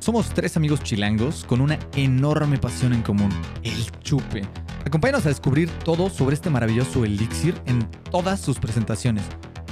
Somos 0.00 0.30
tres 0.30 0.56
amigos 0.56 0.82
chilangos 0.82 1.44
con 1.44 1.60
una 1.60 1.78
enorme 1.94 2.56
pasión 2.56 2.94
en 2.94 3.02
común, 3.02 3.28
el 3.62 3.90
chupe. 4.00 4.42
Acompáñanos 4.86 5.26
a 5.26 5.28
descubrir 5.28 5.68
todo 5.84 6.08
sobre 6.08 6.34
este 6.34 6.48
maravilloso 6.48 7.04
elixir 7.04 7.54
en 7.66 7.86
todas 8.10 8.40
sus 8.40 8.58
presentaciones, 8.58 9.24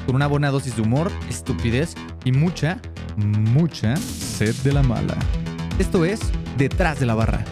con 0.04 0.16
una 0.16 0.27
buena 0.27 0.50
dosis 0.50 0.77
de 0.77 0.82
humor, 0.82 1.11
estupidez 1.30 1.95
y 2.27 2.32
mucha, 2.32 2.79
mucha 3.16 3.96
sed 3.96 4.54
de 4.56 4.75
la 4.75 4.82
mala. 4.82 5.16
Esto 5.79 6.04
es 6.04 6.20
Detrás 6.58 7.00
de 7.00 7.06
la 7.06 7.14
Barra. 7.14 7.42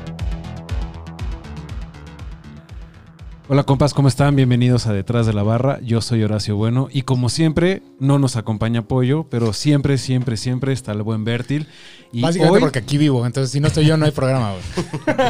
Hola 3.49 3.63
compas, 3.63 3.95
¿cómo 3.95 4.09
están? 4.09 4.35
Bienvenidos 4.35 4.89
a 4.89 4.93
Detrás 4.93 5.25
de 5.25 5.33
la 5.33 5.45
Barra. 5.45 5.79
Yo 5.81 6.01
soy 6.01 6.21
Horacio 6.25 6.57
Bueno 6.57 6.89
y 6.91 7.03
como 7.03 7.29
siempre 7.29 7.81
no 8.01 8.19
nos 8.19 8.35
acompaña 8.35 8.89
Pollo, 8.89 9.29
pero 9.31 9.53
siempre, 9.53 9.99
siempre, 9.99 10.37
siempre 10.37 10.73
está 10.73 10.91
el 10.91 11.05
buen 11.05 11.23
Bertil. 11.23 11.69
Y 12.13 12.23
Básicamente 12.23 12.57
hoy, 12.57 12.61
porque 12.61 12.81
aquí 12.81 12.99
vivo, 12.99 13.25
entonces 13.25 13.53
si 13.53 13.61
no 13.61 13.69
estoy 13.69 13.87
yo 13.87 13.97
no 13.97 14.05
hay 14.05 14.11
programa. 14.11 14.55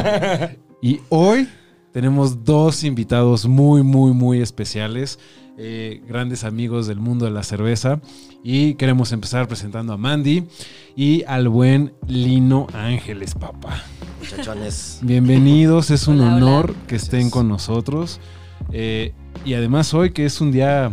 y 0.81 0.99
hoy 1.09 1.47
tenemos 1.91 2.43
dos 2.43 2.83
invitados 2.83 3.45
muy, 3.45 3.83
muy, 3.83 4.13
muy 4.13 4.41
especiales, 4.41 5.19
eh, 5.57 6.01
grandes 6.07 6.43
amigos 6.43 6.87
del 6.87 6.99
mundo 6.99 7.25
de 7.25 7.31
la 7.31 7.43
cerveza. 7.43 7.99
Y 8.43 8.75
queremos 8.75 9.11
empezar 9.11 9.47
presentando 9.47 9.93
a 9.93 9.97
Mandy 9.97 10.45
y 10.95 11.23
al 11.23 11.49
buen 11.49 11.93
Lino 12.07 12.67
Ángeles, 12.73 13.33
papá. 13.35 13.81
Muchachones. 14.19 14.99
Bienvenidos, 15.01 15.89
es 15.91 16.07
un 16.07 16.19
Hola, 16.21 16.35
hola. 16.35 16.45
honor 16.45 16.75
que 16.87 16.95
estén 16.95 17.29
con 17.29 17.47
nosotros. 17.47 18.19
Eh, 18.71 19.13
y 19.45 19.53
además 19.55 19.93
hoy 19.93 20.11
que 20.11 20.25
es 20.25 20.39
un 20.41 20.51
día... 20.51 20.91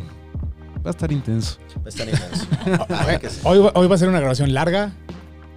Va 0.84 0.90
a 0.90 0.90
estar 0.90 1.10
intenso. 1.12 1.58
Va 1.78 1.86
a 1.86 1.88
estar 1.88 2.08
intenso. 2.08 2.46
Hoy, 3.48 3.58
hoy 3.74 3.86
va 3.88 3.94
a 3.94 3.98
ser 3.98 4.08
una 4.10 4.20
grabación 4.20 4.52
larga, 4.52 4.92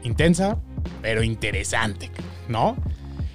intensa, 0.04 0.58
pero 1.02 1.22
interesante, 1.22 2.12
¿no? 2.48 2.78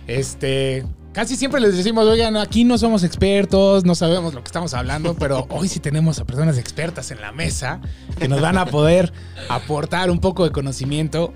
Este, 0.07 0.87
casi 1.13 1.37
siempre 1.37 1.61
les 1.61 1.77
decimos, 1.77 2.07
oigan, 2.07 2.37
aquí 2.37 2.65
no 2.65 2.79
somos 2.79 3.05
expertos, 3.05 3.85
no 3.85 3.95
sabemos 3.95 4.35
lo 4.35 4.41
que 4.43 4.47
estamos 4.49 4.75
hablando, 4.75 5.15
pero 5.15 5.47
hoy 5.51 5.69
sí 5.69 5.81
tenemos 5.81 6.19
a 6.19 6.25
personas 6.25 6.59
expertas 6.59 7.11
en 7.11 7.21
la 7.21 7.33
mesa 7.33 7.81
que 8.19 8.29
nos 8.29 8.41
van 8.41 8.59
a 8.59 8.67
poder 8.67 9.13
aportar 9.49 10.11
un 10.11 10.19
poco 10.21 10.45
de 10.45 10.51
conocimiento. 10.51 11.33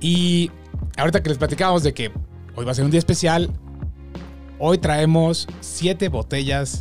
Y 0.00 0.50
ahorita 0.96 1.22
que 1.22 1.28
les 1.30 1.38
platicábamos 1.38 1.82
de 1.82 1.92
que 1.92 2.10
hoy 2.54 2.64
va 2.64 2.72
a 2.72 2.74
ser 2.74 2.84
un 2.84 2.90
día 2.90 2.98
especial, 2.98 3.50
hoy 4.58 4.78
traemos 4.78 5.46
siete 5.60 6.08
botellas 6.08 6.80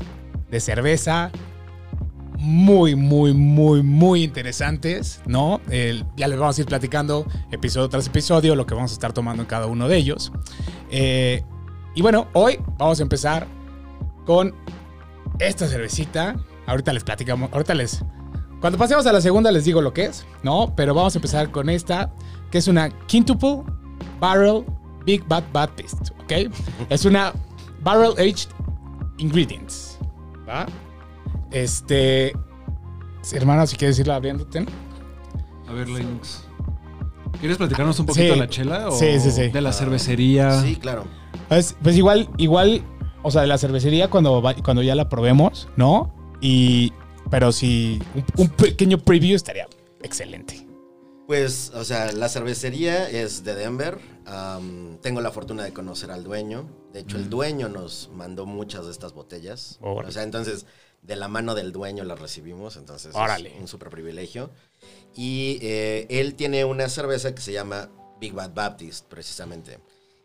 de 0.52 0.60
cerveza 0.60 1.32
muy, 2.38 2.96
muy, 2.96 3.34
muy, 3.34 3.84
muy 3.84 4.24
interesantes, 4.24 5.22
¿no? 5.26 5.60
El- 5.70 6.06
ya 6.16 6.28
les 6.30 6.40
vamos 6.40 6.58
a 6.58 6.62
ir 6.62 6.68
platicando 6.68 7.26
episodio 7.52 7.90
tras 7.90 8.08
episodio 8.08 8.56
lo 8.56 8.66
que 8.66 8.74
vamos 8.76 8.92
a 8.92 8.94
estar 8.94 9.12
tomando 9.12 9.44
en 9.44 9.48
cada 9.48 9.66
uno 9.66 9.90
de 9.90 9.98
ellos. 9.98 10.32
Eh, 10.90 11.44
y 11.96 12.02
bueno, 12.02 12.28
hoy 12.34 12.60
vamos 12.78 13.00
a 13.00 13.04
empezar 13.04 13.48
con 14.26 14.54
esta 15.40 15.68
cervecita. 15.68 16.36
Ahorita 16.68 16.94
les 16.94 17.04
platicamos, 17.04 17.50
ahorita 17.52 17.74
les... 17.74 18.04
Cuando 18.62 18.78
pasemos 18.78 19.06
a 19.08 19.14
la 19.14 19.22
segunda 19.22 19.52
les 19.52 19.64
digo 19.66 19.82
lo 19.82 19.94
que 19.94 20.06
es, 20.06 20.26
¿no? 20.44 20.74
Pero 20.76 20.94
vamos 20.94 21.16
a 21.16 21.18
empezar 21.18 21.50
con 21.50 21.70
esta, 21.70 22.12
que 22.52 22.58
es 22.58 22.68
una 22.68 22.90
Quintuple 23.08 23.64
Barrel 24.20 24.66
Big 25.06 25.26
Bad 25.28 25.44
Baptist, 25.54 26.12
¿ok? 26.24 26.54
es 26.90 27.06
una 27.06 27.34
Barrel 27.82 28.12
Aged 28.18 28.50
Ingredients, 29.18 29.98
¿va? 30.48 30.66
Este. 31.52 32.34
Hermano, 33.32 33.66
si 33.68 33.76
quieres 33.78 33.98
irla 34.00 34.16
abriéndote. 34.16 34.66
A 35.68 35.72
ver, 35.74 35.88
Linux. 35.88 36.44
¿Quieres 37.40 37.58
platicarnos 37.58 38.00
un 38.00 38.06
poquito 38.08 38.26
Sí. 38.26 38.30
de 38.32 38.36
la 38.36 38.48
chela? 38.50 38.90
O 38.90 38.92
Sí, 38.92 39.20
sí, 39.20 39.32
sí. 39.32 39.50
De 39.50 39.62
la 39.62 39.72
cervecería. 39.72 40.62
Sí, 40.62 40.76
claro. 40.76 41.06
Pues, 41.50 41.76
pues 41.82 41.98
igual, 41.98 42.30
igual, 42.38 42.84
o 43.24 43.32
sea, 43.32 43.42
de 43.42 43.48
la 43.48 43.58
cervecería 43.58 44.10
cuando, 44.10 44.42
cuando 44.64 44.82
ya 44.82 44.96
la 44.96 45.10
probemos, 45.10 45.68
¿no? 45.76 46.14
Y. 46.42 46.94
Pero 47.30 47.52
si 47.52 48.02
un, 48.16 48.26
un 48.38 48.50
pequeño 48.50 48.98
preview 48.98 49.36
estaría 49.36 49.68
excelente. 50.02 50.70
Pues, 51.28 51.72
o 51.76 51.84
sea, 51.84 52.12
la 52.12 52.28
cervecería 52.28 53.08
es 53.08 53.44
de 53.44 53.54
Denver. 53.54 54.00
Tengo 55.02 55.22
la 55.22 55.30
fortuna 55.30 55.64
de 55.64 55.74
conocer 55.74 56.10
al 56.10 56.24
dueño. 56.24 56.68
De 56.92 57.02
hecho, 57.02 57.18
el 57.18 57.30
dueño 57.30 57.70
nos 57.70 58.10
mandó 58.16 58.48
muchas 58.48 58.86
de 58.86 58.92
estas 58.92 59.14
botellas. 59.14 59.78
O 59.80 60.10
sea, 60.12 60.24
entonces, 60.24 60.66
de 61.04 61.16
la 61.16 61.28
mano 61.28 61.54
del 61.54 61.72
dueño 61.72 62.04
las 62.04 62.20
recibimos. 62.20 62.78
Entonces, 62.78 63.14
Órale. 63.14 63.54
es 63.54 63.62
un 63.62 63.68
súper 63.68 63.92
privilegio. 63.92 64.50
Y 65.16 65.60
eh, 65.62 66.08
él 66.10 66.34
tiene 66.34 66.66
una 66.66 66.90
cerveza 66.90 67.36
que 67.36 67.42
se 67.42 67.54
llama 67.54 67.92
Big 68.20 68.34
Bad 68.34 68.56
Baptist, 68.56 69.06
precisamente. 69.06 69.78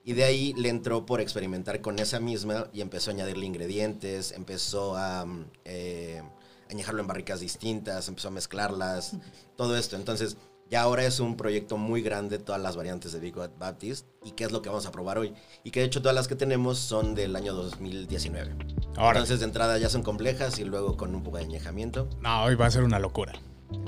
Y 0.05 0.13
de 0.13 0.25
ahí 0.25 0.53
le 0.55 0.69
entró 0.69 1.07
por 1.07 1.21
experimentar 1.21 1.81
con 1.81 1.99
esa 1.99 2.21
misma 2.21 2.69
y 2.75 2.83
empezó 2.83 3.11
a 3.11 3.15
añadirle 3.15 3.47
ingredientes, 3.47 4.33
empezó 4.33 4.97
a 4.97 5.25
mm, 5.25 5.47
eh, 5.65 6.23
añejarlo 6.71 7.01
en 7.01 7.07
barricas 7.07 7.41
distintas, 7.41 8.09
empezó 8.09 8.29
a 8.29 8.33
mezclarlas, 8.33 9.17
todo 9.57 9.77
esto. 9.79 9.97
Entonces, 9.97 10.37
ya 10.71 10.83
ahora 10.83 11.05
es 11.05 11.21
un 11.21 11.37
proyecto 11.37 11.79
muy 11.79 12.03
grande, 12.03 12.39
todas 12.39 12.61
las 12.61 12.77
variantes 12.77 13.13
de 13.13 13.21
Big 13.21 13.35
Baptist, 13.35 14.07
y 14.25 14.33
qué 14.33 14.45
es 14.45 14.53
lo 14.53 14.61
que 14.61 14.69
vamos 14.69 14.85
a 14.87 14.93
probar 14.93 15.17
hoy. 15.17 15.35
Y 15.63 15.71
que 15.71 15.81
de 15.81 15.87
hecho 15.87 16.03
todas 16.03 16.15
las 16.15 16.29
que 16.29 16.37
tenemos 16.37 16.79
son 16.79 17.15
del 17.15 17.35
año 17.35 17.55
2019. 17.55 18.57
Ahora. 18.97 19.21
Entonces, 19.21 19.41
de 19.41 19.47
entrada 19.47 19.79
ya 19.79 19.89
son 19.89 20.03
complejas 20.03 20.59
y 20.59 20.65
luego 20.65 20.99
con 20.99 21.15
un 21.15 21.23
poco 21.23 21.39
de 21.39 21.45
añejamiento. 21.45 22.09
No, 22.21 22.45
hoy 22.45 22.57
va 22.57 22.67
a 22.67 22.71
ser 22.71 22.85
una 22.85 22.99
locura. 22.99 23.33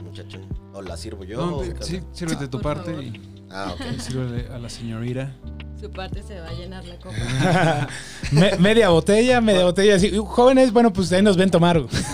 Muchacho, 0.05 0.39
o 0.73 0.83
la 0.83 0.97
sirvo 0.97 1.25
yo. 1.25 1.45
No, 1.45 1.57
o 1.59 1.65
sí, 1.81 2.01
sírvete 2.13 2.49
tu 2.49 2.59
Por 2.61 2.75
parte 2.75 2.91
favor. 2.91 3.05
y, 3.05 3.21
Ah, 3.51 3.73
ok. 3.75 3.81
y 3.97 4.01
sírvele 4.01 4.49
a 4.53 4.59
la 4.59 4.69
señorita. 4.69 5.33
Su 5.81 5.91
parte 5.91 6.23
se 6.23 6.41
va 6.41 6.49
a 6.49 6.53
llenar 6.55 6.85
la 6.87 6.97
copa. 6.97 7.15
Me- 8.33 8.57
media 8.57 8.89
botella, 8.89 9.41
media 9.43 9.65
botella. 9.65 9.97
Así. 9.97 10.11
Jóvenes, 10.17 10.73
bueno, 10.73 10.91
pues 10.93 11.13
ahí 11.13 11.21
nos 11.23 11.37
ven 11.37 11.51
tomar. 11.51 11.81
Por 11.83 11.91
eso 11.95 12.09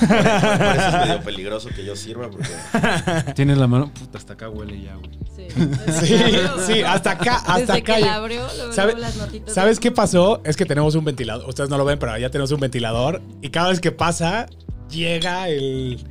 es 0.88 1.06
medio 1.08 1.20
peligroso 1.22 1.68
que 1.74 1.84
yo 1.84 1.94
sirva 1.94 2.28
porque 2.28 2.48
Tienes 3.34 3.58
la 3.58 3.68
mano. 3.68 3.92
Puta, 3.94 4.18
hasta 4.18 4.32
acá 4.32 4.48
huele 4.50 4.82
ya, 4.82 4.96
güey. 4.96 5.10
Sí, 5.34 5.46
Sí, 6.06 6.18
sí, 6.66 6.82
hasta 6.82 7.12
acá, 7.12 7.36
hasta 7.36 7.58
Desde 7.58 7.72
acá. 7.78 7.94
que 7.94 8.00
la 8.00 8.14
abrió, 8.16 8.40
luego, 8.56 8.72
¿Sabe- 8.72 8.92
luego 8.92 9.06
las 9.06 9.16
notitas. 9.16 9.54
¿Sabes 9.54 9.78
qué 9.78 9.92
pasó? 9.92 10.40
Es 10.44 10.56
que 10.56 10.66
tenemos 10.66 10.94
un 10.96 11.04
ventilador. 11.04 11.48
Ustedes 11.48 11.70
no 11.70 11.78
lo 11.78 11.84
ven, 11.84 11.98
pero 12.00 12.18
ya 12.18 12.30
tenemos 12.30 12.50
un 12.50 12.60
ventilador. 12.60 13.22
Y 13.40 13.50
cada 13.50 13.68
vez 13.70 13.80
que 13.80 13.92
pasa, 13.92 14.46
llega 14.90 15.48
el. 15.48 16.04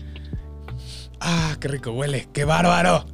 ¡Ah, 1.21 1.55
qué 1.59 1.67
rico 1.67 1.91
huele! 1.91 2.27
¡Qué 2.33 2.45
bárbaro! 2.45 3.05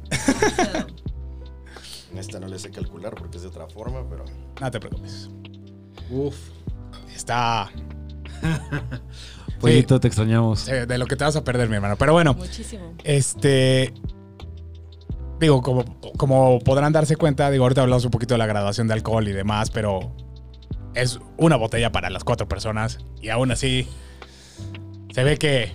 en 2.10 2.18
esta 2.18 2.40
no 2.40 2.48
le 2.48 2.58
sé 2.58 2.70
calcular 2.70 3.14
porque 3.14 3.36
es 3.36 3.42
de 3.42 3.48
otra 3.48 3.66
forma, 3.68 4.02
pero 4.08 4.24
No 4.60 4.70
te 4.70 4.80
preocupes. 4.80 5.28
Uf. 6.10 6.34
Está. 7.14 7.70
Pollito, 9.60 9.98
te 10.00 10.06
extrañamos. 10.08 10.68
eh, 10.68 10.86
De 10.86 10.98
lo 10.98 11.06
que 11.06 11.16
te 11.16 11.24
vas 11.24 11.36
a 11.36 11.44
perder, 11.44 11.68
mi 11.68 11.74
hermano. 11.76 11.96
Pero 11.96 12.12
bueno, 12.12 12.34
Muchísimo. 12.34 12.94
este. 13.04 13.92
Digo, 15.40 15.62
como, 15.62 15.84
como 16.16 16.58
podrán 16.60 16.92
darse 16.92 17.14
cuenta, 17.16 17.50
digo, 17.50 17.64
ahorita 17.64 17.82
hablamos 17.82 18.04
un 18.04 18.10
poquito 18.10 18.34
de 18.34 18.38
la 18.38 18.46
graduación 18.46 18.88
de 18.88 18.94
alcohol 18.94 19.28
y 19.28 19.32
demás, 19.32 19.70
pero 19.70 20.12
es 20.94 21.20
una 21.36 21.54
botella 21.56 21.92
para 21.92 22.10
las 22.10 22.24
cuatro 22.24 22.48
personas 22.48 22.98
y 23.20 23.28
aún 23.28 23.52
así 23.52 23.86
se 25.14 25.22
ve 25.22 25.36
que, 25.36 25.72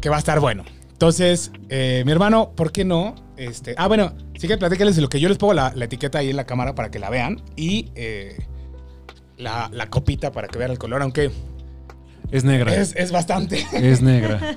que 0.00 0.08
va 0.08 0.16
a 0.16 0.18
estar 0.20 0.38
bueno. 0.38 0.64
Entonces, 1.02 1.50
eh, 1.68 2.04
mi 2.06 2.12
hermano, 2.12 2.52
¿por 2.54 2.70
qué 2.70 2.84
no? 2.84 3.16
Este, 3.36 3.74
ah, 3.76 3.88
bueno, 3.88 4.12
sí 4.38 4.46
que 4.46 4.56
platíquenles 4.56 4.94
de 4.94 5.02
lo 5.02 5.08
que 5.08 5.18
yo 5.18 5.28
les 5.28 5.36
pongo 5.36 5.52
la, 5.52 5.72
la 5.74 5.86
etiqueta 5.86 6.18
ahí 6.18 6.30
en 6.30 6.36
la 6.36 6.46
cámara 6.46 6.76
para 6.76 6.92
que 6.92 7.00
la 7.00 7.10
vean 7.10 7.42
y 7.56 7.90
eh, 7.96 8.38
la, 9.36 9.68
la 9.72 9.90
copita 9.90 10.30
para 10.30 10.46
que 10.46 10.58
vean 10.60 10.70
el 10.70 10.78
color, 10.78 11.02
aunque 11.02 11.32
Es 12.30 12.44
negra. 12.44 12.72
es, 12.76 12.94
es 12.94 13.10
bastante. 13.10 13.66
Es 13.72 14.00
negra. 14.00 14.56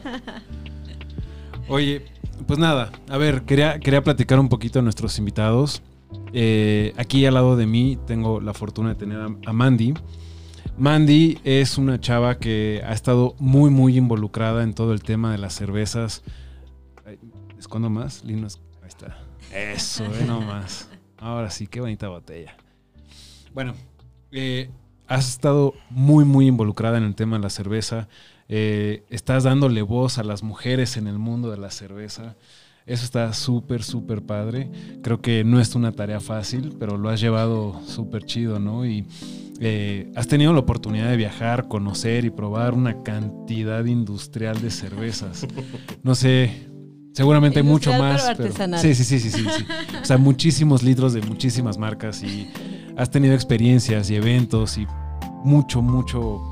Oye, 1.67 2.05
pues 2.45 2.59
nada, 2.59 2.91
a 3.09 3.17
ver, 3.17 3.41
quería, 3.41 3.79
quería 3.79 4.03
platicar 4.03 4.39
un 4.39 4.47
poquito 4.47 4.77
a 4.77 4.81
nuestros 4.83 5.17
invitados. 5.17 5.81
Eh, 6.31 6.93
aquí 6.97 7.25
al 7.25 7.33
lado 7.33 7.55
de 7.57 7.65
mí 7.65 7.97
tengo 8.05 8.39
la 8.39 8.53
fortuna 8.53 8.89
de 8.89 8.95
tener 8.95 9.19
a, 9.19 9.29
a 9.47 9.51
Mandy. 9.51 9.95
Mandy 10.77 11.39
es 11.45 11.77
una 11.77 12.01
chava 12.01 12.37
que 12.37 12.81
ha 12.85 12.91
estado 12.91 13.35
muy, 13.39 13.69
muy 13.69 13.97
involucrada 13.97 14.61
en 14.61 14.73
todo 14.73 14.91
el 14.91 15.03
tema 15.03 15.31
de 15.31 15.37
las 15.37 15.53
cervezas. 15.53 16.21
¿Escondo 17.57 17.89
más? 17.89 18.25
Lino, 18.25 18.47
ahí 18.81 18.87
está. 18.87 19.17
Eso, 19.53 20.03
eh, 20.05 20.23
no 20.27 20.41
más. 20.41 20.89
Ahora 21.17 21.49
sí, 21.49 21.67
qué 21.67 21.79
bonita 21.79 22.09
botella. 22.09 22.57
Bueno, 23.53 23.73
eh, 24.31 24.69
has 25.07 25.29
estado 25.29 25.73
muy, 25.89 26.25
muy 26.25 26.47
involucrada 26.47 26.97
en 26.97 27.05
el 27.05 27.15
tema 27.15 27.37
de 27.37 27.43
la 27.43 27.49
cerveza. 27.49 28.09
Eh, 28.49 29.05
estás 29.09 29.43
dándole 29.43 29.81
voz 29.81 30.17
a 30.17 30.23
las 30.23 30.43
mujeres 30.43 30.97
en 30.97 31.07
el 31.07 31.17
mundo 31.17 31.51
de 31.51 31.57
la 31.57 31.71
cerveza. 31.71 32.35
Eso 32.85 33.03
está 33.03 33.33
súper, 33.33 33.83
súper 33.83 34.21
padre. 34.21 34.69
Creo 35.01 35.21
que 35.21 35.43
no 35.43 35.59
es 35.59 35.73
una 35.75 35.91
tarea 35.91 36.19
fácil, 36.19 36.75
pero 36.79 36.97
lo 36.97 37.09
has 37.09 37.19
llevado 37.19 37.81
súper 37.87 38.25
chido, 38.25 38.59
¿no? 38.59 38.85
Y 38.85 39.07
eh, 39.59 40.11
has 40.15 40.27
tenido 40.27 40.53
la 40.53 40.59
oportunidad 40.59 41.09
de 41.09 41.17
viajar, 41.17 41.67
conocer 41.67 42.25
y 42.25 42.29
probar 42.29 42.73
una 42.73 43.01
cantidad 43.01 43.83
industrial 43.85 44.61
de 44.61 44.69
cervezas. 44.69 45.47
No 46.03 46.13
sé, 46.13 46.67
Seguramente 47.15 47.59
hay 47.59 47.65
mucho 47.65 47.93
más. 47.93 48.33
pero 48.35 48.51
sí, 48.77 48.93
sí, 48.93 49.05
sí, 49.05 49.19
sí, 49.21 49.31
sí, 49.31 49.45
sí. 49.49 49.65
O 50.01 50.03
sea, 50.03 50.17
muchísimos 50.17 50.83
litros 50.83 51.13
de 51.13 51.21
muchísimas 51.21 51.77
marcas 51.77 52.21
y 52.21 52.51
has 52.97 53.09
tenido 53.09 53.33
experiencias 53.33 54.09
y 54.09 54.15
eventos 54.15 54.77
y 54.77 54.85
mucho, 55.45 55.81
mucho, 55.81 56.43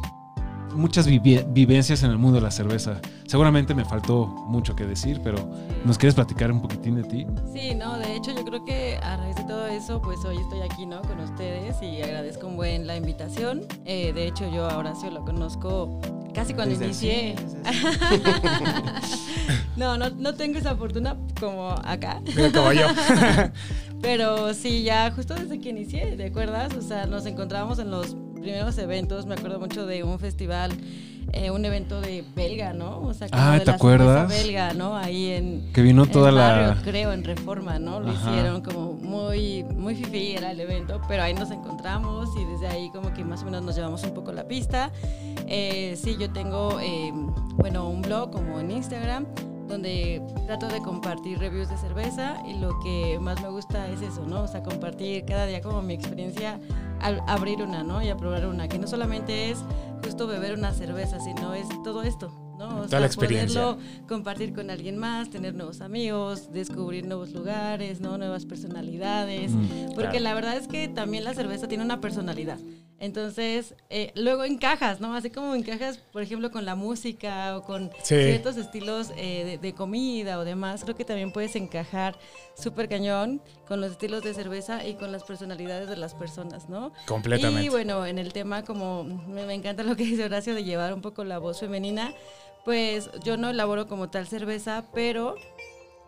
muchas 0.74 1.06
vivencias 1.06 2.04
en 2.04 2.12
el 2.12 2.18
mundo 2.18 2.38
de 2.38 2.44
la 2.44 2.52
cerveza. 2.52 3.02
Seguramente 3.34 3.74
me 3.74 3.84
faltó 3.84 4.28
mucho 4.28 4.76
que 4.76 4.86
decir, 4.86 5.20
pero 5.24 5.50
¿nos 5.86 5.98
quieres 5.98 6.14
platicar 6.14 6.52
un 6.52 6.62
poquitín 6.62 6.94
de 6.94 7.04
ti? 7.04 7.26
Sí, 7.52 7.74
no, 7.74 7.98
de 7.98 8.16
hecho 8.16 8.30
yo 8.30 8.46
creo 8.46 8.64
que 8.64 8.98
a 8.98 9.18
raíz 9.18 9.36
de 9.36 9.44
todo 9.46 9.66
eso, 9.66 10.00
pues 10.04 10.24
hoy 10.24 10.38
estoy 10.38 10.62
aquí, 10.62 10.86
¿no? 10.86 11.02
Con 11.02 11.20
ustedes 11.20 11.82
y 11.82 12.00
agradezco 12.04 12.46
un 12.46 12.58
buen 12.58 12.86
la 12.86 12.96
invitación. 12.96 13.62
Eh, 13.86 14.14
de 14.14 14.28
hecho 14.28 14.48
yo 14.54 14.70
a 14.70 14.78
Horacio 14.78 15.10
lo 15.10 15.26
conozco 15.26 16.00
casi 16.32 16.54
cuando 16.54 16.78
Desde 16.78 16.86
inicié. 16.86 17.36
no, 19.78 19.98
no, 19.98 20.12
no 20.12 20.36
tengo 20.36 20.60
esa 20.60 20.76
fortuna 20.76 21.18
como 21.40 21.72
acá. 21.72 22.22
Mira 22.36 22.52
como 22.52 22.72
yo. 22.72 22.86
Pero 24.04 24.54
sí, 24.54 24.84
ya 24.84 25.10
justo 25.10 25.34
desde 25.34 25.60
que 25.60 25.70
inicié, 25.70 26.18
¿te 26.18 26.28
acuerdas? 26.28 26.76
O 26.76 26.84
sea, 26.84 27.08
nos 27.08 27.26
encontrábamos 27.26 27.80
en 27.80 27.90
los 27.90 28.16
primeros 28.44 28.78
eventos, 28.78 29.26
me 29.26 29.34
acuerdo 29.36 29.60
mucho 29.60 29.86
de 29.86 30.04
un 30.04 30.20
festival, 30.20 30.72
eh, 31.32 31.50
un 31.50 31.66
evento 31.66 32.00
de 32.02 32.24
belga, 32.36 32.74
¿no? 32.74 33.00
O 33.02 33.14
sea, 33.14 33.28
Ah, 33.32 33.56
¿te 33.60 33.66
la 33.66 33.74
acuerdas? 33.74 34.28
belga, 34.30 34.74
¿no? 34.74 34.96
Ahí 34.96 35.32
en... 35.32 35.72
Que 35.74 35.82
vino 35.82 36.04
en 36.04 36.12
toda 36.12 36.32
la... 36.32 36.42
barrio, 36.68 36.82
creo, 36.84 37.12
en 37.14 37.24
Reforma, 37.24 37.80
¿no? 37.80 38.00
Lo 38.00 38.12
Ajá. 38.12 38.30
hicieron 38.32 38.62
como 38.62 38.94
muy, 38.94 39.64
muy 39.64 39.96
fifi 39.96 40.34
era 40.36 40.52
el 40.52 40.60
evento, 40.60 41.02
pero 41.08 41.24
ahí 41.24 41.34
nos 41.34 41.50
encontramos 41.52 42.30
y 42.38 42.46
desde 42.46 42.68
ahí 42.68 42.90
como 42.92 43.14
que 43.14 43.24
más 43.24 43.42
o 43.42 43.46
menos 43.46 43.64
nos 43.64 43.76
llevamos 43.76 44.04
un 44.04 44.14
poco 44.14 44.32
la 44.32 44.48
pista. 44.48 44.92
Eh, 45.48 45.98
sí, 46.02 46.16
yo 46.20 46.30
tengo, 46.32 46.80
eh, 46.82 47.12
bueno, 47.56 47.90
un 47.90 48.02
blog 48.02 48.32
como 48.32 48.60
en 48.60 48.72
Instagram 48.72 49.26
donde 49.68 50.22
trato 50.46 50.68
de 50.68 50.82
compartir 50.82 51.40
reviews 51.40 51.70
de 51.70 51.78
cerveza 51.78 52.42
y 52.46 52.56
lo 52.56 52.80
que 52.80 53.18
más 53.20 53.42
me 53.42 53.50
gusta 53.50 53.88
es 53.90 54.02
eso, 54.02 54.26
¿no? 54.26 54.44
O 54.44 54.48
sea, 54.48 54.64
compartir 54.64 55.26
cada 55.26 55.46
día 55.46 55.62
como 55.62 55.82
mi 55.82 55.94
experiencia 55.94 56.60
al 57.00 57.22
abrir 57.28 57.62
una, 57.62 57.84
¿no? 57.84 58.02
Y 58.02 58.10
a 58.10 58.18
probar 58.18 58.46
una, 58.48 58.68
que 58.68 58.80
no 58.80 58.88
solamente 58.88 59.52
es 59.52 59.64
justo 60.04 60.28
beber 60.28 60.58
una 60.58 60.74
cerveza, 60.74 61.20
sino 61.20 61.54
es 61.54 61.68
todo 61.84 62.04
esto, 62.04 62.32
¿no? 62.68 62.82
O 62.82 62.86
Toda 62.86 63.00
la 63.02 63.06
experiencia. 63.08 63.62
poderlo 63.62 63.82
compartir 64.08 64.54
con 64.54 64.70
alguien 64.70 64.98
más, 64.98 65.30
tener 65.30 65.54
nuevos 65.54 65.82
amigos, 65.82 66.52
descubrir 66.52 67.06
nuevos 67.06 67.32
lugares, 67.32 68.00
¿no? 68.02 68.18
Nuevas 68.18 68.46
personalidades. 68.46 69.52
Mm, 69.52 69.94
Porque 69.96 70.02
claro. 70.18 70.20
la 70.20 70.34
verdad 70.34 70.58
es 70.58 70.68
que 70.68 70.88
también 70.88 71.24
la 71.24 71.34
cerveza 71.34 71.68
tiene 71.68 71.84
una 71.84 72.00
personalidad. 72.02 72.60
Entonces, 73.00 73.76
eh, 73.90 74.14
luego 74.16 74.46
encajas, 74.46 75.02
¿no? 75.02 75.14
Así 75.14 75.30
como 75.30 75.56
encajas, 75.56 75.98
por 75.98 76.22
ejemplo, 76.22 76.52
con 76.52 76.64
la 76.64 76.76
música 76.76 77.58
o 77.58 77.64
con 77.64 77.90
Sí. 78.02 78.16
ciertos 78.16 78.56
estilos 78.56 79.12
eh, 79.18 79.44
de, 79.44 79.58
de 79.58 79.74
comida 79.74 80.40
o 80.40 80.46
demás, 80.46 80.84
creo 80.84 80.96
que 80.96 81.04
también 81.04 81.34
puedes 81.34 81.54
encajar 81.58 82.18
súper 82.56 82.88
cañón 82.88 83.42
con 83.68 83.82
los 83.82 83.92
estilos 83.92 84.24
de 84.24 84.34
cerveza 84.34 84.88
y 84.88 84.94
con 84.94 85.12
las 85.12 85.24
personalidades 85.26 85.90
de 85.90 85.98
las 85.98 86.14
personas, 86.14 86.70
¿no? 86.70 86.94
Completamente. 87.06 87.66
Y 87.66 87.70
bueno, 87.70 88.06
en 88.06 88.20
el 88.20 88.32
tema, 88.32 88.64
como 88.64 89.04
me, 89.04 89.46
me 89.46 89.54
encanta 89.54 89.84
lo 89.84 89.98
que 89.98 90.06
dice 90.06 90.24
Horacio 90.24 90.56
de 90.56 90.64
llevar 90.64 90.94
un 90.94 91.02
poco 91.02 91.26
la 91.26 91.40
voz 91.40 91.60
femenina, 91.60 92.14
pues 92.66 93.10
yo 93.24 93.38
no 93.38 93.50
elaboro 93.50 93.88
como 93.88 94.10
tal 94.10 94.28
cerveza, 94.28 94.86
pero 94.94 95.36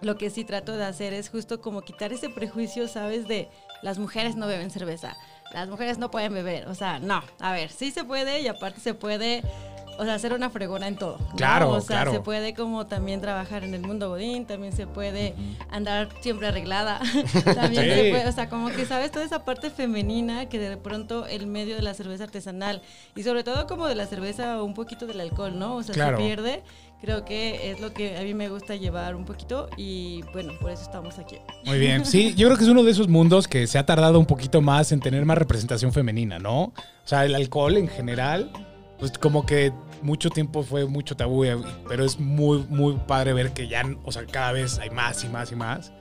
lo 0.01 0.17
que 0.17 0.29
sí 0.29 0.45
trato 0.45 0.75
de 0.75 0.85
hacer 0.85 1.13
es 1.13 1.29
justo 1.29 1.61
como 1.61 1.81
quitar 1.81 2.13
ese 2.13 2.29
prejuicio, 2.29 2.87
¿sabes? 2.87 3.27
De 3.27 3.49
las 3.81 3.97
mujeres 3.97 4.35
no 4.35 4.47
beben 4.47 4.71
cerveza, 4.71 5.17
las 5.53 5.67
mujeres 5.67 5.97
no 5.97 6.11
pueden 6.11 6.33
beber, 6.33 6.67
o 6.67 6.75
sea, 6.75 6.99
no, 6.99 7.23
a 7.39 7.51
ver, 7.51 7.71
sí 7.71 7.91
se 7.91 8.03
puede 8.03 8.41
y 8.41 8.47
aparte 8.47 8.79
se 8.79 8.93
puede... 8.93 9.43
O 9.97 10.03
sea, 10.03 10.15
hacer 10.15 10.33
una 10.33 10.49
fregona 10.49 10.87
en 10.87 10.97
todo. 10.97 11.17
¿no? 11.19 11.35
Claro, 11.35 11.69
O 11.71 11.79
sea, 11.81 11.97
claro. 11.97 12.11
se 12.11 12.19
puede 12.19 12.53
como 12.53 12.85
también 12.87 13.21
trabajar 13.21 13.63
en 13.63 13.73
el 13.73 13.81
mundo 13.81 14.09
godín, 14.09 14.45
también 14.45 14.73
se 14.73 14.87
puede 14.87 15.33
andar 15.69 16.09
siempre 16.21 16.47
arreglada. 16.47 16.99
también 17.55 17.83
Sí. 17.83 17.89
se 17.91 18.09
puede, 18.11 18.27
o 18.27 18.31
sea, 18.31 18.49
como 18.49 18.69
que 18.69 18.85
sabes 18.85 19.11
toda 19.11 19.23
esa 19.25 19.43
parte 19.45 19.69
femenina 19.69 20.47
que 20.49 20.59
de 20.59 20.77
pronto 20.77 21.25
el 21.27 21.47
medio 21.47 21.75
de 21.75 21.81
la 21.81 21.93
cerveza 21.93 22.25
artesanal 22.25 22.81
y 23.15 23.23
sobre 23.23 23.43
todo 23.43 23.67
como 23.67 23.87
de 23.87 23.95
la 23.95 24.05
cerveza 24.05 24.61
o 24.61 24.65
un 24.65 24.73
poquito 24.73 25.05
del 25.07 25.21
alcohol, 25.21 25.57
¿no? 25.57 25.75
O 25.75 25.83
sea, 25.83 25.93
Claro. 25.93 26.17
se 26.17 26.23
pierde. 26.23 26.63
Creo 27.01 27.23
que 27.25 27.69
es 27.71 27.81
lo 27.81 27.93
que 27.93 28.17
a 28.17 28.21
mí 28.21 28.33
me 28.33 28.49
gusta 28.49 28.75
llevar 28.75 29.15
un 29.15 29.25
poquito 29.25 29.69
y 29.77 30.21
bueno, 30.33 30.53
por 30.59 30.71
eso 30.71 30.81
estamos 30.83 31.19
aquí. 31.19 31.37
Muy 31.65 31.77
bien. 31.77 32.03
Sí, 32.05 32.33
yo 32.35 32.47
creo 32.47 32.57
que 32.57 32.63
es 32.63 32.69
uno 32.69 32.83
de 32.83 32.91
esos 32.91 33.07
mundos 33.09 33.47
que 33.47 33.67
se 33.67 33.77
ha 33.77 33.85
tardado 33.85 34.17
un 34.17 34.25
poquito 34.25 34.61
más 34.61 34.91
en 34.91 34.99
tener 35.01 35.23
más 35.25 35.37
representación 35.37 35.91
femenina, 35.93 36.39
¿no? 36.39 36.63
O 36.63 36.73
sea, 37.03 37.25
el 37.25 37.35
alcohol 37.35 37.77
en 37.77 37.87
general, 37.89 38.49
pues 38.99 39.11
como 39.17 39.45
que 39.45 39.71
mucho 40.01 40.29
tiempo 40.29 40.63
fue 40.63 40.85
mucho 40.85 41.15
tabú, 41.15 41.43
eh, 41.45 41.57
pero 41.87 42.05
es 42.05 42.19
muy, 42.19 42.65
muy 42.69 42.95
padre 43.07 43.33
ver 43.33 43.51
que 43.53 43.67
ya, 43.67 43.83
o 44.03 44.11
sea, 44.11 44.25
cada 44.25 44.51
vez 44.51 44.77
hay 44.79 44.89
más 44.89 45.23
y 45.23 45.27
más 45.29 45.51
y 45.51 45.55
más. 45.55 45.91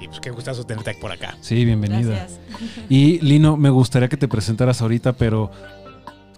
Y 0.00 0.08
pues 0.08 0.20
qué 0.20 0.30
gustazo 0.30 0.64
tenerte 0.64 0.94
por 0.94 1.12
acá. 1.12 1.36
Sí, 1.40 1.64
bienvenida. 1.64 2.14
Gracias. 2.16 2.40
Y 2.88 3.18
Lino, 3.20 3.56
me 3.56 3.70
gustaría 3.70 4.08
que 4.08 4.16
te 4.16 4.26
presentaras 4.28 4.82
ahorita, 4.82 5.12
pero 5.14 5.50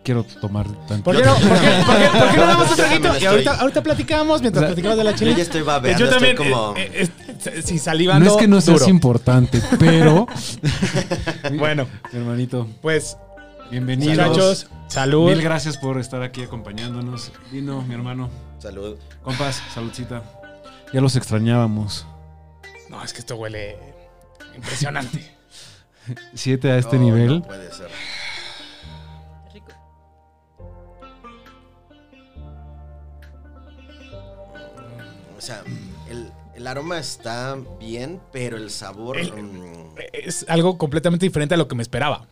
quiero 0.05 0.23
tomar 0.25 0.67
tanto. 0.87 1.03
¿Por 1.05 1.17
qué 1.17 1.23
no, 1.25 1.35
por 1.35 1.43
qué, 1.43 1.49
por 1.85 1.97
qué- 1.97 2.19
por 2.19 2.31
qué 2.31 2.37
no 2.37 2.47
damos 2.47 2.71
un 2.71 2.77
traguito? 2.77 3.19
Y 3.21 3.25
ahorita, 3.27 3.61
ahorita 3.61 3.83
platicamos 3.83 4.41
mientras 4.41 4.63
La- 4.63 4.69
platicamos 4.69 4.99
de 4.99 5.05
la 5.05 5.11
Yo 5.13 5.17
chile. 5.17 5.35
ya 5.35 5.43
estoy 5.43 5.63
babeando, 5.63 6.05
Yo 6.05 6.11
también, 6.11 6.33
estoy 6.37 6.51
como... 6.53 6.77
eh, 6.77 6.91
eh, 6.95 7.09
eh, 7.47 7.63
sí, 7.65 7.79
salivando 7.79 8.25
No 8.27 8.31
es 8.33 8.37
que 8.37 8.49
no 8.49 8.61
seas 8.61 8.81
duro. 8.81 8.91
importante, 8.91 9.61
pero 9.79 10.27
Bueno, 11.59 11.87
mi 12.13 12.19
hermanito, 12.21 12.67
pues, 12.81 13.17
bienvenidos. 13.71 14.17
muchachos, 14.17 14.67
salud. 14.89 15.29
Mil 15.31 15.43
gracias 15.43 15.77
por 15.77 15.99
estar 15.99 16.23
aquí 16.23 16.43
acompañándonos. 16.43 17.33
Lino, 17.53 17.83
mi 17.83 17.95
hermano. 17.95 18.31
Salud. 18.59 18.97
Compas, 19.23 19.63
saludcita. 19.73 20.23
Ya 20.93 21.01
los 21.01 21.17
extrañábamos. 21.17 22.07
No, 22.89 23.03
es 23.05 23.13
que 23.13 23.21
esto 23.21 23.37
huele 23.37 23.77
impresionante. 24.57 25.31
Siete 26.35 26.71
a 26.71 26.79
este 26.79 26.97
No, 26.97 27.03
nivel. 27.05 27.41
No 27.41 27.43
puede 27.43 27.71
ser. 27.73 27.89
Rico. 29.53 29.73
O 35.37 35.41
sea, 35.41 35.63
el, 36.11 36.31
el 36.55 36.67
aroma 36.67 36.99
está 36.99 37.57
bien, 37.79 38.21
pero 38.33 38.57
el 38.57 38.71
sabor... 38.71 39.19
El- 39.19 39.33
mm, 39.33 39.95
es 40.13 40.45
algo 40.49 40.79
completamente 40.79 41.27
diferente 41.27 41.55
a 41.55 41.59
lo 41.59 41.69
que 41.69 41.75
me 41.75 41.83
esperaba. 41.83 42.27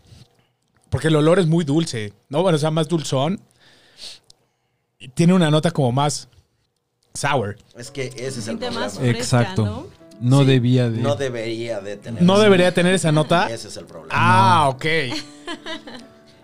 Porque 0.91 1.09
el 1.09 1.17
olor 1.17 1.39
es 1.39 1.47
muy 1.47 1.65
dulce, 1.65 2.13
¿no? 2.29 2.43
Bueno, 2.43 2.57
o 2.57 2.59
sea, 2.59 2.71
más 2.71 2.89
dulzón. 2.89 3.41
Y 4.99 5.09
tiene 5.09 5.35
una 5.35 5.51
nota 5.51 5.71
como 5.71 5.93
más 5.93 6.29
sour. 7.15 7.57
es 7.77 7.91
que 7.91 8.07
ese 8.07 8.27
es 8.27 8.37
el 8.37 8.43
Siente 8.43 8.71
más 8.71 8.95
problema. 8.95 9.15
fresca, 9.19 9.41
Exacto. 9.41 9.65
¿no? 9.65 9.87
No 10.21 10.41
Sí, 10.41 10.47
debía 10.47 10.89
de. 10.89 10.99
No 10.99 11.15
debería 11.17 11.81
de 11.81 11.97
tener. 11.99 12.23
No 12.23 12.35
ese- 12.35 12.43
debería 12.45 12.73
tener 12.73 12.95
esa 12.95 13.13
nota. 13.13 13.51
Ese 13.51 13.69
es 13.69 13.77
el 13.77 13.85
problema. 13.85 14.15
Ah, 14.17 14.69
ok. 14.71 14.85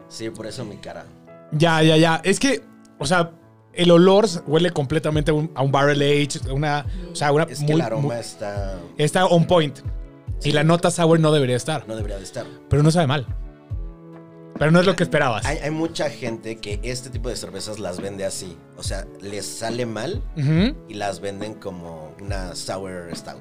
Sí, 0.09 0.29
por 0.29 0.47
eso 0.47 0.63
mi 0.67 0.77
cara. 0.77 1.07
Ya, 1.53 1.83
ya, 1.83 1.97
ya. 1.97 2.21
Es 2.23 2.39
que, 2.39 2.63
o 2.99 3.07
sea, 3.07 3.31
el 3.73 3.91
olor 3.91 4.27
huele 4.47 4.71
completamente 4.71 5.31
a 5.31 5.35
un, 5.35 5.51
a 5.55 5.63
un 5.63 5.73
barrel 5.73 6.03
age. 6.03 6.39
Una, 6.53 6.85
o 7.11 7.17
sea, 7.17 7.33
una 7.33 7.45
Es 7.45 7.61
que 7.61 7.65
muy- 7.65 7.73
el 7.77 7.81
aroma 7.81 8.03
muy- 8.09 8.17
está... 8.17 8.79
está 8.99 9.25
on 9.25 9.47
point. 9.47 9.79
Y 10.45 10.53
la 10.53 10.65
nota 10.65 10.91
sour 10.91 11.19
no 11.19 11.33
debería 11.33 11.57
estar. 11.57 11.89
No 11.89 11.97
debería 11.97 12.19
de 12.19 12.25
estar. 12.25 12.45
Pero 12.69 12.83
no 12.83 12.91
sabe 12.91 13.07
mal. 13.07 13.27
Pero 14.59 14.71
no 14.71 14.81
es 14.81 14.87
lo 14.87 14.95
que 14.95 15.03
esperabas. 15.03 15.45
Hay, 15.45 15.59
hay 15.59 15.71
mucha 15.71 16.09
gente 16.11 16.57
que 16.57 16.79
este 16.83 17.11
tipo 17.11 17.29
de 17.29 17.37
cervezas 17.37 17.79
las 17.79 18.01
vende 18.01 18.25
así. 18.25 18.57
O 18.77 18.83
sea, 18.83 19.07
les 19.21 19.47
sale 19.47 19.87
mal 19.87 20.23
y 20.89 20.95
las 20.95 21.21
venden 21.21 21.55
como 21.55 22.15
una 22.21 22.55
sour 22.55 23.11
stout. 23.15 23.41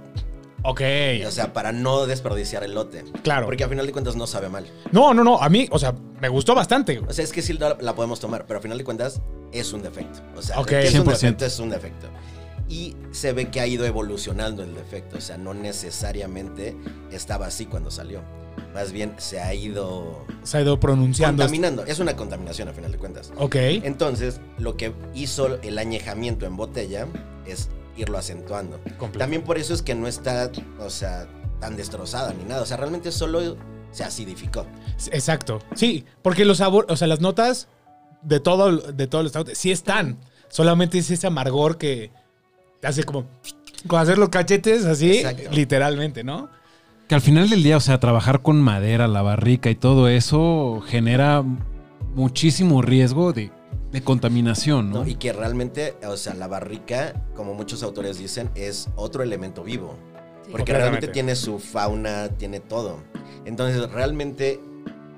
Ok. 0.63 0.81
O 1.27 1.31
sea, 1.31 1.53
para 1.53 1.71
no 1.71 2.05
desperdiciar 2.05 2.63
el 2.63 2.73
lote. 2.75 3.03
Claro. 3.23 3.45
Porque 3.47 3.63
al 3.63 3.69
final 3.69 3.85
de 3.85 3.91
cuentas 3.91 4.15
no 4.15 4.27
sabe 4.27 4.47
mal. 4.49 4.67
No, 4.91 5.13
no, 5.13 5.23
no. 5.23 5.41
A 5.41 5.49
mí, 5.49 5.67
o 5.71 5.79
sea, 5.79 5.93
me 6.19 6.29
gustó 6.29 6.53
bastante. 6.55 6.99
O 6.99 7.11
sea, 7.13 7.23
es 7.23 7.31
que 7.31 7.41
sí 7.41 7.53
la, 7.53 7.77
la 7.81 7.93
podemos 7.95 8.19
tomar, 8.19 8.45
pero 8.45 8.57
al 8.57 8.63
final 8.63 8.77
de 8.77 8.83
cuentas 8.83 9.21
es 9.51 9.73
un 9.73 9.81
defecto. 9.81 10.19
O 10.35 10.41
sea, 10.41 10.59
Ok. 10.59 10.67
que 10.69 10.83
es 10.87 10.93
un 10.95 11.05
100%. 11.05 11.09
defecto, 11.11 11.45
es 11.45 11.59
un 11.59 11.69
defecto. 11.71 12.07
Y 12.71 12.95
se 13.11 13.33
ve 13.33 13.51
que 13.51 13.59
ha 13.59 13.67
ido 13.67 13.85
evolucionando 13.85 14.63
el 14.63 14.73
defecto. 14.73 15.17
O 15.17 15.21
sea, 15.21 15.37
no 15.37 15.53
necesariamente 15.53 16.75
estaba 17.11 17.47
así 17.47 17.65
cuando 17.65 17.91
salió. 17.91 18.21
Más 18.73 18.93
bien 18.93 19.13
se 19.17 19.41
ha 19.41 19.53
ido 19.53 20.25
Se 20.43 20.57
ha 20.57 20.61
ido 20.61 20.79
pronunciando. 20.79 21.43
contaminando. 21.43 21.85
Es 21.85 21.99
una 21.99 22.15
contaminación 22.15 22.69
al 22.69 22.73
final 22.73 22.93
de 22.93 22.97
cuentas. 22.97 23.33
Ok. 23.37 23.55
Entonces, 23.57 24.39
lo 24.57 24.77
que 24.77 24.93
hizo 25.13 25.59
el 25.61 25.77
añejamiento 25.77 26.45
en 26.45 26.55
botella 26.55 27.07
es 27.45 27.67
irlo 27.97 28.17
acentuando. 28.17 28.79
Completo. 28.97 29.19
También 29.19 29.43
por 29.43 29.57
eso 29.57 29.73
es 29.73 29.81
que 29.81 29.93
no 29.93 30.07
está, 30.07 30.49
o 30.79 30.89
sea, 30.89 31.27
tan 31.59 31.75
destrozada 31.75 32.33
ni 32.33 32.45
nada. 32.45 32.61
O 32.61 32.65
sea, 32.65 32.77
realmente 32.77 33.11
solo 33.11 33.57
se 33.91 34.05
acidificó. 34.05 34.65
Exacto. 35.11 35.59
Sí, 35.75 36.05
porque 36.21 36.45
los 36.45 36.59
sabores, 36.59 36.89
o 36.89 36.95
sea, 36.95 37.07
las 37.07 37.19
notas 37.19 37.67
de 38.21 38.39
todo, 38.39 38.77
de 38.77 39.07
todo 39.07 39.19
el 39.21 39.27
estado, 39.27 39.45
sí 39.53 39.71
están. 39.71 40.19
Solamente 40.47 40.97
es 40.97 41.11
ese 41.11 41.27
amargor 41.27 41.77
que 41.77 42.11
hace 42.83 43.03
como, 43.03 43.27
como 43.87 44.01
hacer 44.01 44.17
los 44.17 44.29
cachetes 44.29 44.85
así, 44.85 45.19
Exacto. 45.19 45.51
literalmente, 45.51 46.23
¿no? 46.23 46.49
Que 47.07 47.15
al 47.15 47.21
final 47.21 47.49
del 47.49 47.63
día, 47.63 47.77
o 47.77 47.81
sea, 47.81 47.99
trabajar 47.99 48.41
con 48.41 48.61
madera, 48.61 49.07
la 49.07 49.21
barrica 49.21 49.69
y 49.69 49.75
todo 49.75 50.07
eso 50.07 50.81
genera 50.87 51.43
muchísimo 52.15 52.81
riesgo 52.81 53.33
de 53.33 53.51
de 53.91 54.01
contaminación, 54.01 54.89
¿no? 54.89 55.03
¿no? 55.03 55.07
Y 55.07 55.15
que 55.15 55.33
realmente, 55.33 55.95
o 56.07 56.15
sea, 56.15 56.33
la 56.33 56.47
barrica, 56.47 57.13
como 57.35 57.53
muchos 57.53 57.83
autores 57.83 58.17
dicen, 58.17 58.49
es 58.55 58.89
otro 58.95 59.21
elemento 59.21 59.63
vivo. 59.63 59.97
Sí. 60.45 60.51
Porque 60.51 60.73
realmente 60.73 61.07
tiene 61.07 61.35
su 61.35 61.59
fauna, 61.59 62.29
tiene 62.29 62.59
todo. 62.59 62.99
Entonces, 63.45 63.91
realmente, 63.91 64.59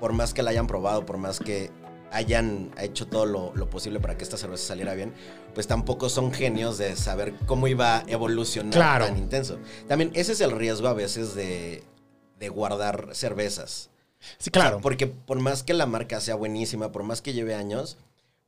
por 0.00 0.12
más 0.12 0.34
que 0.34 0.42
la 0.42 0.50
hayan 0.50 0.66
probado, 0.66 1.06
por 1.06 1.18
más 1.18 1.38
que 1.38 1.70
hayan 2.14 2.70
hecho 2.80 3.06
todo 3.06 3.26
lo, 3.26 3.52
lo 3.54 3.68
posible 3.68 4.00
para 4.00 4.16
que 4.16 4.24
esta 4.24 4.36
cerveza 4.36 4.66
saliera 4.68 4.94
bien, 4.94 5.12
pues 5.54 5.66
tampoco 5.66 6.08
son 6.08 6.32
genios 6.32 6.78
de 6.78 6.96
saber 6.96 7.34
cómo 7.46 7.66
iba 7.68 7.98
a 7.98 8.04
evolucionar 8.06 8.72
Claro. 8.72 9.06
tan 9.06 9.18
intenso. 9.18 9.58
También 9.88 10.10
ese 10.14 10.32
es 10.32 10.40
el 10.40 10.52
riesgo 10.52 10.88
a 10.88 10.94
veces 10.94 11.34
de, 11.34 11.82
de 12.38 12.48
guardar 12.48 13.08
cervezas. 13.12 13.90
Sí, 14.38 14.48
O 14.50 14.52
claro. 14.52 14.76
sea, 14.76 14.82
porque 14.82 15.06
por 15.06 15.38
más 15.40 15.62
que 15.62 15.74
la 15.74 15.86
marca 15.86 16.20
sea 16.20 16.34
buenísima, 16.36 16.92
por 16.92 17.02
más 17.02 17.20
que 17.20 17.32
lleve 17.34 17.54
años, 17.54 17.98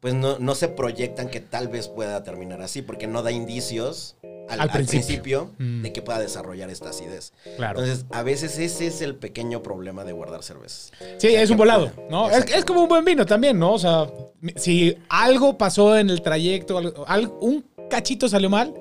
pues 0.06 0.14
no, 0.14 0.38
no 0.38 0.54
se 0.54 0.68
proyectan 0.68 1.28
que 1.28 1.40
tal 1.40 1.66
vez 1.66 1.88
pueda 1.88 2.22
terminar 2.22 2.62
así, 2.62 2.80
porque 2.80 3.08
no 3.08 3.24
da 3.24 3.32
indicios 3.32 4.14
al, 4.48 4.60
Al 4.60 4.60
al 4.60 4.70
principio. 4.70 5.50
Mm. 5.58 5.82
de 5.82 5.92
que 5.92 6.00
pueda 6.00 6.20
desarrollar 6.20 6.70
esta 6.70 6.90
acidez. 6.90 7.32
claro. 7.56 7.80
Entonces, 7.80 8.06
a 8.12 8.22
veces 8.22 8.56
ese 8.60 8.86
es 8.86 9.02
el 9.02 9.16
pequeño 9.16 9.64
problema 9.64 10.04
de 10.04 10.12
guardar 10.12 10.44
cervezas. 10.44 10.92
Sí, 11.18 11.26
O 11.26 11.30
sea, 11.32 11.42
es 11.42 11.50
un 11.50 11.56
volado, 11.56 11.90
¿no? 12.08 12.30
Es, 12.30 12.44
es 12.54 12.64
como 12.64 12.82
un 12.84 12.88
buen 12.88 13.04
vino 13.04 13.26
también, 13.26 13.58
¿no? 13.58 13.72
O 13.72 13.78
sea, 13.80 14.06
si 14.54 14.96
algo 15.08 15.58
pasó 15.58 15.98
en 15.98 16.08
el 16.10 16.22
trayecto, 16.22 16.78
algo- 16.78 17.04
al- 17.08 17.32
un 17.40 17.64
cachito 17.90 18.28
salió 18.28 18.48
mal, 18.48 18.72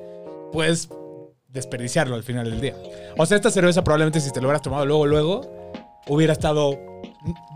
pues 0.52 0.90
desperdiciarlo 1.50 2.14
al 2.14 2.22
final 2.24 2.52
del 2.52 2.62
día. 2.62 2.76
O 3.18 3.26
sea, 3.26 3.38
esta 3.38 3.50
cerveza 3.50 3.84
probablemente 3.84 4.20
si 4.22 4.32
te 4.32 4.42
lo 4.42 4.48
hubieras 4.50 4.62
tomado 4.62 4.86
luego, 4.86 5.08
luego, 5.08 5.42
hubiera 6.08 6.34
estado 6.34 6.80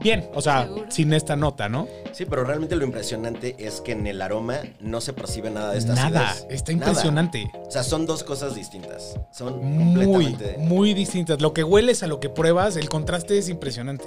bien, 0.01 0.29
o 0.33 0.41
sea, 0.41 0.63
Seguro. 0.63 0.85
sin 0.91 1.13
esta 1.13 1.35
nota, 1.35 1.69
¿no? 1.69 1.88
Sí, 2.11 2.25
pero 2.25 2.43
realmente 2.43 2.75
lo 2.75 2.85
impresionante 2.85 3.55
es 3.59 3.81
que 3.81 3.91
en 3.93 4.07
el 4.07 4.21
aroma 4.21 4.59
no 4.79 5.01
se 5.01 5.13
percibe 5.13 5.49
nada 5.51 5.71
de 5.73 5.79
esta 5.79 5.93
Nada, 5.95 6.29
acidez. 6.31 6.47
está 6.53 6.71
Nada. 6.73 6.88
impresionante. 6.88 7.51
O 7.67 7.71
sea, 7.71 7.83
son 7.83 8.05
dos 8.05 8.23
cosas 8.23 8.55
distintas. 8.55 9.19
Son 9.31 9.59
Muy, 9.63 10.05
completamente... 10.05 10.57
muy 10.59 10.93
distintas. 10.93 11.41
Lo 11.41 11.53
que 11.53 11.63
hueles 11.63 12.03
a 12.03 12.07
lo 12.07 12.19
que 12.19 12.29
pruebas, 12.29 12.75
el 12.77 12.89
contraste 12.89 13.38
es 13.38 13.49
impresionante. 13.49 14.05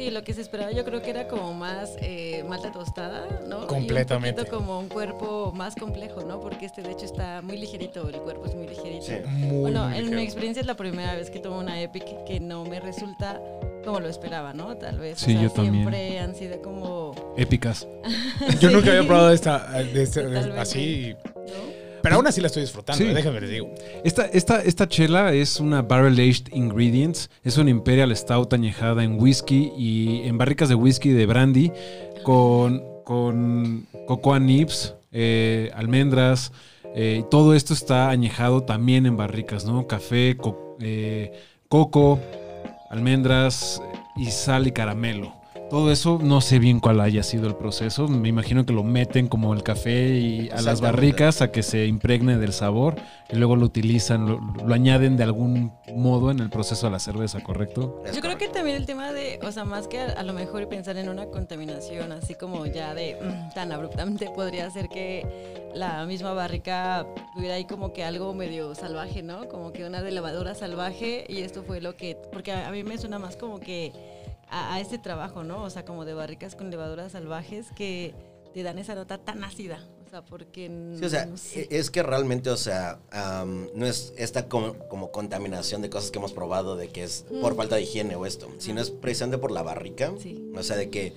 Sí, 0.00 0.10
lo 0.10 0.24
que 0.24 0.32
se 0.32 0.40
esperaba 0.40 0.72
yo 0.72 0.82
creo 0.86 1.02
que 1.02 1.10
era 1.10 1.28
como 1.28 1.52
más 1.52 1.90
eh, 2.00 2.42
malta 2.48 2.72
tostada, 2.72 3.28
¿no? 3.46 3.66
Completamente. 3.66 4.28
Y 4.40 4.44
un 4.44 4.46
poquito 4.46 4.56
como 4.56 4.78
un 4.78 4.88
cuerpo 4.88 5.52
más 5.54 5.74
complejo, 5.74 6.22
¿no? 6.22 6.40
Porque 6.40 6.64
este 6.64 6.80
de 6.80 6.92
hecho 6.92 7.04
está 7.04 7.42
muy 7.42 7.58
ligerito, 7.58 8.08
el 8.08 8.16
cuerpo 8.16 8.46
es 8.46 8.54
muy 8.54 8.66
ligerito. 8.66 9.04
Sí. 9.04 9.12
Muy, 9.28 9.60
bueno, 9.60 9.88
muy 9.90 9.98
en 9.98 10.14
mi 10.16 10.22
experiencia 10.22 10.62
es 10.62 10.66
la 10.66 10.74
primera 10.76 11.14
vez 11.16 11.28
que 11.30 11.38
tomo 11.38 11.58
una 11.58 11.82
Epic 11.82 12.24
que 12.24 12.40
no 12.40 12.64
me 12.64 12.80
resulta 12.80 13.42
como 13.84 14.00
lo 14.00 14.08
esperaba, 14.08 14.54
¿no? 14.54 14.74
Tal 14.78 14.98
vez. 14.98 15.22
o 15.22 15.26
Sí, 15.26 15.32
sea, 15.34 15.42
yo 15.42 15.50
también. 15.50 15.74
Siempre 15.74 16.18
han 16.18 16.34
sido 16.34 16.62
como. 16.62 17.34
Épicas. 17.36 17.86
Yo 18.60 18.70
nunca 18.70 18.90
había 18.92 19.06
probado 19.06 19.32
esta 19.32 19.70
de 19.82 20.02
este- 20.02 20.26
de- 20.26 20.58
así, 20.58 21.14
¿no? 21.34 21.69
Pero 22.02 22.16
aún 22.16 22.26
así 22.26 22.40
la 22.40 22.46
estoy 22.48 22.62
disfrutando, 22.62 23.04
Sí. 23.04 23.12
déjenme 23.12 23.40
les 23.40 23.50
digo. 23.50 23.68
Esta, 24.04 24.24
esta, 24.26 24.62
esta 24.62 24.88
chela 24.88 25.32
es 25.32 25.60
una 25.60 25.82
Barrel 25.82 26.14
Aged 26.14 26.52
Ingredients. 26.52 27.30
Es 27.44 27.56
una 27.58 27.70
Imperial 27.70 28.14
Stout 28.16 28.52
añejada 28.52 29.04
en 29.04 29.20
whisky 29.20 29.72
y 29.76 30.22
en 30.28 30.38
barricas 30.38 30.68
de 30.68 30.74
whisky 30.74 31.10
de 31.10 31.26
brandy 31.26 31.72
con, 32.22 32.82
con 33.04 33.86
cocoa 34.06 34.38
nibs, 34.38 34.94
eh, 35.12 35.70
almendras. 35.74 36.52
eh, 36.94 37.22
todo 37.30 37.54
esto 37.54 37.72
está 37.74 38.10
añejado 38.10 38.62
también 38.64 39.06
en 39.06 39.16
barricas, 39.16 39.64
¿no? 39.64 39.86
Café, 39.86 40.36
co- 40.36 40.76
eh, 40.80 41.32
coco, 41.68 42.18
almendras 42.90 43.80
y 44.16 44.26
sal 44.30 44.66
y 44.66 44.72
caramelo. 44.72 45.32
Todo 45.70 45.92
eso 45.92 46.18
no 46.20 46.40
sé 46.40 46.58
bien 46.58 46.80
cuál 46.80 47.00
haya 47.00 47.22
sido 47.22 47.46
el 47.46 47.54
proceso. 47.54 48.08
Me 48.08 48.28
imagino 48.28 48.66
que 48.66 48.72
lo 48.72 48.82
meten 48.82 49.28
como 49.28 49.54
el 49.54 49.62
café 49.62 50.08
y 50.18 50.50
a 50.50 50.62
las 50.62 50.80
barricas 50.80 51.42
a 51.42 51.52
que 51.52 51.62
se 51.62 51.86
impregne 51.86 52.38
del 52.38 52.52
sabor 52.52 52.96
y 53.30 53.36
luego 53.36 53.54
lo 53.54 53.66
utilizan, 53.66 54.26
lo, 54.26 54.40
lo 54.66 54.74
añaden 54.74 55.16
de 55.16 55.22
algún 55.22 55.72
modo 55.94 56.32
en 56.32 56.40
el 56.40 56.50
proceso 56.50 56.88
de 56.88 56.90
la 56.90 56.98
cerveza, 56.98 57.40
¿correcto? 57.44 58.02
Yo 58.12 58.20
creo 58.20 58.36
que 58.36 58.48
también 58.48 58.76
el 58.78 58.84
tema 58.84 59.12
de, 59.12 59.38
o 59.44 59.52
sea, 59.52 59.64
más 59.64 59.86
que 59.86 60.00
a, 60.00 60.06
a 60.06 60.24
lo 60.24 60.32
mejor 60.32 60.68
pensar 60.68 60.96
en 60.96 61.08
una 61.08 61.26
contaminación, 61.26 62.10
así 62.10 62.34
como 62.34 62.66
ya 62.66 62.92
de 62.92 63.16
mm, 63.22 63.54
tan 63.54 63.70
abruptamente, 63.70 64.28
podría 64.34 64.68
ser 64.70 64.88
que 64.88 65.70
la 65.72 66.04
misma 66.04 66.32
barrica 66.32 67.06
tuviera 67.32 67.54
ahí 67.54 67.64
como 67.64 67.92
que 67.92 68.02
algo 68.02 68.34
medio 68.34 68.74
salvaje, 68.74 69.22
¿no? 69.22 69.46
Como 69.46 69.72
que 69.72 69.84
una 69.84 70.02
de 70.02 70.10
levadura 70.10 70.56
salvaje 70.56 71.26
y 71.28 71.42
esto 71.42 71.62
fue 71.62 71.80
lo 71.80 71.94
que, 71.94 72.16
porque 72.32 72.50
a, 72.50 72.66
a 72.66 72.72
mí 72.72 72.82
me 72.82 72.98
suena 72.98 73.20
más 73.20 73.36
como 73.36 73.60
que 73.60 73.92
a, 74.50 74.74
a 74.74 74.80
este 74.80 74.98
trabajo, 74.98 75.44
¿no? 75.44 75.62
O 75.62 75.70
sea, 75.70 75.84
como 75.84 76.04
de 76.04 76.14
barricas 76.14 76.54
con 76.56 76.70
levaduras 76.70 77.12
salvajes 77.12 77.66
que 77.76 78.14
te 78.52 78.62
dan 78.62 78.78
esa 78.78 78.94
nota 78.94 79.18
tan 79.18 79.44
ácida, 79.44 79.78
o 80.06 80.10
sea, 80.10 80.22
porque... 80.24 80.68
Sí, 80.98 81.04
o 81.04 81.08
sea, 81.08 81.26
no 81.26 81.36
sé. 81.36 81.68
e- 81.70 81.78
es 81.78 81.90
que 81.90 82.02
realmente, 82.02 82.50
o 82.50 82.56
sea, 82.56 82.98
am, 83.12 83.68
no 83.74 83.86
es 83.86 84.12
esta 84.16 84.48
como, 84.48 84.74
como 84.88 85.12
contaminación 85.12 85.82
de 85.82 85.88
cosas 85.90 86.10
que 86.10 86.18
hemos 86.18 86.32
probado 86.32 86.76
de 86.76 86.88
que 86.88 87.04
es 87.04 87.24
por 87.40 87.54
falta 87.54 87.76
de 87.76 87.82
higiene 87.82 88.16
o 88.16 88.26
esto, 88.26 88.48
sino 88.58 88.80
es 88.80 88.90
precisamente 88.90 89.38
por 89.38 89.52
la 89.52 89.62
barrica. 89.62 90.12
Sí. 90.18 90.50
O 90.56 90.62
sea, 90.64 90.76
de 90.76 90.90
que 90.90 91.14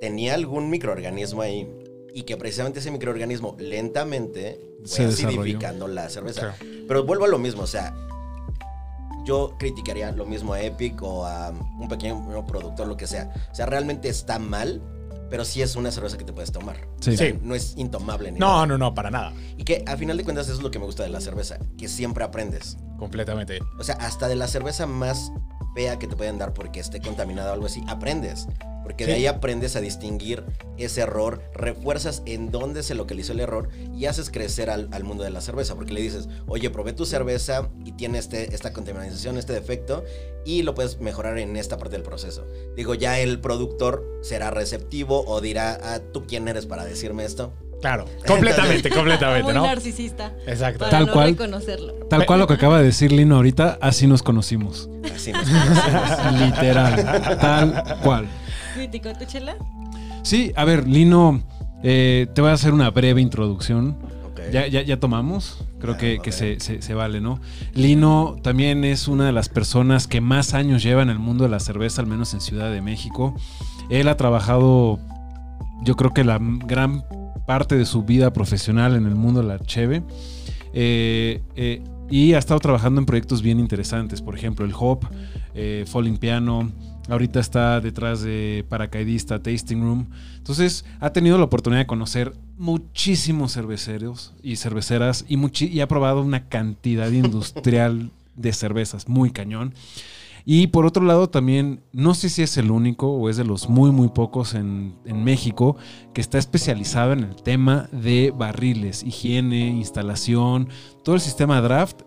tenía 0.00 0.32
algún 0.34 0.70
microorganismo 0.70 1.42
ahí 1.42 1.68
y 2.14 2.22
que 2.22 2.38
precisamente 2.38 2.78
ese 2.80 2.90
microorganismo 2.90 3.56
lentamente 3.58 4.58
Se 4.84 4.96
fue 5.02 5.06
desarrolló. 5.06 5.40
acidificando 5.42 5.86
la 5.86 6.08
cerveza. 6.08 6.40
Claro. 6.58 6.84
Pero 6.88 7.04
vuelvo 7.04 7.26
a 7.26 7.28
lo 7.28 7.38
mismo, 7.38 7.62
o 7.62 7.66
sea, 7.66 7.94
yo 9.24 9.54
criticaría 9.58 10.12
lo 10.12 10.24
mismo 10.26 10.52
a 10.54 10.60
Epic 10.62 11.02
o 11.02 11.24
a 11.26 11.50
un 11.50 11.88
pequeño 11.88 12.46
productor, 12.46 12.86
lo 12.86 12.96
que 12.96 13.06
sea. 13.06 13.32
O 13.50 13.54
sea, 13.54 13.66
realmente 13.66 14.08
está 14.08 14.38
mal, 14.38 14.82
pero 15.30 15.44
sí 15.44 15.62
es 15.62 15.76
una 15.76 15.90
cerveza 15.92 16.18
que 16.18 16.24
te 16.24 16.32
puedes 16.32 16.50
tomar. 16.52 16.76
Sí. 17.00 17.10
O 17.10 17.16
sea, 17.16 17.26
Sí. 17.28 17.38
No 17.42 17.54
es 17.54 17.74
intomable 17.76 18.32
ni 18.32 18.38
No, 18.40 18.48
nada. 18.48 18.66
no, 18.66 18.78
no, 18.78 18.94
para 18.94 19.10
nada. 19.10 19.32
Y 19.56 19.64
que 19.64 19.84
a 19.86 19.96
final 19.96 20.16
de 20.16 20.24
cuentas 20.24 20.46
eso 20.46 20.56
es 20.56 20.62
lo 20.62 20.70
que 20.70 20.78
me 20.78 20.84
gusta 20.86 21.02
de 21.04 21.08
la 21.10 21.20
cerveza, 21.20 21.58
que 21.78 21.88
siempre 21.88 22.24
aprendes. 22.24 22.76
Completamente. 22.98 23.60
O 23.78 23.84
sea, 23.84 23.94
hasta 23.96 24.26
de 24.28 24.36
la 24.36 24.48
cerveza 24.48 24.86
más 24.86 25.30
fea 25.74 25.98
que 25.98 26.06
te 26.06 26.16
pueden 26.16 26.38
dar 26.38 26.52
porque 26.52 26.80
esté 26.80 27.00
contaminada 27.00 27.50
o 27.50 27.54
algo 27.54 27.66
así, 27.66 27.82
aprendes. 27.86 28.46
Porque 28.82 29.06
de 29.06 29.12
ahí 29.12 29.26
aprendes 29.26 29.76
a 29.76 29.80
distinguir 29.80 30.42
ese 30.76 31.02
error, 31.02 31.42
refuerzas 31.54 32.22
en 32.26 32.50
dónde 32.50 32.82
se 32.82 32.96
localizó 32.96 33.32
el 33.32 33.40
error 33.40 33.68
y 33.94 34.06
haces 34.06 34.30
crecer 34.30 34.68
al, 34.68 34.88
al 34.90 35.04
mundo 35.04 35.22
de 35.22 35.30
la 35.30 35.40
cerveza. 35.40 35.76
Porque 35.76 35.92
le 35.92 36.00
dices, 36.00 36.28
oye, 36.48 36.70
probé 36.70 36.92
tu 36.92 37.06
cerveza 37.06 37.68
y 37.84 37.92
tiene 37.92 38.18
este, 38.18 38.52
esta 38.52 38.72
contaminación, 38.72 39.38
este 39.38 39.52
defecto, 39.52 40.02
y 40.44 40.62
lo 40.62 40.74
puedes 40.74 40.98
mejorar 40.98 41.38
en 41.38 41.56
esta 41.56 41.76
parte 41.76 41.96
del 41.96 42.02
proceso. 42.02 42.46
Digo, 42.74 42.94
ya 42.94 43.20
el 43.20 43.40
productor 43.40 44.04
será 44.22 44.50
receptivo 44.50 45.24
o 45.24 45.40
dirá, 45.40 45.78
ah, 45.82 46.00
¿tú 46.12 46.26
quién 46.26 46.48
eres 46.48 46.66
para 46.66 46.84
decirme 46.84 47.24
esto? 47.24 47.52
Claro. 47.80 48.04
Completamente, 48.26 48.90
completamente, 48.90 49.44
Muy 49.44 49.54
¿no? 49.54 49.66
narcisista. 49.66 50.32
Exacto. 50.46 50.80
Para 50.80 50.90
Tal 50.90 51.06
no 51.06 51.12
cual. 51.12 51.30
reconocerlo. 51.30 51.94
Tal 52.10 52.26
cual 52.26 52.40
lo 52.40 52.46
que 52.46 52.54
acaba 52.54 52.78
de 52.78 52.84
decir 52.84 53.10
Lino 53.12 53.36
ahorita, 53.36 53.78
así 53.80 54.06
nos 54.06 54.22
conocimos. 54.22 54.88
Así 55.14 55.32
nos 55.32 55.48
conocemos. 55.48 56.40
Literal. 56.40 57.38
tal 57.40 57.84
cual. 58.02 58.26
¿Criticó 58.74 59.12
tu 59.14 59.24
chela? 59.24 59.56
Sí, 60.22 60.52
a 60.56 60.64
ver, 60.64 60.86
Lino, 60.86 61.42
eh, 61.82 62.26
te 62.34 62.40
voy 62.42 62.50
a 62.50 62.54
hacer 62.54 62.74
una 62.74 62.90
breve 62.90 63.20
introducción. 63.22 63.96
Ok. 64.30 64.40
Ya, 64.52 64.66
ya, 64.66 64.82
ya 64.82 64.98
tomamos. 65.00 65.64
Creo 65.80 65.94
Ah, 65.94 65.96
que, 65.98 66.18
a 66.18 66.22
que 66.22 66.30
se, 66.32 66.60
se- 66.60 66.82
se 66.82 66.92
vale, 66.94 67.22
¿no? 67.22 67.40
Lino 67.72 68.36
también 68.42 68.84
es 68.84 69.08
una 69.08 69.24
de 69.24 69.32
las 69.32 69.48
personas 69.48 70.06
que 70.06 70.20
más 70.20 70.52
años 70.52 70.82
lleva 70.82 71.00
en 71.02 71.08
el 71.08 71.18
mundo 71.18 71.44
de 71.44 71.50
la 71.50 71.58
cerveza, 71.60 72.02
al 72.02 72.06
menos 72.06 72.34
en 72.34 72.42
Ciudad 72.42 72.70
de 72.70 72.82
México. 72.82 73.34
Él 73.88 74.06
ha 74.08 74.16
trabajado, 74.18 74.98
yo 75.82 75.96
creo 75.96 76.12
que 76.12 76.22
la 76.24 76.38
gran 76.40 77.02
parte 77.50 77.76
de 77.76 77.84
su 77.84 78.04
vida 78.04 78.32
profesional 78.32 78.94
en 78.94 79.06
el 79.06 79.16
mundo 79.16 79.42
de 79.42 79.48
la 79.48 79.58
cheve. 79.58 80.04
Eh, 80.72 81.42
eh, 81.56 81.82
y 82.08 82.34
ha 82.34 82.38
estado 82.38 82.60
trabajando 82.60 83.00
en 83.00 83.06
proyectos 83.06 83.42
bien 83.42 83.58
interesantes. 83.58 84.22
Por 84.22 84.36
ejemplo, 84.36 84.64
el 84.64 84.72
Hop, 84.78 85.04
eh, 85.56 85.84
Falling 85.88 86.18
Piano. 86.18 86.70
Ahorita 87.08 87.40
está 87.40 87.80
detrás 87.80 88.22
de 88.22 88.64
Paracaidista, 88.68 89.42
Tasting 89.42 89.82
Room. 89.82 90.06
Entonces, 90.36 90.84
ha 91.00 91.10
tenido 91.10 91.38
la 91.38 91.44
oportunidad 91.44 91.80
de 91.80 91.86
conocer 91.88 92.34
muchísimos 92.56 93.54
cerveceros 93.54 94.32
y 94.44 94.54
cerveceras 94.54 95.24
y, 95.28 95.36
y 95.66 95.80
ha 95.80 95.88
probado 95.88 96.22
una 96.22 96.46
cantidad 96.46 97.10
industrial 97.10 98.12
de 98.36 98.52
cervezas, 98.52 99.08
muy 99.08 99.32
cañón. 99.32 99.74
Y 100.44 100.68
por 100.68 100.86
otro 100.86 101.04
lado, 101.04 101.28
también, 101.28 101.82
no 101.92 102.14
sé 102.14 102.28
si 102.28 102.42
es 102.42 102.56
el 102.56 102.70
único 102.70 103.08
o 103.08 103.28
es 103.28 103.36
de 103.36 103.44
los 103.44 103.68
muy, 103.68 103.90
muy 103.90 104.08
pocos 104.08 104.54
en, 104.54 104.98
México 105.04 105.76
que 106.14 106.20
está 106.20 106.38
especializado 106.38 107.12
en 107.12 107.20
el 107.20 107.36
tema 107.36 107.88
de 107.92 108.32
barriles, 108.36 109.02
higiene, 109.02 109.68
instalación, 109.68 110.68
todo 111.04 111.14
el 111.14 111.20
sistema 111.20 111.60
draft. 111.60 112.02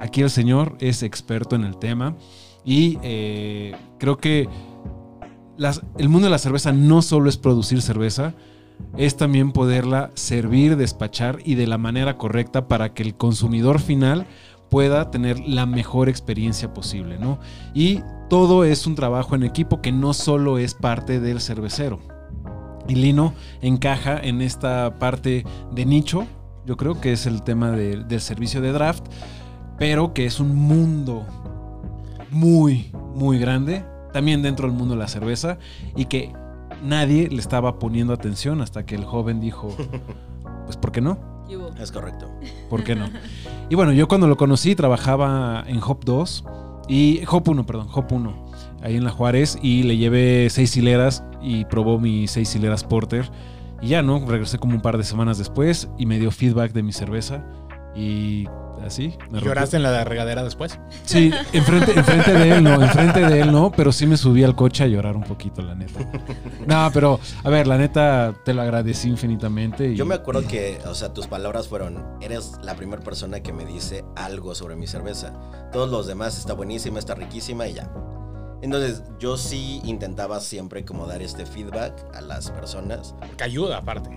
Aquí 0.00 0.22
el 0.22 0.30
señor 0.30 0.76
es 0.80 1.02
experto 1.02 1.56
en 1.56 1.64
el 1.64 1.76
tema 1.76 2.16
y 2.64 2.98
eh, 3.02 3.74
creo 3.98 4.18
que 4.18 4.48
el 5.98 6.08
mundo 6.08 6.26
de 6.26 6.30
la 6.30 6.38
cerveza 6.38 6.72
no 6.72 7.02
solo 7.02 7.28
es 7.28 7.36
producir 7.36 7.82
cerveza, 7.82 8.34
es 8.96 9.16
también 9.16 9.52
poderla 9.52 10.10
servir, 10.14 10.76
despachar 10.76 11.38
y 11.44 11.54
de 11.54 11.66
la 11.66 11.78
manera 11.78 12.16
correcta 12.16 12.68
para 12.68 12.92
que 12.94 13.02
el 13.02 13.14
consumidor 13.14 13.80
final 13.80 14.26
pueda 14.70 15.10
tener 15.10 15.38
la 15.40 15.66
mejor 15.66 16.08
experiencia 16.08 16.72
posible, 16.74 17.18
¿no? 17.18 17.38
Y 17.74 18.00
todo 18.28 18.64
es 18.64 18.86
un 18.86 18.94
trabajo 18.94 19.34
en 19.34 19.42
equipo 19.44 19.80
que 19.80 19.92
no 19.92 20.12
solo 20.14 20.58
es 20.58 20.74
parte 20.74 21.20
del 21.20 21.40
cervecero. 21.40 21.98
Y 22.88 22.96
Lino 22.96 23.34
encaja 23.62 24.18
en 24.18 24.40
esta 24.42 24.98
parte 24.98 25.44
de 25.72 25.86
nicho, 25.86 26.26
yo 26.66 26.76
creo 26.76 27.00
que 27.00 27.12
es 27.12 27.26
el 27.26 27.42
tema 27.42 27.70
de- 27.70 28.04
del 28.04 28.20
servicio 28.20 28.60
de 28.60 28.72
draft, 28.72 29.04
pero 29.78 30.12
que 30.12 30.26
es 30.26 30.40
un 30.40 30.54
mundo 30.56 31.24
muy, 32.30 32.90
muy 33.14 33.38
grande, 33.38 33.84
también 34.12 34.42
dentro 34.42 34.66
del 34.68 34.76
mundo 34.76 34.94
de 34.94 35.00
la 35.00 35.08
cerveza, 35.08 35.58
y 35.96 36.06
que 36.06 36.32
nadie 36.82 37.28
le 37.28 37.38
estaba 37.40 37.78
poniendo 37.78 38.12
atención 38.12 38.60
hasta 38.60 38.84
que 38.84 38.94
el 38.94 39.04
joven 39.04 39.40
dijo, 39.40 39.68
pues 40.66 40.76
¿por 40.76 40.92
qué 40.92 41.00
no? 41.00 41.18
Es 41.78 41.92
correcto. 41.92 42.30
¿Por 42.70 42.84
qué 42.84 42.94
no? 42.94 43.08
Y 43.68 43.74
bueno, 43.74 43.92
yo 43.92 44.08
cuando 44.08 44.26
lo 44.26 44.36
conocí 44.36 44.74
trabajaba 44.74 45.64
en 45.66 45.80
Hop 45.82 46.04
2 46.04 46.44
y 46.88 47.22
Hop 47.30 47.48
1, 47.48 47.66
perdón, 47.66 47.88
Hop 47.92 48.06
1, 48.10 48.46
ahí 48.82 48.96
en 48.96 49.04
la 49.04 49.10
Juárez 49.10 49.58
y 49.62 49.82
le 49.82 49.96
llevé 49.96 50.48
seis 50.50 50.76
hileras 50.76 51.24
y 51.42 51.64
probó 51.64 51.98
mis 51.98 52.30
seis 52.30 52.54
hileras 52.54 52.84
Porter 52.84 53.30
y 53.80 53.88
ya, 53.88 54.02
¿no? 54.02 54.24
Regresé 54.26 54.58
como 54.58 54.74
un 54.74 54.80
par 54.80 54.96
de 54.96 55.04
semanas 55.04 55.38
después 55.38 55.88
y 55.98 56.06
me 56.06 56.18
dio 56.18 56.30
feedback 56.30 56.72
de 56.72 56.82
mi 56.82 56.92
cerveza 56.92 57.44
y 57.94 58.46
así. 58.86 59.08
me 59.08 59.24
rompió. 59.24 59.40
¿Lloraste 59.40 59.76
en 59.76 59.82
la 59.82 60.04
regadera 60.04 60.42
después? 60.44 60.78
Sí, 61.04 61.30
enfrente, 61.52 61.92
enfrente 61.98 62.32
de 62.32 62.50
él 62.52 62.64
no, 62.64 62.82
enfrente 62.82 63.20
de 63.20 63.40
él 63.40 63.52
no, 63.52 63.70
pero 63.70 63.92
sí 63.92 64.06
me 64.06 64.16
subí 64.16 64.44
al 64.44 64.54
coche 64.54 64.84
a 64.84 64.86
llorar 64.86 65.16
un 65.16 65.24
poquito, 65.24 65.62
la 65.62 65.74
neta. 65.74 66.00
No, 66.66 66.90
pero 66.92 67.20
a 67.42 67.50
ver, 67.50 67.66
la 67.66 67.76
neta 67.76 68.34
te 68.44 68.54
lo 68.54 68.62
agradecí 68.62 69.08
infinitamente. 69.08 69.90
Y, 69.90 69.96
Yo 69.96 70.06
me 70.06 70.14
acuerdo 70.14 70.46
que, 70.46 70.80
o 70.86 70.94
sea, 70.94 71.12
tus 71.12 71.26
palabras 71.26 71.68
fueron, 71.68 72.04
eres 72.20 72.52
la 72.62 72.74
primera 72.74 73.02
persona 73.02 73.40
que 73.40 73.52
me 73.52 73.64
dice 73.64 74.04
algo 74.16 74.54
sobre 74.54 74.76
mi 74.76 74.86
cerveza. 74.86 75.32
Todos 75.72 75.90
los 75.90 76.06
demás 76.06 76.38
está 76.38 76.54
buenísima, 76.54 76.98
está 76.98 77.14
riquísima 77.14 77.66
y 77.68 77.74
ya. 77.74 77.90
Entonces, 78.62 79.02
yo 79.18 79.36
sí 79.36 79.82
intentaba 79.84 80.40
siempre 80.40 80.86
como 80.86 81.06
dar 81.06 81.20
este 81.20 81.44
feedback 81.44 81.92
a 82.14 82.22
las 82.22 82.50
personas. 82.50 83.14
Que 83.36 83.44
ayuda, 83.44 83.76
aparte. 83.76 84.08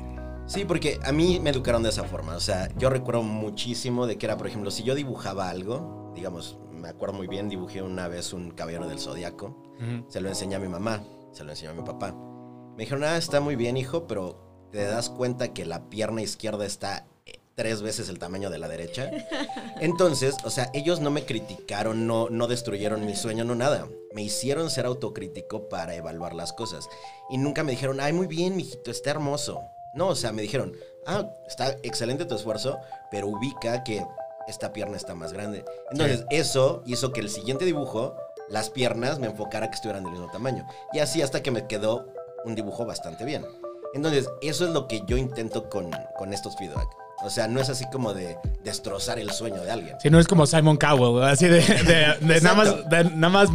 Sí, 0.47 0.63
porque 0.63 0.97
a 1.03 1.11
mí 1.11 1.41
me 1.41 1.49
educaron 1.49 1.83
de 1.83 1.89
esa 1.89 2.05
forma. 2.05 2.35
O 2.35 2.39
sea, 2.39 2.69
yo 2.77 2.89
recuerdo 2.89 3.21
muchísimo 3.21 4.07
de 4.07 4.17
que 4.17 4.25
era, 4.25 4.37
por 4.37 4.47
ejemplo, 4.47 4.71
si 4.71 4.83
yo 4.83 4.95
dibujaba 4.95 5.49
algo, 5.49 6.13
digamos, 6.15 6.57
me 6.71 6.87
acuerdo 6.87 7.15
muy 7.15 7.27
bien, 7.27 7.49
dibujé 7.49 7.81
una 7.81 8.07
vez 8.07 8.31
un 8.31 8.51
caballero 8.51 8.87
del 8.87 8.99
zodiaco. 8.99 9.61
Se 10.07 10.21
lo 10.21 10.29
enseñé 10.29 10.55
a 10.55 10.59
mi 10.59 10.69
mamá, 10.69 11.03
se 11.33 11.43
lo 11.43 11.51
enseñó 11.51 11.71
a 11.71 11.73
mi 11.73 11.83
papá. 11.83 12.15
Me 12.77 12.83
dijeron, 12.83 13.03
ah, 13.03 13.17
está 13.17 13.41
muy 13.41 13.57
bien, 13.57 13.75
hijo, 13.75 14.07
pero 14.07 14.69
te 14.71 14.85
das 14.85 15.09
cuenta 15.09 15.53
que 15.53 15.65
la 15.65 15.89
pierna 15.89 16.21
izquierda 16.21 16.65
está 16.65 17.05
eh, 17.25 17.39
tres 17.55 17.81
veces 17.81 18.07
el 18.07 18.17
tamaño 18.17 18.49
de 18.49 18.57
la 18.57 18.69
derecha. 18.69 19.11
Entonces, 19.81 20.35
o 20.45 20.49
sea, 20.49 20.71
ellos 20.73 21.01
no 21.01 21.11
me 21.11 21.25
criticaron, 21.25 22.07
no, 22.07 22.29
no 22.29 22.47
destruyeron 22.47 23.05
mi 23.05 23.15
sueño, 23.15 23.43
no 23.43 23.53
nada. 23.53 23.87
Me 24.13 24.23
hicieron 24.23 24.69
ser 24.69 24.85
autocrítico 24.85 25.67
para 25.67 25.93
evaluar 25.93 26.33
las 26.33 26.53
cosas. 26.53 26.87
Y 27.29 27.37
nunca 27.37 27.63
me 27.63 27.71
dijeron, 27.71 27.99
ay, 27.99 28.13
muy 28.13 28.27
bien, 28.27 28.55
mijito, 28.55 28.91
está 28.91 29.11
hermoso. 29.11 29.61
No, 29.97 30.07
o 30.09 30.15
sea, 30.15 30.31
me 30.31 30.41
dijeron, 30.43 30.73
ah, 31.05 31.25
está 31.47 31.71
excelente 31.83 32.23
tu 32.25 32.35
esfuerzo, 32.35 32.77
pero 33.11 33.27
ubica 33.27 33.83
que 33.83 34.05
esta 34.47 34.71
pierna 34.71 34.95
está 34.95 35.13
más 35.15 35.33
grande. 35.33 35.65
Entonces, 35.91 36.23
eso 36.29 36.83
hizo 36.85 37.11
que 37.11 37.19
el 37.19 37.29
siguiente 37.29 37.65
dibujo, 37.65 38.15
las 38.47 38.69
piernas, 38.69 39.19
me 39.19 39.27
enfocara 39.27 39.69
que 39.69 39.75
estuvieran 39.75 40.03
del 40.03 40.13
mismo 40.13 40.29
tamaño. 40.31 40.65
Y 40.93 40.99
así 40.99 41.21
hasta 41.21 41.41
que 41.43 41.51
me 41.51 41.67
quedó 41.67 42.07
un 42.45 42.55
dibujo 42.55 42.85
bastante 42.85 43.25
bien. 43.25 43.45
Entonces, 43.93 44.29
eso 44.41 44.65
es 44.65 44.71
lo 44.71 44.87
que 44.87 45.01
yo 45.05 45.17
intento 45.17 45.69
con, 45.69 45.89
con 46.17 46.31
estos 46.33 46.55
feedback. 46.55 46.87
O 47.23 47.29
sea, 47.31 47.47
no 47.47 47.59
es 47.59 47.69
así 47.69 47.83
como 47.91 48.13
de 48.13 48.37
destrozar 48.63 49.17
el 49.17 49.31
sueño 49.31 49.63
de 49.63 49.71
alguien. 49.71 49.99
Si 49.99 50.09
no 50.11 50.19
es 50.19 50.27
como 50.27 50.45
Simon 50.45 50.77
Cowell, 50.77 51.23
así 51.23 51.47
de, 51.47 51.61
de- 51.61 52.15
de 52.33 52.41
nada, 52.41 52.55
más, 52.55 52.75
nada 53.15 53.29
más 53.29 53.49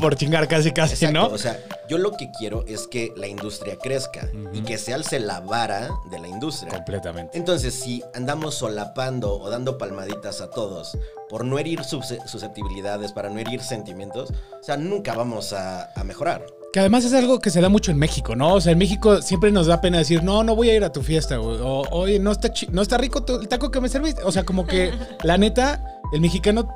por 0.00 0.16
chingar 0.16 0.46
casi 0.48 0.72
casi, 0.72 0.94
Exacto, 0.94 1.12
¿no? 1.18 1.26
o 1.34 1.38
sea, 1.38 1.58
yo 1.88 1.98
lo 1.98 2.12
que 2.12 2.30
quiero 2.38 2.64
es 2.66 2.86
que 2.86 3.12
la 3.16 3.26
industria 3.26 3.76
crezca 3.76 4.28
y 4.52 4.60
que 4.62 4.78
se 4.78 4.94
alce 4.94 5.18
la 5.20 5.40
vara 5.40 5.88
de 6.10 6.18
la 6.18 6.28
industria. 6.28 6.72
Completamente. 6.72 7.36
Entonces, 7.36 7.74
si 7.74 8.02
andamos 8.14 8.54
solapando 8.56 9.32
o 9.38 9.50
dando 9.50 9.78
palmaditas 9.78 10.40
a 10.40 10.50
todos 10.50 10.96
por 11.28 11.44
no 11.44 11.58
herir 11.58 11.84
sus- 11.84 12.14
susceptibilidades, 12.26 13.12
para 13.12 13.28
no 13.30 13.38
herir 13.38 13.60
sentimientos, 13.62 14.30
o 14.30 14.62
sea, 14.64 14.76
nunca 14.76 15.14
vamos 15.14 15.52
a, 15.52 15.90
a 15.94 16.04
mejorar. 16.04 16.44
Que 16.72 16.80
además 16.80 17.04
es 17.06 17.14
algo 17.14 17.38
que 17.38 17.48
se 17.50 17.60
da 17.62 17.70
mucho 17.70 17.90
en 17.90 17.98
México, 17.98 18.36
¿no? 18.36 18.54
O 18.54 18.60
sea, 18.60 18.72
en 18.72 18.78
México 18.78 19.22
siempre 19.22 19.50
nos 19.50 19.66
da 19.66 19.80
pena 19.80 19.96
decir, 19.98 20.22
no, 20.22 20.44
no 20.44 20.54
voy 20.54 20.68
a 20.68 20.74
ir 20.76 20.84
a 20.84 20.92
tu 20.92 21.02
fiesta, 21.02 21.38
güey. 21.38 21.58
O, 21.62 21.82
oye, 21.90 22.18
no 22.18 22.30
está, 22.32 22.52
no 22.70 22.82
está 22.82 22.98
rico 22.98 23.24
tu- 23.24 23.36
el 23.40 23.48
taco 23.48 23.70
que 23.70 23.80
me 23.80 23.88
serviste. 23.88 24.22
O 24.22 24.30
sea, 24.32 24.44
como 24.44 24.66
que 24.66 24.92
la 25.24 25.38
neta, 25.38 25.82
el 26.12 26.20
mexicano 26.20 26.68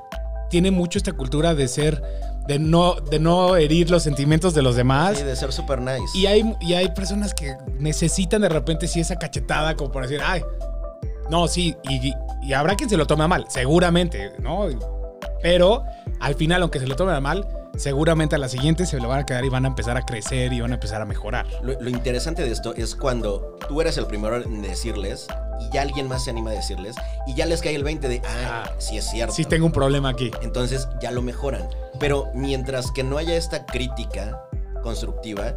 tiene 0.48 0.70
mucho 0.70 0.98
esta 0.98 1.12
cultura 1.12 1.54
de 1.54 1.68
ser, 1.68 2.02
de 2.46 2.59
no, 2.59 2.94
de 2.94 3.18
no 3.18 3.57
herir 3.57 3.90
los 3.90 4.02
sentimientos 4.02 4.55
de 4.55 4.62
los 4.62 4.76
demás. 4.76 5.18
Sí, 5.18 5.24
de 5.24 5.37
ser 5.37 5.52
super 5.52 5.81
nice. 5.81 6.02
Y 6.14 6.26
hay, 6.26 6.55
y 6.61 6.74
hay 6.74 6.88
personas 6.88 7.35
que 7.35 7.57
necesitan 7.78 8.42
de 8.42 8.48
repente 8.48 8.88
sí 8.88 9.00
esa 9.00 9.16
cachetada 9.16 9.76
como 9.76 9.92
para 9.92 10.07
decir, 10.07 10.20
ay, 10.24 10.42
no, 11.31 11.48
sí, 11.48 11.76
y, 11.88 12.12
y 12.42 12.52
habrá 12.52 12.74
quien 12.74 12.90
se 12.90 12.96
lo 12.96 13.07
tome 13.07 13.24
a 13.24 13.28
mal, 13.28 13.46
seguramente, 13.48 14.33
¿no? 14.40 14.66
Pero 15.42 15.85
al 16.20 16.35
final, 16.35 16.62
aunque 16.62 16.78
se 16.78 16.87
lo 16.87 16.96
tome 16.96 17.12
a 17.12 17.20
mal, 17.20 17.46
seguramente 17.76 18.37
a 18.37 18.38
la 18.38 18.48
siguiente 18.48 18.87
se 18.87 18.98
lo 19.00 19.08
van 19.08 19.20
a 19.20 19.26
quedar 19.26 19.44
y 19.44 19.48
van 19.48 19.64
a 19.64 19.68
empezar 19.68 19.96
a 19.96 20.02
crecer 20.02 20.52
y 20.52 20.61
van 20.61 20.70
a 20.72 20.74
empezar 20.74 21.00
a 21.00 21.04
mejorar. 21.04 21.46
Lo, 21.62 21.80
lo 21.80 21.90
interesante 21.90 22.42
de 22.42 22.50
esto 22.52 22.74
es 22.74 22.94
cuando 22.94 23.58
tú 23.68 23.80
eres 23.80 23.96
el 23.98 24.06
primero 24.06 24.37
en 24.37 24.62
decirles 24.62 25.26
y 25.61 25.72
ya 25.74 25.82
alguien 25.82 26.08
más 26.08 26.24
se 26.24 26.30
anima 26.30 26.50
a 26.50 26.54
decirles 26.54 26.96
y 27.26 27.35
ya 27.35 27.46
les 27.46 27.62
cae 27.62 27.74
el 27.74 27.85
20 27.85 28.08
de, 28.08 28.22
ah, 28.24 28.64
Ah, 28.66 28.70
sí 28.78 28.96
es 28.98 29.04
cierto. 29.08 29.35
Sí 29.35 29.44
tengo 29.44 29.66
un 29.66 29.72
problema 29.72 30.08
aquí. 30.11 30.30
Entonces 30.42 30.88
ya 31.00 31.11
lo 31.11 31.22
mejoran. 31.22 31.68
Pero 31.98 32.30
mientras 32.35 32.90
que 32.90 33.02
no 33.04 33.16
haya 33.18 33.35
esta 33.37 33.64
crítica 33.66 34.42
constructiva, 34.82 35.54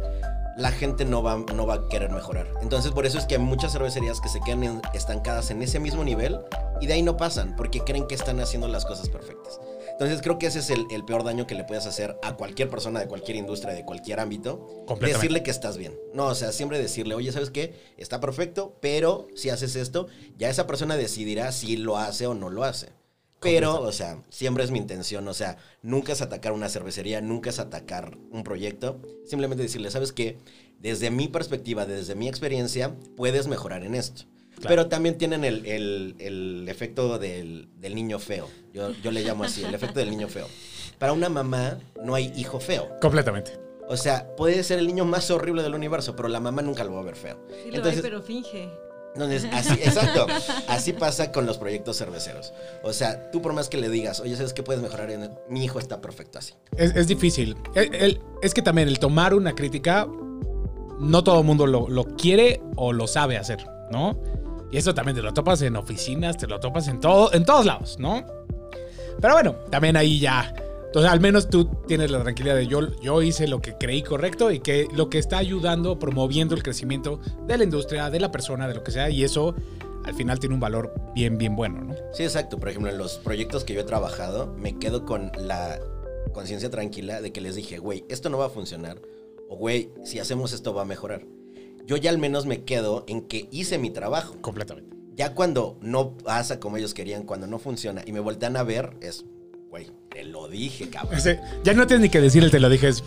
la 0.56 0.70
gente 0.70 1.04
no 1.04 1.22
va, 1.22 1.36
no 1.54 1.66
va 1.66 1.74
a 1.74 1.88
querer 1.90 2.10
mejorar. 2.10 2.46
Entonces 2.62 2.92
por 2.92 3.04
eso 3.04 3.18
es 3.18 3.26
que 3.26 3.34
hay 3.34 3.40
muchas 3.42 3.72
cervecerías 3.72 4.20
que 4.20 4.28
se 4.28 4.40
quedan 4.40 4.64
en- 4.64 4.82
estancadas 4.94 5.50
en 5.50 5.60
ese 5.62 5.78
mismo 5.80 6.02
nivel 6.04 6.38
y 6.80 6.86
de 6.86 6.94
ahí 6.94 7.02
no 7.02 7.16
pasan 7.16 7.54
porque 7.56 7.80
creen 7.80 8.06
que 8.06 8.14
están 8.14 8.40
haciendo 8.40 8.66
las 8.68 8.86
cosas 8.86 9.08
perfectas. 9.10 9.60
Entonces 9.96 10.20
creo 10.20 10.38
que 10.38 10.46
ese 10.46 10.58
es 10.58 10.68
el, 10.68 10.86
el 10.90 11.06
peor 11.06 11.24
daño 11.24 11.46
que 11.46 11.54
le 11.54 11.64
puedes 11.64 11.86
hacer 11.86 12.18
a 12.22 12.36
cualquier 12.36 12.68
persona 12.68 13.00
de 13.00 13.08
cualquier 13.08 13.38
industria, 13.38 13.72
de 13.72 13.86
cualquier 13.86 14.20
ámbito. 14.20 14.84
Decirle 15.00 15.42
que 15.42 15.50
estás 15.50 15.78
bien. 15.78 15.98
No, 16.12 16.26
o 16.26 16.34
sea, 16.34 16.52
siempre 16.52 16.78
decirle, 16.78 17.14
oye, 17.14 17.32
¿sabes 17.32 17.48
qué? 17.48 17.72
Está 17.96 18.20
perfecto, 18.20 18.76
pero 18.82 19.26
si 19.34 19.48
haces 19.48 19.74
esto, 19.74 20.08
ya 20.36 20.50
esa 20.50 20.66
persona 20.66 20.98
decidirá 20.98 21.50
si 21.50 21.78
lo 21.78 21.96
hace 21.96 22.26
o 22.26 22.34
no 22.34 22.50
lo 22.50 22.64
hace. 22.64 22.92
Pero, 23.40 23.80
o 23.80 23.92
sea, 23.92 24.22
siempre 24.28 24.64
es 24.64 24.70
mi 24.70 24.78
intención. 24.78 25.26
O 25.28 25.34
sea, 25.34 25.56
nunca 25.80 26.12
es 26.12 26.20
atacar 26.20 26.52
una 26.52 26.68
cervecería, 26.68 27.22
nunca 27.22 27.48
es 27.48 27.58
atacar 27.58 28.18
un 28.30 28.44
proyecto. 28.44 29.00
Simplemente 29.24 29.62
decirle, 29.62 29.90
¿sabes 29.90 30.12
qué? 30.12 30.38
Desde 30.78 31.10
mi 31.10 31.28
perspectiva, 31.28 31.86
desde 31.86 32.14
mi 32.14 32.28
experiencia, 32.28 32.94
puedes 33.16 33.46
mejorar 33.46 33.82
en 33.82 33.94
esto. 33.94 34.24
Claro. 34.56 34.68
Pero 34.68 34.86
también 34.88 35.18
tienen 35.18 35.44
el, 35.44 35.64
el- 35.66 36.14
el 36.18 36.68
efecto 36.68 37.18
del, 37.18 37.68
del 37.78 37.94
niño 37.94 38.18
feo. 38.18 38.48
Yo, 38.72 38.90
yo 39.02 39.10
le 39.10 39.22
llamo 39.22 39.44
así, 39.44 39.62
el 39.64 39.74
efecto 39.74 40.00
del 40.00 40.10
niño 40.10 40.28
feo. 40.28 40.46
Para 40.98 41.12
una 41.12 41.28
mamá 41.28 41.78
no 42.02 42.14
hay 42.14 42.32
hijo 42.36 42.58
feo. 42.58 42.88
Completamente. 43.02 43.52
O 43.88 43.96
sea, 43.96 44.34
puede 44.36 44.64
ser 44.64 44.78
el 44.78 44.86
niño 44.86 45.04
más 45.04 45.30
horrible 45.30 45.62
del 45.62 45.74
universo, 45.74 46.16
pero 46.16 46.28
la 46.28 46.40
mamá 46.40 46.62
nunca 46.62 46.82
lo 46.84 46.94
va 46.94 47.00
a 47.00 47.04
ver 47.04 47.16
feo. 47.16 47.38
Sí 47.48 47.70
lo 47.70 47.76
Entonces, 47.76 47.96
hay, 47.96 48.02
pero 48.02 48.22
finge. 48.22 48.68
entonces, 49.14 49.46
así, 49.52 49.74
exacto. 49.84 50.26
Así 50.68 50.92
pasa 50.94 51.30
con 51.30 51.44
los 51.46 51.58
proyectos 51.58 51.98
cerveceros. 51.98 52.52
O 52.82 52.92
sea, 52.94 53.30
tú 53.30 53.42
por 53.42 53.52
más 53.52 53.68
que 53.68 53.76
le 53.76 53.88
digas, 53.90 54.20
oye, 54.20 54.34
¿sabes 54.36 54.54
qué 54.54 54.62
puedes 54.62 54.82
mejorar? 54.82 55.10
En 55.10 55.30
mi 55.50 55.64
hijo 55.64 55.78
está 55.78 56.00
perfecto 56.00 56.38
así. 56.38 56.54
Es, 56.76 56.96
es 56.96 57.06
difícil. 57.06 57.56
El- 57.74 57.94
el- 57.94 58.20
es 58.42 58.54
que 58.54 58.62
también 58.62 58.88
el 58.88 58.98
tomar 58.98 59.34
una 59.34 59.54
crítica, 59.54 60.08
no 60.98 61.22
todo 61.22 61.40
el 61.40 61.44
mundo 61.46 61.66
lo, 61.66 61.88
lo 61.88 62.04
quiere 62.16 62.60
o 62.76 62.92
lo 62.92 63.06
sabe 63.06 63.36
hacer, 63.36 63.58
¿no? 63.92 64.18
Y 64.70 64.78
eso 64.78 64.94
también 64.94 65.16
te 65.16 65.22
lo 65.22 65.32
topas 65.32 65.62
en 65.62 65.76
oficinas, 65.76 66.36
te 66.36 66.46
lo 66.46 66.58
topas 66.60 66.88
en, 66.88 67.00
todo, 67.00 67.32
en 67.32 67.44
todos 67.44 67.64
lados, 67.64 67.98
¿no? 67.98 68.24
Pero 69.20 69.34
bueno, 69.34 69.56
también 69.70 69.96
ahí 69.96 70.18
ya. 70.18 70.54
Entonces, 70.86 71.10
al 71.10 71.20
menos 71.20 71.48
tú 71.48 71.66
tienes 71.86 72.10
la 72.10 72.22
tranquilidad 72.22 72.56
de 72.56 72.66
yo, 72.66 72.80
yo 73.00 73.20
hice 73.22 73.46
lo 73.48 73.60
que 73.60 73.76
creí 73.76 74.02
correcto 74.02 74.50
y 74.50 74.60
que 74.60 74.88
lo 74.94 75.10
que 75.10 75.18
está 75.18 75.38
ayudando, 75.38 75.98
promoviendo 75.98 76.54
el 76.54 76.62
crecimiento 76.62 77.20
de 77.46 77.58
la 77.58 77.64
industria, 77.64 78.08
de 78.08 78.20
la 78.20 78.30
persona, 78.30 78.66
de 78.66 78.74
lo 78.74 78.82
que 78.82 78.92
sea, 78.92 79.10
y 79.10 79.22
eso 79.22 79.54
al 80.04 80.14
final 80.14 80.38
tiene 80.38 80.54
un 80.54 80.60
valor 80.60 80.94
bien, 81.14 81.36
bien 81.36 81.56
bueno, 81.56 81.82
¿no? 81.82 81.94
Sí, 82.12 82.22
exacto. 82.22 82.58
Por 82.58 82.68
ejemplo, 82.68 82.90
en 82.90 82.98
los 82.98 83.18
proyectos 83.18 83.64
que 83.64 83.74
yo 83.74 83.80
he 83.80 83.84
trabajado, 83.84 84.46
me 84.56 84.78
quedo 84.78 85.04
con 85.04 85.32
la 85.38 85.78
conciencia 86.32 86.70
tranquila 86.70 87.20
de 87.20 87.32
que 87.32 87.40
les 87.40 87.56
dije, 87.56 87.78
güey, 87.78 88.04
esto 88.08 88.30
no 88.30 88.38
va 88.38 88.46
a 88.46 88.50
funcionar. 88.50 89.00
O, 89.48 89.56
güey, 89.56 89.90
si 90.04 90.18
hacemos 90.18 90.52
esto 90.52 90.72
va 90.72 90.82
a 90.82 90.86
mejorar. 90.86 91.26
Yo 91.86 91.96
ya 91.96 92.10
al 92.10 92.18
menos 92.18 92.46
me 92.46 92.64
quedo 92.64 93.04
en 93.08 93.22
que 93.22 93.48
hice 93.50 93.78
mi 93.78 93.90
trabajo. 93.90 94.34
Completamente. 94.40 94.96
Ya 95.16 95.34
cuando 95.34 95.78
no 95.80 96.16
pasa 96.18 96.60
como 96.60 96.76
ellos 96.76 96.92
querían, 96.94 97.22
cuando 97.22 97.46
no 97.46 97.58
funciona 97.58 98.02
y 98.04 98.12
me 98.12 98.20
voltean 98.20 98.56
a 98.56 98.62
ver, 98.64 98.96
es, 99.00 99.24
güey, 99.70 99.90
te 100.10 100.24
lo 100.24 100.48
dije, 100.48 100.90
cabrón. 100.90 101.16
Ese- 101.16 101.40
ya 101.64 101.72
no 101.74 101.86
tienes 101.86 102.02
ni 102.02 102.08
que 102.10 102.20
decir 102.20 102.42
el 102.44 102.50
te 102.50 102.60
lo 102.60 102.68
dije, 102.68 102.88
es 102.88 103.02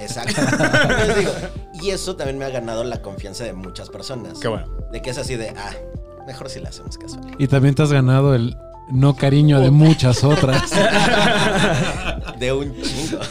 Exacto. 0.00 0.40
Entonces 0.40 1.16
digo, 1.18 1.30
y 1.74 1.90
eso 1.90 2.16
también 2.16 2.38
me 2.38 2.46
ha 2.46 2.50
ganado 2.50 2.82
la 2.84 3.02
confianza 3.02 3.44
de 3.44 3.52
muchas 3.52 3.90
personas. 3.90 4.38
Qué 4.38 4.48
bueno. 4.48 4.66
De 4.90 5.02
que 5.02 5.10
es 5.10 5.18
así 5.18 5.36
de, 5.36 5.50
ah, 5.50 5.70
mejor 6.26 6.48
si 6.48 6.58
le 6.58 6.68
hacemos 6.68 6.96
caso. 6.96 7.20
Y 7.38 7.46
también 7.48 7.74
te 7.74 7.82
has 7.82 7.92
ganado 7.92 8.34
el 8.34 8.56
no 8.90 9.14
cariño 9.14 9.60
de 9.60 9.70
muchas 9.70 10.24
otras. 10.24 10.70
De 12.40 12.50
un 12.52 12.74
chingo. 12.82 13.20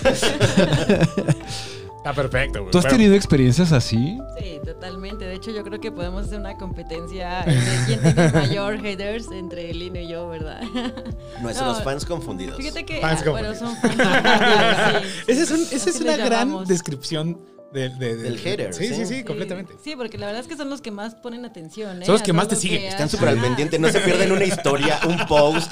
Está 2.09 2.21
perfecto, 2.21 2.59
güey. 2.61 2.71
¿Tú 2.71 2.77
has 2.77 2.85
Pero- 2.85 2.95
tenido 2.97 3.15
experiencias 3.15 3.71
así? 3.71 4.17
Sí, 4.39 4.59
totalmente. 4.65 5.25
De 5.25 5.35
hecho, 5.35 5.51
yo 5.51 5.63
creo 5.63 5.79
que 5.79 5.91
podemos 5.91 6.25
hacer 6.25 6.39
una 6.39 6.55
competencia 6.57 7.43
de 7.45 7.57
quién 7.85 8.01
tiene 8.13 8.31
mayor 8.33 8.81
haters 8.81 9.27
entre 9.31 9.73
Lino 9.73 9.99
y 9.99 10.07
yo, 10.07 10.27
¿verdad? 10.29 10.61
Nuestros 11.41 11.77
No, 11.79 11.83
fans 11.83 12.05
confundidos. 12.05 12.57
Fíjate 12.57 12.85
que, 12.85 12.99
Fans 13.01 13.21
ah, 13.25 13.29
bueno, 13.29 13.53
son 13.55 13.75
fans 13.77 13.95
confundidos, 13.95 15.03
sí. 15.03 15.21
Esa 15.31 15.43
es, 15.43 15.51
un- 15.51 15.61
esa 15.61 15.75
Así 15.75 15.89
es 15.89 16.01
una 16.01 16.17
gran 16.17 16.29
llamamos. 16.49 16.67
descripción 16.67 17.39
de- 17.73 17.89
de- 17.89 18.15
de- 18.15 18.23
Del 18.23 18.37
hater, 18.39 18.73
Sí, 18.73 18.87
sí, 18.93 19.05
sí. 19.05 19.23
completamente. 19.23 19.73
Sí, 19.83 19.95
porque 19.95 20.17
la 20.17 20.25
verdad 20.25 20.41
es 20.41 20.47
que 20.47 20.57
son 20.57 20.69
los 20.69 20.81
que 20.81 20.89
más 20.91 21.13
ponen 21.15 21.45
atención. 21.45 22.01
¿eh? 22.01 22.05
Son 22.05 22.13
los 22.13 22.23
que 22.23 22.33
más 22.33 22.47
te 22.47 22.55
siguen. 22.55 22.81
que 22.81 22.87
Están 22.87 23.09
súper 23.09 23.29
al 23.29 23.39
pendiente, 23.39 23.77
no 23.77 23.89
se 23.89 23.99
pierden 23.99 24.31
una 24.31 24.45
historia, 24.45 24.99
un 25.07 25.17
post. 25.27 25.71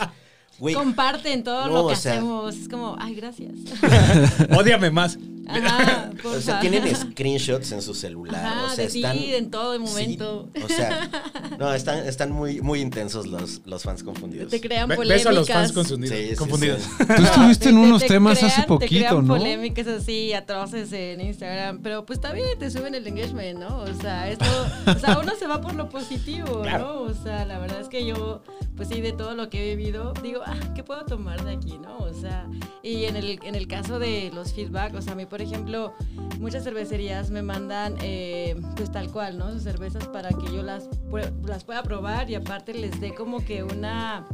Comparten 0.74 1.44
todo 1.44 1.68
No, 1.68 1.74
lo 1.74 1.88
que 1.88 1.94
o 1.94 1.96
sea- 1.96 2.14
hacemos. 2.14 2.56
Es 2.56 2.68
como, 2.70 2.96
ay, 3.00 3.16
gracias. 3.16 3.52
Ódiame 4.56 4.90
más. 4.92 5.18
Ajá, 5.48 6.10
o 6.24 6.40
sea, 6.42 6.60
tienen 6.60 6.96
screenshots 6.96 7.72
en 7.72 7.82
su 7.82 7.94
celular. 7.94 8.46
Ajá, 8.46 8.66
o 8.66 8.70
sea, 8.70 8.86
de 8.88 8.96
están. 8.96 9.18
en 9.18 9.50
todo 9.52 9.74
Sí, 9.74 9.80
momento. 9.80 10.50
o 10.64 10.68
sea, 10.68 11.10
no, 11.60 11.74
están, 11.74 12.00
están 12.08 12.32
muy, 12.32 12.62
muy 12.62 12.82
intensos 12.82 13.28
los, 13.28 13.62
los 13.66 13.84
fans 13.84 14.04
confundidos. 14.04 14.50
Te 14.50 14.60
crean 14.62 14.88
polémicas. 14.90 15.18
Beso 15.18 15.30
a 15.30 15.32
los 15.34 15.48
fans 15.48 15.72
confundidos. 15.72 16.18
Sí, 16.18 16.30
sí, 16.30 16.36
confundidos. 16.36 16.82
sí. 16.82 17.06
Tú 17.06 17.24
estuviste 17.24 17.70
en 17.70 17.76
Te- 17.76 17.82
te- 17.82 17.88
unos 17.88 18.02
te 18.02 18.08
temas 18.08 18.38
hace 18.38 18.48
crean- 18.48 18.62
te 18.62 18.68
poquito, 18.68 18.90
crean 19.08 19.28
¿no? 19.28 19.36
polémicas 19.38 19.88
así 19.88 20.34
atroces 20.34 20.92
en 20.94 21.22
Instagram, 21.22 21.80
pero 21.82 22.06
pues 22.06 22.18
está 22.18 22.32
bien, 22.34 22.58
te 22.60 22.70
suben 22.70 22.96
el 22.96 23.06
engagement, 23.08 23.60
¿no? 23.60 23.80
O 23.80 23.94
sea, 24.02 24.30
esto, 24.30 24.46
o 24.88 25.00
sea, 25.00 25.20
uno 25.20 25.34
se 25.40 25.48
va 25.48 25.62
por 25.62 25.76
lo 25.76 25.90
positivo, 25.90 26.62
Claro. 26.62 26.86
¿no? 26.86 27.02
O 27.02 27.14
sea, 27.14 27.46
la 27.46 27.60
verdad 27.60 27.82
es 27.82 27.88
que 27.90 28.06
yo, 28.06 28.42
pues 28.76 28.90
sí, 28.90 29.02
de 29.02 29.14
todo 29.14 29.34
lo 29.36 29.50
que 29.50 29.72
he 29.72 29.76
vivido, 29.76 30.14
digo, 30.22 30.42
ah, 30.46 30.56
¿qué 30.76 30.84
puedo 30.84 31.04
tomar 31.06 31.44
de 31.46 31.54
aquí, 31.54 31.78
no? 31.82 31.98
O 31.98 32.14
sea, 32.14 32.46
y 32.84 33.06
en 33.06 33.16
el, 33.16 33.40
en 33.44 33.56
el 33.56 33.68
caso 33.68 34.00
de 34.00 34.32
los 34.34 34.54
feedback, 34.54 34.94
o 34.96 35.02
sea, 35.02 35.14
a 35.14 35.16
mí, 35.16 35.26
por 35.26 35.37
ejemplo, 35.42 35.94
muchas 36.40 36.64
cervecerías 36.64 37.30
me 37.30 37.42
mandan, 37.42 37.96
eh, 38.02 38.56
pues 38.76 38.92
tal 38.92 39.12
cual, 39.12 39.38
¿no? 39.38 39.52
Sus 39.52 39.64
cervezas 39.64 40.08
para 40.08 40.30
que 40.30 40.46
yo 40.54 40.64
las, 40.64 40.90
las 41.46 41.64
pueda 41.64 41.84
probar 41.84 42.30
y 42.30 42.36
aparte 42.36 42.74
les 42.74 43.00
dé 43.00 43.14
como 43.14 43.44
que 43.44 43.64
una 43.64 44.26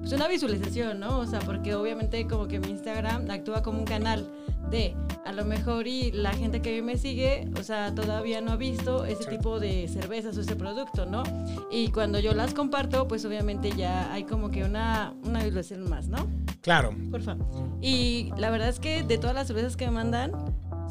pues 0.00 0.12
una 0.12 0.28
visualización, 0.28 1.00
¿no? 1.00 1.18
O 1.18 1.26
sea, 1.26 1.40
porque 1.40 1.74
obviamente 1.74 2.26
como 2.26 2.48
que 2.48 2.58
mi 2.58 2.70
Instagram 2.70 3.30
actúa 3.30 3.62
como 3.62 3.78
un 3.78 3.84
canal 3.84 4.28
de 4.70 4.94
a 5.24 5.32
lo 5.32 5.44
mejor 5.44 5.86
y 5.86 6.12
la 6.12 6.32
gente 6.32 6.60
que 6.60 6.82
me 6.82 6.98
sigue, 6.98 7.48
o 7.58 7.62
sea, 7.62 7.94
todavía 7.94 8.40
no 8.40 8.52
ha 8.52 8.56
visto 8.56 9.04
ese 9.04 9.24
tipo 9.30 9.60
de 9.60 9.88
cervezas 9.88 10.36
o 10.36 10.40
ese 10.40 10.56
producto, 10.56 11.06
¿no? 11.06 11.22
Y 11.70 11.88
cuando 11.88 12.18
yo 12.18 12.34
las 12.34 12.54
comparto, 12.54 13.06
pues 13.08 13.24
obviamente 13.24 13.70
ya 13.72 14.12
hay 14.12 14.24
como 14.24 14.50
que 14.50 14.64
una, 14.64 15.14
una 15.22 15.44
visualización 15.44 15.88
más, 15.88 16.08
¿no? 16.08 16.26
Claro. 16.60 16.94
Porfa. 17.10 17.36
Y 17.80 18.30
la 18.36 18.50
verdad 18.50 18.68
es 18.68 18.78
que 18.78 19.02
de 19.02 19.18
todas 19.18 19.34
las 19.34 19.46
cervezas 19.46 19.76
que 19.76 19.86
me 19.86 19.92
mandan, 19.92 20.32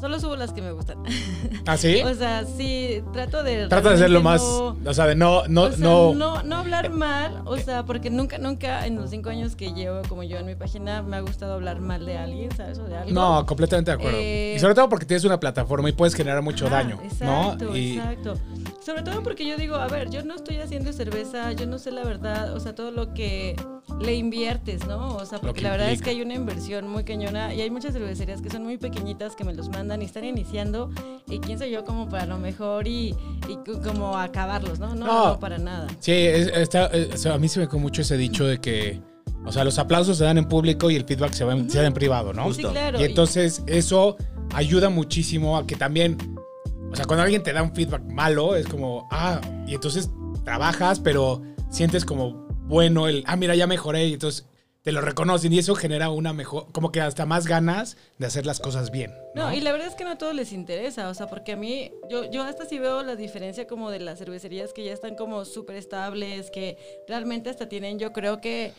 solo 0.00 0.18
subo 0.20 0.36
las 0.36 0.52
que 0.52 0.62
me 0.62 0.72
gustan. 0.72 0.98
¿Ah, 1.66 1.76
sí? 1.76 2.02
o 2.02 2.14
sea, 2.14 2.44
sí, 2.44 3.02
trato 3.12 3.42
de... 3.42 3.68
Trata 3.68 3.90
de 3.90 3.94
hacerlo 3.96 4.20
más. 4.22 4.42
no- 4.42 4.76
O 4.84 4.94
sea, 4.94 5.06
de 5.06 5.14
no. 5.14 5.42
no, 5.48 5.62
o 5.64 5.70
sea, 5.70 5.78
no, 5.78 6.14
no, 6.14 6.42
no 6.42 6.56
hablar 6.56 6.90
mal, 6.90 7.42
o 7.44 7.56
sea, 7.56 7.84
porque 7.84 8.10
nunca, 8.10 8.38
nunca 8.38 8.86
en 8.86 8.96
los 8.96 9.10
cinco 9.10 9.30
años 9.30 9.54
que 9.56 9.72
llevo 9.72 10.02
como 10.08 10.22
yo 10.22 10.38
en 10.38 10.46
mi 10.46 10.54
página 10.54 11.02
me 11.02 11.16
ha 11.16 11.20
gustado 11.20 11.54
hablar 11.54 11.80
mal 11.80 12.04
de 12.04 12.18
alguien, 12.18 12.50
¿sabes? 12.56 12.78
O 12.78 12.84
de 12.84 12.96
algo. 12.96 13.12
No, 13.12 13.46
completamente 13.46 13.90
de 13.90 13.94
acuerdo. 13.96 14.18
Eh, 14.20 14.54
y 14.56 14.58
sobre 14.60 14.74
todo 14.74 14.88
porque 14.88 15.06
tienes 15.06 15.24
una 15.24 15.38
plataforma 15.38 15.88
y 15.88 15.92
puedes 15.92 16.14
generar 16.14 16.42
mucho 16.42 16.68
daño, 16.68 16.98
Exacto, 17.04 17.64
¿no? 17.66 17.76
Y 17.76 17.96
exacto. 17.98 18.34
Sobre 18.84 19.02
todo 19.02 19.22
porque 19.22 19.46
yo 19.46 19.56
digo, 19.56 19.76
a 19.76 19.86
ver, 19.86 20.10
yo 20.10 20.24
no 20.24 20.34
estoy 20.34 20.56
haciendo 20.58 20.92
cerveza, 20.92 21.52
yo 21.52 21.66
no 21.66 21.78
sé 21.78 21.92
la 21.92 22.02
verdad, 22.02 22.52
o 22.54 22.58
sea, 22.60 22.74
todo 22.74 22.90
lo 22.90 23.14
que 23.14 23.54
le 24.00 24.14
inviertes, 24.16 24.86
¿no? 24.86 25.16
O 25.16 25.24
sea, 25.26 25.38
porque 25.38 25.54
que 25.58 25.62
la 25.62 25.70
verdad 25.70 25.90
es 25.90 26.02
que 26.02 26.10
hay 26.10 26.22
una 26.22 26.34
inversión 26.34 26.88
muy 26.88 27.04
cañona 27.04 27.54
y 27.54 27.60
hay 27.60 27.70
muchas 27.70 27.92
cervecerías 27.92 28.40
que 28.42 28.50
son 28.50 28.62
muy 28.64 28.76
pequeñitas 28.78 29.36
que 29.36 29.44
me 29.44 29.54
los 29.54 29.68
mandan 29.68 30.02
y 30.02 30.06
están 30.06 30.24
iniciando 30.24 30.90
y 31.28 31.38
quién 31.38 31.58
soy 31.58 31.70
yo 31.70 31.84
como 31.84 32.08
para 32.08 32.26
lo 32.26 32.38
mejor 32.38 32.88
y, 32.88 33.14
como 33.84 34.16
acabarlos, 34.18 34.78
¿no? 34.80 34.94
No, 34.94 35.06
No. 35.06 35.26
no, 35.28 35.38
para 35.40 35.58
nada. 35.58 35.86
sí, 36.00 36.12
es- 36.12 36.48
está- 36.48 36.90
a 37.32 37.38
mí 37.38 37.48
se 37.48 37.60
me 37.60 37.68
con 37.68 37.80
mucho 37.80 38.02
ese 38.02 38.16
dicho 38.16 38.44
de 38.44 38.58
que, 38.60 39.00
o 39.44 39.52
sea, 39.52 39.64
los 39.64 39.78
aplausos 39.78 40.18
se 40.18 40.24
dan 40.24 40.38
en 40.38 40.46
público 40.46 40.90
y 40.90 40.96
el 40.96 41.04
feedback 41.04 41.32
se, 41.32 41.44
va 41.44 41.52
en- 41.52 41.70
se 41.70 41.78
da 41.80 41.86
en 41.86 41.94
privado, 41.94 42.32
¿no? 42.32 42.52
Sí, 42.52 42.62
claro. 42.62 43.00
Y 43.00 43.04
entonces 43.04 43.62
eso 43.66 44.16
ayuda 44.54 44.88
muchísimo 44.88 45.56
a 45.56 45.66
que 45.66 45.76
también, 45.76 46.16
o 46.92 46.96
sea, 46.96 47.04
cuando 47.06 47.22
alguien 47.22 47.42
te 47.42 47.52
da 47.52 47.62
un 47.62 47.74
feedback 47.74 48.02
malo, 48.04 48.56
es 48.56 48.66
como, 48.66 49.06
ah, 49.10 49.40
y 49.66 49.74
entonces 49.74 50.10
trabajas, 50.44 50.98
pero 51.00 51.40
sientes 51.70 52.04
como 52.04 52.41
bueno 52.66 53.08
el, 53.08 53.24
ah, 53.26 53.36
mira, 53.36 53.54
ya 53.54 53.66
mejoré, 53.66 54.06
y 54.06 54.14
entonces 54.14 54.46
te 54.82 54.90
lo 54.90 55.00
reconocen 55.00 55.52
y 55.52 55.58
eso 55.58 55.74
genera 55.74 56.10
una 56.10 56.32
mejor, 56.32 56.66
como 56.72 56.90
que 56.90 57.00
hasta 57.00 57.24
más 57.24 57.46
ganas 57.46 57.96
de 58.18 58.26
hacer 58.26 58.46
las 58.46 58.58
cosas 58.58 58.90
bien. 58.90 59.14
No, 59.34 59.52
y 59.54 59.60
la 59.60 59.70
verdad 59.70 59.86
es 59.86 59.94
que 59.94 60.04
no 60.04 60.10
a 60.10 60.18
todos 60.18 60.34
les 60.34 60.52
interesa, 60.52 61.08
o 61.08 61.14
sea, 61.14 61.28
porque 61.28 61.52
a 61.52 61.56
mí, 61.56 61.92
yo, 62.10 62.28
yo 62.30 62.42
hasta 62.42 62.64
sí 62.66 62.78
veo 62.78 63.02
la 63.02 63.14
diferencia 63.14 63.66
como 63.66 63.90
de 63.90 64.00
las 64.00 64.18
cervecerías 64.18 64.72
que 64.72 64.84
ya 64.84 64.92
están 64.92 65.14
como 65.14 65.44
súper 65.44 65.76
estables, 65.76 66.50
que 66.50 66.76
realmente 67.06 67.48
hasta 67.48 67.68
tienen, 67.68 67.98
yo 67.98 68.12
creo 68.12 68.40
que 68.40 68.72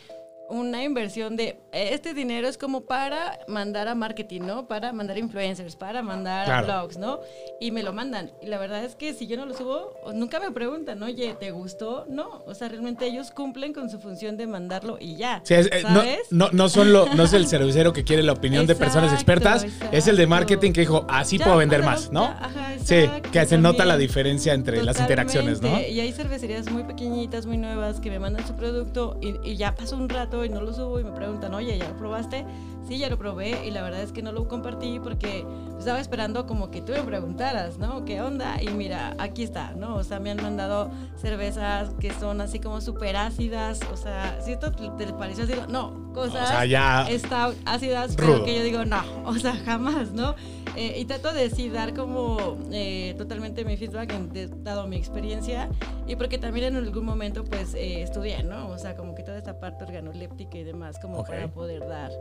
una 0.50 0.84
inversión 0.84 1.36
de 1.36 1.58
este 1.72 2.14
dinero 2.14 2.48
es 2.48 2.58
como 2.58 2.82
para 2.82 3.40
mandar 3.48 3.88
a 3.88 3.96
marketing, 3.96 4.42
¿no? 4.42 4.68
Para 4.68 4.92
mandar 4.94 5.18
influencers, 5.18 5.76
para 5.76 6.04
mandar 6.04 6.46
Claro. 6.46 6.72
a 6.74 6.82
blogs, 6.82 6.98
¿no? 6.98 7.20
Y 7.60 7.72
me 7.72 7.82
lo 7.82 7.94
mandan. 7.94 8.32
Y 8.42 8.48
la 8.48 8.58
verdad 8.60 8.84
es 8.84 8.96
que 8.96 9.14
si 9.14 9.26
yo 9.26 9.38
no 9.38 9.46
lo 9.46 9.54
subo, 9.56 9.96
nunca 10.14 10.40
me 10.40 10.52
preguntan, 10.52 11.02
oye, 11.02 11.36
¿te 11.40 11.52
gustó? 11.52 12.06
No, 12.10 12.44
o 12.46 12.54
sea, 12.54 12.68
realmente 12.70 13.06
ellos 13.08 13.32
cumplen 13.32 13.74
con 13.74 13.90
su 13.90 14.00
función 14.00 14.38
de 14.38 14.46
mandarlo 14.46 14.98
y 15.00 15.16
ya. 15.16 15.42
Sí, 15.44 15.54
es- 15.56 15.68
eh, 15.72 15.84
no, 15.84 16.02
¿Sabes? 16.02 16.20
no, 16.32 16.50
no, 16.52 16.70
son 16.70 16.92
lo- 16.94 17.08
no 17.16 17.24
es 17.24 17.34
el 17.34 17.48
cervecero 17.48 17.94
que 17.94 18.04
quiere 18.04 18.22
la 18.22 18.34
opinión 18.34 18.68
de 18.68 18.76
personas 18.76 19.12
Exacto, 19.14 19.34
expertas, 19.34 19.66
es 19.92 20.08
el 20.08 20.18
de 20.18 20.28
marketing 20.28 20.72
que 20.74 20.82
dijo, 20.82 21.06
así 21.10 21.38
Ya, 21.38 21.46
puedo 21.46 21.58
vender 21.58 21.84
más, 21.84 22.12
¿no? 22.12 22.24
ya, 22.26 22.46
ajá, 22.46 22.74
sí, 22.84 22.96
exacto, 22.96 23.32
que 23.32 23.46
se 23.46 23.58
nota 23.58 23.86
la 23.86 23.98
diferencia 23.98 24.54
entre 24.54 24.84
las 24.84 25.00
interacciones, 25.00 25.62
¿no? 25.62 25.80
Y 25.80 26.00
hay 26.00 26.12
cervecerías 26.12 26.70
muy 26.70 26.84
pequeñitas, 26.84 27.46
muy 27.46 27.58
nuevas, 27.58 28.00
que 28.02 28.10
me 28.12 28.20
mandan 28.20 28.46
su 28.46 28.54
producto 28.56 29.18
y, 29.22 29.36
y 29.50 29.56
ya 29.56 29.74
pasó 29.74 29.96
un 29.96 30.10
rato 30.10 30.33
y 30.46 30.50
no 30.50 30.62
lo 30.62 30.74
subo 30.74 31.00
y 31.00 31.04
me 31.04 31.12
preguntan, 31.12 31.54
oye, 31.54 31.78
¿ya 31.78 31.88
lo 31.90 31.96
probaste? 31.98 32.46
Sí, 32.88 32.98
ya 32.98 33.10
lo 33.10 33.18
probé 33.18 33.66
y 33.66 33.72
la 33.72 33.82
verdad 33.82 34.02
es 34.02 34.12
que 34.12 34.22
no 34.22 34.32
lo 34.34 34.48
compartí 34.48 35.00
porque 35.00 35.46
estaba 35.80 36.00
esperando 36.02 36.46
como 36.46 36.70
que 36.70 36.82
tú 36.82 36.92
me 36.92 37.02
preguntaras, 37.04 37.78
¿no? 37.78 38.04
¿Qué 38.04 38.22
onda? 38.22 38.62
Y 38.62 38.68
mira, 38.70 39.16
aquí 39.20 39.44
está, 39.44 39.72
¿no? 39.72 39.96
O 39.96 40.04
sea, 40.04 40.20
me 40.20 40.32
han 40.32 40.42
mandado 40.42 40.92
cervezas 41.16 41.92
que 42.00 42.12
son 42.14 42.42
así 42.42 42.60
como 42.60 42.82
súper 42.82 43.16
ácidas, 43.16 43.80
o 43.92 43.96
sea, 43.98 44.38
si 44.42 44.52
esto 44.52 44.72
te 44.72 45.08
pareció 45.14 45.46
ácido, 45.46 45.66
no, 45.68 46.12
cosas 46.14 46.44
O 46.44 46.48
sea, 46.48 46.66
ya 46.66 47.08
está 47.10 47.52
ácidas, 47.66 48.16
Rudo. 48.18 48.34
pero 48.34 48.46
que 48.46 48.56
yo 48.58 48.64
digo, 48.64 48.86
no, 48.86 49.02
o 49.26 49.34
sea, 49.36 49.56
jamás, 49.66 50.12
¿no? 50.12 50.36
Eh, 50.76 51.00
y 51.00 51.06
trato 51.06 51.32
de 51.32 51.50
sí 51.52 51.70
dar 51.70 51.94
como 51.94 52.58
eh, 52.72 53.14
totalmente 53.18 53.64
mi 53.64 53.78
feedback, 53.78 54.12
en- 54.12 54.64
dado 54.64 54.88
mi 54.88 54.98
experiencia, 54.98 55.70
y 56.08 56.16
porque 56.16 56.38
también 56.38 56.66
en 56.66 56.76
algún 56.78 57.06
momento 57.06 57.44
pues 57.46 57.76
eh, 57.76 58.02
estudié, 58.02 58.44
¿no? 58.44 58.70
O 58.70 58.78
sea, 58.78 58.96
como 58.98 59.14
que 59.16 59.24
toda 59.24 59.38
esta 59.38 59.60
parte 59.60 59.84
organoléptica 59.86 60.23
y 60.60 60.64
demás, 60.64 61.00
como 61.00 61.20
Ok. 61.20 61.28
para 61.28 61.48
poder 61.50 61.88
dar 61.88 62.12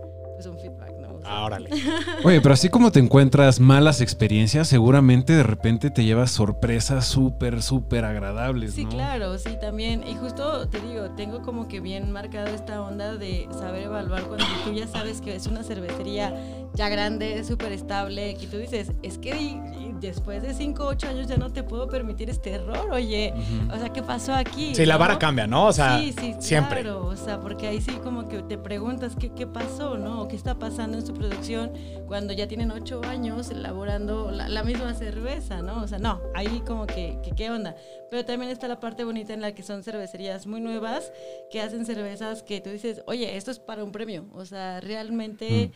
pues 0.42 0.55
un 0.55 0.59
feedback, 0.61 0.92
¿no? 0.98 1.14
O 1.14 1.20
sea, 1.20 1.31
Ah, 1.31 1.44
órale. 1.44 1.70
Oye, 2.24 2.40
pero 2.40 2.55
así 2.55 2.68
como 2.68 2.90
te 2.92 2.98
encuentras 3.00 3.61
malas 3.61 4.00
experiencias, 4.00 4.68
seguramente 4.68 5.33
de 5.35 5.42
repente 5.42 5.90
te 5.90 6.05
llevas 6.05 6.31
sorpresas 6.33 7.07
súper, 7.07 7.62
súper 7.62 8.05
agradables, 8.05 8.74
Sí, 8.74 8.85
¿no? 8.85 8.90
claro, 8.90 9.38
sí, 9.38 9.57
también. 9.61 10.02
Y 10.07 10.14
justo 10.14 10.68
te 10.68 10.81
digo, 10.81 11.11
tengo 11.16 11.42
como 11.42 11.68
que 11.68 11.81
bien 11.81 12.11
marcado 12.12 12.48
esta 12.48 12.81
onda 12.83 13.16
de 13.16 13.48
saber 13.59 13.85
evaluar 13.85 14.22
cuando 14.24 14.44
tú 14.64 14.72
ya 14.72 14.87
sabes 14.88 15.20
que 15.20 15.35
es 15.37 15.46
una 15.46 15.62
cervecería 15.62 16.35
ya 16.74 16.88
grande, 16.88 17.44
súper 17.44 17.72
estable, 17.72 18.35
que 18.35 18.46
tú 18.46 18.57
dices, 18.57 18.92
es 19.02 19.18
que 19.18 19.37
y- 19.40 19.61
y 19.78 19.94
después 20.00 20.42
de 20.42 20.55
5 20.55 20.87
8 20.87 21.09
años 21.09 21.26
ya 21.28 21.37
no 21.37 21.52
te 21.52 21.62
puedo 21.62 21.87
permitir 21.87 22.31
este 22.31 22.52
error, 22.52 22.88
oye, 22.90 23.33
o 23.72 23.78
sea, 23.78 23.90
¿qué 23.90 24.02
pasó 24.02 24.35
aquí? 24.35 24.74
Sí, 24.74 24.87
la 24.87 24.96
vara 24.96 25.18
cambia, 25.18 25.46
¿no? 25.46 25.66
O 25.66 25.72
sea, 25.72 25.98
sí, 26.00 26.14
sí, 26.18 26.35
siempre. 26.38 26.81
Claro, 26.83 27.07
o 27.07 27.16
sea, 27.16 27.38
porque 27.40 27.68
ahí 27.68 27.81
sí 27.81 27.92
como 28.02 28.26
que 28.26 28.38
te 28.42 28.57
preguntas 28.59 29.14
qué, 29.18 29.31
qué 29.33 29.46
pasó, 29.46 29.98
¿no? 29.98 30.26
O 30.33 30.35
qué 30.35 30.38
está 30.38 30.59
pasando 30.59 30.97
en 30.97 31.05
su 31.07 31.12
producción 31.12 31.73
cuando 32.07 32.33
ya 32.33 32.49
tienen 32.49 32.71
ocho 32.71 33.03
años 33.05 33.51
elaborando 33.51 34.31
la, 34.31 34.49
la 34.49 34.64
misma 34.64 34.95
cerveza, 34.95 35.61
¿no? 35.61 35.83
O 35.83 35.87
sea, 35.87 35.99
no, 35.99 36.23
ahí 36.35 36.62
como 36.66 36.87
que, 36.87 37.18
que 37.23 37.33
qué 37.33 37.51
onda. 37.51 37.77
Pero 38.11 38.25
también 38.25 38.51
está 38.51 38.66
la 38.66 38.81
parte 38.81 39.05
bonita 39.05 39.35
en 39.35 39.42
la 39.42 39.55
que 39.55 39.62
son 39.62 39.83
cervecerías 39.83 40.47
muy 40.47 40.62
nuevas 40.62 41.12
que 41.51 41.61
hacen 41.61 41.85
cervezas 41.85 42.42
que 42.42 42.62
tú 42.62 42.71
dices, 42.71 43.03
oye, 43.07 43.37
esto 43.37 43.51
es 43.51 43.59
para 43.59 43.85
un 43.85 43.92
premio. 43.92 44.25
O 44.33 44.47
sea, 44.47 44.81
realmente... 44.81 45.71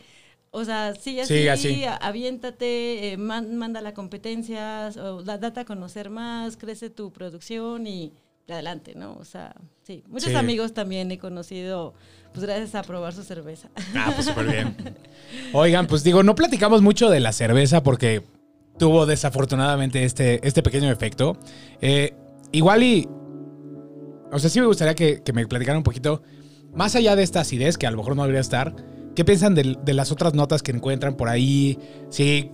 O 0.49 0.65
sea, 0.65 0.95
sigue 0.95 1.21
así, 1.21 1.37
Sí, 1.43 1.47
así. 1.49 1.83
aviéntate, 2.01 3.11
eh, 3.11 3.17
man- 3.17 3.57
manda 3.57 3.79
la 3.81 3.93
competencia, 3.93 4.89
o 4.97 5.21
da- 5.21 5.37
date 5.37 5.59
a 5.59 5.65
conocer 5.65 6.09
más, 6.09 6.57
crece 6.57 6.89
tu 6.89 7.11
producción 7.11 7.85
y 7.85 8.11
de 8.47 8.53
adelante, 8.53 8.95
¿no? 8.95 9.17
O 9.17 9.25
sea, 9.25 9.53
sí. 9.83 10.03
Muchos 10.07 10.29
Sí. 10.29 10.35
amigos 10.35 10.73
también 10.73 11.11
he 11.11 11.19
conocido, 11.19 11.93
pues 12.37 12.45
gracias 12.45 12.75
a 12.75 12.83
probar 12.83 13.13
su 13.13 13.23
cerveza. 13.23 13.69
Ah, 13.95 14.11
pues 14.13 14.27
súper 14.27 14.45
bien. 14.45 14.75
Oigan, 15.53 15.87
pues 15.87 16.03
digo, 16.03 16.21
no 16.21 16.35
platicamos 16.35 16.83
mucho 16.83 17.09
de 17.09 17.19
la 17.19 17.33
cerveza 17.33 17.81
porque 17.81 18.21
tuvo 18.77 19.07
desafortunadamente 19.07 20.03
este, 20.03 20.45
este 20.47 20.61
pequeño 20.61 20.91
efecto. 20.91 21.39
Eh, 21.81 22.13
igual 22.51 22.83
y... 22.83 23.07
O 24.31 24.37
sea, 24.37 24.51
sí 24.51 24.59
me 24.59 24.67
gustaría 24.67 24.93
que, 24.93 25.23
que 25.23 25.33
me 25.33 25.47
platicaran 25.47 25.77
un 25.77 25.83
poquito, 25.83 26.21
más 26.73 26.95
allá 26.95 27.15
de 27.15 27.23
esta 27.23 27.39
acidez, 27.39 27.75
que 27.75 27.87
a 27.87 27.91
lo 27.91 27.97
mejor 27.97 28.15
no 28.15 28.21
debería 28.21 28.41
estar, 28.41 28.75
¿qué 29.15 29.25
piensan 29.25 29.55
de, 29.55 29.75
de 29.83 29.93
las 29.95 30.11
otras 30.11 30.35
notas 30.35 30.61
que 30.61 30.71
encuentran 30.71 31.15
por 31.15 31.29
ahí? 31.29 31.79
Sí, 32.11 32.51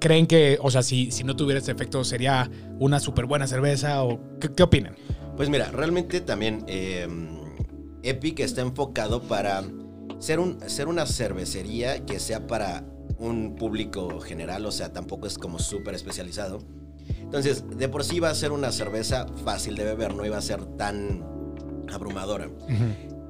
creen 0.00 0.26
que, 0.26 0.58
o 0.60 0.70
sea, 0.70 0.82
si, 0.82 1.12
si 1.12 1.22
no 1.22 1.36
tuviera 1.36 1.60
ese 1.60 1.70
efecto, 1.70 2.02
sería 2.02 2.50
una 2.80 2.98
súper 2.98 3.26
buena 3.26 3.46
cerveza? 3.46 4.02
¿O 4.02 4.38
qué, 4.40 4.48
qué 4.52 4.62
opinan? 4.64 4.96
Pues 5.36 5.48
mira, 5.48 5.70
realmente 5.70 6.20
también 6.20 6.64
eh, 6.66 7.06
Epic 8.04 8.40
está 8.40 8.60
enfocado 8.60 9.22
para 9.22 9.64
ser, 10.18 10.38
un, 10.38 10.58
ser 10.68 10.88
una 10.88 11.06
cervecería 11.06 12.04
que 12.04 12.20
sea 12.20 12.46
para 12.46 12.84
un 13.18 13.56
público 13.56 14.20
general, 14.20 14.66
o 14.66 14.72
sea, 14.72 14.92
tampoco 14.92 15.26
es 15.26 15.38
como 15.38 15.58
súper 15.58 15.94
especializado. 15.94 16.60
Entonces, 17.20 17.64
de 17.76 17.88
por 17.88 18.04
sí 18.04 18.20
va 18.20 18.30
a 18.30 18.34
ser 18.34 18.52
una 18.52 18.72
cerveza 18.72 19.26
fácil 19.44 19.76
de 19.76 19.84
beber, 19.84 20.14
no 20.14 20.24
iba 20.24 20.36
a 20.36 20.42
ser 20.42 20.64
tan 20.76 21.24
abrumadora. 21.92 22.48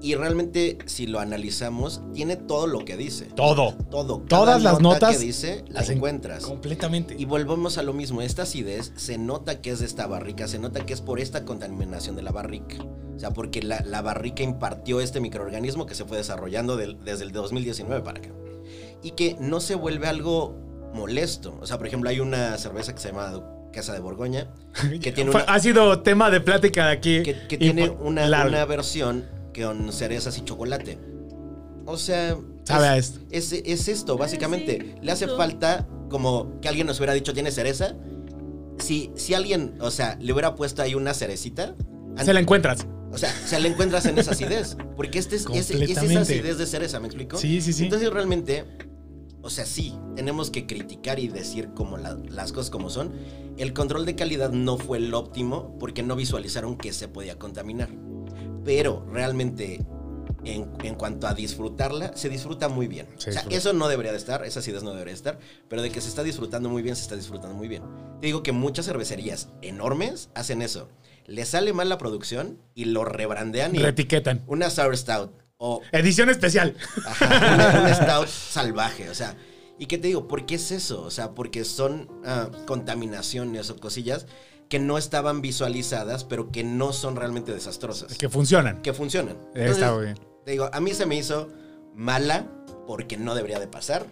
Y 0.04 0.14
realmente, 0.16 0.76
si 0.86 1.06
lo 1.06 1.18
analizamos, 1.20 2.02
tiene 2.12 2.36
todo 2.36 2.66
lo 2.66 2.84
que 2.84 2.96
dice. 2.96 3.24
Todo. 3.34 3.74
Todo. 3.90 4.18
Todas 4.28 4.62
las 4.62 4.74
nota 4.80 4.94
notas 5.06 5.16
que 5.16 5.24
dice, 5.24 5.64
la 5.68 5.80
las 5.80 5.88
en- 5.88 5.96
encuentras. 5.96 6.44
Completamente. 6.44 7.16
Y 7.18 7.24
volvemos 7.24 7.78
a 7.78 7.82
lo 7.82 7.92
mismo, 7.94 8.20
esta 8.20 8.42
acidez 8.42 8.92
se 8.96 9.16
nota 9.16 9.60
que 9.62 9.70
es 9.70 9.80
de 9.80 9.86
esta 9.86 10.06
barrica, 10.06 10.46
se 10.46 10.58
nota 10.58 10.84
que 10.84 10.92
es 10.92 11.00
por 11.00 11.20
esta 11.20 11.44
contaminación 11.46 12.16
de 12.16 12.22
la 12.22 12.32
barrica. 12.32 12.76
O 13.16 13.18
sea, 13.18 13.30
porque 13.30 13.62
la, 13.62 13.80
la 13.86 14.02
barrica 14.02 14.42
impartió 14.42 15.00
este 15.00 15.20
microorganismo 15.20 15.86
que 15.86 15.94
se 15.94 16.04
fue 16.04 16.18
desarrollando 16.18 16.76
del- 16.76 16.98
desde 17.04 17.24
el 17.24 17.32
2019 17.32 18.02
para 18.02 18.18
acá. 18.18 18.28
Y 19.02 19.12
que 19.12 19.36
no 19.40 19.60
se 19.60 19.74
vuelve 19.74 20.06
algo 20.06 20.54
molesto. 20.92 21.56
O 21.60 21.66
sea, 21.66 21.78
por 21.78 21.86
ejemplo, 21.86 22.10
hay 22.10 22.20
una 22.20 22.56
cerveza 22.58 22.94
que 22.94 23.00
se 23.00 23.08
llama 23.08 23.42
Casa 23.72 23.92
de 23.94 24.00
Borgoña, 24.00 24.48
que 25.00 25.12
tiene 25.12 25.30
una, 25.30 25.40
Ha 25.40 25.58
sido 25.60 26.00
tema 26.02 26.30
de 26.30 26.40
plática 26.40 26.86
de 26.88 26.92
aquí. 26.92 27.22
que, 27.22 27.46
que 27.48 27.56
tiene 27.58 27.88
una, 27.88 28.26
una 28.46 28.64
versión 28.66 29.24
con 29.54 29.92
cerezas 29.92 30.36
y 30.38 30.42
chocolate. 30.44 30.98
O 31.86 31.96
sea, 31.96 32.36
Sabe 32.64 32.88
a 32.88 32.96
es, 32.96 33.06
esto. 33.06 33.20
es, 33.30 33.52
es 33.52 33.88
esto, 33.88 34.16
básicamente. 34.16 34.78
sí, 34.80 34.94
Le 35.02 35.12
hace 35.12 35.28
falta 35.28 35.86
como 36.08 36.58
que 36.60 36.68
alguien 36.68 36.86
nos 36.86 36.98
hubiera 36.98 37.12
dicho, 37.12 37.32
¿tiene 37.34 37.50
cereza? 37.50 37.94
Si, 38.78 39.10
si 39.16 39.34
alguien, 39.34 39.74
o 39.80 39.90
sea, 39.90 40.16
le 40.20 40.32
hubiera 40.32 40.54
puesto 40.54 40.82
ahí 40.82 40.94
una 40.94 41.14
cerecita, 41.14 41.74
Se 42.22 42.32
la 42.32 42.40
encuentras. 42.40 42.86
o 43.12 43.18
sea, 43.18 43.30
se 43.46 43.60
la 43.60 43.68
encuentras 43.68 44.06
en 44.06 44.18
esa 44.18 44.32
acidez. 44.32 44.76
Porque 44.96 45.18
este 45.18 45.36
es, 45.36 45.46
es, 45.52 45.70
es 45.70 45.90
esa 45.90 46.20
acidez 46.20 46.58
de 46.58 46.66
cereza, 46.66 47.00
¿me 47.00 47.06
explico? 47.06 47.36
Sí, 47.38 47.60
sí, 47.60 47.72
sí. 47.72 47.84
Entonces 47.84 48.10
realmente, 48.10 48.64
o 49.42 49.50
sea, 49.50 49.66
sí, 49.66 49.94
tenemos 50.16 50.50
que 50.50 50.66
criticar 50.66 51.18
y 51.18 51.28
decir 51.28 51.68
como 51.74 51.98
la- 51.98 52.16
las 52.30 52.52
cosas 52.52 52.70
como 52.70 52.88
son. 52.90 53.12
El 53.58 53.72
control 53.74 54.06
de 54.06 54.16
calidad 54.16 54.50
no 54.50 54.78
fue 54.78 54.98
el 54.98 55.12
óptimo 55.14 55.76
porque 55.78 56.02
no 56.02 56.16
visualizaron 56.16 56.76
que 56.76 56.92
se 56.92 57.06
podía 57.08 57.38
contaminar. 57.38 57.88
Pero 58.64 59.04
realmente, 59.12 59.84
en, 60.44 60.70
en 60.82 60.94
cuanto 60.94 61.26
a 61.26 61.34
disfrutarla, 61.34 62.16
se 62.16 62.28
disfruta 62.28 62.68
muy 62.68 62.86
bien. 62.86 63.06
Se 63.18 63.30
o 63.30 63.32
sea, 63.32 63.42
disfruta. 63.42 63.56
eso 63.56 63.72
no 63.72 63.88
debería 63.88 64.12
de 64.12 64.18
estar, 64.18 64.44
esa 64.44 64.60
acidez 64.60 64.82
no 64.82 64.90
debería 64.90 65.12
de 65.12 65.16
estar, 65.16 65.38
pero 65.68 65.82
de 65.82 65.90
que 65.90 66.00
se 66.00 66.08
está 66.08 66.22
disfrutando 66.22 66.68
muy 66.68 66.82
bien, 66.82 66.96
se 66.96 67.02
está 67.02 67.16
disfrutando 67.16 67.54
muy 67.56 67.68
bien. 67.68 67.82
Te 68.20 68.26
digo 68.26 68.42
que 68.42 68.52
muchas 68.52 68.86
cervecerías 68.86 69.48
enormes 69.62 70.30
hacen 70.34 70.62
eso. 70.62 70.88
Les 71.26 71.48
sale 71.48 71.72
mal 71.72 71.88
la 71.88 71.98
producción 71.98 72.58
y 72.74 72.84
lo 72.86 73.04
rebrandean 73.04 73.74
y 73.74 73.78
Reetiquetan. 73.78 74.42
una 74.46 74.68
sour 74.70 74.96
stout 74.96 75.32
o 75.56 75.80
Edición 75.92 76.28
especial. 76.30 76.76
Ajá, 77.06 77.26
una- 77.54 77.82
un 77.88 77.94
stout 77.94 78.28
salvaje, 78.28 79.08
o 79.10 79.14
sea. 79.14 79.34
¿Y 79.78 79.86
qué 79.86 79.98
te 79.98 80.06
digo? 80.06 80.28
¿Por 80.28 80.46
qué 80.46 80.54
es 80.54 80.70
eso? 80.70 81.02
O 81.02 81.10
sea, 81.10 81.32
porque 81.32 81.64
son 81.64 82.08
ah, 82.24 82.48
contaminaciones 82.66 83.70
o 83.70 83.76
cosillas 83.76 84.26
que 84.68 84.78
no 84.78 84.98
estaban 84.98 85.42
visualizadas, 85.42 86.24
pero 86.24 86.50
que 86.50 86.64
no 86.64 86.92
son 86.92 87.16
realmente 87.16 87.52
desastrosas. 87.52 88.16
Que 88.16 88.28
funcionan. 88.28 88.82
Que 88.82 88.92
funcionan. 88.92 89.36
Está 89.54 89.60
Entonces, 89.60 89.92
muy 89.92 90.04
bien. 90.04 90.18
Te 90.44 90.50
digo, 90.52 90.70
a 90.72 90.80
mí 90.80 90.94
se 90.94 91.06
me 91.06 91.16
hizo 91.16 91.48
mala 91.94 92.46
porque 92.86 93.16
no 93.16 93.34
debería 93.34 93.58
de 93.58 93.68
pasar, 93.68 94.06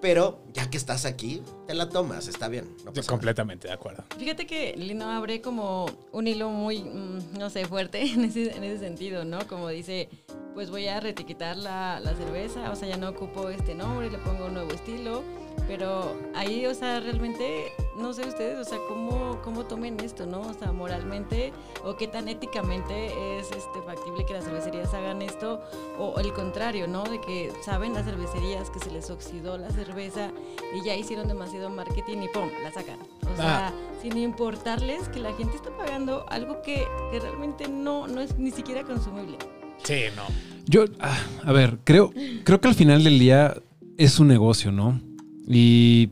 pero 0.00 0.40
ya 0.52 0.70
que 0.70 0.76
estás 0.76 1.04
aquí, 1.04 1.42
te 1.66 1.74
la 1.74 1.88
tomas, 1.88 2.26
está 2.28 2.48
bien. 2.48 2.64
No 2.84 2.92
pasa 2.92 3.00
nada. 3.00 3.06
Completamente 3.08 3.68
de 3.68 3.74
acuerdo. 3.74 4.04
Fíjate 4.18 4.46
que 4.46 4.74
Lino 4.76 5.10
abre 5.10 5.40
como 5.40 5.86
un 6.12 6.26
hilo 6.26 6.48
muy, 6.48 6.82
mm, 6.82 7.38
no 7.38 7.50
sé, 7.50 7.66
fuerte 7.66 8.02
en 8.12 8.24
ese, 8.24 8.56
en 8.56 8.64
ese 8.64 8.78
sentido, 8.78 9.24
¿no? 9.24 9.46
Como 9.46 9.68
dice, 9.68 10.08
pues 10.54 10.70
voy 10.70 10.86
a 10.88 11.00
reetiquetar 11.00 11.56
la, 11.56 12.00
la 12.00 12.14
cerveza, 12.14 12.70
o 12.70 12.76
sea, 12.76 12.88
ya 12.88 12.96
no 12.96 13.10
ocupo 13.10 13.50
este 13.50 13.74
nombre, 13.74 14.10
le 14.10 14.18
pongo 14.18 14.46
un 14.46 14.54
nuevo 14.54 14.72
estilo, 14.72 15.22
pero 15.68 16.16
ahí, 16.34 16.66
o 16.66 16.74
sea, 16.74 17.00
realmente, 17.00 17.72
no 18.00 18.12
sé 18.12 18.26
ustedes, 18.26 18.58
o 18.58 18.64
sea, 18.64 18.78
cómo, 18.88 19.38
cómo 19.44 19.64
tomen 19.66 19.98
esto, 20.00 20.26
¿no? 20.26 20.40
O 20.40 20.54
sea, 20.54 20.72
moralmente, 20.72 21.52
o 21.84 21.96
qué 21.96 22.08
tan 22.08 22.28
éticamente 22.28 23.38
es 23.38 23.46
este, 23.52 23.82
factible 23.84 24.24
que 24.26 24.32
las 24.32 24.44
cervecerías 24.44 24.92
hagan 24.94 25.22
esto, 25.22 25.60
o 25.98 26.18
el 26.18 26.32
contrario, 26.32 26.86
¿no? 26.88 27.04
De 27.04 27.20
que 27.20 27.52
saben 27.64 27.94
las 27.94 28.04
cervecerías 28.06 28.70
que 28.70 28.78
se 28.80 28.90
les 28.90 29.10
oxidó 29.10 29.58
la 29.58 29.70
cerveza 29.70 30.30
y 30.74 30.84
ya 30.84 30.94
hicieron 30.96 31.28
demasiado 31.28 31.70
marketing 31.70 32.18
y 32.22 32.28
¡pum! 32.28 32.48
la 32.62 32.72
sacan. 32.72 32.98
O 33.32 33.36
sea, 33.36 33.68
Ah. 33.68 33.72
sin 34.02 34.16
importarles 34.16 35.08
que 35.08 35.20
la 35.20 35.32
gente 35.34 35.56
está 35.56 35.70
pagando 35.76 36.24
algo 36.28 36.62
que, 36.62 36.86
que 37.10 37.20
realmente 37.20 37.68
no, 37.68 38.06
no 38.08 38.20
es 38.20 38.36
ni 38.38 38.50
siquiera 38.50 38.82
consumible. 38.84 39.36
Sí, 39.82 40.04
no. 40.16 40.22
Yo, 40.66 40.84
ah, 41.00 41.18
a 41.44 41.52
ver, 41.52 41.78
creo, 41.84 42.12
creo 42.44 42.60
que 42.60 42.68
al 42.68 42.74
final 42.74 43.02
del 43.02 43.18
día 43.18 43.56
es 43.96 44.18
un 44.20 44.28
negocio, 44.28 44.70
¿no? 44.72 45.00
Y 45.48 46.10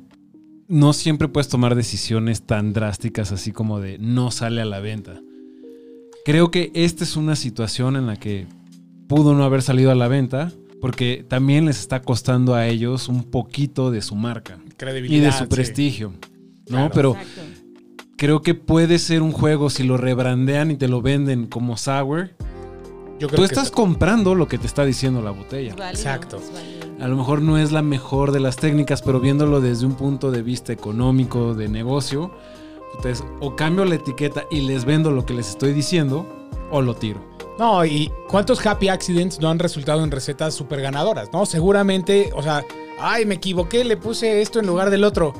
no 0.68 0.92
siempre 0.92 1.28
puedes 1.28 1.48
tomar 1.48 1.74
decisiones 1.74 2.42
tan 2.42 2.72
drásticas 2.72 3.32
así 3.32 3.52
como 3.52 3.80
de 3.80 3.98
no 3.98 4.30
sale 4.30 4.60
a 4.60 4.64
la 4.66 4.80
venta. 4.80 5.20
Creo 6.24 6.50
que 6.50 6.70
esta 6.74 7.04
es 7.04 7.16
una 7.16 7.36
situación 7.36 7.96
en 7.96 8.06
la 8.06 8.16
que 8.16 8.46
pudo 9.08 9.34
no 9.34 9.44
haber 9.44 9.62
salido 9.62 9.90
a 9.90 9.94
la 9.94 10.08
venta 10.08 10.52
porque 10.80 11.24
también 11.26 11.64
les 11.64 11.80
está 11.80 12.02
costando 12.02 12.54
a 12.54 12.66
ellos 12.66 13.08
un 13.08 13.24
poquito 13.24 13.90
de 13.90 14.02
su 14.02 14.14
marca 14.14 14.58
Credibilidad. 14.76 15.22
y 15.22 15.24
de 15.24 15.32
su 15.32 15.44
sí. 15.44 15.50
prestigio, 15.50 16.10
¿no? 16.68 16.90
Claro. 16.90 16.90
Pero 16.94 17.12
Exacto. 17.16 17.40
creo 18.16 18.42
que 18.42 18.54
puede 18.54 18.98
ser 18.98 19.22
un 19.22 19.32
juego 19.32 19.70
si 19.70 19.82
lo 19.84 19.96
rebrandean 19.96 20.70
y 20.70 20.76
te 20.76 20.86
lo 20.86 21.00
venden 21.02 21.46
como 21.46 21.76
sour. 21.78 22.30
Yo 23.18 23.26
creo 23.26 23.30
Tú 23.30 23.36
que 23.38 23.44
estás 23.46 23.64
está- 23.64 23.74
comprando 23.76 24.34
lo 24.36 24.46
que 24.46 24.58
te 24.58 24.66
está 24.66 24.84
diciendo 24.84 25.22
la 25.22 25.30
botella. 25.32 25.70
Es 25.70 25.76
válido, 25.76 25.98
Exacto. 25.98 26.36
es. 26.36 26.77
A 27.00 27.06
lo 27.06 27.16
mejor 27.16 27.42
no 27.42 27.58
es 27.58 27.70
la 27.70 27.82
mejor 27.82 28.32
de 28.32 28.40
las 28.40 28.56
técnicas, 28.56 29.02
pero 29.02 29.20
viéndolo 29.20 29.60
desde 29.60 29.86
un 29.86 29.94
punto 29.94 30.32
de 30.32 30.42
vista 30.42 30.72
económico, 30.72 31.54
de 31.54 31.68
negocio, 31.68 32.32
entonces 32.96 33.24
o 33.40 33.54
cambio 33.54 33.84
la 33.84 33.94
etiqueta 33.94 34.44
y 34.50 34.62
les 34.62 34.84
vendo 34.84 35.12
lo 35.12 35.24
que 35.24 35.34
les 35.34 35.50
estoy 35.50 35.72
diciendo, 35.72 36.26
o 36.72 36.82
lo 36.82 36.94
tiro. 36.94 37.20
No, 37.58 37.84
y 37.84 38.10
cuántos 38.28 38.64
happy 38.64 38.88
accidents 38.88 39.40
no 39.40 39.48
han 39.48 39.58
resultado 39.58 40.02
en 40.02 40.10
recetas 40.10 40.54
súper 40.54 40.80
ganadoras, 40.80 41.32
¿no? 41.32 41.46
Seguramente, 41.46 42.30
o 42.34 42.42
sea, 42.42 42.64
ay, 43.00 43.26
me 43.26 43.36
equivoqué, 43.36 43.84
le 43.84 43.96
puse 43.96 44.40
esto 44.40 44.58
en 44.58 44.66
lugar 44.66 44.90
del 44.90 45.04
otro. 45.04 45.34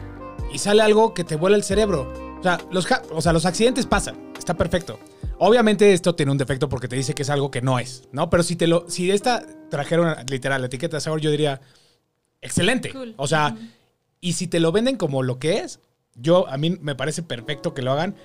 Y 0.52 0.58
sale 0.58 0.82
algo 0.82 1.12
que 1.12 1.24
te 1.24 1.36
vuela 1.36 1.56
el 1.56 1.64
cerebro. 1.64 2.12
O 2.38 2.42
sea, 2.42 2.58
los, 2.70 2.86
o 3.12 3.20
sea, 3.20 3.32
los 3.32 3.46
accidentes 3.46 3.86
pasan, 3.86 4.32
está 4.38 4.54
perfecto. 4.54 4.98
Obviamente 5.40 5.92
esto 5.92 6.14
tiene 6.14 6.32
un 6.32 6.38
defecto 6.38 6.68
porque 6.68 6.88
te 6.88 6.96
dice 6.96 7.14
que 7.14 7.22
es 7.22 7.30
algo 7.30 7.50
que 7.50 7.62
no 7.62 7.78
es, 7.78 8.04
¿no? 8.12 8.28
Pero 8.30 8.42
si 8.42 8.56
te 8.56 8.66
lo, 8.66 8.88
si 8.88 9.10
esta 9.10 9.44
trajeron 9.70 10.14
literal 10.28 10.60
la 10.62 10.66
etiqueta 10.66 10.96
de 10.96 11.00
sabor, 11.00 11.20
yo 11.20 11.30
diría, 11.30 11.60
excelente. 12.40 12.90
Cool. 12.92 13.14
O 13.16 13.26
sea, 13.26 13.56
y 14.20 14.32
si 14.32 14.48
te 14.48 14.58
lo 14.60 14.72
venden 14.72 14.96
como 14.96 15.22
lo 15.22 15.38
que 15.38 15.58
es, 15.58 15.80
yo 16.16 16.48
a 16.48 16.56
mí 16.56 16.70
me 16.80 16.94
parece 16.96 17.22
perfecto 17.22 17.74
que 17.74 17.82
lo 17.82 17.92
hagan. 17.92 18.16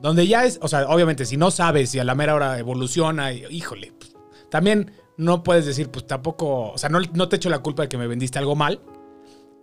Donde 0.00 0.26
ya 0.26 0.44
es, 0.44 0.58
o 0.62 0.68
sea, 0.68 0.88
obviamente 0.88 1.24
si 1.26 1.36
no 1.36 1.50
sabes 1.50 1.90
si 1.90 1.98
a 1.98 2.04
la 2.04 2.14
mera 2.14 2.34
hora 2.34 2.58
evoluciona, 2.58 3.32
y- 3.32 3.44
híjole, 3.50 3.92
pues, 3.98 4.14
también 4.50 4.92
no 5.16 5.42
puedes 5.42 5.66
decir, 5.66 5.90
pues 5.90 6.06
tampoco, 6.06 6.70
o 6.72 6.78
sea, 6.78 6.88
no, 6.88 6.98
no 7.12 7.28
te 7.28 7.36
echo 7.36 7.50
la 7.50 7.58
culpa 7.60 7.82
de 7.82 7.88
que 7.88 7.98
me 7.98 8.06
vendiste 8.06 8.38
algo 8.38 8.56
mal. 8.56 8.80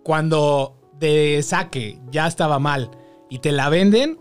Cuando 0.04 0.76
de 0.98 1.42
saque 1.42 1.98
ya 2.10 2.26
estaba 2.26 2.58
mal 2.58 2.90
y 3.28 3.40
te 3.40 3.52
la 3.52 3.68
venden, 3.68 4.18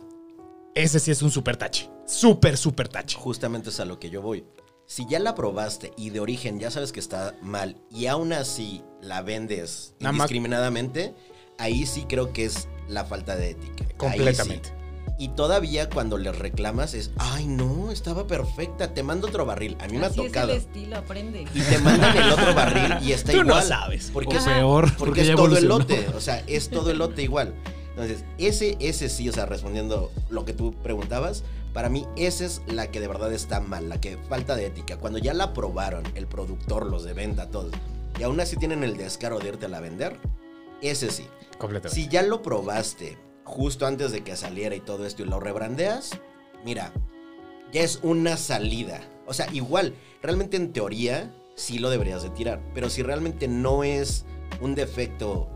ese 0.75 0.99
sí 0.99 1.11
es 1.11 1.21
un 1.21 1.31
super 1.31 1.55
tache. 1.57 1.89
Súper, 2.09 2.57
súper 2.57 2.87
tache. 2.89 3.17
Justamente 3.17 3.69
es 3.69 3.79
a 3.79 3.85
lo 3.85 3.99
que 3.99 4.09
yo 4.09 4.21
voy. 4.21 4.43
Si 4.87 5.05
ya 5.07 5.19
la 5.19 5.35
probaste 5.35 5.93
y 5.95 6.09
de 6.09 6.19
origen 6.19 6.59
ya 6.59 6.71
sabes 6.71 6.91
que 6.91 6.99
está 6.99 7.35
mal 7.43 7.77
y 7.91 8.07
aún 8.07 8.33
así 8.33 8.81
la 9.01 9.21
vendes 9.21 9.93
Nada 9.99 10.13
más- 10.13 10.21
indiscriminadamente, 10.31 11.13
ahí 11.59 11.85
sí 11.85 12.05
creo 12.09 12.33
que 12.33 12.45
es 12.45 12.67
la 12.87 13.05
falta 13.05 13.35
de 13.35 13.51
ética. 13.51 13.85
Sí. 13.87 13.93
Completamente. 13.97 14.73
Y 15.19 15.27
todavía 15.29 15.89
cuando 15.89 16.17
les 16.17 16.35
reclamas 16.39 16.93
es, 16.95 17.11
ay 17.17 17.45
no, 17.45 17.91
estaba 17.91 18.25
perfecta, 18.25 18.93
te 18.93 19.03
mando 19.03 19.27
otro 19.27 19.45
barril. 19.45 19.75
A 19.81 19.87
mí 19.87 19.97
me 19.97 20.05
ha 20.05 20.07
Así 20.09 20.21
es 20.21 20.27
tocado. 20.27 20.51
el 20.53 20.57
estilo, 20.57 20.97
aprende. 20.97 21.45
Y 21.53 21.59
te 21.61 21.77
mandan 21.79 22.17
el 22.17 22.31
otro 22.31 22.55
barril 22.55 22.93
y 23.07 23.11
está 23.11 23.31
Tú 23.33 23.39
no 23.39 23.49
igual. 23.49 23.63
sabes. 23.67 24.09
Porque, 24.11 24.35
O 24.37 24.39
es, 24.39 24.45
peor, 24.45 24.83
porque 24.85 24.97
porque 24.97 25.21
es 25.21 25.35
todo 25.35 25.45
el 25.57 25.65
evolucionó. 25.65 25.79
lote. 25.79 26.07
O 26.15 26.21
sea, 26.21 26.39
es 26.47 26.69
todo 26.69 26.89
el 26.89 26.97
lote 26.97 27.21
igual. 27.21 27.53
Entonces, 27.91 28.23
ese, 28.37 28.77
ese 28.79 29.09
sí, 29.09 29.27
o 29.29 29.33
sea, 29.33 29.45
respondiendo 29.45 30.11
lo 30.29 30.45
que 30.45 30.53
tú 30.53 30.73
preguntabas, 30.83 31.43
para 31.73 31.89
mí 31.89 32.05
esa 32.15 32.45
es 32.45 32.61
la 32.67 32.91
que 32.91 32.99
de 32.99 33.07
verdad 33.07 33.31
está 33.33 33.59
mal, 33.59 33.89
la 33.89 34.01
que 34.01 34.17
falta 34.17 34.55
de 34.55 34.67
ética. 34.67 34.97
Cuando 34.97 35.19
ya 35.19 35.33
la 35.33 35.53
probaron, 35.53 36.03
el 36.15 36.27
productor, 36.27 36.85
los 36.85 37.03
de 37.03 37.13
venta, 37.13 37.49
todos, 37.49 37.73
y 38.19 38.23
aún 38.23 38.39
así 38.39 38.57
tienen 38.57 38.83
el 38.83 38.97
descaro 38.97 39.39
de 39.39 39.49
irte 39.49 39.65
a 39.65 39.79
vender, 39.79 40.17
ese 40.81 41.11
sí. 41.11 41.25
Completamente. 41.57 41.95
Si 41.95 42.07
ya 42.07 42.21
lo 42.21 42.41
probaste 42.41 43.17
justo 43.43 43.85
antes 43.85 44.11
de 44.11 44.23
que 44.23 44.35
saliera 44.35 44.75
y 44.75 44.79
todo 44.79 45.05
esto 45.05 45.23
y 45.23 45.25
lo 45.25 45.39
rebrandeas, 45.39 46.11
mira, 46.63 46.93
ya 47.71 47.81
es 47.81 47.99
una 48.03 48.37
salida. 48.37 49.01
O 49.25 49.33
sea, 49.33 49.47
igual, 49.53 49.93
realmente 50.21 50.57
en 50.57 50.73
teoría 50.73 51.33
sí 51.55 51.79
lo 51.79 51.89
deberías 51.89 52.23
de 52.23 52.29
tirar, 52.29 52.61
pero 52.73 52.89
si 52.89 53.03
realmente 53.03 53.47
no 53.47 53.83
es 53.83 54.25
un 54.61 54.75
defecto 54.75 55.49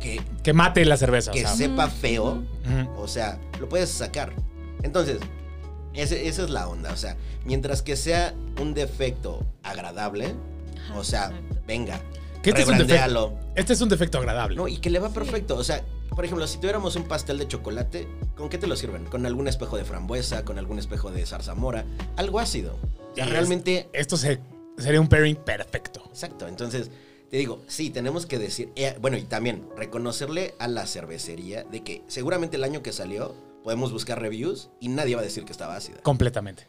que, 0.00 0.20
Que 0.42 0.52
mate 0.52 0.84
la 0.84 0.96
cerveza. 0.96 1.30
o 1.30 1.34
que 1.34 1.40
sea. 1.40 1.54
sepa 1.54 1.88
feo, 1.88 2.42
o 2.96 3.08
sea, 3.08 3.38
lo 3.60 3.68
puedes 3.68 3.90
sacar. 3.90 4.32
Entonces, 4.82 5.18
ese- 5.94 6.28
esa 6.28 6.42
es 6.44 6.50
la 6.50 6.68
onda. 6.68 6.92
O 6.92 6.96
sea, 6.96 7.16
mientras 7.44 7.82
que 7.82 7.96
sea 7.96 8.34
un 8.60 8.74
defecto 8.74 9.44
agradable, 9.62 10.34
Ajá, 10.84 10.98
o 10.98 11.04
sea, 11.04 11.32
venga, 11.66 12.00
Que 12.42 12.50
este 12.50 12.62
es 12.62 12.68
un 12.68 12.78
defecto. 12.78 13.34
Este 13.56 13.72
es 13.72 13.80
un 13.80 13.88
defecto 13.88 14.18
agradable. 14.18 14.56
No, 14.56 14.68
y 14.68 14.76
que 14.78 14.90
le 14.90 15.00
va 15.00 15.10
perfecto. 15.10 15.56
O 15.56 15.64
sea, 15.64 15.82
por 16.10 16.24
ejemplo, 16.24 16.46
si 16.46 16.58
tuviéramos 16.58 16.94
un 16.96 17.02
pastel 17.04 17.38
de 17.38 17.48
chocolate, 17.48 18.06
¿con 18.36 18.48
qué 18.48 18.58
te 18.58 18.66
lo 18.68 18.76
sirven? 18.76 19.04
¿Con 19.06 19.26
algún 19.26 19.48
espejo 19.48 19.76
de 19.76 19.84
frambuesa? 19.84 20.44
¿Con 20.44 20.58
algún 20.58 20.78
espejo 20.78 21.10
de 21.10 21.26
zarzamora? 21.26 21.84
Algo 22.16 22.38
ácido. 22.38 22.74
O 22.74 23.14
sea, 23.16 23.24
Sí, 23.24 23.30
es- 23.30 23.30
realmente 23.30 23.88
Esto 23.92 24.16
se- 24.16 24.40
sería 24.78 25.00
un 25.00 25.08
pairing 25.08 25.34
perfecto. 25.36 26.04
Exacto, 26.08 26.46
entonces 26.46 26.90
te 27.30 27.36
digo, 27.36 27.62
sí, 27.66 27.90
tenemos 27.90 28.26
que 28.26 28.38
decir, 28.38 28.70
eh, 28.76 28.96
bueno, 29.00 29.16
y 29.16 29.22
también 29.22 29.66
reconocerle 29.76 30.54
a 30.58 30.68
la 30.68 30.86
cervecería 30.86 31.64
de 31.64 31.82
que 31.82 32.02
seguramente 32.08 32.56
el 32.56 32.64
año 32.64 32.82
que 32.82 32.92
salió 32.92 33.34
podemos 33.62 33.92
buscar 33.92 34.20
reviews 34.20 34.70
y 34.80 34.88
nadie 34.88 35.14
va 35.14 35.20
a 35.20 35.24
decir 35.24 35.44
que 35.44 35.52
estaba 35.52 35.76
ácida. 35.76 35.98
Completamente. 36.02 36.66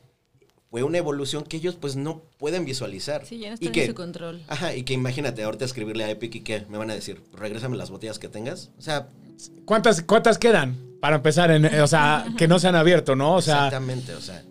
Fue 0.69 0.83
una 0.83 0.99
evolución 0.99 1.43
que 1.43 1.57
ellos 1.57 1.75
pues 1.79 1.95
no 1.95 2.21
pueden 2.37 2.65
visualizar. 2.65 3.25
Sí, 3.25 3.39
ya 3.39 3.49
no 3.49 3.57
y 3.59 3.65
está 3.65 3.71
que, 3.71 3.83
en 3.83 3.89
su 3.89 3.95
control. 3.95 4.43
Ajá, 4.47 4.75
y 4.75 4.83
que 4.83 4.93
imagínate 4.93 5.43
ahorita 5.43 5.65
escribirle 5.65 6.03
a 6.03 6.11
Epic 6.11 6.35
y 6.35 6.41
que 6.41 6.65
me 6.69 6.77
van 6.77 6.91
a 6.91 6.93
decir, 6.93 7.23
regrésame 7.33 7.75
las 7.75 7.89
botellas 7.89 8.19
que 8.19 8.27
tengas. 8.27 8.71
O 8.77 8.81
sea, 8.81 9.09
¿Cuántas, 9.65 10.01
cuántas 10.01 10.37
quedan? 10.37 10.77
Para 10.99 11.15
empezar, 11.15 11.51
en, 11.51 11.65
o 11.65 11.87
sea, 11.87 12.25
que 12.37 12.47
no 12.47 12.59
se 12.59 12.67
han 12.67 12.75
abierto, 12.75 13.15
¿no? 13.15 13.35
O 13.35 13.41
sea, 13.41 13.67
exactamente, 13.67 14.13
o 14.13 14.21
sea, 14.21 14.43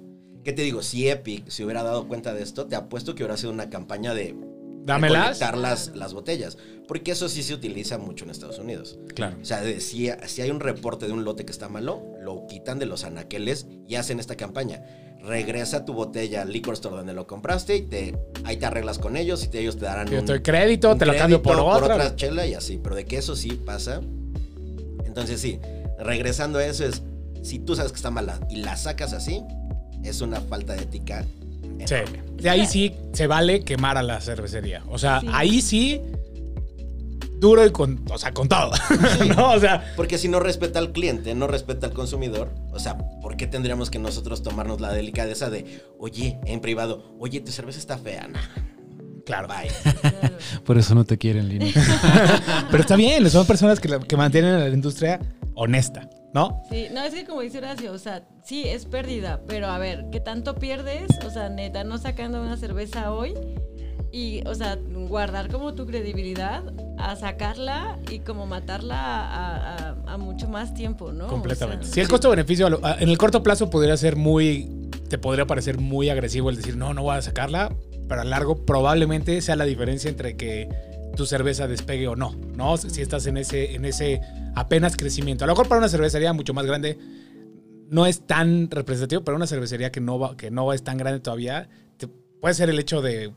¿qué 0.45 0.53
te 0.53 0.63
digo? 0.63 0.83
Si 0.83 1.09
Epic 1.09 1.49
se 1.49 1.65
hubiera 1.65 1.83
dado 1.83 2.09
cuenta 2.09 2.33
de 2.33 2.43
esto, 2.43 2.67
te 2.67 2.77
apuesto 2.77 3.15
que 3.15 3.23
hubiera 3.23 3.37
sido 3.37 3.53
una 3.53 3.69
campaña 3.69 4.15
de 4.15 4.35
dámelas. 4.85 5.41
las, 5.57 5.89
las 5.95 6.13
botellas. 6.15 6.57
Porque 6.87 7.11
eso 7.13 7.29
sí 7.29 7.43
se 7.43 7.53
utiliza 7.53 7.99
mucho 7.99 8.25
en 8.25 8.31
Estados 8.31 8.59
Unidos. 8.59 8.99
Claro. 9.15 9.37
O 9.43 9.45
sea, 9.45 9.61
de- 9.61 9.81
si, 9.81 10.09
si 10.27 10.43
hay 10.43 10.51
un 10.51 10.61
reporte 10.61 11.07
de 11.07 11.13
un 11.13 11.25
lote 11.25 11.45
que 11.45 11.53
está 11.53 11.69
malo, 11.69 12.03
lo 12.23 12.47
quitan 12.47 12.79
de 12.79 12.87
los 12.87 13.05
anaqueles 13.05 13.67
y 13.87 13.97
hacen 13.97 14.19
esta 14.21 14.37
campaña. 14.37 14.83
Regresa 15.23 15.85
tu 15.85 15.93
botella 15.93 16.43
al 16.43 16.53
liquor 16.53 16.75
store 16.75 16.97
donde 16.97 17.13
lo 17.13 17.27
compraste 17.27 17.77
y 17.77 17.83
te, 17.83 18.17
ahí 18.45 18.57
te 18.57 18.65
arreglas 18.67 18.99
con 18.99 19.17
ellos 19.17 19.45
y 19.45 19.49
te- 19.49 19.61
ellos 19.61 19.77
te 19.77 19.85
darán 19.85 20.09
Yo 20.09 20.21
un, 20.21 20.25
te 20.27 20.41
crédito, 20.41 20.93
un 20.93 20.99
te 20.99 21.05
lo 21.07 21.15
cambio 21.17 21.43
por 21.43 21.57
crédito, 21.57 21.85
otra. 21.85 22.17
chela 22.17 22.47
y 22.47 22.55
así. 22.55 22.81
Pero 22.83 22.95
de 22.97 23.05
que 23.05 23.19
eso 23.19 23.37
sí 23.37 23.51
pasa. 23.51 24.01
Entonces 25.05 25.41
sí, 25.41 25.59
regresando 25.99 26.59
a 26.59 26.65
eso 26.67 26.85
es, 26.87 27.03
si 27.43 27.59
tú 27.59 27.75
sabes 27.77 27.93
que 27.93 27.97
está 27.97 28.11
mala 28.11 28.41
y 28.49 28.57
la 28.57 28.77
sacas 28.77 29.13
así, 29.13 29.43
es 30.05 30.21
una 30.21 30.41
falta 30.41 30.75
de 30.75 30.83
ética. 30.85 31.27
Sí. 31.87 31.97
De 32.35 32.51
ahí 32.51 32.67
sí 32.67 32.95
se 33.13 33.27
vale 33.27 33.61
quemar 33.65 33.97
a 33.99 34.03
la 34.03 34.21
cervecería. 34.21 34.83
O 34.89 34.99
sea, 34.99 35.21
Sí. 35.21 35.27
ahí 35.33 35.61
sí. 35.63 36.01
Duro 37.41 37.65
y 37.65 37.71
con. 37.71 38.05
O 38.11 38.19
sea, 38.19 38.33
con 38.33 38.49
todo. 38.49 38.73
no, 39.37 39.53
o 39.53 39.61
sea. 39.61 39.93
Porque 39.97 40.19
si 40.19 40.29
no 40.29 40.41
respeta 40.41 40.81
al 40.81 40.91
cliente, 40.93 41.35
no 41.37 41.47
respeta 41.47 41.87
al 41.87 41.93
consumidor, 41.93 42.53
o 42.73 42.81
sea, 42.81 42.99
¿por 43.23 43.37
qué 43.37 43.47
tendríamos 43.47 43.91
que 43.91 43.99
nosotros 44.01 44.43
tomarnos 44.43 44.81
la 44.81 44.93
delicadeza 44.93 45.49
de, 45.49 45.83
oye, 46.01 46.39
en 46.47 46.61
privado, 46.61 47.15
oye, 47.21 47.41
tu 47.41 47.53
cerveza 47.53 47.79
está 47.79 47.97
fea? 47.97 48.27
Nah, 48.29 48.41
Claro. 49.25 49.47
bye. 49.47 49.71
Por 50.65 50.79
eso 50.79 50.95
no 50.97 51.05
te 51.05 51.17
quieren, 51.19 51.49
Lino. 51.49 51.67
Pero 52.71 52.81
está 52.83 52.97
bien, 52.97 53.29
son 53.31 53.47
personas 53.47 53.79
que, 53.79 53.89
que 54.01 54.17
mantienen 54.17 54.55
a 54.55 54.59
la 54.61 54.69
industria 54.71 55.21
honesta, 55.55 56.09
¿no? 56.35 56.63
Sí, 56.71 56.87
no, 56.93 57.03
es 57.03 57.15
que 57.15 57.25
como 57.25 57.41
dice 57.41 57.59
Horacio, 57.59 57.93
o 57.93 57.99
sea, 57.99 58.23
sí, 58.45 58.65
es 58.69 58.85
pérdida, 58.85 59.41
pero 59.47 59.67
a 59.69 59.79
ver, 59.79 60.07
¿qué 60.13 60.21
tanto 60.21 60.55
pierdes? 60.57 61.07
O 61.27 61.31
sea, 61.31 61.49
neta, 61.49 61.85
no 61.85 61.99
sacando 61.99 62.41
una 62.43 62.57
cerveza 62.57 63.13
hoy 63.13 63.35
y, 64.13 64.41
o 64.47 64.55
sea, 64.55 64.79
guardar 65.09 65.51
como 65.51 65.75
tu 65.75 65.87
credibilidad 65.87 66.63
a 66.99 67.15
sacarla 67.17 67.99
y 68.11 68.21
como 68.21 68.47
matarla 68.47 68.97
a, 68.97 69.77
a- 69.91 69.97
a 70.07 70.17
mucho 70.19 70.49
más 70.49 70.73
tiempo, 70.75 71.13
¿no? 71.13 71.27
O 71.27 71.29
Completamente. 71.29 71.85
sea, 71.85 71.95
Si 71.95 72.01
el 72.01 72.09
costo-beneficio 72.09 72.69
en 72.99 73.09
el 73.09 73.19
corto 73.19 73.43
plazo 73.43 73.69
podría 73.71 73.97
ser 73.97 74.17
muy. 74.17 74.89
Te 75.11 75.17
podría 75.19 75.47
parecer 75.47 75.79
muy 75.79 76.09
agresivo 76.11 76.51
el 76.51 76.57
decir, 76.57 76.77
no, 76.77 76.93
no 76.95 77.03
voy 77.03 77.17
a 77.17 77.23
sacarla, 77.23 77.75
pero 78.09 78.21
a 78.23 78.25
largo 78.25 78.65
probablemente 78.67 79.41
sea 79.41 79.57
la 79.57 79.65
diferencia 79.65 80.11
entre 80.11 80.37
que 80.37 80.69
tu 81.17 81.25
cerveza 81.27 81.67
despegue 81.67 82.09
o 82.09 82.17
no, 82.17 82.35
¿no? 82.55 82.77
Si 82.77 83.01
estás 83.03 83.27
en 83.27 83.37
ese, 83.39 83.75
en 83.75 83.85
ese 83.87 84.21
apenas 84.61 84.97
crecimiento. 84.97 85.45
A 85.45 85.47
lo 85.47 85.53
mejor 85.55 85.69
para 85.69 85.79
una 85.81 85.89
cervecería 85.89 86.33
mucho 86.33 86.55
más 86.55 86.67
grande 86.67 86.99
no 87.91 88.07
es 88.07 88.21
tan 88.27 88.71
representativo, 88.71 89.23
pero 89.25 89.37
una 89.37 89.47
cervecería 89.47 89.91
que 89.91 90.01
no, 90.01 90.19
va, 90.19 90.37
que 90.37 90.51
no 90.51 90.73
es 90.73 90.83
tan 90.83 90.99
grande 90.99 91.21
todavía, 91.21 91.69
te- 91.97 92.07
puede 92.07 92.55
ser 92.55 92.69
el 92.71 92.79
hecho 92.79 93.01
de, 93.01 93.33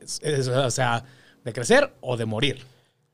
es- 0.00 0.20
es- 0.22 0.48
o 0.48 0.70
sea, 0.70 1.04
de 1.44 1.52
crecer 1.52 1.92
o 2.00 2.16
de 2.16 2.24
morir. 2.24 2.64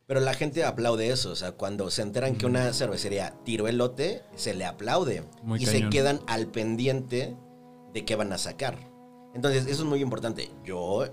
Pero 0.06 0.20
la 0.20 0.32
gente 0.34 0.64
aplaude 0.64 1.10
eso, 1.10 1.30
o 1.30 1.36
sea, 1.36 1.52
cuando 1.52 1.90
se 1.90 2.00
enteran 2.02 2.36
que 2.36 2.46
una 2.46 2.72
cervecería 2.72 3.34
tiró 3.44 3.68
el 3.68 3.76
lote, 3.78 4.22
se 4.36 4.54
le 4.54 4.64
aplaude 4.64 5.22
Muy 5.42 5.62
y 5.62 5.66
se 5.66 5.88
quedan 5.90 6.20
al 6.26 6.46
pendiente 6.46 7.36
de 7.92 8.04
qué 8.06 8.16
van 8.16 8.32
a 8.32 8.38
sacar. 8.38 8.78
Entonces, 9.34 9.66
eso 9.66 9.82
es 9.82 9.88
muy 9.88 10.00
importante. 10.00 10.50
Yo 10.64 11.04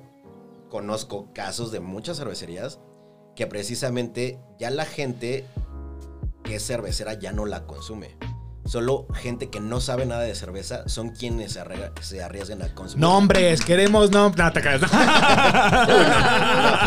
conozco 0.70 1.30
casos 1.34 1.72
de 1.72 1.80
muchas 1.82 2.18
cervecerías 2.18 2.80
que 3.36 3.48
precisamente 3.48 4.40
ya 4.60 4.70
la 4.70 4.86
gente 4.86 5.44
que 6.45 6.55
es 6.55 6.65
cervecera 6.65 7.15
ya 7.15 7.34
no 7.34 7.45
la 7.45 7.65
consume. 7.65 8.15
Solo 8.65 9.05
gente 9.13 9.51
que 9.51 9.60
no 9.60 9.79
sabe 9.79 10.08
nada 10.08 10.21
de 10.21 10.34
cerveza 10.34 10.89
son 10.89 11.10
quienes 11.10 11.60
se, 11.99 12.23
arriesgan 12.23 12.63
a 12.63 12.73
consumir. 12.73 13.01
Nombres, 13.01 13.63
queremos 13.63 14.10
nombres. 14.10 14.43
No, 14.43 14.51
te 14.51 14.62
creas. 14.62 14.81
¿de 14.81 14.88
quién 14.88 14.99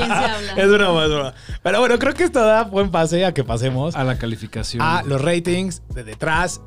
se 0.08 0.14
habla? 0.14 0.52
Es 0.56 0.68
broma, 0.70 1.04
es 1.04 1.10
broma. 1.10 1.34
Pero 1.62 1.78
bueno, 1.78 1.98
creo 2.00 2.14
que 2.14 2.24
esto 2.24 2.40
da 2.40 2.64
buen 2.64 2.90
pase 2.90 3.24
a 3.24 3.32
que 3.32 3.44
pasemos 3.44 3.94
A 3.94 4.02
la 4.02 4.18
calificación. 4.18 4.82
a 4.82 5.04
los 5.04 5.20
ratings 5.20 5.82
de 5.94 6.02
detrás 6.02 6.60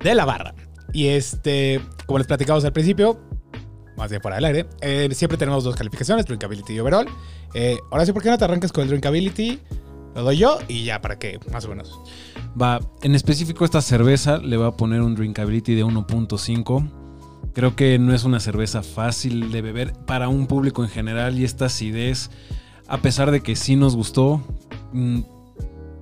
de 0.00 0.14
la 0.14 0.24
barra. 0.24 0.54
Y 0.92 1.08
este, 1.08 1.82
como 2.06 2.16
les 2.16 2.26
platicamos 2.26 2.64
al 2.64 2.72
principio, 2.72 3.20
más 3.98 4.08
bien 4.08 4.22
fuera 4.22 4.36
del 4.36 4.46
aire, 4.46 4.66
eh, 4.80 5.10
siempre 5.12 5.36
tenemos 5.36 5.64
dos 5.64 5.76
calificaciones, 5.76 6.24
Drinkability 6.24 6.72
y 6.72 6.80
Overall. 6.80 7.06
Eh, 7.52 7.76
ahora 7.90 8.06
sí, 8.06 8.12
¿por 8.12 8.22
qué 8.22 8.30
no 8.30 8.38
te 8.38 8.44
arrancas 8.44 8.72
con 8.72 8.84
el 8.84 8.88
Drinkability? 8.88 9.60
Lo 10.16 10.22
doy 10.24 10.38
yo 10.38 10.58
y 10.66 10.82
ya 10.84 11.00
para 11.00 11.18
que, 11.18 11.38
más 11.52 11.64
o 11.66 11.68
menos. 11.68 11.96
Va, 12.60 12.80
en 13.02 13.14
específico 13.14 13.64
esta 13.64 13.80
cerveza 13.82 14.38
le 14.38 14.56
va 14.56 14.68
a 14.68 14.76
poner 14.76 15.02
un 15.02 15.14
drinkability 15.14 15.74
de 15.74 15.84
1.5. 15.84 16.90
Creo 17.52 17.76
que 17.76 17.98
no 17.98 18.12
es 18.14 18.24
una 18.24 18.40
cerveza 18.40 18.82
fácil 18.82 19.52
de 19.52 19.62
beber 19.62 19.92
para 20.06 20.28
un 20.28 20.46
público 20.46 20.82
en 20.82 20.90
general 20.90 21.38
y 21.38 21.44
esta 21.44 21.66
acidez, 21.66 22.30
a 22.88 22.98
pesar 22.98 23.30
de 23.30 23.40
que 23.42 23.56
sí 23.56 23.76
nos 23.76 23.94
gustó, 23.94 24.40
mm, 24.92 25.20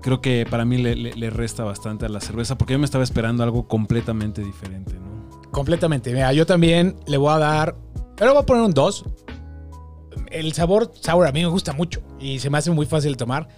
creo 0.01 0.21
que 0.21 0.47
para 0.49 0.65
mí 0.65 0.79
le, 0.79 0.95
le- 0.97 1.15
le 1.15 1.31
resta 1.31 1.65
bastante 1.65 2.07
a 2.07 2.09
la 2.09 2.21
cerveza 2.21 2.57
porque 2.57 2.73
yo 2.75 2.79
me 2.79 2.85
estaba 2.85 3.05
esperando 3.05 3.43
algo 3.43 3.67
completamente 3.69 4.43
diferente, 4.43 4.95
¿no? 4.95 5.51
Completamente. 5.51 6.13
Mira, 6.13 6.33
yo 6.33 6.47
también 6.47 6.97
le 7.07 7.17
voy 7.17 7.33
a 7.33 7.39
dar. 7.39 7.77
Yo 8.19 8.27
le 8.27 8.33
voy 8.33 8.43
a 8.43 8.47
poner 8.47 8.63
un 8.65 8.73
2. 8.73 9.05
El 10.31 10.53
sabor 10.53 10.91
sour 11.01 11.27
a 11.27 11.33
mí 11.33 11.41
me 11.43 11.49
gusta 11.49 11.73
mucho 11.73 12.01
y 12.21 12.39
se 12.41 12.51
me 12.51 12.59
hace 12.59 12.71
muy 12.71 12.87
fácil 12.87 13.13
de 13.13 13.17
tomar. 13.19 13.49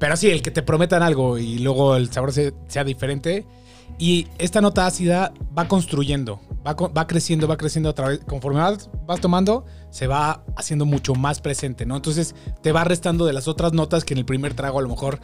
Pero 0.00 0.16
sí, 0.16 0.28
el 0.30 0.42
que 0.42 0.50
te 0.50 0.62
prometan 0.62 1.02
algo 1.04 1.38
y 1.38 1.58
luego 1.60 1.94
el 1.94 2.10
sabor 2.12 2.32
se- 2.32 2.54
sea 2.66 2.82
diferente. 2.82 3.46
Y 3.98 4.26
esta 4.38 4.60
nota 4.62 4.86
ácida 4.86 5.32
va 5.56 5.68
construyendo, 5.68 6.40
va, 6.66 7.06
creciendo, 7.06 7.46
va 7.46 7.56
creciendo 7.58 7.90
a 7.90 7.92
través. 7.94 8.20
Conforme 8.20 8.60
vas, 8.60 8.88
tomando, 9.20 9.66
se 9.90 10.06
va 10.06 10.42
haciendo 10.56 10.86
mucho 10.86 11.14
más 11.14 11.40
presente, 11.42 11.84
¿no? 11.84 11.96
Entonces 11.96 12.34
te 12.62 12.72
va 12.72 12.82
restando 12.84 13.26
de 13.26 13.34
las 13.34 13.46
otras 13.46 13.74
notas 13.74 14.04
que 14.04 14.14
en 14.14 14.18
el 14.18 14.24
primer 14.24 14.54
trago 14.54 14.78
a 14.78 14.82
lo 14.82 14.88
mejor 14.88 15.20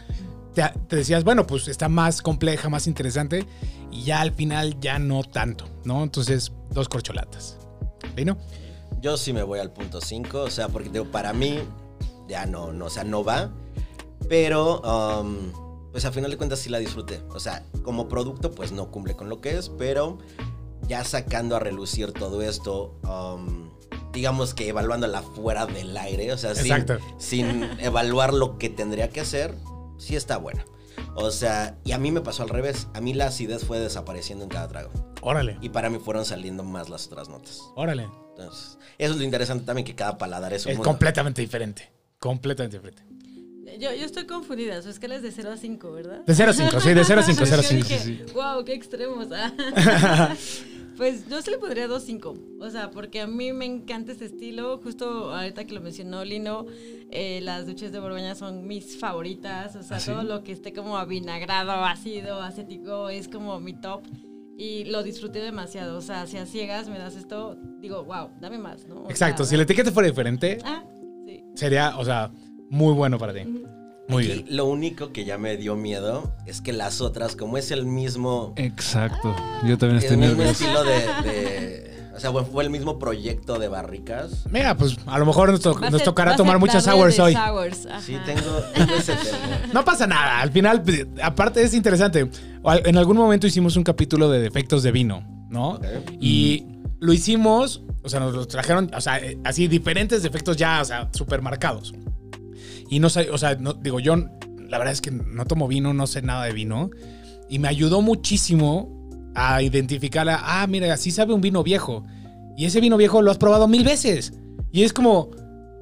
te, 0.53 0.63
decías, 0.95 1.25
bueno, 1.25 1.47
pues 1.47 1.69
está 1.69 1.89
más 1.89 2.21
compleja, 2.21 2.69
más 2.69 2.87
interesante. 2.87 3.47
Y 3.91 4.03
ya 4.03 4.21
al 4.21 4.33
final 4.33 4.79
ya 4.79 4.99
no 4.99 5.23
tanto, 5.23 5.65
¿no? 5.85 6.03
Entonces, 6.03 6.53
dos 6.71 6.89
corcholatas. 6.91 7.57
¿Vino? 8.15 8.37
Yo 9.01 9.17
sí 9.17 9.33
me 9.33 9.43
voy 9.43 9.59
al 9.59 9.73
punto 9.73 10.03
5, 10.03 10.43
o 10.43 10.51
sea, 10.51 10.69
porque 10.69 10.91
para 11.05 11.33
mí 11.33 11.61
ya 12.29 12.45
no, 12.45 12.73
no, 12.75 12.87
o 12.87 12.91
sea, 12.91 13.05
no 13.05 13.25
va. 13.25 13.51
Pero, 14.29 14.81
um, 14.81 15.53
pues 15.93 16.05
a 16.05 16.13
final 16.13 16.31
de 16.31 16.37
cuentas 16.37 16.59
sí 16.59 16.69
la 16.71 16.79
disfruté. 16.79 17.23
O 17.31 17.41
sea, 17.41 17.65
como 17.83 18.09
producto, 18.09 18.51
pues 18.51 18.73
no 18.73 18.91
cumple 18.91 19.15
con 19.15 19.29
lo 19.29 19.41
que 19.41 19.57
es, 19.57 19.69
pero 19.71 20.19
ya 20.89 21.05
sacando 21.05 21.57
a 21.57 21.59
relucir 21.59 22.13
todo 22.13 22.43
esto, 22.43 22.99
um, 23.05 23.71
digamos 24.13 24.55
que 24.55 24.69
evaluándola 24.69 25.23
fuera 25.23 25.67
del 25.67 25.97
aire, 25.97 26.33
o 26.33 26.39
sea, 26.39 26.55
sin, 26.55 26.85
sin 27.19 27.63
evaluar 27.81 28.33
lo 28.35 28.59
que 28.59 28.69
tendría 28.69 29.11
que 29.11 29.21
hacer, 29.21 29.55
sí 29.99 30.17
está 30.17 30.37
buena. 30.37 30.65
O 31.15 31.31
sea, 31.31 31.79
y 31.85 31.93
a 31.93 31.99
mí 31.99 32.11
me 32.13 32.21
pasó 32.21 32.43
al 32.43 32.51
revés. 32.51 32.89
A 32.95 33.01
mí 33.01 33.15
la 33.15 33.27
acidez 33.29 33.65
fue 33.65 33.79
desapareciendo 33.81 34.45
en 34.45 34.51
cada 34.51 34.69
trago. 34.69 34.91
Órale, 35.23 35.57
Y 35.63 35.71
para 35.71 35.89
mí 35.89 35.99
fueron 35.99 36.25
saliendo 36.27 36.63
más 36.63 36.89
las 36.91 37.07
otras 37.07 37.29
notas. 37.29 37.63
órale. 37.75 38.09
Entonces, 38.37 38.77
eso 38.99 39.13
es 39.13 39.17
lo 39.17 39.25
interesante 39.25 39.65
también, 39.65 39.87
que 39.87 39.95
cada 39.95 40.19
paladar 40.19 40.53
es 40.53 40.67
un 40.67 40.73
Es 40.73 40.77
mundo. 40.77 40.91
completamente 40.91 41.41
diferente. 41.41 41.91
Completamente 42.19 42.77
diferente. 42.77 43.03
Yo, 43.79 43.93
yo 43.95 44.05
estoy 44.07 44.25
confundida, 44.25 44.81
su 44.83 44.91
escala 44.91 45.17
es 45.17 45.23
de 45.23 45.31
0 45.33 45.51
a 45.53 45.57
5, 45.57 45.93
¿verdad? 45.93 46.25
De 46.25 46.35
0 46.35 46.51
a 46.51 46.55
5, 46.55 46.81
sí, 46.81 46.95
de 46.95 47.05
0 47.05 47.21
a 47.21 47.23
5, 47.25 47.39
Yo 47.41 47.47
0 47.47 47.61
a 47.61 47.63
5. 47.63 47.83
dije, 47.85 47.99
sí, 47.99 48.21
sí. 48.27 48.33
Wow, 48.35 48.65
qué 48.65 48.75
extremos. 48.75 49.29
ah. 49.33 50.35
Pues 50.97 51.29
yo 51.29 51.43
se 51.43 51.51
le 51.51 51.59
pondría 51.59 51.87
2.5. 51.89 52.57
O 52.59 52.71
sea, 52.71 52.91
porque 52.91 53.21
a 53.21 53.27
mí 53.27 53.53
me 53.53 53.67
encanta 53.67 54.13
este 54.13 54.25
estilo. 54.25 54.79
Justo 54.83 55.35
ahorita 55.35 55.67
que 55.67 55.75
lo 55.75 55.83
mencionó 55.83 56.25
Lino, 56.25 56.65
eh, 57.11 57.41
las 57.43 57.67
duches 57.67 57.93
de 57.93 57.99
Borgoña 58.01 58.35
son 58.35 58.67
mis 58.67 58.99
favoritas. 58.99 59.77
O 59.77 59.83
sea, 59.83 59.99
¿Ah, 59.99 60.01
sí? 60.01 60.11
todo 60.11 60.23
lo 60.23 60.43
que 60.43 60.53
esté 60.53 60.73
como 60.73 60.97
avinagrado, 60.97 61.73
ácido, 61.85 62.41
acético, 62.41 63.11
es 63.11 63.29
como 63.29 63.61
mi 63.61 63.75
top. 63.79 64.05
Y 64.57 64.85
lo 64.85 65.03
disfruté 65.03 65.41
demasiado. 65.41 65.99
O 65.99 66.01
sea, 66.01 66.27
si 66.27 66.39
a 66.39 66.47
ciegas 66.47 66.89
me 66.89 66.99
das 66.99 67.15
esto, 67.15 67.59
digo, 67.83 68.03
wow, 68.05 68.31
dame 68.41 68.57
más, 68.57 68.87
¿no? 68.89 69.03
O 69.03 69.11
Exacto, 69.11 69.45
sea, 69.45 69.51
si 69.51 69.57
la 69.59 69.65
etiqueta 69.65 69.93
fuera 69.93 70.09
diferente, 70.09 70.57
Ah, 70.65 70.83
sí. 71.27 71.45
sería, 71.57 71.99
o 71.99 72.07
sea, 72.07 72.31
muy 72.71 72.93
bueno 72.95 73.19
para 73.19 73.33
ti. 73.35 73.41
Muy 74.09 74.25
Aquí 74.25 74.33
bien. 74.45 74.57
Lo 74.57 74.67
único 74.67 75.13
que 75.13 75.25
ya 75.25 75.37
me 75.37 75.57
dio 75.57 75.75
miedo 75.75 76.33
es 76.47 76.61
que 76.61 76.73
las 76.73 77.01
otras, 77.01 77.35
como 77.35 77.59
es 77.59 77.71
el 77.73 77.87
mismo, 77.87 78.53
Exacto. 78.57 79.35
Yo 79.67 79.77
también 79.79 79.99
el 79.99 80.03
estoy 80.05 80.17
mismo 80.17 80.37
nervioso. 80.37 80.65
estilo 80.65 80.85
de, 80.85 81.31
de- 81.31 81.87
o 82.15 82.21
sea, 82.21 82.33
fue 82.33 82.65
el 82.65 82.71
mismo 82.71 82.99
proyecto 82.99 83.59
de 83.59 83.69
barricas. 83.69 84.47
Mira, 84.51 84.75
pues 84.77 84.97
a 85.07 85.19
lo 85.19 85.27
mejor 85.27 85.51
nos, 85.51 85.61
to- 85.61 85.75
tocará 86.05 86.35
tomar 86.35 86.59
muchas 86.59 86.87
hours 86.89 87.19
hoy. 87.19 87.35
sours. 87.35 87.87
Sí, 88.01 88.17
tengo, 88.25 88.59
tengo 88.75 88.95
ese 88.95 89.13
tema. 89.17 89.61
No 89.75 89.85
pasa 89.85 90.07
nada, 90.07 90.41
al 90.41 90.51
final, 90.51 90.83
pues, 90.83 91.05
aparte 91.23 91.63
es 91.63 91.75
interesante. 91.75 92.31
En 92.85 92.97
algún 92.97 93.17
momento 93.19 93.47
hicimos 93.47 93.77
un 93.77 93.83
capítulo 93.85 94.31
de 94.31 94.41
defectos 94.41 94.83
de 94.83 94.93
vino, 94.93 95.25
¿no? 95.51 95.79
Y 96.21 96.65
lo 97.01 97.13
hicimos, 97.13 97.83
o 98.03 98.09
sea, 98.09 98.21
nos 98.21 98.35
lo 98.35 98.47
trajeron, 98.47 98.91
o 98.97 99.01
sea, 99.03 99.19
eh, 99.19 99.37
así 99.45 99.69
diferentes 99.69 100.23
defectos 100.23 100.57
ya, 100.57 100.81
o 100.81 100.85
sea, 100.87 101.11
súper 101.13 101.43
marcados. 101.43 101.93
Y 102.91 103.01
no 103.01 103.09
sé, 103.09 103.31
o 103.31 103.39
sea, 103.39 103.55
digo, 103.55 104.01
yo 104.01 104.17
la 104.69 104.79
verdad 104.79 104.93
es 104.93 105.01
que 105.01 105.11
no 105.11 105.45
tomo 105.45 105.69
vino, 105.69 105.95
no 105.95 106.07
sé 106.07 106.23
nada 106.23 106.45
de 106.45 106.53
vino. 106.53 106.91
Y 107.49 107.59
me 107.59 107.69
ayudó 107.69 108.03
muchísimo 108.03 108.93
a 109.35 109.63
identificar, 109.63 110.29
a, 110.29 110.63
ah, 110.63 110.67
mira, 110.67 110.93
así 110.93 111.11
sabe 111.11 111.35
un 111.35 111.41
vino 111.41 111.63
viejo. 111.63 112.05
Y 112.57 112.65
ese 112.65 112.81
vino 112.81 112.97
viejo 112.97 113.23
lo 113.23 113.31
has 113.31 113.39
probado 113.39 113.69
mil 113.69 113.85
veces. 113.85 114.33
Y 114.73 114.83
es 114.83 114.93
como, 114.93 115.31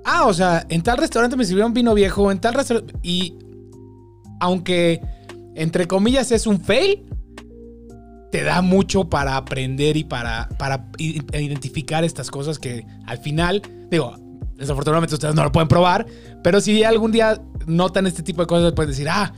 ah, 0.04 0.26
o 0.26 0.34
sea, 0.34 0.66
en 0.68 0.82
tal 0.82 0.98
restaurante 0.98 1.36
me 1.36 1.44
sirvieron 1.44 1.72
vino 1.72 1.94
viejo, 1.94 2.30
en 2.30 2.40
tal 2.40 2.54
restaurante. 2.54 2.94
Y 3.02 3.38
aunque, 4.40 5.00
entre 5.54 5.86
comillas, 5.86 6.32
es 6.32 6.46
un 6.46 6.60
fail, 6.60 7.04
te 8.30 8.42
da 8.42 8.62
mucho 8.62 9.08
para 9.08 9.36
aprender 9.36 9.96
y 9.96 10.04
para, 10.04 10.48
para 10.58 10.88
identificar 10.98 12.02
estas 12.02 12.30
cosas 12.30 12.58
que 12.58 12.84
al 13.06 13.18
final, 13.18 13.62
digo, 13.90 14.16
desafortunadamente 14.64 15.14
ustedes 15.14 15.34
no 15.34 15.44
lo 15.44 15.52
pueden 15.52 15.68
probar, 15.68 16.06
pero 16.42 16.60
si 16.60 16.82
algún 16.84 17.12
día 17.12 17.40
notan 17.66 18.06
este 18.06 18.22
tipo 18.22 18.42
de 18.42 18.46
cosas, 18.46 18.72
pueden 18.72 18.90
decir, 18.90 19.08
ah, 19.08 19.32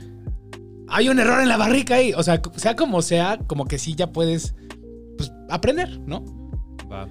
hay 0.87 1.09
un 1.09 1.19
error 1.19 1.41
en 1.41 1.49
la 1.49 1.57
barrica 1.57 1.95
ahí. 1.95 2.13
O 2.13 2.23
sea, 2.23 2.41
sea 2.55 2.75
como 2.75 3.01
sea, 3.01 3.37
como 3.47 3.65
que 3.65 3.77
sí 3.77 3.95
ya 3.95 4.11
puedes 4.11 4.55
pues, 5.17 5.31
aprender, 5.49 5.99
¿no? 6.05 6.23
Va. 6.91 7.07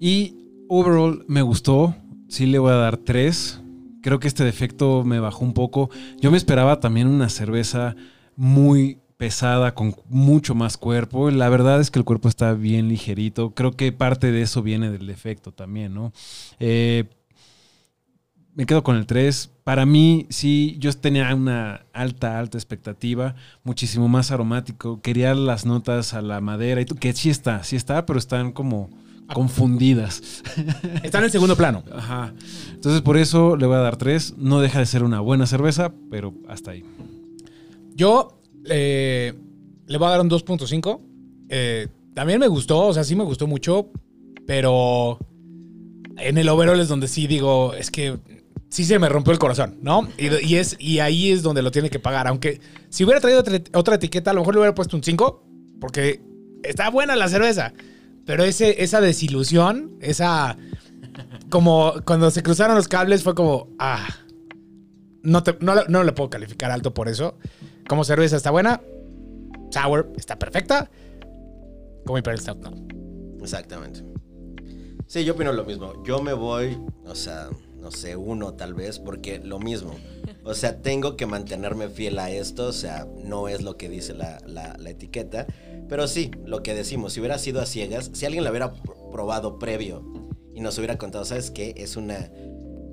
Y 0.00 0.36
overall 0.68 1.24
me 1.28 1.42
gustó. 1.42 1.94
Sí 2.28 2.46
le 2.46 2.58
voy 2.58 2.72
a 2.72 2.76
dar 2.76 2.96
tres. 2.96 3.60
Creo 4.02 4.18
que 4.18 4.28
este 4.28 4.44
defecto 4.44 5.04
me 5.04 5.20
bajó 5.20 5.44
un 5.44 5.52
poco. 5.52 5.90
Yo 6.20 6.30
me 6.30 6.36
esperaba 6.36 6.80
también 6.80 7.06
una 7.06 7.28
cerveza 7.28 7.94
muy 8.36 9.01
pesada, 9.22 9.72
con 9.72 9.94
mucho 10.08 10.52
más 10.56 10.76
cuerpo. 10.76 11.30
La 11.30 11.48
verdad 11.48 11.80
es 11.80 11.92
que 11.92 12.00
el 12.00 12.04
cuerpo 12.04 12.28
está 12.28 12.54
bien 12.54 12.88
ligerito. 12.88 13.50
Creo 13.54 13.70
que 13.70 13.92
parte 13.92 14.32
de 14.32 14.42
eso 14.42 14.64
viene 14.64 14.90
del 14.90 15.06
defecto 15.06 15.52
también, 15.52 15.94
¿no? 15.94 16.12
Eh, 16.58 17.04
me 18.56 18.66
quedo 18.66 18.82
con 18.82 18.96
el 18.96 19.06
3. 19.06 19.48
Para 19.62 19.86
mí, 19.86 20.26
sí, 20.28 20.74
yo 20.80 20.92
tenía 20.92 21.32
una 21.36 21.86
alta, 21.92 22.40
alta 22.40 22.58
expectativa, 22.58 23.36
muchísimo 23.62 24.08
más 24.08 24.32
aromático. 24.32 25.00
Quería 25.00 25.36
las 25.36 25.66
notas 25.66 26.14
a 26.14 26.20
la 26.20 26.40
madera, 26.40 26.80
y 26.80 26.84
tú- 26.84 26.96
que 26.96 27.12
sí 27.12 27.30
está, 27.30 27.62
sí 27.62 27.76
está, 27.76 28.04
pero 28.04 28.18
están 28.18 28.50
como 28.50 28.90
confundidas. 29.32 30.42
Está 31.04 31.18
en 31.18 31.24
el 31.24 31.30
segundo 31.30 31.54
plano. 31.56 31.84
Ajá. 31.94 32.34
Entonces, 32.72 33.02
por 33.02 33.16
eso 33.16 33.56
le 33.56 33.66
voy 33.66 33.76
a 33.76 33.78
dar 33.78 33.96
3. 33.96 34.34
No 34.36 34.60
deja 34.60 34.80
de 34.80 34.86
ser 34.86 35.04
una 35.04 35.20
buena 35.20 35.46
cerveza, 35.46 35.92
pero 36.10 36.34
hasta 36.48 36.72
ahí. 36.72 36.84
Yo 37.94 38.41
eh, 38.68 39.32
le 39.86 39.98
voy 39.98 40.06
a 40.08 40.10
dar 40.10 40.20
un 40.20 40.30
2.5. 40.30 41.00
Eh, 41.48 41.88
también 42.14 42.40
me 42.40 42.48
gustó, 42.48 42.86
o 42.86 42.92
sea, 42.92 43.04
sí 43.04 43.16
me 43.16 43.24
gustó 43.24 43.46
mucho, 43.46 43.90
pero 44.46 45.18
en 46.18 46.38
el 46.38 46.48
overall 46.48 46.80
es 46.80 46.88
donde 46.88 47.08
sí 47.08 47.26
digo, 47.26 47.74
es 47.74 47.90
que 47.90 48.18
sí 48.68 48.84
se 48.84 48.98
me 48.98 49.08
rompió 49.08 49.32
el 49.32 49.38
corazón, 49.38 49.78
¿no? 49.82 50.08
Y, 50.18 50.54
es, 50.56 50.76
y 50.78 50.98
ahí 51.00 51.30
es 51.30 51.42
donde 51.42 51.62
lo 51.62 51.70
tiene 51.70 51.90
que 51.90 51.98
pagar. 51.98 52.26
Aunque 52.26 52.60
si 52.88 53.04
hubiera 53.04 53.20
traído 53.20 53.42
otra, 53.74 53.94
etiqueta, 53.96 54.30
a 54.30 54.34
lo 54.34 54.40
mejor 54.40 54.54
le 54.54 54.60
hubiera 54.60 54.74
puesto 54.74 54.96
un 54.96 55.02
5, 55.02 55.44
porque 55.80 56.20
está 56.62 56.90
buena 56.90 57.16
la 57.16 57.28
cerveza. 57.28 57.72
Pero 58.24 58.44
ese, 58.44 58.82
esa 58.82 59.00
desilusión, 59.00 59.96
esa... 60.00 60.56
Como 61.50 61.92
cuando 62.06 62.30
se 62.30 62.42
cruzaron 62.42 62.76
los 62.76 62.88
cables 62.88 63.22
fue 63.22 63.34
como, 63.34 63.68
ah, 63.78 64.08
no, 65.22 65.42
te- 65.42 65.58
no, 65.60 65.74
no 65.88 66.02
le 66.04 66.12
puedo 66.12 66.30
calificar 66.30 66.70
alto 66.70 66.94
por 66.94 67.08
eso. 67.08 67.36
Como 67.88 68.04
cerveza 68.04 68.36
está 68.36 68.50
buena. 68.50 68.80
Sour 69.70 70.12
está 70.16 70.38
perfecta. 70.38 70.90
Como 72.04 72.18
Imperial 72.18 72.40
Stout 72.40 72.58
no. 72.58 72.72
Exactamente. 73.42 74.04
Sí, 75.06 75.24
yo 75.24 75.34
opino 75.34 75.52
lo 75.52 75.64
mismo. 75.64 76.02
Yo 76.04 76.22
me 76.22 76.32
voy, 76.32 76.78
o 77.04 77.14
sea, 77.14 77.48
no 77.80 77.90
sé, 77.90 78.16
uno 78.16 78.54
tal 78.54 78.74
vez, 78.74 78.98
porque 78.98 79.38
lo 79.40 79.58
mismo. 79.58 79.94
O 80.44 80.54
sea, 80.54 80.80
tengo 80.80 81.16
que 81.16 81.26
mantenerme 81.26 81.88
fiel 81.88 82.18
a 82.18 82.30
esto, 82.30 82.68
o 82.68 82.72
sea, 82.72 83.06
no 83.24 83.48
es 83.48 83.62
lo 83.62 83.76
que 83.76 83.88
dice 83.88 84.14
la, 84.14 84.40
la- 84.46 84.76
la 84.78 84.90
etiqueta. 84.90 85.46
Pero 85.88 86.08
sí, 86.08 86.30
lo 86.46 86.62
que 86.62 86.74
decimos, 86.74 87.12
si 87.12 87.20
hubiera 87.20 87.38
sido 87.38 87.60
a 87.60 87.66
ciegas, 87.66 88.10
si 88.14 88.24
alguien 88.26 88.44
lo 88.44 88.50
hubiera 88.50 88.72
pr- 88.72 89.10
probado 89.10 89.58
previo 89.58 90.02
y 90.54 90.60
nos 90.60 90.78
hubiera 90.78 90.96
contado, 90.98 91.24
¿sabes 91.24 91.50
qué? 91.50 91.74
Es 91.76 91.96
una 91.96 92.30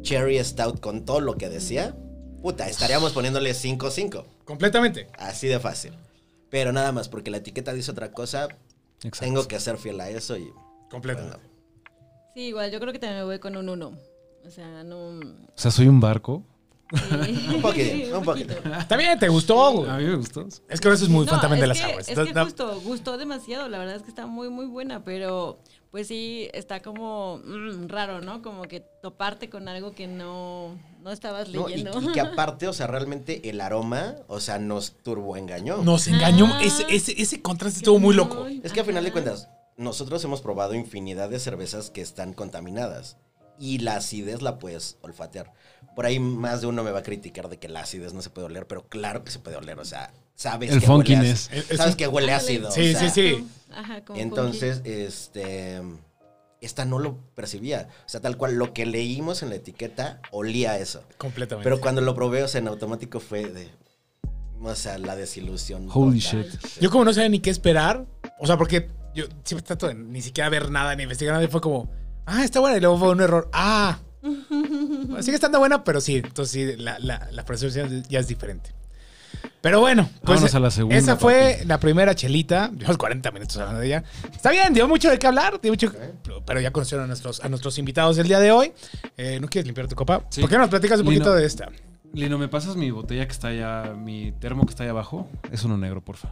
Cherry 0.01 0.43
Stout 0.43 0.79
con 0.79 1.05
todo 1.05 1.21
lo 1.21 1.35
que 1.35 1.49
decía, 1.49 1.95
puta, 2.41 2.67
estaríamos 2.67 3.11
poniéndole 3.13 3.51
5-5. 3.51 4.23
Completamente. 4.45 5.07
Así 5.17 5.47
de 5.47 5.59
fácil. 5.59 5.93
Pero 6.49 6.71
nada 6.71 6.91
más, 6.91 7.09
porque 7.09 7.29
la 7.31 7.37
etiqueta 7.37 7.73
dice 7.73 7.91
otra 7.91 8.11
cosa, 8.11 8.47
Exacto. 8.97 9.19
tengo 9.19 9.47
que 9.47 9.59
ser 9.59 9.77
fiel 9.77 9.99
a 10.01 10.09
eso 10.09 10.37
y... 10.37 10.51
Completamente. 10.89 11.37
bueno, 11.37 11.49
Sí, 12.33 12.41
igual, 12.47 12.71
yo 12.71 12.79
creo 12.79 12.91
que 12.93 12.99
también 12.99 13.19
me 13.19 13.25
voy 13.25 13.39
con 13.39 13.55
un 13.57 13.69
1. 13.69 13.91
O 14.45 14.49
sea, 14.51 14.83
no. 14.83 15.19
O 15.19 15.21
sea, 15.55 15.69
soy 15.71 15.87
un 15.87 15.99
barco. 15.99 16.43
sí. 16.91 17.47
Un 17.55 17.61
poquitín, 17.61 18.13
un 18.13 18.23
poquito. 18.23 18.53
Está 18.79 18.95
bien, 18.97 19.19
te 19.19 19.27
gustó. 19.27 19.87
A 19.89 19.97
mí 19.97 20.05
me 20.05 20.15
gustó. 20.15 20.47
Es 20.69 20.79
que 20.81 20.87
eso 20.89 21.03
es 21.03 21.09
muy 21.09 21.25
fan 21.25 21.35
No, 21.35 21.41
también 21.41 21.61
de 21.61 21.67
las 21.67 21.77
que- 21.77 21.83
aguas. 21.83 22.07
Es 22.09 22.17
que 22.17 22.33
justo, 22.33 22.79
gustó 22.81 23.17
demasiado. 23.17 23.67
La 23.67 23.77
verdad 23.77 23.95
es 23.97 24.01
que 24.03 24.09
está 24.09 24.25
muy, 24.25 24.49
muy 24.49 24.65
buena, 24.65 25.03
pero 25.03 25.59
pues 25.91 26.07
sí, 26.07 26.49
está 26.53 26.79
como 26.81 27.41
mm, 27.43 27.87
raro, 27.89 28.21
¿no? 28.21 28.41
Como 28.41 28.63
que 28.63 28.79
toparte 28.79 29.49
con 29.49 29.67
algo 29.67 29.91
que 29.91 30.07
no, 30.07 30.75
no 30.99 31.11
estabas 31.11 31.49
No, 31.49 31.69
y, 31.69 31.77
leyendo. 31.77 32.01
y 32.01 32.11
que 32.13 32.19
aparte, 32.21 32.67
o 32.67 32.73
sea, 32.73 32.87
realmente 32.87 33.49
el 33.49 33.61
aroma, 33.61 34.15
o 34.27 34.39
sea, 34.39 34.59
nos 34.59 34.97
turboengañó. 35.03 35.77
Nos 35.77 36.07
engañó. 36.07 36.45
Ah. 36.53 36.61
Ese, 36.63 36.85
ese, 36.89 37.21
ese 37.21 37.41
contraste 37.41 37.79
estuvo 37.79 37.99
muy 37.99 38.15
loco. 38.15 38.45
Es 38.63 38.71
que 38.73 38.81
a 38.81 38.85
final 38.85 39.03
de 39.03 39.11
cuentas, 39.11 39.47
nosotros 39.77 40.23
hemos 40.23 40.41
probado 40.41 40.73
infinidad 40.75 41.29
de 41.29 41.39
cervezas 41.39 41.89
que 41.89 42.01
están 42.01 42.33
contaminadas. 42.33 43.17
Y 43.61 43.79
la 43.79 43.95
acidez 43.97 44.41
la 44.41 44.57
puedes 44.57 44.97
olfatear. 45.01 45.51
Por 45.95 46.05
ahí 46.05 46.17
más 46.19 46.61
de 46.61 46.67
uno 46.67 46.81
me 46.81 46.91
va 46.91 46.99
a 46.99 47.03
criticar 47.03 47.49
de 47.49 47.57
que 47.59 47.67
la 47.67 47.81
acidez 47.81 48.13
no 48.13 48.21
se 48.21 48.29
puede 48.29 48.47
oler, 48.47 48.67
pero 48.67 48.87
claro 48.87 49.25
que 49.25 49.31
se 49.31 49.39
puede 49.39 49.57
oler. 49.57 49.79
O 49.79 49.85
sea, 49.85 50.13
sabes 50.35 50.71
El 50.71 50.79
que 50.79 50.87
huele 50.87 51.15
ácido. 51.17 51.23
Es- 51.59 51.65
Sabes 51.77 51.89
es- 51.91 51.95
que 51.97 52.07
huele 52.07 52.31
ácido. 52.33 52.69
o 52.69 52.71
Sí, 52.71 52.93
sea, 52.93 53.09
sí, 53.09 53.09
sí. 53.09 53.47
Ajá, 53.71 54.01
como 54.05 54.17
Entonces, 54.17 54.81
este. 54.85 55.81
Esta 56.61 56.85
no 56.85 56.99
lo 56.99 57.17
percibía. 57.35 57.87
O 58.05 58.09
sea, 58.09 58.19
tal 58.21 58.37
cual, 58.37 58.55
lo 58.55 58.73
que 58.73 58.85
leímos 58.85 59.43
en 59.43 59.49
la 59.49 59.55
etiqueta 59.55 60.21
olía 60.31 60.71
a 60.71 60.77
eso. 60.77 61.03
Completamente. 61.17 61.63
Pero 61.63 61.79
cuando 61.79 62.01
lo 62.01 62.13
probé, 62.15 62.43
o 62.43 62.47
sea, 62.47 62.59
en 62.59 62.67
automático 62.67 63.19
fue 63.19 63.45
de. 63.49 63.69
O 64.61 64.75
sea, 64.75 64.97
la 64.97 65.15
desilusión. 65.15 65.87
Holy 65.91 66.19
total. 66.19 66.49
shit. 66.49 66.81
Yo 66.81 66.89
como 66.89 67.05
no 67.05 67.13
sabía 67.13 67.29
ni 67.29 67.39
qué 67.39 67.49
esperar, 67.49 68.05
o 68.39 68.45
sea, 68.45 68.57
porque 68.57 68.89
yo 69.15 69.25
siempre 69.43 69.65
trato 69.65 69.87
de 69.87 69.93
ni 69.93 70.21
siquiera 70.21 70.49
ver 70.49 70.69
nada, 70.69 70.95
ni 70.95 71.03
investigar 71.03 71.33
nada, 71.33 71.45
y 71.45 71.47
fue 71.47 71.61
como, 71.61 71.89
ah, 72.25 72.43
está 72.43 72.59
buena, 72.59 72.77
y 72.77 72.81
luego 72.81 72.97
fue 72.97 73.09
un 73.09 73.21
error, 73.21 73.49
ah. 73.53 73.99
Sigue 75.21 75.35
estando 75.35 75.59
buena, 75.59 75.83
pero 75.83 76.01
sí, 76.01 76.17
entonces 76.17 76.51
sí, 76.51 76.75
la, 76.75 76.99
la, 76.99 77.29
la 77.31 77.45
percepción 77.45 78.03
ya 78.09 78.19
es 78.19 78.27
diferente. 78.27 78.71
Pero 79.61 79.81
bueno, 79.81 80.09
pues 80.23 80.37
Vámonos 80.37 80.55
a 80.55 80.59
la 80.61 80.71
segunda, 80.71 80.95
esa 80.97 81.17
fue 81.17 81.55
papi. 81.57 81.67
la 81.67 81.79
primera 81.79 82.15
chelita. 82.15 82.71
Llevamos 82.71 82.97
40 82.97 83.31
minutos 83.31 83.57
hablando 83.57 83.81
de 83.81 83.87
ella. 83.87 84.03
Está 84.33 84.51
bien, 84.51 84.73
dio 84.73 84.87
mucho 84.87 85.09
de 85.09 85.19
qué 85.19 85.27
hablar, 85.27 85.59
dio 85.61 85.71
mucho, 85.71 85.91
pero- 86.45 86.61
ya 86.61 86.71
conocieron 86.71 87.03
a 87.03 87.07
nuestros, 87.07 87.41
a 87.43 87.49
nuestros 87.49 87.77
invitados 87.77 88.15
del 88.15 88.27
día 88.27 88.39
de 88.39 88.51
hoy. 88.51 88.71
Eh, 89.17 89.37
¿No 89.41 89.47
quieres 89.49 89.65
limpiar 89.65 89.87
tu 89.89 89.95
copa? 89.95 90.23
Sí. 90.29 90.39
¿Por 90.41 90.49
qué 90.49 90.55
no 90.55 90.61
nos 90.61 90.69
platicas 90.69 90.99
un 91.01 91.07
Lino. 91.07 91.17
poquito 91.19 91.33
de 91.35 91.45
esta? 91.45 91.69
Lino, 92.13 92.37
¿me 92.37 92.47
pasas 92.47 92.75
mi 92.77 92.89
botella 92.89 93.25
que 93.25 93.33
está 93.33 93.49
allá, 93.49 93.93
mi 93.95 94.31
termo 94.39 94.65
que 94.65 94.69
está 94.71 94.83
allá 94.83 94.91
abajo? 94.91 95.27
Es 95.51 95.63
uno 95.63 95.77
negro, 95.77 96.01
porfa. 96.01 96.29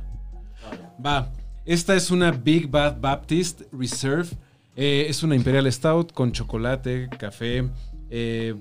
Va. 1.05 1.29
Esta 1.65 1.95
es 1.95 2.09
una 2.11 2.31
Big 2.31 2.69
Bad 2.69 2.99
Baptist 3.01 3.61
Reserve. 3.73 4.29
Eh, 4.77 5.07
es 5.09 5.21
una 5.23 5.35
Imperial 5.35 5.69
Stout 5.71 6.13
con 6.13 6.31
chocolate, 6.31 7.09
café, 7.19 7.67
eh, 8.09 8.55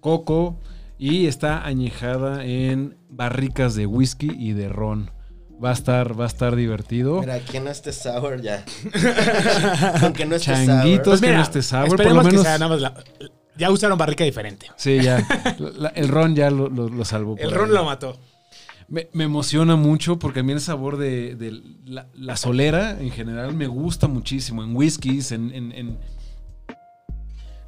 coco 0.00 0.58
y 0.98 1.26
está 1.26 1.64
añejada 1.66 2.44
en 2.44 2.96
barricas 3.08 3.74
de 3.74 3.86
whisky 3.86 4.30
y 4.38 4.52
de 4.52 4.68
ron. 4.68 5.10
Va 5.64 5.70
a 5.70 5.72
estar, 5.72 6.18
va 6.18 6.24
a 6.24 6.26
estar 6.26 6.56
divertido. 6.56 7.20
Mira, 7.20 7.38
que 7.40 7.60
no 7.60 7.70
esté 7.70 7.92
sour 7.92 8.40
ya. 8.42 8.64
Con 10.00 10.12
que 10.12 10.26
no 10.26 10.36
esté 10.36 10.52
Changuitos. 10.52 11.20
sour. 11.20 11.28
que 11.30 11.36
no 11.36 11.42
esté 11.42 11.62
sour, 11.62 11.86
por 11.88 12.00
esperemos 12.00 12.24
lo 12.24 12.30
que 12.30 12.36
menos- 12.36 12.42
sea 12.46 12.58
nada 12.58 12.68
más 12.68 12.80
la- 12.80 13.04
ya 13.56 13.70
usaron 13.70 13.96
barrica 13.96 14.24
diferente. 14.24 14.66
Sí, 14.76 15.00
ya. 15.00 15.24
La- 15.78 15.90
el 15.90 16.08
ron 16.08 16.34
ya 16.34 16.50
lo, 16.50 16.68
lo- 16.68 16.88
lo 16.88 17.04
salvó. 17.04 17.36
El 17.38 17.52
ron 17.52 17.68
ahí. 17.68 17.74
lo 17.76 17.84
mató. 17.84 18.18
Me, 18.88 19.08
me 19.12 19.24
emociona 19.24 19.76
mucho 19.76 20.18
porque 20.18 20.40
a 20.40 20.42
mí 20.42 20.52
el 20.52 20.60
sabor 20.60 20.98
de, 20.98 21.36
de 21.36 21.62
la, 21.86 22.08
la 22.14 22.36
solera 22.36 23.00
en 23.00 23.10
general 23.12 23.54
me 23.54 23.66
gusta 23.68 24.08
muchísimo. 24.08 24.62
En 24.64 24.74
whiskies, 24.76 25.30
en. 25.32 25.52
En, 25.54 25.72
en, 25.72 25.98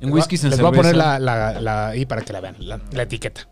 en 0.00 0.12
whiskies, 0.12 0.44
en 0.44 0.50
Les 0.50 0.58
cerveza. 0.58 0.62
voy 0.70 0.78
a 0.78 0.82
poner 0.82 0.96
la, 0.96 1.18
la- 1.18 1.60
la- 1.60 1.88
ahí 1.88 2.04
para 2.06 2.22
que 2.22 2.32
la 2.32 2.40
vean, 2.40 2.56
la, 2.58 2.80
la 2.92 3.02
etiqueta. 3.02 3.48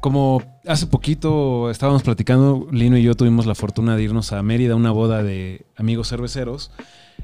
Como 0.00 0.42
hace 0.66 0.86
poquito 0.86 1.70
estábamos 1.70 2.02
platicando, 2.02 2.66
Lino 2.70 2.96
y 2.98 3.02
yo 3.02 3.14
tuvimos 3.14 3.46
la 3.46 3.54
fortuna 3.54 3.96
de 3.96 4.02
irnos 4.02 4.32
a 4.32 4.42
Mérida 4.42 4.74
a 4.74 4.76
una 4.76 4.90
boda 4.90 5.22
de 5.22 5.64
amigos 5.76 6.08
cerveceros. 6.08 6.70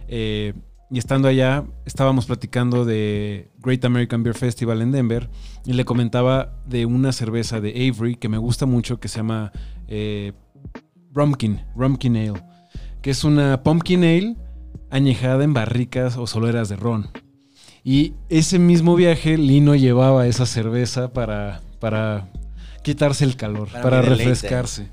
eh, 0.09 0.55
y 0.93 0.99
estando 0.99 1.29
allá, 1.29 1.63
estábamos 1.85 2.27
platicando 2.27 2.85
de 2.85 3.49
Great 3.59 3.85
American 3.85 4.25
Beer 4.25 4.35
Festival 4.37 4.83
en 4.83 4.91
Denver. 4.91 5.29
Y 5.65 5.75
le 5.75 5.85
comentaba 5.85 6.57
de 6.67 6.85
una 6.85 7.13
cerveza 7.13 7.61
de 7.61 7.71
Avery 7.91 8.17
que 8.17 8.29
me 8.29 8.39
gusta 8.39 8.67
mucho, 8.67 8.99
que 8.99 9.07
se 9.07 9.19
llama 9.19 9.53
eh, 9.87 10.33
Rumpkin, 11.13 11.65
Rumpkin 11.77 12.17
Ale. 12.17 12.43
Que 13.03 13.11
es 13.11 13.25
una 13.25 13.63
pumpkin 13.63 14.05
ale 14.05 14.37
añejada 14.91 15.45
en 15.45 15.55
barricas 15.55 16.17
o 16.17 16.27
soleras 16.27 16.69
de 16.69 16.77
ron. 16.77 17.11
Y 17.83 18.15
ese 18.29 18.59
mismo 18.59 18.95
viaje, 18.95 19.39
Lino 19.39 19.75
llevaba 19.75 20.27
esa 20.27 20.45
cerveza 20.45 21.13
para, 21.13 21.63
para 21.79 22.29
quitarse 22.83 23.25
el 23.25 23.37
calor, 23.37 23.69
Para 23.71 24.03
refrescarse. 24.03 24.89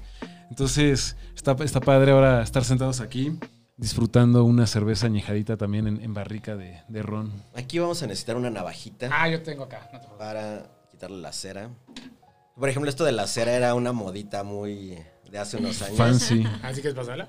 Entonces, 0.50 1.18
está, 1.36 1.56
está 1.64 1.82
padre 1.82 2.12
ahora 2.14 2.42
estar 2.42 2.64
sentados 2.64 3.02
aquí, 3.02 3.38
disfrutando 3.76 4.46
una 4.46 4.66
cerveza 4.68 5.08
añejadita 5.08 5.58
también 5.58 5.88
en, 5.88 6.02
en 6.02 6.14
barrica 6.14 6.56
de, 6.56 6.80
de 6.88 7.04
ron. 7.04 7.34
Aquí 7.56 7.80
vamos 7.80 8.02
a 8.04 8.08
necesitar 8.08 8.38
una 8.38 8.50
navajita 8.50 9.10
Ah, 9.12 9.28
yo 9.28 9.42
tengo 9.42 9.64
acá. 9.66 9.80
no 9.92 10.00
te 10.00 10.06
preocupes. 10.08 10.18
para 10.18 10.70
quitarle 10.90 11.18
la 11.18 11.34
cera. 11.34 11.70
Por 12.56 12.70
ejemplo, 12.70 12.90
esto 12.90 13.04
de 13.04 13.12
la 13.12 13.28
cera 13.28 13.52
era 13.52 13.76
una 13.76 13.92
modita 13.92 14.44
muy 14.46 14.98
de 15.30 15.38
hace 15.38 15.58
unos 15.58 15.82
años. 15.82 15.98
Fancy. 15.98 16.44
Así 16.64 16.82
que 16.82 16.88
es 16.88 16.94
pasarla. 16.94 17.28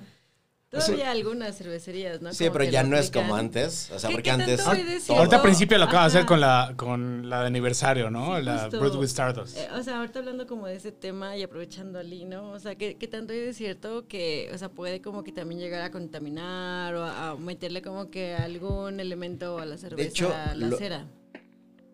Todavía 0.71 1.11
algunas 1.11 1.57
cervecerías, 1.57 2.21
¿no? 2.21 2.31
Sí, 2.35 2.45
Como 2.45 2.53
pero 2.59 2.65
que 2.67 2.71
ya 2.73 2.83
no 2.83 2.99
es 2.99 3.11
como 3.11 3.35
antes. 3.37 3.91
O 3.91 3.99
sea, 3.99 4.09
¿Qué- 4.11 4.15
porque 4.17 4.23
qué 4.25 4.31
antes. 4.33 4.59
de? 4.59 5.15
Ahorita 5.15 5.37
al 5.37 5.43
principio 5.43 5.79
lo 5.79 5.85
acaba 5.85 6.03
de 6.03 6.07
hacer 6.09 6.27
con 6.27 6.41
la, 6.41 6.75
con 6.77 7.31
la 7.31 7.41
de 7.41 7.47
aniversario, 7.47 8.11
¿no? 8.11 8.37
Sí, 8.37 8.43
la. 8.45 8.69
Brewed 8.69 8.97
with 8.97 9.07
Stardust. 9.09 9.57
Eh, 9.57 9.67
o 9.75 9.83
sea, 9.83 9.99
ahorita 9.99 10.19
hablando 10.19 10.47
como 10.47 10.67
de 10.67 10.75
ese 10.77 10.93
tema 10.93 11.39
y 11.39 11.43
aprovechando 11.43 11.99
a 11.99 12.03
Lino, 12.03 12.51
o 12.51 12.59
sea, 12.59 12.75
¿qué, 12.75 12.97
qué 12.97 13.09
tanto 13.09 13.33
hay 13.33 13.41
de 13.41 13.55
cierto 13.55 14.07
que, 14.09 14.51
o 14.53 14.59
sea, 14.59 14.69
puede 14.69 15.01
como 15.01 15.25
que 15.25 15.33
también 15.33 15.59
llegar 15.59 15.81
a 15.81 15.91
contaminar 15.91 16.95
o 16.97 17.03
a, 17.05 17.31
a 17.31 17.37
meterle 17.37 17.81
como 17.81 18.11
que 18.11 18.35
algún 18.35 19.01
elemento 19.01 19.59
a 19.59 19.65
la 19.65 19.79
cerveza, 19.79 20.07
hecho, 20.09 20.29
la 20.29 20.55
lo- 20.55 20.77
cera? 20.77 21.07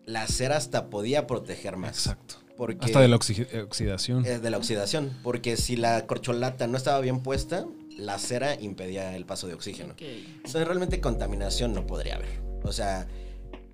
La 0.05 0.27
cera 0.27 0.57
hasta 0.57 0.89
podía 0.89 1.27
proteger 1.27 1.77
más. 1.77 1.91
Exacto. 1.97 2.35
Porque 2.57 2.85
Hasta 2.85 3.01
de 3.01 3.07
la 3.09 3.17
oxi- 3.17 3.63
oxidación. 3.63 4.25
eh, 4.25 4.39
de 4.39 4.49
la 4.49 4.57
oxidación. 4.57 5.11
Porque 5.23 5.57
si 5.57 5.75
la 5.75 6.05
corcholata 6.07 6.67
no 6.67 6.77
estaba 6.77 6.99
bien 7.01 7.21
puesta, 7.21 7.65
la 7.97 8.19
cera 8.19 8.59
impedía 8.59 9.15
el 9.15 9.25
paso 9.25 9.47
de 9.47 9.53
oxígeno. 9.53 9.95
Entonces, 9.99 10.65
realmente 10.65 10.99
contaminación 11.01 11.73
no 11.73 11.87
podría 11.87 12.15
haber. 12.15 12.41
O 12.63 12.71
sea, 12.71 13.07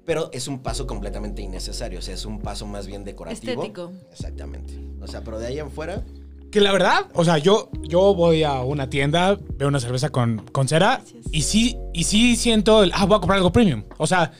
pero 0.06 0.30
es 0.34 0.48
un 0.48 0.60
paso 0.60 0.88
completamente 0.88 1.42
innecesario. 1.42 2.00
O 2.00 2.02
sea, 2.02 2.14
es 2.14 2.26
un 2.26 2.40
paso 2.40 2.66
más 2.66 2.88
bien 2.88 3.04
decorativo. 3.04 3.52
Estético. 3.52 3.92
Exactamente. 4.12 4.74
O 5.02 5.08
sea, 5.08 5.24
pero 5.24 5.40
de 5.40 5.48
ahí 5.48 5.60
en 5.60 5.72
fuera, 5.72 6.04
Que 6.52 6.60
la 6.60 6.72
verdad, 6.72 7.08
o 7.14 7.24
sea, 7.24 7.38
yo, 7.38 7.70
yo 7.84 8.14
voy 8.14 8.44
a 8.44 8.62
una 8.62 8.90
tienda, 8.90 9.38
veo 9.56 9.68
una 9.68 9.80
cerveza 9.80 10.10
con, 10.10 10.46
con 10.52 10.68
cera 10.68 10.98
Gracias. 10.98 11.26
y 11.32 11.42
sí, 11.44 11.78
y 11.94 12.04
sí 12.04 12.36
siento, 12.36 12.84
el, 12.84 12.92
ah, 12.94 13.06
voy 13.06 13.16
a 13.16 13.20
comprar 13.20 13.38
algo 13.38 13.52
premium. 13.52 13.84
O 13.98 14.06
sea, 14.06 14.34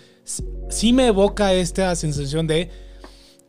sí 0.70 0.94
me 0.94 1.08
evoca 1.08 1.54
esta 1.54 1.96
sensación 1.96 2.48
de, 2.48 2.70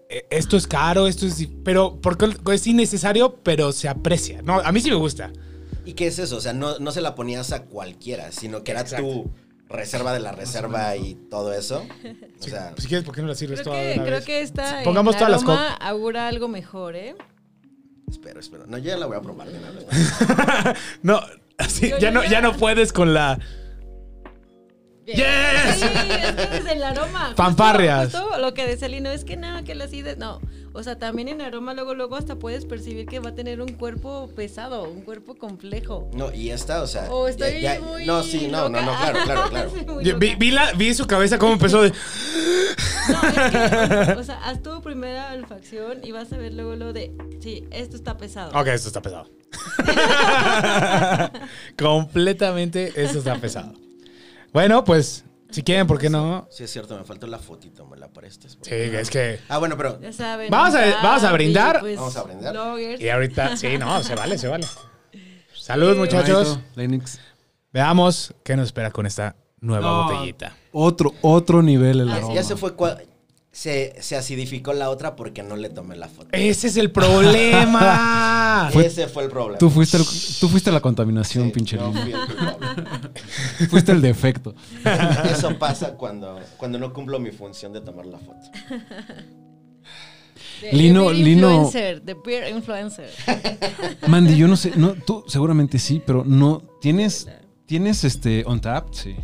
eh, 0.08 0.26
esto 0.30 0.56
es 0.56 0.66
caro, 0.66 1.08
esto 1.08 1.26
es... 1.26 1.48
Pero, 1.64 1.98
porque 2.00 2.30
es 2.52 2.66
innecesario, 2.66 3.36
pero 3.42 3.72
se 3.72 3.88
aprecia. 3.88 4.42
No, 4.42 4.60
a 4.60 4.70
mí 4.70 4.80
sí 4.80 4.90
me 4.90 4.96
gusta. 4.96 5.32
¿Y 5.84 5.94
qué 5.94 6.06
es 6.06 6.18
eso? 6.18 6.36
O 6.36 6.40
sea, 6.40 6.52
no, 6.52 6.78
no 6.78 6.92
se 6.92 7.00
la 7.00 7.14
ponías 7.14 7.52
a 7.52 7.64
cualquiera, 7.64 8.30
sino 8.32 8.62
que 8.64 8.70
era 8.72 8.82
Exacto. 8.82 9.06
tu 9.06 9.30
reserva 9.68 10.12
de 10.12 10.20
la 10.20 10.32
reserva 10.32 10.94
y 10.96 11.14
todo 11.30 11.52
eso. 11.52 11.84
O 12.40 12.44
sea, 12.44 12.70
Pues, 12.70 12.82
si 12.82 12.88
quieres, 12.88 13.04
¿por 13.06 13.14
qué 13.14 13.22
no 13.22 13.28
la 13.28 13.34
sirves 13.36 13.60
Creo 13.60 13.72
toda 13.72 13.82
que, 13.84 13.92
una 13.94 14.02
creo 14.04 14.16
vez? 14.16 14.24
que 14.26 14.40
esta 14.42 14.80
Pongamos 14.84 15.14
en 15.14 15.18
todas 15.20 15.32
las 15.32 15.42
aroma 15.42 15.74
augura 15.74 16.26
algo 16.28 16.48
mejor, 16.48 16.96
¿eh? 16.96 17.14
espero, 18.10 18.40
espero. 18.40 18.66
No, 18.66 18.78
yo 18.78 18.84
ya 18.90 18.96
la 18.96 19.06
voy 19.06 19.16
a 19.16 19.20
probar 19.22 19.48
de 19.48 19.58
una 19.58 19.70
vez. 19.70 19.86
No, 21.02 21.20
así, 21.58 21.88
Yo 21.90 21.98
ya, 21.98 22.10
no, 22.10 22.22
ya- 22.24 22.30
ya 22.30 22.40
no 22.42 22.56
puedes 22.56 22.92
con 22.92 23.14
la... 23.14 23.38
Bien. 25.04 25.18
Yes. 25.18 25.76
Sí, 25.80 25.86
es 25.86 26.32
que 26.32 26.46
desde 26.46 26.72
el 26.72 26.82
aroma. 26.84 27.32
Fanfarrias. 27.36 28.12
Justo, 28.12 28.38
lo 28.38 28.54
que 28.54 28.66
decía 28.66 28.86
Lino 28.88 29.10
es 29.10 29.24
que 29.24 29.36
nada, 29.36 29.62
que 29.64 29.74
la 29.74 29.84
acidez. 29.84 30.16
No. 30.18 30.40
O 30.74 30.82
sea, 30.82 30.98
también 30.98 31.28
en 31.28 31.42
aroma, 31.42 31.74
luego, 31.74 31.94
luego 31.94 32.16
hasta 32.16 32.36
puedes 32.36 32.64
percibir 32.64 33.04
que 33.06 33.18
va 33.18 33.30
a 33.30 33.34
tener 33.34 33.60
un 33.60 33.72
cuerpo 33.74 34.30
pesado, 34.34 34.84
un 34.84 35.02
cuerpo 35.02 35.34
complejo. 35.34 36.08
No, 36.14 36.32
y 36.32 36.48
esta, 36.50 36.82
o 36.82 36.86
sea. 36.86 37.10
O 37.12 37.28
estoy 37.28 37.60
ya- 37.60 37.74
ya- 37.74 37.80
muy. 37.80 38.06
No, 38.06 38.22
sí, 38.22 38.48
no, 38.50 38.68
no, 38.70 38.80
no, 38.80 38.96
claro, 38.96 39.18
claro, 39.24 39.42
claro. 39.50 39.70
Sí, 39.70 40.34
vi 40.38 40.50
la, 40.50 40.72
vi 40.72 40.94
su 40.94 41.06
cabeza 41.06 41.36
cómo 41.38 41.52
empezó 41.54 41.82
de... 41.82 41.90
No, 41.90 43.22
es 43.28 44.06
que, 44.06 44.12
o 44.18 44.24
sea, 44.24 44.40
haz 44.44 44.62
tu 44.62 44.80
primera 44.80 45.32
olfacción 45.34 45.98
y 46.04 46.12
vas 46.12 46.32
a 46.32 46.36
ver 46.38 46.54
luego 46.54 46.74
lo 46.76 46.92
de. 46.92 47.12
Sí, 47.40 47.66
esto 47.70 47.96
está 47.96 48.16
pesado. 48.16 48.58
Ok, 48.58 48.68
esto 48.68 48.88
está 48.88 49.02
pesado. 49.02 49.28
Completamente, 51.78 52.92
esto 52.96 53.18
está 53.18 53.34
pesado. 53.36 53.74
Bueno, 54.52 54.84
pues, 54.84 55.24
si 55.50 55.62
quieren, 55.62 55.86
¿por 55.86 55.98
qué 55.98 56.10
no? 56.10 56.46
Sí, 56.50 56.64
es 56.64 56.70
cierto, 56.72 56.96
me 56.98 57.04
faltó 57.04 57.26
la 57.26 57.38
fotito, 57.38 57.86
me 57.86 57.96
la 57.96 58.08
prestas. 58.08 58.58
Sí, 58.62 58.70
es 58.74 59.10
que... 59.10 59.40
Ah, 59.48 59.58
bueno, 59.58 59.76
pero. 59.76 60.00
Ya 60.00 60.12
saben. 60.12 60.50
Vamos 60.50 60.74
a- 60.74 60.84
un 60.84 61.02
vamos 61.02 61.24
a 61.24 61.32
brindar. 61.32 61.80
pues, 61.80 61.96
Vamos 61.96 62.16
a 62.16 62.22
brindar. 62.24 62.52
bloggers. 62.52 63.00
Y 63.00 63.08
ahorita, 63.08 63.56
sí, 63.56 63.78
no, 63.78 64.02
se 64.02 64.14
vale, 64.14 64.38
se 64.38 64.48
vale. 64.48 64.66
Salud, 65.54 65.96
muchachos. 65.96 66.58
Lennox. 66.74 67.18
Veamos 67.72 68.34
qué 68.44 68.56
nos 68.56 68.66
espera 68.66 68.90
con 68.90 69.06
esta 69.06 69.36
nueva 69.60 69.86
No. 69.88 70.04
botellita. 70.04 70.54
Otro, 70.72 71.14
otro 71.22 71.62
nivel 71.62 72.00
el 72.00 72.10
Ah, 72.10 72.16
aroma. 72.16 72.34
Ya 72.34 72.42
se 72.42 72.56
fue. 72.56 72.74
Se, 73.54 73.94
se 74.00 74.16
acidificó 74.16 74.72
la 74.72 74.88
otra 74.88 75.14
porque 75.14 75.42
no 75.42 75.56
le 75.56 75.68
tomé 75.68 75.94
la 75.94 76.08
foto. 76.08 76.30
Ese 76.32 76.68
es 76.68 76.76
el 76.78 76.90
problema. 76.98 78.70
Ese 78.74 79.08
fue 79.08 79.24
el 79.24 79.28
problema. 79.30 79.58
Tú 79.58 79.68
fuiste, 79.68 79.98
el- 79.98 80.06
tú 80.40 80.48
fuiste 80.48 80.72
la 80.72 80.80
contaminación, 80.80 81.44
Sí, 81.46 81.50
pinche 81.52 81.76
fui 81.78 82.12
el 82.12 82.18
culpable. 82.26 82.66
Fuiste 83.68 83.92
el 83.92 84.00
defecto. 84.00 84.54
Eso 85.30 85.58
pasa 85.58 85.92
cuando, 85.98 86.40
cuando 86.56 86.78
no 86.78 86.94
cumplo 86.94 87.20
mi 87.20 87.30
función 87.30 87.74
de 87.74 87.82
tomar 87.82 88.06
la 88.06 88.18
foto. 88.18 88.40
The- 90.62 90.72
Lino- 90.72 91.06
beer 91.08 91.16
Lino- 91.16 91.50
Influencer, 91.64 92.00
the 92.00 92.14
beer 92.24 92.48
influencer. 92.56 93.10
Mandy, 94.06 94.36
yo 94.36 94.48
no 94.48 94.56
sé, 94.56 94.72
no, 94.76 94.94
tú 94.94 95.24
seguramente 95.26 95.78
sí, 95.78 96.00
pero 96.06 96.24
no, 96.24 96.62
¿tienes, 96.80 97.28
tienes 97.66 98.02
este 98.04 98.44
on 98.46 98.60
tap? 98.62 98.92
Sí. 98.94 99.14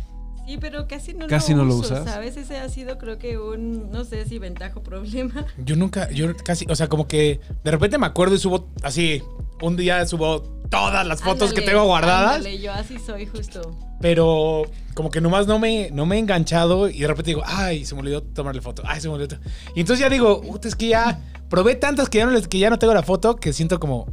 Sí, 0.49 0.57
pero 0.59 0.87
casi 0.87 1.13
no 1.13 1.27
Casi 1.27 1.51
lo 1.53 1.59
no 1.59 1.65
lo 1.65 1.75
usas. 1.75 2.05
¿sabes? 2.05 2.35
Ese 2.35 2.57
ha 2.57 2.67
sido 2.69 2.97
creo 2.97 3.19
que 3.19 3.37
un, 3.37 3.91
no 3.91 4.03
sé 4.03 4.25
si 4.25 4.39
ventaja 4.39 4.73
o 4.79 4.81
problema. 4.81 5.45
Yo 5.63 5.75
nunca, 5.75 6.09
yo 6.09 6.35
casi, 6.43 6.65
o 6.67 6.75
sea, 6.75 6.87
como 6.87 7.07
que 7.07 7.39
de 7.63 7.69
repente 7.69 7.99
me 7.99 8.07
acuerdo 8.07 8.33
y 8.33 8.39
subo 8.39 8.67
así, 8.81 9.21
un 9.61 9.77
día 9.77 10.03
subo 10.07 10.41
todas 10.71 11.05
las 11.05 11.21
fotos 11.21 11.53
que 11.53 11.61
tengo 11.61 11.83
guardadas, 11.85 12.37
ándale, 12.37 12.57
yo 12.59 12.71
así 12.73 12.97
soy 12.97 13.27
justo. 13.27 13.77
pero 14.01 14.63
como 14.95 15.11
que 15.11 15.21
nomás 15.21 15.45
no 15.45 15.59
me, 15.59 15.89
no 15.91 16.05
me 16.07 16.15
he 16.15 16.19
enganchado 16.19 16.89
y 16.89 16.99
de 16.99 17.07
repente 17.07 17.29
digo, 17.31 17.43
ay, 17.45 17.85
se 17.85 17.93
me 17.93 18.01
olvidó 18.01 18.23
tomarle 18.23 18.61
foto, 18.61 18.81
ay, 18.87 19.01
se 19.01 19.07
me 19.07 19.13
olvidó. 19.13 19.37
to-". 19.37 19.49
Y 19.75 19.81
entonces 19.81 20.03
ya 20.03 20.09
digo, 20.09 20.41
"Puta, 20.41 20.67
es 20.67 20.75
que 20.75 20.87
ya 20.87 21.19
probé 21.47 21.75
tantas 21.75 22.09
que 22.09 22.17
ya 22.19 22.25
no, 22.25 22.31
les- 22.31 22.47
que 22.47 22.57
ya 22.57 22.71
no 22.71 22.79
tengo 22.79 22.93
la 22.95 23.03
foto 23.03 23.35
que 23.35 23.53
siento 23.53 23.79
como, 23.79 24.07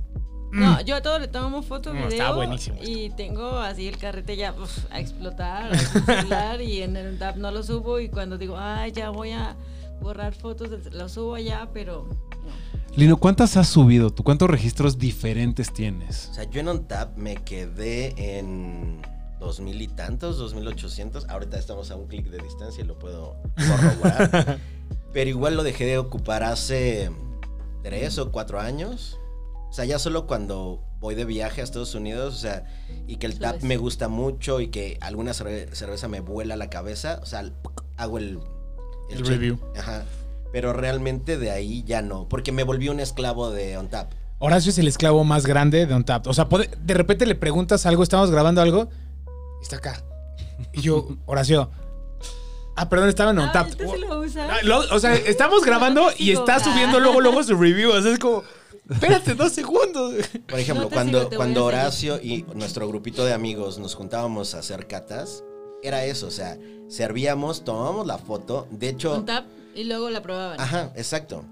No, 0.57 0.81
yo 0.83 0.97
a 0.97 1.03
todo 1.03 1.19
le 1.19 1.29
tomo 1.29 1.63
foto, 1.63 1.91
Mm, 1.93 1.97
video. 1.97 2.09
está 2.11 2.33
buenísimo 2.33 2.77
esto. 2.81 2.91
Y 2.91 3.11
tengo 3.11 3.59
así 3.59 3.87
el 3.89 3.99
carrete 3.99 4.37
ya 4.37 4.53
uf, 4.53 4.87
a 4.91 5.01
explotar, 5.01 5.73
a 5.73 5.79
celular 5.79 6.61
y 6.63 6.83
en 6.83 6.97
el 6.97 7.19
tab 7.19 7.37
no 7.37 7.51
lo 7.51 7.63
subo. 7.63 8.01
Y 8.01 8.09
cuando 8.09 8.39
digo, 8.39 8.57
ay, 8.59 8.93
ya 8.93 9.11
voy 9.11 9.31
a 9.33 9.57
borrar 10.01 10.35
fotos, 10.35 10.71
lo 10.93 11.09
subo 11.09 11.35
allá, 11.35 11.69
pero 11.73 12.07
no. 12.09 12.97
Lino, 12.97 13.19
¿cuántas 13.19 13.57
has 13.59 13.69
subido 13.69 14.11
tú? 14.11 14.23
¿Cuántos 14.23 14.49
registros 14.49 14.99
diferentes 14.99 15.73
tienes? 15.73 16.29
O 16.31 16.35
sea, 16.35 16.45
yo 16.45 16.61
en 16.61 16.69
OnTap 16.69 17.17
me 17.19 17.37
quedé 17.37 18.39
en 18.39 19.03
2000 19.39 19.83
y 19.83 19.89
tantos, 19.89 20.39
2800. 20.39 21.29
Ahorita 21.29 21.59
estamos 21.59 21.91
a 21.91 21.97
un 21.97 22.07
clic 22.07 22.27
de 22.31 22.39
distancia 22.39 22.83
y 22.83 22.87
lo 22.87 22.99
puedo 22.99 23.37
corroborar. 23.69 24.59
Pero 25.13 25.29
igual 25.31 25.57
lo 25.57 25.63
dejé 25.63 25.85
de 25.85 25.99
ocupar 25.99 26.43
hace 26.43 27.11
tres 27.83 28.19
o 28.19 28.33
cuatro 28.33 28.61
años. 28.61 29.19
O 29.69 29.73
sea, 29.73 29.85
ya 29.85 29.99
solo 29.99 30.27
cuando 30.27 30.83
voy 31.01 31.15
de 31.15 31.25
viaje 31.25 31.61
a 31.61 31.65
Estados 31.65 31.95
Unidos, 31.95 32.35
o 32.35 32.39
sea, 32.39 32.65
y 33.07 33.17
que 33.17 33.27
el 33.27 33.39
tap 33.39 33.63
me 33.63 33.77
gusta 33.77 34.09
mucho 34.09 34.61
y 34.61 34.69
que 34.69 34.97
alguna 35.01 35.33
cerve- 35.33 35.71
cerveza 35.75 36.09
me 36.09 36.21
vuela 36.21 36.57
la 36.57 36.71
cabeza, 36.71 37.19
o 37.23 37.27
sea, 37.27 37.51
hago 37.97 38.19
el... 38.19 38.39
El 39.11 39.25
review. 39.27 39.59
Ajá. 39.77 40.05
Pero 40.53 40.73
realmente 40.73 41.37
de 41.39 41.51
ahí 41.51 41.83
ya 41.85 42.01
no, 42.03 42.29
porque 42.29 42.51
me 42.53 42.63
volví 42.65 42.89
un 42.89 43.01
esclavo 43.01 43.51
de 43.51 43.77
On 43.77 43.89
Tap. 43.89 44.13
Horacio 44.39 44.71
es 44.71 44.79
el 44.79 44.89
esclavo 44.89 45.25
más 45.25 45.47
grande 45.47 45.87
de 45.87 45.95
OnTap. 45.95 46.27
O 46.27 46.35
sea, 46.35 46.49
puede- 46.49 46.71
de 46.81 46.95
repente 46.95 47.25
le 47.27 47.35
preguntas 47.35 47.87
algo, 47.87 48.03
estamos 48.03 48.31
grabando 48.31 48.61
algo, 48.63 48.89
y 49.61 49.63
está 49.63 49.77
acá. 49.77 50.03
Y 50.73 50.81
yo, 50.83 51.09
Horacio. 51.27 51.71
Ah, 52.77 52.89
perdón, 52.91 53.09
estaba 53.09 53.31
en 53.31 53.39
Ah, 53.39 53.45
OnTap. 53.45 53.69
¿este 53.69 53.89
sí 53.89 53.97
lo 53.99 54.21
usa? 54.21 54.49
Ah, 54.51 54.59
lo- 54.63 54.81
o 54.95 54.99
sea, 55.01 55.15
estamos 55.15 55.65
grabando 55.65 56.09
y 56.19 56.33
está 56.33 56.61
subiendo 56.61 57.01
luego, 57.01 57.21
luego 57.21 57.43
su 57.43 57.57
review. 57.57 57.91
O 57.93 58.03
sea, 58.03 58.13
es 58.13 58.19
como, 58.19 58.43
espérate 58.91 59.35
dos 59.35 59.53
segundos. 59.53 60.15
Por 60.49 60.59
ejemplo, 60.59 60.85
No 60.85 60.91
cuando, 60.91 61.19
sigo, 61.25 61.31
cuando. 61.37 61.65
Horacio 61.65 62.21
y 62.23 62.45
nuestro 62.55 62.87
grupito 62.89 63.25
de 63.25 63.33
amigos 63.33 63.79
nos 63.79 63.95
juntábamos 63.95 64.55
a 64.55 64.59
hacer 64.61 64.87
catas, 64.87 65.43
era 65.83 66.05
eso, 66.05 66.27
o 66.27 66.31
sea, 66.31 66.57
servíamos, 66.89 67.65
tomábamos 67.65 68.07
la 68.07 68.19
foto, 68.19 68.67
de 68.71 68.89
hecho, 68.91 69.15
Un 69.17 69.27
tap 69.27 69.45
y 69.75 69.85
luego 69.85 70.09
la 70.11 70.23
probaban. 70.23 70.61
ajá, 70.61 70.93
exacto. 70.97 71.45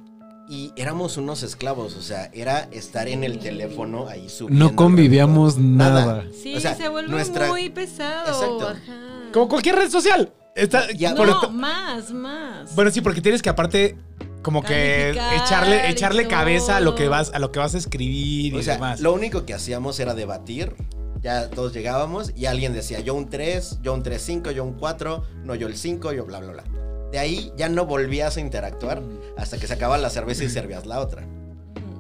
Y 0.49 0.73
éramos 0.77 1.17
unos 1.17 1.43
esclavos, 1.43 1.97
o 1.97 2.03
sea, 2.03 2.31
era 2.35 2.69
estar 2.71 3.09
en 3.09 3.25
el 3.25 3.39
teléfono 3.39 4.09
ahí 4.09 4.29
subiendo. 4.29 4.67
No 4.71 4.77
convivíamos 4.77 5.57
nada. 5.57 6.27
Sí, 6.43 6.55
O 6.55 6.61
sea, 6.61 6.75
se 6.75 6.89
vuelve 6.89 7.11
nuestra- 7.11 7.49
muy 7.49 7.71
pesado. 7.71 8.27
Exacto. 8.27 8.69
Ajá. 8.69 9.31
Como 9.33 9.49
cualquier 9.49 9.77
red 9.77 9.91
social. 9.91 10.31
Está, 10.55 10.91
Ya, 10.93 11.15
por 11.15 11.27
no, 11.27 11.33
esto- 11.35 11.51
más, 11.51 12.13
más. 12.13 12.75
bueno, 12.77 12.91
sí, 12.91 13.01
porque 13.01 13.21
tienes 13.21 13.43
que 13.43 13.49
aparte 13.49 13.97
como 14.43 14.63
que 14.63 15.11
echarle, 15.11 15.83
y 15.89 15.91
echarle 15.91 16.29
cabeza 16.29 16.77
a 16.77 16.81
lo 16.81 16.95
que 16.95 17.09
vas, 17.09 17.33
a 17.35 17.39
lo 17.39 17.51
que 17.51 17.59
vas 17.59 17.75
a 17.75 17.79
escribir 17.79 18.55
y 18.55 18.59
O 18.59 18.63
sea, 18.63 18.75
demás. 18.75 19.01
lo 19.01 19.13
único 19.15 19.45
que 19.47 19.55
hacíamos 19.55 19.99
era 20.01 20.15
debatir. 20.15 20.75
Ya 21.23 21.49
todos 21.49 21.73
llegábamos 21.73 22.33
y 22.37 22.45
alguien 22.47 22.75
decía, 22.75 23.01
yo 23.01 23.15
un 23.15 23.31
3, 23.31 23.79
yo 23.83 23.95
un 23.95 24.03
3-5, 24.03 24.51
yo 24.53 24.63
un 24.63 24.75
4, 24.75 25.25
no 25.43 25.55
yo 25.55 25.67
el 25.67 25.77
5, 25.77 26.13
yo 26.13 26.27
bla, 26.27 26.39
bla, 26.41 26.53
bla. 26.53 26.65
De 27.11 27.19
ahí 27.19 27.51
ya 27.57 27.71
no 27.71 27.87
volvías 27.87 28.37
a 28.37 28.41
interactuar 28.41 29.01
hasta 29.39 29.57
que 29.57 29.67
se 29.67 29.73
acababa 29.73 29.97
la 29.97 30.11
cerveza 30.11 30.45
y 30.45 30.51
servías 30.51 30.85
la 30.85 31.01
otra. 31.01 31.27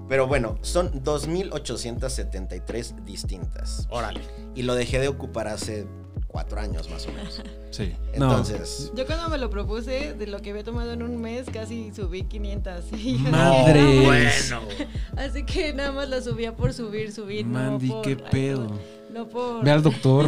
Pero 0.08 0.26
bueno, 0.26 0.58
son 0.62 0.90
2.873 1.02 3.04
distintas. 3.04 3.86
Órale. 3.90 4.20
Y 4.54 4.62
lo 4.62 4.74
dejé 4.74 5.00
de 5.00 5.08
ocupar 5.08 5.48
hace 5.48 5.86
cuatro 6.34 6.60
años 6.60 6.90
más 6.90 7.06
o 7.06 7.12
menos. 7.12 7.40
Sí. 7.74 7.92
No. 8.16 8.26
Entonces, 8.26 8.92
Yo 8.94 9.04
cuando 9.04 9.28
me 9.28 9.36
lo 9.36 9.50
propuse, 9.50 10.14
de 10.14 10.28
lo 10.28 10.40
que 10.40 10.50
había 10.50 10.62
tomado 10.62 10.92
en 10.92 11.02
un 11.02 11.20
mes, 11.20 11.46
casi 11.52 11.90
subí 11.92 12.22
500. 12.22 12.84
Y 12.92 13.20
yo 13.20 13.30
Madre. 13.30 14.04
Bueno. 14.04 14.60
Así 15.16 15.42
que 15.42 15.72
nada 15.72 15.90
más 15.90 16.08
lo 16.08 16.22
subía 16.22 16.54
por 16.54 16.72
subir, 16.72 17.10
subir. 17.10 17.46
Mandy, 17.46 17.88
no 17.88 17.94
por, 17.94 18.02
qué 18.04 18.10
ay, 18.10 18.24
pedo. 18.30 18.68
No, 18.68 18.78
no 19.12 19.28
por... 19.28 19.64
Ve 19.64 19.72
al 19.72 19.82
doctor. 19.82 20.26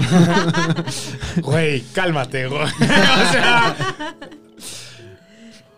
Güey, 1.40 1.82
cálmate, 1.94 2.48
güey. 2.48 2.62
o 2.62 2.66
sea, 2.66 4.16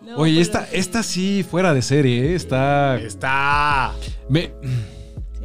no, 0.08 0.16
Oye, 0.16 0.32
pero 0.32 0.42
esta, 0.42 0.64
sí. 0.66 0.70
esta 0.72 1.02
sí 1.02 1.46
fuera 1.48 1.74
de 1.74 1.82
serie, 1.82 2.30
¿eh? 2.30 2.34
Está. 2.34 2.98
está. 2.98 3.92
Me, 4.28 4.52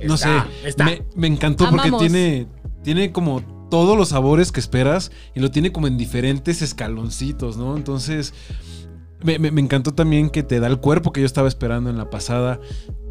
no 0.05 0.15
Está, 0.15 0.47
sé. 0.61 0.67
está. 0.69 0.85
Me, 0.85 1.01
me 1.15 1.27
encantó 1.27 1.69
porque 1.69 1.91
tiene, 1.99 2.47
tiene 2.83 3.11
como 3.11 3.41
todos 3.69 3.97
los 3.97 4.09
sabores 4.09 4.51
que 4.51 4.59
esperas 4.59 5.11
y 5.35 5.39
lo 5.39 5.49
tiene 5.51 5.71
como 5.71 5.87
en 5.87 5.97
diferentes 5.97 6.61
escaloncitos, 6.61 7.57
¿no? 7.57 7.75
Entonces, 7.75 8.33
me, 9.23 9.39
me- 9.39 9.51
me 9.51 9.61
encantó 9.61 9.93
también 9.93 10.29
que 10.29 10.43
te 10.43 10.59
da 10.59 10.67
el 10.67 10.79
cuerpo 10.79 11.11
que 11.13 11.21
yo 11.21 11.25
estaba 11.25 11.47
esperando 11.47 11.89
en 11.89 11.97
la 11.97 12.09
pasada. 12.09 12.59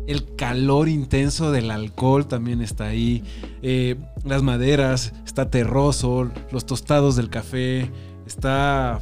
El 0.07 0.35
calor 0.37 0.89
intenso 0.89 1.53
del 1.53 1.71
alcohol 1.71 2.27
también 2.27 2.61
está 2.61 2.87
ahí. 2.87 3.23
Eh, 3.63 3.97
las 4.25 4.43
maderas, 4.43 5.13
está 5.25 5.49
terroso, 5.51 6.31
los 6.51 6.67
tostados 6.67 7.15
del 7.17 7.31
café, 7.31 7.91
está 8.27 8.99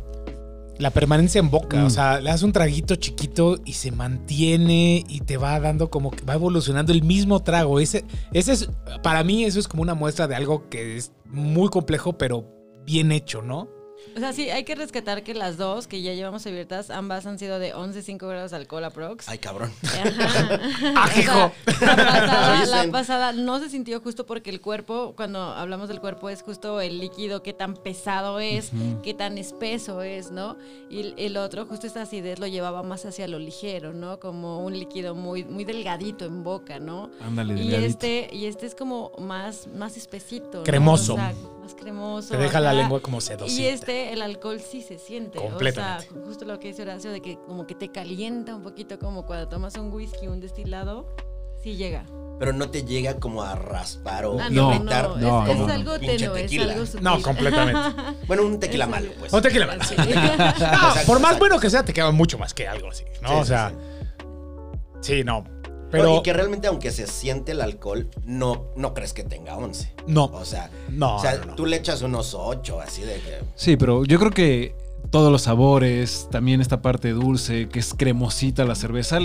La 0.80 0.90
permanencia 0.90 1.38
en 1.38 1.50
boca, 1.50 1.76
Mm. 1.76 1.84
o 1.86 1.90
sea, 1.90 2.20
le 2.20 2.30
das 2.30 2.42
un 2.42 2.52
traguito 2.52 2.96
chiquito 2.96 3.58
y 3.64 3.74
se 3.74 3.92
mantiene 3.92 5.04
y 5.08 5.20
te 5.20 5.36
va 5.36 5.60
dando 5.60 5.90
como 5.90 6.10
que 6.10 6.24
va 6.24 6.34
evolucionando 6.34 6.92
el 6.92 7.02
mismo 7.02 7.40
trago. 7.42 7.78
Ese, 7.80 8.04
ese 8.32 8.52
es, 8.52 8.68
para 9.02 9.22
mí 9.22 9.44
eso 9.44 9.60
es 9.60 9.68
como 9.68 9.82
una 9.82 9.94
muestra 9.94 10.26
de 10.26 10.34
algo 10.34 10.68
que 10.68 10.96
es 10.96 11.12
muy 11.26 11.68
complejo, 11.68 12.16
pero 12.16 12.46
bien 12.86 13.12
hecho, 13.12 13.42
¿no? 13.42 13.68
O 14.16 14.18
sea, 14.18 14.32
sí, 14.32 14.50
hay 14.50 14.64
que 14.64 14.74
rescatar 14.74 15.22
que 15.22 15.34
las 15.34 15.56
dos 15.56 15.86
que 15.86 16.02
ya 16.02 16.12
llevamos 16.14 16.46
abiertas, 16.46 16.90
ambas 16.90 17.26
han 17.26 17.38
sido 17.38 17.58
de 17.58 17.74
11.5 17.74 18.28
grados 18.28 18.50
de 18.50 18.56
alcohol 18.58 18.84
aprox. 18.84 19.28
ay 19.28 19.38
cabrón. 19.38 19.70
Ajá. 19.84 20.60
¡Ah, 20.96 21.08
O 21.08 21.22
sea! 21.22 21.52
La 21.80 21.96
pasada, 21.96 22.66
la 22.84 22.90
pasada 22.92 23.32
no 23.32 23.58
se 23.60 23.68
sintió 23.68 24.00
justo 24.00 24.26
porque 24.26 24.50
el 24.50 24.60
cuerpo, 24.60 25.14
cuando 25.16 25.40
hablamos 25.42 25.88
del 25.88 26.00
cuerpo, 26.00 26.28
es 26.28 26.42
justo 26.42 26.80
el 26.80 26.98
líquido, 26.98 27.42
qué 27.42 27.52
tan 27.52 27.74
pesado 27.74 28.40
es, 28.40 28.70
qué 29.02 29.14
tan 29.14 29.38
espeso 29.38 30.02
es, 30.02 30.30
¿no? 30.30 30.56
Y 30.90 31.14
el- 31.16 31.36
otro, 31.36 31.64
justo 31.66 31.86
esta 31.86 32.02
acidez 32.02 32.38
lo 32.38 32.46
llevaba 32.46 32.82
más 32.82 33.06
hacia 33.06 33.26
lo 33.28 33.38
ligero, 33.38 33.92
¿no? 33.94 34.18
Como 34.20 34.64
un 34.64 34.78
líquido 34.78 35.14
muy, 35.14 35.44
muy 35.44 35.64
delgadito 35.64 36.24
en 36.26 36.42
boca, 36.42 36.78
¿no? 36.80 37.10
Ándale, 37.20 37.54
Y 37.54 37.56
delgadito. 37.68 37.86
este, 37.86 38.28
y 38.32 38.46
este 38.46 38.66
es 38.66 38.74
como 38.74 39.12
más, 39.18 39.68
más 39.74 39.96
espesito. 39.96 40.58
¿no? 40.58 40.64
Cremoso. 40.64 41.14
O 41.14 41.16
sea, 41.16 41.32
más 41.74 41.80
cremoso. 41.80 42.28
Te 42.30 42.36
deja 42.38 42.60
la 42.60 42.72
lengua 42.72 43.00
como 43.00 43.20
sedosita. 43.20 43.60
Y 43.60 43.66
este, 43.66 44.12
el 44.12 44.22
alcohol 44.22 44.60
sí 44.60 44.82
se 44.82 44.98
siente. 44.98 45.38
Completamente. 45.38 46.08
O 46.10 46.12
sea, 46.14 46.22
justo 46.24 46.44
lo 46.44 46.58
que 46.58 46.68
dice 46.68 46.82
Horacio, 46.82 47.10
de 47.10 47.20
que 47.20 47.38
como 47.46 47.66
que 47.66 47.74
te 47.74 47.88
calienta 47.90 48.54
un 48.54 48.62
poquito, 48.62 48.98
como 48.98 49.26
cuando 49.26 49.48
tomas 49.48 49.76
un 49.76 49.92
whisky, 49.92 50.26
un 50.28 50.40
destilado, 50.40 51.14
sí 51.62 51.76
llega. 51.76 52.04
Pero 52.38 52.52
no 52.54 52.70
te 52.70 52.84
llega 52.84 53.16
como 53.20 53.42
a 53.42 53.54
raspar 53.54 54.24
o 54.24 54.40
Ah, 54.40 54.48
no, 54.50 54.78
no, 54.78 54.84
no, 54.84 54.90
es, 55.16 55.20
no, 55.20 55.46
es 55.46 55.58
no. 55.58 55.66
algo 55.68 55.98
tenue, 55.98 56.14
es 56.14 56.32
tequila. 56.50 56.72
algo 56.72 56.86
sutil. 56.86 57.02
No, 57.02 57.20
completamente. 57.22 58.02
Bueno, 58.26 58.44
un 58.44 58.58
tequila 58.58 58.84
Es 58.84 58.90
malo, 58.90 59.10
pues. 59.18 59.32
No 59.32 59.42
te 59.42 59.50
queda 59.50 59.84
Sí. 59.84 59.94
No, 60.60 61.02
por 61.06 61.20
más 61.20 61.38
bueno 61.38 61.60
que 61.60 61.68
sea, 61.68 61.84
te 61.84 61.92
queda 61.92 62.10
mucho 62.10 62.38
más 62.38 62.54
que 62.54 62.66
algo 62.66 62.88
así, 62.88 63.04
¿no? 63.22 63.28
Sí, 63.28 63.34
o 63.34 63.42
sí, 63.42 63.48
sea, 63.48 63.70
sí. 63.70 65.16
sí, 65.18 65.24
no. 65.24 65.44
Pero, 65.90 66.18
y 66.18 66.22
que 66.22 66.32
realmente, 66.32 66.68
aunque 66.68 66.90
se 66.90 67.06
siente 67.06 67.52
el 67.52 67.60
alcohol, 67.60 68.08
no, 68.24 68.66
no 68.76 68.94
crees 68.94 69.12
que 69.12 69.24
tenga 69.24 69.56
11. 69.56 69.92
no, 70.06 70.24
O 70.26 70.44
sea, 70.44 70.70
no, 70.88 71.16
o 71.16 71.20
sea 71.20 71.34
no, 71.38 71.44
no. 71.46 71.54
tú 71.56 71.66
le 71.66 71.76
echas 71.76 72.02
unos 72.02 72.34
8, 72.34 72.80
así 72.80 73.02
de 73.02 73.14
que. 73.16 73.38
Sí, 73.56 73.76
pero 73.76 74.04
yo 74.04 74.18
creo 74.18 74.30
que 74.30 74.74
todos 75.10 75.32
los 75.32 75.42
sabores, 75.42 76.28
también 76.30 76.60
esta 76.60 76.82
parte 76.82 77.10
dulce, 77.10 77.68
que 77.68 77.80
es 77.80 77.94
cremosita 77.94 78.64
la 78.64 78.74
cerveza, 78.76 79.18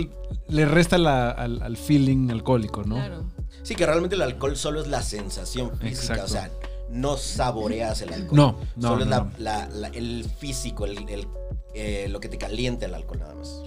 le 0.47 0.65
resta 0.65 0.97
la- 0.97 1.29
al, 1.31 1.61
al 1.61 1.77
feeling 1.77 2.29
alcohólico, 2.31 2.83
¿no? 2.83 2.95
Claro. 2.95 3.25
Sí, 3.61 3.75
que 3.75 3.85
realmente 3.85 4.15
el 4.15 4.21
alcohol 4.21 4.55
solo 4.57 4.81
es 4.81 4.87
la 4.87 5.01
sensación 5.03 5.71
física. 5.77 6.13
Exacto. 6.15 6.23
O 6.25 6.27
sea, 6.27 6.51
no 6.89 7.17
saboreas 7.17 8.01
el 8.01 8.13
alcohol. 8.13 8.35
No, 8.37 8.55
no, 8.75 8.87
Solo 8.89 9.03
es 9.03 9.09
no, 9.09 9.15
la- 9.15 9.23
no. 9.23 9.31
la- 9.39 9.69
la- 9.69 9.87
el 9.89 10.25
físico, 10.39 10.85
el, 10.85 11.07
el, 11.09 11.27
eh, 11.73 12.07
lo 12.09 12.19
que 12.19 12.29
te 12.29 12.37
calienta 12.37 12.85
el 12.85 12.93
alcohol 12.95 13.19
nada 13.19 13.33
más. 13.35 13.61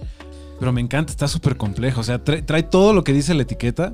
Pero 0.59 0.71
me 0.73 0.81
encanta, 0.81 1.11
está 1.11 1.27
súper 1.27 1.55
complejo. 1.57 2.01
O 2.01 2.03
sea, 2.03 2.23
trae, 2.23 2.41
trae 2.41 2.63
todo 2.63 2.93
lo 2.93 3.03
que 3.03 3.13
dice 3.13 3.33
la 3.33 3.43
etiqueta. 3.43 3.93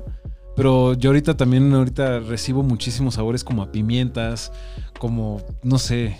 Pero 0.56 0.94
yo 0.94 1.10
ahorita 1.10 1.36
también 1.36 1.72
ahorita 1.74 2.20
recibo 2.20 2.62
muchísimos 2.62 3.14
sabores 3.14 3.44
como 3.44 3.62
a 3.62 3.70
pimientas, 3.70 4.50
como, 4.98 5.42
no 5.62 5.78
sé, 5.78 6.16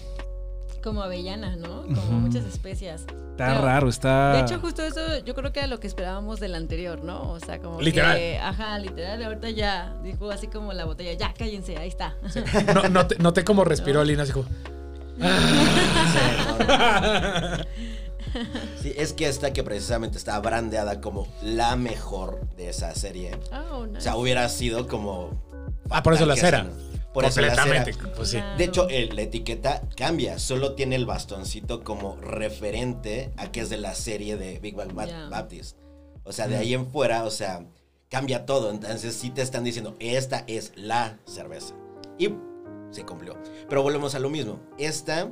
Como 0.84 1.02
avellana, 1.02 1.56
¿no? 1.56 1.82
Como 1.84 1.92
Ujú. 2.02 2.12
muchas 2.12 2.44
especias. 2.44 3.00
está 3.00 3.48
Pero, 3.48 3.62
raro, 3.62 3.88
está... 3.88 4.34
De 4.34 4.40
hecho, 4.42 4.60
justo 4.60 4.82
eso 4.82 5.00
yo 5.24 5.34
creo 5.34 5.52
que 5.52 5.60
era 5.60 5.68
lo 5.68 5.80
que 5.80 5.86
esperábamos 5.86 6.38
del 6.38 6.54
anterior, 6.54 7.02
¿no? 7.02 7.32
O 7.32 7.40
sea, 7.40 7.58
como 7.60 7.80
Literal. 7.80 8.14
que, 8.16 8.38
ajá, 8.38 8.78
literal, 8.78 9.22
ahorita 9.24 9.48
ya 9.50 9.96
dijo 10.04 10.30
así 10.30 10.46
como 10.48 10.72
la 10.74 10.84
botella, 10.84 11.14
ya 11.14 11.32
cállense, 11.32 11.76
ahí 11.78 11.88
está. 11.88 12.14
No, 12.74 12.88
noté, 12.90 13.16
noté 13.18 13.42
cómo 13.42 13.64
respiró 13.72 14.04
Lina, 14.04 14.24
así 14.24 14.32
como. 14.32 14.44
Sí, 15.18 15.22
es 18.96 19.12
que 19.12 19.28
esta 19.28 19.52
que 19.52 19.62
precisamente 19.62 20.18
está 20.18 20.38
brandeada 20.40 21.00
como 21.00 21.26
la 21.42 21.76
mejor 21.76 22.48
de 22.56 22.68
esa 22.70 22.94
serie. 22.94 23.32
Oh, 23.52 23.86
nice. 23.86 23.98
O 23.98 24.00
sea, 24.00 24.16
hubiera 24.16 24.48
sido 24.48 24.86
como. 24.88 25.30
Ah, 25.90 26.02
por 26.02 26.14
eso 26.14 26.26
la 26.26 26.36
cera. 26.36 26.68
Por 27.12 27.24
eso 27.24 27.40
la 27.40 27.48
completamente. 27.48 27.92
cera. 27.94 28.12
Pues 28.14 28.28
sí. 28.30 28.38
De 28.58 28.64
hecho, 28.64 28.88
el- 28.88 29.14
la 29.16 29.22
etiqueta 29.22 29.82
cambia, 29.96 30.38
solo 30.38 30.74
tiene 30.74 30.96
el 30.96 31.06
bastoncito 31.06 31.82
como 31.82 32.16
referente 32.16 33.32
a 33.36 33.50
que 33.52 33.60
es 33.60 33.70
de 33.70 33.78
la 33.78 33.94
serie 33.94 34.36
de 34.36 34.58
Big 34.58 34.74
Bang. 34.74 34.92
Baptist. 35.30 35.78
O 36.24 36.32
sea, 36.32 36.48
de 36.48 36.56
ahí 36.56 36.74
en 36.74 36.86
fuera, 36.90 37.24
o 37.24 37.30
sea, 37.30 37.64
cambia 38.10 38.44
todo. 38.46 38.70
Entonces 38.70 39.14
sí 39.14 39.30
te 39.30 39.42
están 39.42 39.64
diciendo, 39.64 39.96
esta 40.00 40.44
es 40.46 40.72
la 40.76 41.18
cerveza. 41.24 41.74
Y 42.18 42.30
se 42.90 43.04
cumplió. 43.04 43.36
Pero 43.68 43.82
volvemos 43.82 44.14
a 44.14 44.18
lo 44.18 44.28
mismo. 44.28 44.60
Esta, 44.76 45.30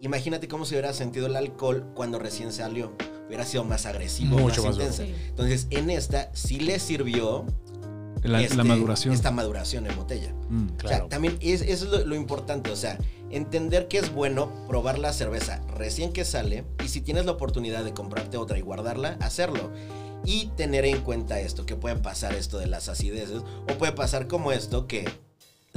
imagínate 0.00 0.48
cómo 0.48 0.64
se 0.64 0.74
hubiera 0.74 0.92
sentido 0.92 1.26
el 1.26 1.36
alcohol 1.36 1.86
cuando 1.94 2.18
recién 2.18 2.52
salió. 2.52 2.92
Hubiera 3.28 3.44
sido 3.44 3.64
más 3.64 3.86
agresivo, 3.86 4.38
Mucho 4.38 4.62
más 4.64 4.76
más 4.76 4.86
intensa. 4.88 5.04
Sí. 5.04 5.14
Entonces, 5.28 5.66
en 5.70 5.90
esta 5.90 6.30
sí 6.34 6.58
le 6.60 6.78
sirvió 6.80 7.46
la, 8.22 8.42
este, 8.42 8.56
la 8.56 8.64
maduración. 8.64 9.14
esta 9.14 9.30
maduración 9.30 9.86
en 9.86 9.96
botella. 9.96 10.34
Mm. 10.48 10.68
O 10.72 10.76
Claro. 10.76 10.96
sea, 10.96 11.08
también 11.08 11.36
es, 11.40 11.62
eso 11.62 11.84
es 11.86 11.90
lo, 11.90 12.04
lo 12.04 12.14
importante, 12.16 12.70
o 12.70 12.76
sea, 12.76 12.98
entender 13.30 13.86
que 13.88 13.98
es 13.98 14.12
bueno 14.12 14.50
probar 14.66 14.98
la 14.98 15.12
cerveza 15.12 15.62
recién 15.76 16.12
que 16.12 16.24
sale 16.24 16.64
y 16.84 16.88
si 16.88 17.00
tienes 17.00 17.24
la 17.24 17.32
oportunidad 17.32 17.84
de 17.84 17.92
comprarte 17.94 18.36
otra 18.36 18.58
y 18.58 18.62
guardarla, 18.62 19.16
hacerlo. 19.20 19.70
Y 20.24 20.46
tener 20.56 20.84
en 20.84 21.00
cuenta 21.00 21.40
esto, 21.40 21.64
que 21.64 21.76
pueden 21.76 22.02
pasar 22.02 22.34
esto 22.34 22.58
de 22.58 22.66
las 22.66 22.88
acideces, 22.90 23.38
o 23.38 23.78
puede 23.78 23.92
pasar 23.92 24.26
como 24.26 24.52
esto, 24.52 24.86
que 24.86 25.08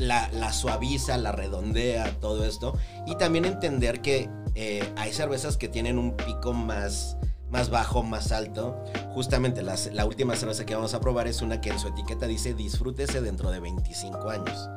la, 0.03 0.29
la 0.31 0.53
suaviza, 0.53 1.17
la 1.17 1.31
redondea, 1.31 2.19
todo 2.19 2.45
esto. 2.45 2.77
Y 3.05 3.15
también 3.15 3.45
entender 3.45 4.01
que 4.01 4.29
eh, 4.55 4.87
hay 4.95 5.13
cervezas 5.13 5.57
que 5.57 5.67
tienen 5.67 5.97
un 5.97 6.15
pico 6.15 6.53
más, 6.53 7.17
más 7.49 7.69
bajo, 7.69 8.03
más 8.03 8.31
alto. 8.31 8.83
Justamente 9.13 9.61
la, 9.61 9.75
la 9.91 10.05
última 10.05 10.35
cerveza 10.35 10.65
que 10.65 10.75
vamos 10.75 10.93
a 10.93 10.99
probar 10.99 11.27
es 11.27 11.41
una 11.41 11.61
que 11.61 11.69
en 11.69 11.79
su 11.79 11.87
etiqueta 11.87 12.27
dice 12.27 12.53
disfrútese 12.53 13.21
dentro 13.21 13.51
de 13.51 13.59
25 13.59 14.29
años. 14.29 14.69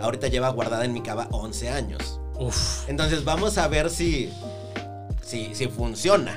Ahorita 0.00 0.28
lleva 0.28 0.48
guardada 0.48 0.84
en 0.84 0.92
mi 0.92 1.02
cava 1.02 1.28
11 1.30 1.70
años. 1.70 2.20
Uf. 2.38 2.88
Entonces 2.88 3.24
vamos 3.24 3.58
a 3.58 3.68
ver 3.68 3.90
si, 3.90 4.32
si, 5.30 5.54
si 5.54 5.68
funciona. 5.68 6.34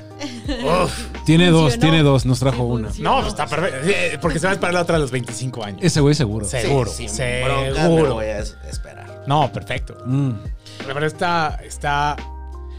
Uf. 0.83 1.07
Tiene 1.25 1.49
dos, 1.49 1.79
tiene 1.79 2.03
dos, 2.03 2.25
nos 2.25 2.39
trajo 2.39 2.63
una. 2.63 2.89
No, 2.99 3.15
pues 3.17 3.27
está 3.29 3.47
perfecto. 3.47 3.77
Eh, 3.89 4.17
Porque 4.21 4.39
se 4.39 4.45
va 4.45 4.51
a 4.51 4.53
esperar 4.53 4.73
la 4.73 4.81
otra 4.81 4.97
a 4.97 4.99
los 4.99 5.09
25 5.11 5.63
años. 5.63 5.79
Ese 5.81 6.01
güey 6.01 6.13
seguro. 6.15 6.45
Sí. 6.45 6.57
Seguro, 6.59 6.91
Sí, 6.91 7.07
sin 7.07 7.25
bronca, 7.45 7.61
me 7.61 7.69
lo 7.69 7.75
seguro. 7.75 8.13
voy 8.15 8.25
a 8.25 8.39
es- 8.39 8.57
esperar. 8.69 9.23
No, 9.25 9.51
perfecto. 9.51 9.95
Mm. 10.05 10.31
Pero 10.85 11.05
está, 11.07 11.59
está. 11.63 12.17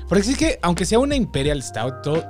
Porque 0.08 0.22
sí 0.24 0.32
es 0.32 0.38
que, 0.38 0.58
aunque 0.62 0.84
sea 0.84 0.98
una 0.98 1.16
Imperial 1.16 1.62
Stout, 1.62 2.02
todo 2.02 2.22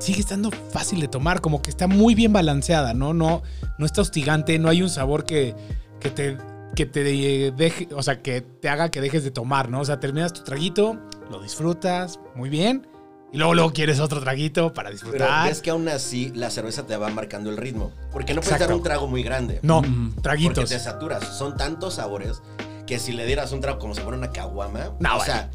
sigue 0.00 0.20
estando 0.20 0.50
fácil 0.50 1.00
de 1.00 1.08
tomar, 1.08 1.40
como 1.42 1.60
que 1.62 1.70
está 1.70 1.86
muy 1.86 2.14
bien 2.14 2.32
balanceada, 2.32 2.94
¿no? 2.94 3.12
No, 3.14 3.42
no 3.78 3.86
está 3.86 4.00
hostigante, 4.00 4.58
no 4.58 4.68
hay 4.70 4.82
un 4.82 4.90
sabor 4.90 5.24
que, 5.24 5.54
que 6.00 6.10
te 6.10 6.36
que 6.74 6.86
te 6.86 7.04
deje, 7.52 7.86
o 7.94 8.02
sea, 8.02 8.20
que 8.20 8.40
te 8.40 8.68
haga 8.68 8.90
que 8.90 9.00
dejes 9.00 9.22
de 9.22 9.30
tomar, 9.30 9.68
¿no? 9.68 9.80
O 9.80 9.84
sea, 9.84 10.00
terminas 10.00 10.32
tu 10.32 10.42
traguito, 10.42 10.98
lo 11.30 11.40
disfrutas 11.40 12.18
muy 12.34 12.48
bien, 12.48 12.88
y 13.34 13.38
luego 13.38 13.52
luego 13.54 13.72
quieres 13.72 14.00
otro 14.00 14.20
traguito 14.20 14.72
para 14.72 14.90
Pero 14.90 15.00
disfrutar. 15.02 15.48
es 15.50 15.60
que 15.60 15.70
aún 15.70 15.88
así 15.88 16.30
la 16.34 16.50
cerveza 16.50 16.86
te 16.86 16.96
va 16.96 17.08
marcando 17.10 17.50
el 17.50 17.56
ritmo. 17.56 17.90
Porque 18.12 18.32
no 18.32 18.40
puedes 18.40 18.52
Exacto. 18.52 18.66
dar 18.72 18.76
un 18.76 18.82
trago 18.82 19.06
muy 19.08 19.22
grande. 19.22 19.58
No, 19.62 19.82
Mm. 19.82 20.08
Porque 20.10 20.22
traguitos. 20.22 20.68
te 20.70 20.78
saturas. 20.78 21.24
Son 21.36 21.56
tantos 21.56 21.94
sabores 21.94 22.40
que 22.86 22.98
si 22.98 23.12
le 23.12 23.26
dieras 23.26 23.52
un 23.52 23.60
trago 23.60 23.78
como 23.78 23.94
si 23.94 24.00
fuera 24.02 24.16
una 24.16 24.30
caguama, 24.30 24.90
No, 25.00 25.14
o 25.16 25.18
vale. 25.18 25.24
sea, 25.24 25.50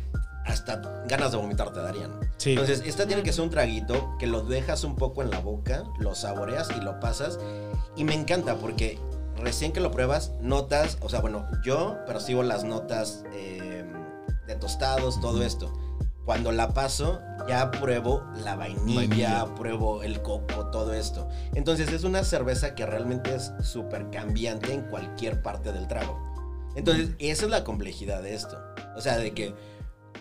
hasta 0.46 0.82
ganas 1.08 1.32
de 1.32 1.38
vomitar 1.38 1.72
te 1.72 1.80
darían. 1.80 2.12
Sí. 2.38 2.52
Entonces, 2.52 2.82
esta 2.86 3.06
tiene 3.06 3.22
que 3.24 3.32
ser 3.32 3.44
un 3.44 3.50
traguito 3.50 4.16
que 4.20 4.26
lo 4.28 4.42
dejas 4.44 4.84
un 4.84 4.96
poco 4.96 5.22
en 5.22 5.30
la 5.30 5.40
boca, 5.40 5.84
lo 6.00 6.16
saboreas 6.16 6.70
y 6.76 6.82
lo 6.82 7.00
pasas. 7.00 7.40
Y 7.96 8.04
me 8.04 8.14
encanta 8.16 8.56
porque 8.56 9.00
recién 9.38 9.72
que 9.72 9.80
lo 9.80 9.92
pruebas, 9.92 10.32
notas, 10.42 10.98
o 11.02 11.08
sea, 11.10 11.22
bueno, 11.22 11.46
yo 11.64 11.98
percibo 12.08 12.42
las 12.44 12.64
notas 12.64 13.24
eh, 13.34 13.86
de 14.48 14.56
tostados, 14.56 15.22
todo 15.22 15.44
esto. 15.44 15.72
Cuando 16.30 16.52
la 16.52 16.76
paso, 16.76 17.24
ya 17.48 17.72
pruebo 17.72 18.24
la 18.44 18.56
vainilla, 18.56 19.00
Vainilla. 19.00 19.56
pruebo 19.56 20.04
el 20.04 20.22
coco, 20.22 20.68
todo 20.68 20.94
esto. 20.94 21.28
Entonces 21.56 21.92
es 21.92 22.04
una 22.04 22.24
cerveza 22.24 22.76
que 22.76 22.86
realmente 22.86 23.34
es 23.34 23.52
súper 23.64 24.12
cambiante 24.12 24.72
en 24.72 24.84
cualquier 24.84 25.42
parte 25.42 25.72
del 25.72 25.88
trago. 25.88 26.22
Entonces, 26.76 27.16
esa 27.18 27.46
es 27.46 27.50
la 27.50 27.64
complejidad 27.64 28.22
de 28.22 28.36
esto. 28.36 28.62
O 28.96 29.02
sea, 29.02 29.18
de 29.18 29.32
que 29.32 29.56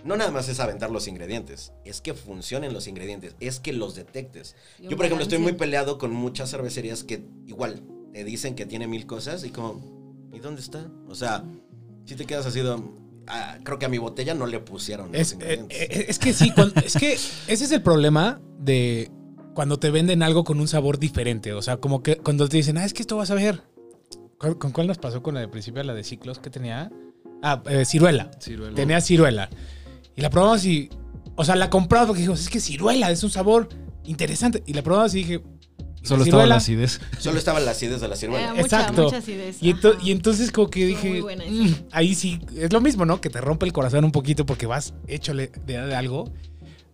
no 0.02 0.16
nada 0.16 0.30
más 0.30 0.48
es 0.48 0.60
aventar 0.60 0.90
los 0.90 1.08
ingredientes, 1.08 1.74
es 1.84 2.00
que 2.00 2.14
funcionen 2.14 2.72
los 2.72 2.88
ingredientes, 2.88 3.36
es 3.38 3.60
que 3.60 3.74
los 3.74 3.94
detectes. 3.94 4.56
Yo, 4.78 4.96
por 4.96 5.04
ejemplo, 5.04 5.24
estoy 5.24 5.40
muy 5.40 5.52
peleado 5.52 5.98
con 5.98 6.10
muchas 6.10 6.50
cervecerías 6.50 7.04
que 7.04 7.22
igual 7.46 7.82
te 8.14 8.24
dicen 8.24 8.54
que 8.54 8.64
tiene 8.64 8.86
mil 8.86 9.04
cosas 9.04 9.44
y 9.44 9.50
como, 9.50 10.30
¿y 10.32 10.38
dónde 10.38 10.62
está? 10.62 10.90
O 11.06 11.14
sea, 11.14 11.44
si 12.06 12.16
te 12.16 12.24
quedas 12.24 12.46
así, 12.46 12.62
de, 12.62 12.82
creo 13.64 13.78
que 13.78 13.86
a 13.86 13.88
mi 13.88 13.98
botella 13.98 14.34
no 14.34 14.46
le 14.46 14.58
pusieron 14.60 15.12
los 15.12 15.20
Es, 15.20 15.32
eh, 15.32 15.34
ingredientes. 15.34 15.78
eh, 15.80 16.06
es 16.08 16.18
que 16.18 16.32
sí, 16.32 16.50
cuando- 16.52 16.80
es 16.80 16.94
que 16.96 17.12
ese 17.46 17.64
es 17.64 17.72
el 17.72 17.82
problema 17.82 18.40
de 18.58 19.10
cuando 19.54 19.78
te 19.78 19.90
venden 19.90 20.22
algo 20.22 20.44
con 20.44 20.60
un 20.60 20.68
sabor 20.68 20.98
diferente. 20.98 21.52
O 21.52 21.62
sea, 21.62 21.78
como 21.78 22.02
que 22.02 22.16
cuando 22.16 22.48
te 22.48 22.56
dicen, 22.58 22.78
ah, 22.78 22.84
es 22.84 22.94
que 22.94 23.02
esto 23.02 23.16
vas 23.16 23.30
a 23.30 23.34
ver. 23.34 23.62
¿Con, 24.38 24.54
con 24.54 24.70
cuál 24.70 24.86
nos 24.86 24.98
pasó 24.98 25.22
con 25.22 25.34
la 25.34 25.40
de 25.40 25.48
principio, 25.48 25.82
la 25.82 25.94
de 25.94 26.04
ciclos 26.04 26.38
que 26.38 26.48
tenía? 26.48 26.92
Ah, 27.42 27.62
eh, 27.68 27.84
ciruela. 27.84 28.30
Ciruela. 28.40 28.74
Tenía 28.74 29.00
ciruela. 29.00 29.50
Y 30.16 30.20
la 30.22 30.30
probamos 30.30 30.64
y. 30.64 30.88
O 31.34 31.44
sea, 31.44 31.56
la 31.56 31.70
compramos 31.70 32.06
porque 32.08 32.20
dijimos, 32.20 32.40
es 32.40 32.48
que 32.48 32.60
ciruela 32.60 33.10
es 33.10 33.22
un 33.24 33.30
sabor 33.30 33.68
interesante. 34.04 34.62
Y 34.66 34.74
la 34.74 34.82
probamos 34.82 35.14
y 35.14 35.18
dije. 35.18 35.42
Solo 36.02 36.24
estaba 36.24 36.46
la 36.46 36.56
acidez. 36.56 37.00
Solo 37.18 37.38
estaban 37.38 37.64
las 37.64 37.76
acides 37.76 38.00
de 38.00 38.08
la 38.08 38.16
ciruela. 38.16 38.50
Mucha, 38.50 38.60
Exacto. 38.62 39.04
mucha 39.04 39.16
acidez. 39.18 39.58
Y, 39.62 39.72
ento- 39.74 39.94
Ajá. 39.94 40.02
y 40.04 40.10
entonces 40.12 40.52
como 40.52 40.68
que 40.70 40.86
dije, 40.86 41.08
muy 41.10 41.20
buena 41.20 41.44
esa. 41.44 41.52
"Mm, 41.52 41.74
ahí 41.92 42.14
sí, 42.14 42.38
es 42.56 42.72
lo 42.72 42.80
mismo, 42.80 43.04
¿no? 43.04 43.20
Que 43.20 43.30
te 43.30 43.40
rompe 43.40 43.66
el 43.66 43.72
corazón 43.72 44.04
un 44.04 44.12
poquito 44.12 44.46
porque 44.46 44.66
vas 44.66 44.94
échole 45.06 45.50
de, 45.66 45.78
de 45.86 45.94
algo. 45.96 46.32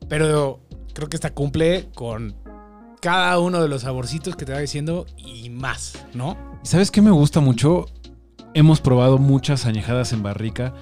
Pero 0.09 0.61
creo 0.95 1.09
que 1.09 1.17
esta 1.17 1.33
cumple 1.33 1.89
con 1.95 2.37
cada 3.01 3.39
uno 3.39 3.61
de 3.63 3.69
los 3.69 3.83
saborcitos 3.83 4.35
que 4.37 4.45
te 4.47 4.53
va 4.53 4.59
diciendo 4.61 5.07
y 5.17 5.51
más, 5.51 5.95
¿no? 6.15 6.37
¿Y 6.63 6.67
sabes 6.67 6.91
qué 6.91 7.03
me 7.03 7.11
gusta 7.11 7.41
mucho? 7.41 7.87
Hemos 8.55 8.81
probado 8.81 9.19
muchas 9.19 9.67
añejadas 9.67 10.13
en 10.13 10.23
barrica, 10.23 10.73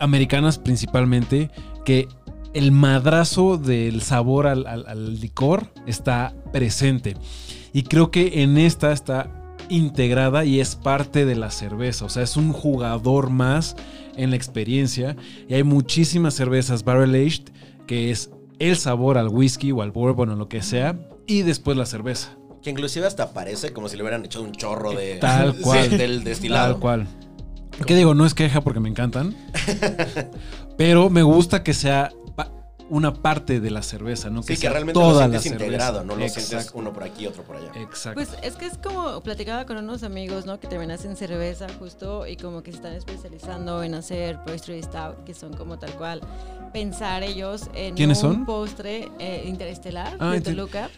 americanas 0.00 0.58
principalmente, 0.58 1.50
que 1.84 2.08
el 2.54 2.72
madrazo 2.72 3.58
del 3.58 4.00
sabor 4.02 4.46
al, 4.46 4.66
al- 4.66 4.86
al 4.86 5.20
licor 5.20 5.72
está 5.86 6.34
presente. 6.52 7.16
Y 7.72 7.82
creo 7.82 8.10
que 8.10 8.42
en 8.42 8.56
esta 8.56 8.92
está 8.92 9.28
integrada 9.68 10.44
y 10.44 10.60
es 10.60 10.76
parte 10.76 11.24
de 11.24 11.34
la 11.36 11.50
cerveza. 11.50 12.04
O 12.04 12.08
sea, 12.08 12.22
es 12.22 12.36
un 12.36 12.52
jugador 12.52 13.30
más 13.30 13.74
en 14.16 14.30
la 14.30 14.36
experiencia. 14.36 15.16
Y 15.48 15.54
hay 15.54 15.62
muchísimas 15.64 16.34
cervezas 16.34 16.84
barrel 16.84 17.14
aged 17.14 17.44
que 17.86 18.10
es 18.10 18.30
el 18.60 18.76
sabor 18.76 19.18
al 19.18 19.28
whisky 19.28 19.72
o 19.72 19.82
al 19.82 19.90
bourbon 19.90 20.30
o 20.30 20.36
lo 20.36 20.48
que 20.48 20.62
sea. 20.62 20.96
Y 21.26 21.42
después 21.42 21.76
la 21.76 21.86
cerveza. 21.86 22.36
Que 22.62 22.70
inclusive 22.70 23.06
hasta 23.06 23.32
parece 23.32 23.72
como 23.72 23.88
si 23.88 23.96
le 23.96 24.02
hubieran 24.04 24.24
echado 24.24 24.44
un 24.44 24.52
chorro 24.52 24.92
de... 24.92 25.16
Tal 25.20 25.56
cual. 25.60 25.90
Del 25.98 26.22
destilado. 26.24 26.74
Tal 26.74 26.80
cual. 26.80 27.06
¿Qué 27.86 27.96
digo? 27.96 28.14
No 28.14 28.24
es 28.24 28.34
queja 28.34 28.60
porque 28.60 28.78
me 28.80 28.88
encantan. 28.88 29.34
pero 30.76 31.10
me 31.10 31.22
gusta 31.22 31.62
que 31.64 31.74
sea 31.74 32.12
una 32.90 33.14
parte 33.14 33.60
de 33.60 33.70
la 33.70 33.82
cerveza, 33.82 34.28
¿no? 34.30 34.42
Sí, 34.42 34.56
que 34.56 34.68
realmente 34.68 34.98
lo 35.00 35.06
toda 35.08 35.26
la 35.26 35.40
sientes 35.40 35.42
cerveza. 35.44 35.64
integrado, 35.64 36.04
no 36.04 36.14
lo 36.16 36.28
sientes 36.28 36.52
Exacto. 36.52 36.78
uno 36.78 36.92
por 36.92 37.02
aquí, 37.04 37.26
otro 37.26 37.42
por 37.42 37.56
allá. 37.56 37.70
Exacto. 37.76 38.14
Pues 38.14 38.36
es 38.42 38.56
que 38.56 38.66
es 38.66 38.76
como 38.78 39.20
platicaba 39.22 39.64
con 39.64 39.78
unos 39.78 40.02
amigos, 40.02 40.44
¿no? 40.46 40.60
Que 40.60 40.66
también 40.68 40.90
hacen 40.90 41.16
cerveza 41.16 41.66
justo 41.78 42.26
y 42.26 42.36
como 42.36 42.62
que 42.62 42.70
se 42.72 42.76
están 42.76 42.92
especializando 42.92 43.82
en 43.82 43.94
hacer 43.94 44.38
pastry 44.44 44.82
stout, 44.82 45.24
que 45.24 45.32
son 45.34 45.54
como 45.54 45.78
tal 45.78 45.92
cual 45.96 46.20
pensar 46.72 47.22
ellos 47.22 47.70
en 47.74 47.94
¿Quiénes 47.94 48.22
un 48.22 48.34
son? 48.34 48.46
postre 48.46 49.08
eh, 49.18 49.44
interestelar 49.46 50.16
Ah, 50.20 50.32
de 50.32 50.40
Toluca. 50.40 50.90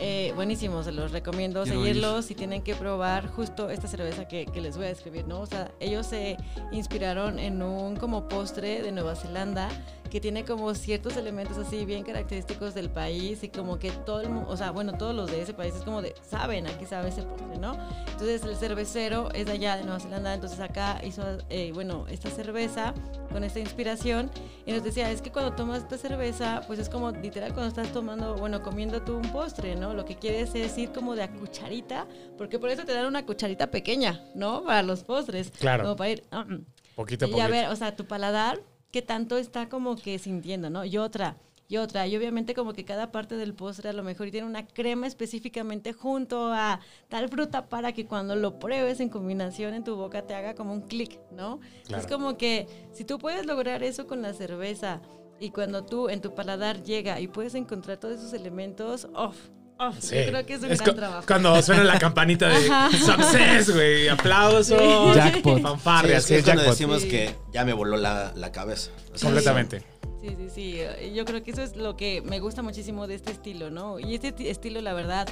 Eh, 0.00 0.32
buenísimo, 0.36 0.84
se 0.84 0.92
los 0.92 1.10
recomiendo 1.10 1.64
Quiero 1.64 1.80
seguirlos 1.80 2.30
y 2.30 2.34
tienen 2.36 2.62
que 2.62 2.74
probar 2.76 3.26
justo 3.28 3.68
esta 3.70 3.88
cerveza 3.88 4.28
que, 4.28 4.44
que 4.46 4.60
les 4.60 4.76
voy 4.76 4.84
a 4.86 4.88
describir, 4.88 5.26
¿no? 5.26 5.40
O 5.40 5.46
sea, 5.46 5.72
ellos 5.80 6.06
se 6.06 6.36
inspiraron 6.70 7.38
en 7.40 7.62
un 7.62 7.96
como 7.96 8.28
postre 8.28 8.82
de 8.82 8.92
Nueva 8.92 9.16
Zelanda 9.16 9.68
que 10.12 10.20
tiene 10.20 10.44
como 10.44 10.74
ciertos 10.74 11.16
elementos 11.16 11.56
así 11.56 11.86
bien 11.86 12.04
característicos 12.04 12.74
del 12.74 12.90
país 12.90 13.42
y 13.44 13.48
como 13.48 13.78
que 13.78 13.90
todo 13.90 14.20
el 14.20 14.28
mundo, 14.28 14.50
o 14.50 14.56
sea, 14.58 14.70
bueno, 14.70 14.92
todos 14.92 15.14
los 15.14 15.30
de 15.30 15.40
ese 15.40 15.54
país 15.54 15.74
es 15.74 15.84
como 15.84 16.02
de, 16.02 16.14
saben, 16.28 16.66
aquí 16.66 16.84
sabe 16.84 17.08
ese 17.08 17.22
postre, 17.22 17.56
¿no? 17.56 17.78
Entonces 18.10 18.44
el 18.44 18.54
cervecero 18.56 19.30
es 19.32 19.46
de 19.46 19.52
allá 19.52 19.78
de 19.78 19.84
Nueva 19.84 20.00
Zelanda, 20.00 20.34
entonces 20.34 20.60
acá 20.60 21.00
hizo, 21.02 21.22
eh, 21.48 21.70
bueno, 21.72 22.04
esta 22.10 22.28
cerveza 22.28 22.92
con 23.30 23.42
esta 23.42 23.58
inspiración 23.58 24.30
y 24.66 24.72
nos 24.72 24.84
decía, 24.84 25.10
es 25.10 25.22
que 25.22 25.32
cuando 25.32 25.54
tomas 25.54 25.78
esta 25.78 25.96
cerveza, 25.96 26.60
pues 26.66 26.78
es 26.78 26.90
como 26.90 27.10
literal 27.12 27.54
cuando 27.54 27.68
estás 27.68 27.90
tomando, 27.90 28.34
bueno, 28.34 28.60
comiendo 28.60 29.00
tú 29.00 29.16
un 29.16 29.32
postre, 29.32 29.76
¿no? 29.76 29.94
Lo 29.94 30.04
que 30.04 30.16
quieres 30.16 30.54
es 30.54 30.76
ir 30.76 30.92
como 30.92 31.16
de 31.16 31.22
a 31.22 31.32
cucharita, 31.32 32.06
porque 32.36 32.58
por 32.58 32.68
eso 32.68 32.84
te 32.84 32.92
dan 32.92 33.06
una 33.06 33.24
cucharita 33.24 33.70
pequeña, 33.70 34.20
¿no? 34.34 34.62
Para 34.62 34.82
los 34.82 35.04
postres. 35.04 35.50
Claro. 35.52 35.84
Como 35.84 35.96
para 35.96 36.10
ir... 36.10 36.24
ah, 36.30 36.44
mm. 36.44 36.66
Poquito 36.94 37.24
a 37.24 37.28
Y 37.28 37.30
poquito. 37.30 37.46
a 37.46 37.48
ver, 37.48 37.68
o 37.68 37.76
sea, 37.76 37.96
tu 37.96 38.04
paladar, 38.04 38.60
¿qué 38.92 39.02
tanto 39.02 39.38
está 39.38 39.68
como 39.68 39.96
que 39.96 40.18
sintiendo, 40.18 40.70
no? 40.70 40.84
Y 40.84 40.98
otra, 40.98 41.36
y 41.66 41.78
otra. 41.78 42.06
Y 42.06 42.16
obviamente 42.16 42.54
como 42.54 42.74
que 42.74 42.84
cada 42.84 43.10
parte 43.10 43.36
del 43.36 43.54
postre 43.54 43.88
a 43.88 43.92
lo 43.94 44.02
mejor 44.02 44.30
tiene 44.30 44.46
una 44.46 44.66
crema 44.66 45.06
específicamente 45.06 45.94
junto 45.94 46.52
a 46.52 46.80
tal 47.08 47.28
fruta 47.28 47.68
para 47.68 47.92
que 47.92 48.06
cuando 48.06 48.36
lo 48.36 48.58
pruebes 48.58 49.00
en 49.00 49.08
combinación 49.08 49.74
en 49.74 49.82
tu 49.82 49.96
boca 49.96 50.26
te 50.26 50.34
haga 50.34 50.54
como 50.54 50.74
un 50.74 50.82
clic, 50.82 51.18
¿no? 51.32 51.60
Claro. 51.86 52.02
Es 52.02 52.06
como 52.06 52.36
que 52.36 52.68
si 52.92 53.04
tú 53.04 53.18
puedes 53.18 53.46
lograr 53.46 53.82
eso 53.82 54.06
con 54.06 54.20
la 54.20 54.34
cerveza 54.34 55.00
y 55.40 55.50
cuando 55.50 55.84
tú 55.84 56.10
en 56.10 56.20
tu 56.20 56.34
paladar 56.34 56.82
llega 56.82 57.18
y 57.18 57.26
puedes 57.26 57.54
encontrar 57.54 57.96
todos 57.96 58.18
esos 58.20 58.34
elementos, 58.34 59.08
off, 59.14 59.48
off. 59.88 59.96
Sí. 60.00 60.16
Yo 60.16 60.26
creo 60.26 60.46
que 60.46 60.54
es 60.54 60.62
un 60.62 60.70
Es 60.72 60.80
gran 60.80 60.96
trabajo. 60.96 61.24
Cuando 61.26 61.62
suena 61.62 61.84
la 61.84 61.98
campanita 61.98 62.48
de 62.48 62.56
success, 62.98 63.70
güey. 63.74 64.08
Aplausos. 64.08 65.14
Jackpot. 65.16 65.56
Sí, 65.56 65.62
Fanfarrias. 65.62 66.18
es 66.18 66.24
sí, 66.24 66.34
que 66.34 66.38
es 66.40 66.44
cuando 66.44 66.62
decimos 66.62 67.02
Sí. 67.02 67.08
que 67.08 67.34
ya 67.52 67.64
me 67.64 67.72
voló 67.72 67.96
la, 67.96 68.32
la 68.36 68.52
cabeza. 68.52 68.90
O 69.14 69.18
sea, 69.18 69.28
Completamente. 69.28 69.82
Sí, 70.20 70.28
sí, 70.38 70.48
sí. 70.54 71.12
Yo 71.14 71.24
creo 71.24 71.42
que 71.42 71.50
eso 71.50 71.62
es 71.62 71.74
lo 71.76 71.96
que 71.96 72.22
me 72.22 72.38
gusta 72.38 72.62
muchísimo 72.62 73.06
de 73.08 73.16
este 73.16 73.32
estilo, 73.32 73.70
¿no? 73.70 73.98
Y 73.98 74.14
este 74.14 74.30
ti- 74.30 74.48
estilo, 74.48 74.80
la 74.80 74.92
verdad, 74.92 75.28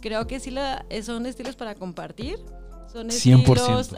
creo 0.00 0.26
que 0.26 0.40
sí 0.40 0.50
la, 0.50 0.86
son 1.02 1.26
estilos 1.26 1.56
para 1.56 1.74
compartir. 1.74 2.38
Son 2.92 3.08
100%. 3.08 3.12
estilos, 3.12 3.92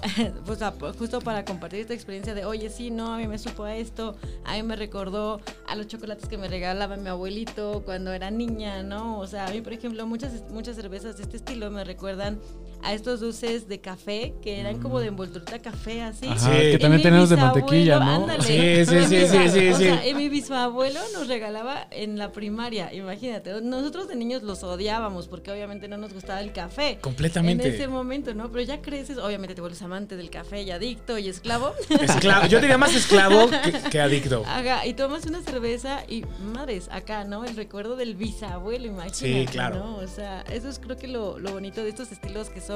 o 0.46 0.54
sea, 0.54 0.72
pues, 0.78 0.96
justo 0.96 1.20
para 1.20 1.44
compartir 1.44 1.80
esta 1.80 1.94
experiencia 1.94 2.34
de, 2.34 2.44
oye, 2.44 2.68
sí, 2.68 2.90
no, 2.90 3.14
a 3.14 3.16
mí 3.16 3.26
me 3.26 3.38
supo 3.38 3.64
a 3.64 3.74
esto, 3.74 4.16
a 4.44 4.54
mí 4.54 4.62
me 4.62 4.76
recordó 4.76 5.40
a 5.66 5.74
los 5.76 5.86
chocolates 5.86 6.28
que 6.28 6.36
me 6.36 6.46
regalaba 6.48 6.96
mi 6.96 7.08
abuelito 7.08 7.82
cuando 7.86 8.12
era 8.12 8.30
niña, 8.30 8.82
¿no? 8.82 9.18
O 9.18 9.26
sea, 9.26 9.46
a 9.46 9.50
mí, 9.50 9.62
por 9.62 9.72
ejemplo, 9.72 10.06
muchas, 10.06 10.50
muchas 10.50 10.76
cervezas 10.76 11.16
de 11.16 11.22
este 11.22 11.38
estilo 11.38 11.70
me 11.70 11.84
recuerdan 11.84 12.38
a 12.82 12.92
estos 12.94 13.20
dulces 13.20 13.68
de 13.68 13.80
café 13.80 14.34
que 14.42 14.60
eran 14.60 14.80
como 14.80 15.00
de 15.00 15.08
envolturita 15.08 15.58
café, 15.60 16.02
así. 16.02 16.26
Ajá, 16.26 16.38
Sí. 16.38 16.72
que 16.72 16.78
también 16.80 17.02
tenemos 17.02 17.30
de 17.30 17.36
mantequilla, 17.36 17.98
¿no? 17.98 18.10
ándale. 18.24 18.42
Sí, 18.42 18.84
sí, 18.86 19.04
sí, 19.06 19.26
sí, 19.28 19.48
sí, 19.50 19.68
O 19.68 19.76
sea, 19.76 20.06
y 20.08 20.14
mi 20.14 20.28
bisabuelo 20.28 21.00
nos 21.12 21.28
regalaba 21.28 21.86
en 21.90 22.18
la 22.18 22.32
primaria, 22.32 22.92
imagínate. 22.92 23.60
Nosotros 23.62 24.08
de 24.08 24.16
niños 24.16 24.42
los 24.42 24.62
odiábamos 24.64 25.28
porque 25.28 25.50
obviamente 25.52 25.88
no 25.88 25.96
nos 25.96 26.12
gustaba 26.12 26.40
el 26.40 26.52
café. 26.52 26.98
Completamente. 27.00 27.68
En 27.68 27.74
ese 27.74 27.88
momento, 27.88 28.34
¿no? 28.34 28.50
Pero 28.50 28.64
ya 28.64 28.80
creces, 28.82 29.18
obviamente 29.18 29.54
te 29.54 29.60
vuelves 29.60 29.82
amante 29.82 30.16
del 30.16 30.30
café 30.30 30.62
y 30.62 30.70
adicto 30.70 31.18
y 31.18 31.28
esclavo. 31.28 31.72
Esclavo. 31.88 32.46
Yo 32.46 32.60
diría 32.60 32.78
más 32.78 32.94
esclavo 32.94 33.48
que, 33.48 33.90
que 33.90 34.00
adicto. 34.00 34.42
Haga, 34.46 34.86
y 34.86 34.94
tomas 34.94 35.26
una 35.26 35.40
cerveza 35.42 36.02
y 36.08 36.24
madres, 36.52 36.88
acá, 36.90 37.24
¿no? 37.24 37.44
El 37.44 37.54
recuerdo 37.56 37.96
del 37.96 38.14
bisabuelo, 38.16 38.86
imagínate. 38.86 39.12
Sí, 39.16 39.46
claro. 39.50 39.76
¿no? 39.78 39.96
O 39.96 40.06
sea, 40.08 40.42
eso 40.52 40.68
es 40.68 40.78
creo 40.78 40.96
que 40.96 41.06
lo, 41.08 41.38
lo 41.38 41.52
bonito 41.52 41.82
de 41.82 41.90
estos 41.90 42.10
estilos 42.12 42.48
que 42.50 42.60
son 42.60 42.71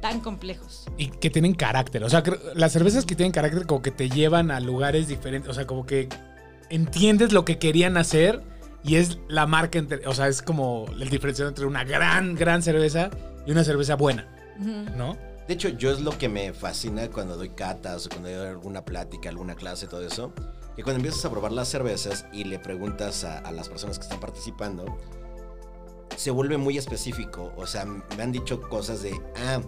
tan 0.00 0.20
complejos. 0.20 0.86
Y 0.96 1.08
que 1.08 1.30
tienen 1.30 1.54
carácter. 1.54 2.04
O 2.04 2.10
sea, 2.10 2.22
las 2.54 2.72
cervezas 2.72 3.04
que 3.04 3.14
tienen 3.14 3.32
carácter 3.32 3.66
como 3.66 3.82
que 3.82 3.90
te 3.90 4.08
llevan 4.08 4.50
a 4.50 4.60
lugares 4.60 5.08
diferentes. 5.08 5.50
O 5.50 5.54
sea, 5.54 5.66
como 5.66 5.86
que 5.86 6.08
entiendes 6.70 7.32
lo 7.32 7.44
que 7.44 7.58
querían 7.58 7.96
hacer 7.96 8.42
y 8.82 8.96
es 8.96 9.18
la 9.28 9.46
marca, 9.46 9.78
entre, 9.78 10.06
o 10.06 10.14
sea, 10.14 10.28
es 10.28 10.42
como 10.42 10.86
el 11.00 11.08
diferenciador 11.08 11.50
entre 11.50 11.66
una 11.66 11.84
gran, 11.84 12.34
gran 12.34 12.62
cerveza 12.62 13.10
y 13.44 13.50
una 13.50 13.64
cerveza 13.64 13.96
buena. 13.96 14.28
¿no? 14.96 15.16
De 15.48 15.54
hecho, 15.54 15.68
yo 15.68 15.92
es 15.92 16.00
lo 16.00 16.16
que 16.16 16.28
me 16.28 16.52
fascina 16.52 17.08
cuando 17.08 17.36
doy 17.36 17.50
catas 17.50 18.06
o 18.06 18.08
cuando 18.08 18.28
doy 18.30 18.48
alguna 18.48 18.84
plática, 18.84 19.28
alguna 19.28 19.54
clase, 19.54 19.86
todo 19.86 20.04
eso. 20.04 20.32
Que 20.76 20.82
cuando 20.82 20.98
empiezas 20.98 21.24
a 21.24 21.30
probar 21.30 21.52
las 21.52 21.68
cervezas 21.68 22.26
y 22.32 22.44
le 22.44 22.58
preguntas 22.58 23.24
a, 23.24 23.38
a 23.38 23.52
las 23.52 23.68
personas 23.68 23.98
que 23.98 24.04
están 24.04 24.20
participando, 24.20 24.98
se 26.16 26.30
vuelve 26.30 26.56
muy 26.56 26.76
específico. 26.78 27.52
O 27.56 27.66
sea, 27.66 27.84
me 27.84 28.22
han 28.22 28.32
dicho 28.32 28.60
cosas 28.62 29.02
de, 29.02 29.12
ah, 29.46 29.60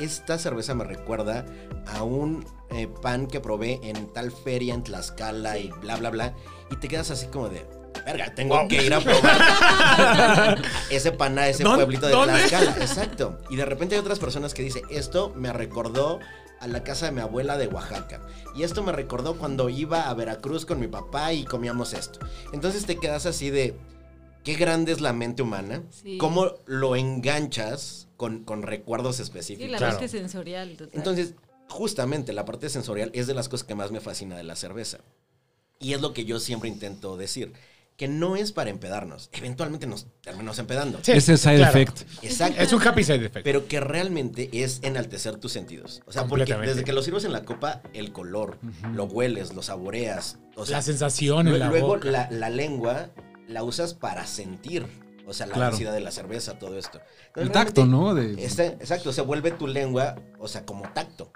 esta 0.00 0.38
cerveza 0.38 0.74
me 0.74 0.84
recuerda 0.84 1.44
a 1.86 2.02
un 2.02 2.44
eh, 2.70 2.86
pan 3.02 3.26
que 3.26 3.40
probé 3.40 3.80
en 3.82 4.06
tal 4.12 4.30
feria 4.32 4.74
en 4.74 4.82
Tlaxcala 4.82 5.58
y 5.58 5.68
bla, 5.80 5.96
bla, 5.96 6.10
bla. 6.10 6.34
Y 6.70 6.76
te 6.76 6.88
quedas 6.88 7.10
así 7.10 7.26
como 7.26 7.48
de, 7.48 7.66
verga, 8.06 8.32
tengo 8.34 8.56
Wow. 8.56 8.68
que 8.68 8.84
ir 8.84 8.94
a 8.94 9.00
probar 9.00 10.62
ese 10.90 11.12
pan 11.12 11.38
a 11.38 11.48
ese 11.48 11.64
¿Dónde- 11.64 11.78
pueblito 11.84 12.06
de 12.06 12.12
dónde? 12.12 12.34
Tlaxcala. 12.34 12.70
Exacto. 12.84 13.38
Y 13.50 13.56
de 13.56 13.64
repente 13.64 13.94
hay 13.96 14.00
otras 14.00 14.18
personas 14.18 14.54
que 14.54 14.62
dicen, 14.62 14.82
esto 14.90 15.32
me 15.36 15.52
recordó 15.52 16.20
a 16.60 16.66
la 16.66 16.84
casa 16.84 17.06
de 17.06 17.12
mi 17.12 17.20
abuela 17.22 17.56
de 17.56 17.66
Oaxaca. 17.68 18.20
Y 18.54 18.62
esto 18.64 18.82
me 18.82 18.92
recordó 18.92 19.36
cuando 19.38 19.68
iba 19.70 20.08
a 20.08 20.14
Veracruz 20.14 20.66
con 20.66 20.78
mi 20.78 20.88
papá 20.88 21.32
y 21.32 21.44
comíamos 21.44 21.94
esto. 21.94 22.20
Entonces 22.52 22.84
te 22.86 22.96
quedas 22.98 23.24
así 23.26 23.48
de, 23.50 23.76
qué 24.44 24.54
grande 24.54 24.92
es 24.92 25.00
la 25.00 25.12
mente 25.12 25.42
humana. 25.42 25.82
Sí. 25.90 26.18
Cómo 26.18 26.52
lo 26.66 26.96
enganchas 26.96 28.08
con, 28.16 28.44
con 28.44 28.62
recuerdos 28.62 29.16
Sí, 29.16 29.22
específicos. 29.22 29.70
la 29.70 29.78
Claro. 29.78 29.92
parte 29.94 30.08
sensorial. 30.08 30.76
total. 30.76 30.90
Entonces, 30.98 31.34
justamente 31.68 32.32
la 32.32 32.44
parte 32.44 32.68
sensorial 32.68 33.10
es 33.14 33.26
de 33.26 33.34
las 33.34 33.48
cosas 33.48 33.66
que 33.66 33.74
más 33.74 33.90
me 33.90 34.00
fascina 34.00 34.36
de 34.36 34.44
la 34.44 34.56
cerveza. 34.56 34.98
Y 35.78 35.94
es 35.94 36.00
lo 36.00 36.12
que 36.12 36.24
yo 36.24 36.40
siempre 36.40 36.68
intento 36.68 37.16
decir. 37.16 37.52
Que 37.96 38.08
no 38.08 38.34
es 38.34 38.50
para 38.52 38.70
empedarnos. 38.70 39.28
Eventualmente 39.32 39.86
nos 39.86 40.06
terminamos 40.22 40.58
empedando. 40.58 41.00
Sí, 41.02 41.12
Ese 41.12 41.36
side 41.36 41.56
claro. 41.56 41.78
effect. 41.78 42.00
Exacto. 42.22 42.62
Es 42.62 42.72
un 42.72 42.80
happy 42.80 43.04
side 43.04 43.26
effect. 43.26 43.44
Pero 43.44 43.68
que 43.68 43.78
realmente 43.78 44.48
es 44.52 44.78
enaltecer 44.82 45.36
tus 45.36 45.52
sentidos. 45.52 46.00
O 46.06 46.12
sea, 46.12 46.24
porque 46.26 46.54
desde 46.54 46.82
que 46.82 46.94
lo 46.94 47.02
sirves 47.02 47.24
en 47.24 47.32
la 47.32 47.44
copa, 47.44 47.82
el 47.92 48.10
color, 48.10 48.56
lo 48.94 49.04
hueles, 49.04 49.52
lo 49.54 49.60
saboreas. 49.62 50.38
O 50.56 50.64
sea, 50.64 50.78
la 50.78 50.82
sensación 50.82 51.46
en 51.48 51.54
lue- 51.54 51.58
la 51.58 51.68
luego 51.68 51.98
la, 51.98 52.30
la 52.30 52.48
lengua 52.48 53.10
la 53.50 53.62
usas 53.64 53.94
para 53.94 54.26
sentir. 54.26 54.86
O 55.26 55.32
sea, 55.32 55.46
la 55.46 55.54
Claro. 55.54 55.70
densidad 55.70 55.92
de 55.92 56.00
la 56.00 56.10
cerveza, 56.10 56.58
todo 56.58 56.76
esto. 56.78 57.00
El 57.36 57.52
tacto, 57.52 57.86
¿no? 57.86 58.14
De, 58.14 58.42
Está- 58.42 58.64
exacto, 58.66 59.12
se 59.12 59.20
vuelve 59.22 59.50
tu 59.52 59.66
lengua, 59.68 60.16
o 60.40 60.48
sea, 60.48 60.64
como 60.66 60.88
tacto. 60.92 61.30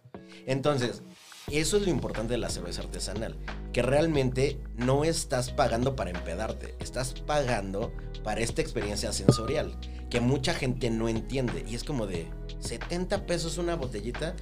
Entonces, 0.47 1.03
eso 1.51 1.77
es 1.77 1.83
lo 1.85 1.91
importante 1.91 2.33
de 2.33 2.39
la 2.39 2.49
cerveza 2.49 2.83
artesanal, 2.83 3.37
que 3.73 3.83
realmente 3.83 4.59
no 4.77 5.05
estás 5.05 5.51
pagando 5.51 5.95
para 5.95 6.11
empedarte, 6.11 6.75
estás 6.81 7.13
pagando 7.13 7.93
para 8.25 8.41
esta 8.41 8.63
experiencia 8.63 9.13
sensorial, 9.13 9.79
que 10.11 10.21
mucha 10.21 10.55
gente 10.55 10.91
no 10.91 11.09
entiende. 11.09 11.65
Y 11.69 11.75
es 11.77 11.85
como 11.85 12.07
de 12.07 12.29
70 12.61 13.27
pesos 13.27 13.59
una 13.59 13.77
botellita. 13.77 14.35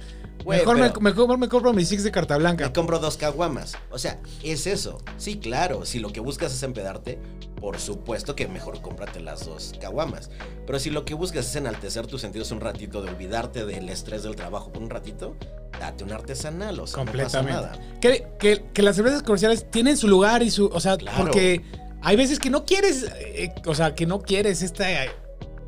Mejor, 0.45 0.75
pero 0.77 1.01
me, 1.01 1.11
mejor 1.11 1.37
me 1.37 1.47
compro 1.47 1.73
mi 1.73 1.85
six 1.85 2.03
de 2.03 2.11
carta 2.11 2.37
blanca. 2.37 2.65
me 2.65 2.73
compro 2.73 2.99
dos 2.99 3.17
caguamas. 3.17 3.73
O 3.91 3.97
sea, 3.99 4.19
es 4.43 4.67
eso. 4.67 4.97
Sí, 5.17 5.37
claro, 5.37 5.85
si 5.85 5.99
lo 5.99 6.11
que 6.11 6.19
buscas 6.19 6.53
es 6.53 6.63
empedarte, 6.63 7.19
por 7.59 7.79
supuesto 7.79 8.35
que 8.35 8.47
mejor 8.47 8.81
cómprate 8.81 9.19
las 9.21 9.45
dos 9.45 9.73
caguamas. 9.79 10.29
Pero 10.65 10.79
si 10.79 10.89
lo 10.89 11.05
que 11.05 11.13
buscas 11.13 11.47
es 11.47 11.55
enaltecer 11.55 12.07
tus 12.07 12.21
sentidos 12.21 12.51
un 12.51 12.59
ratito, 12.61 13.01
de 13.01 13.09
olvidarte 13.11 13.65
del 13.65 13.87
estrés 13.89 14.23
del 14.23 14.35
trabajo 14.35 14.71
por 14.73 14.83
un 14.83 14.89
ratito, 14.89 15.35
date 15.79 16.03
un 16.03 16.11
artesanal, 16.11 16.79
o 16.79 16.87
sea, 16.87 17.03
no 17.05 17.11
pasa 17.11 17.39
Completamente. 17.39 17.51
nada. 17.53 17.99
Que, 18.01 18.27
que- 18.39 18.65
que 18.73 18.81
las 18.81 18.95
cervezas 18.97 19.23
comerciales 19.23 19.69
tienen 19.71 19.95
su 19.97 20.07
lugar 20.07 20.43
y 20.43 20.51
su. 20.51 20.65
O 20.67 20.79
sea, 20.79 20.97
Claro. 20.97 21.23
porque 21.23 21.61
hay 22.01 22.15
veces 22.17 22.39
que 22.39 22.49
no 22.49 22.65
quieres. 22.65 23.05
eh, 23.17 23.53
o 23.65 23.73
sea, 23.75 23.95
que 23.95 24.05
no 24.05 24.21
quieres 24.21 24.61
esta 24.61 25.05
eh, 25.05 25.09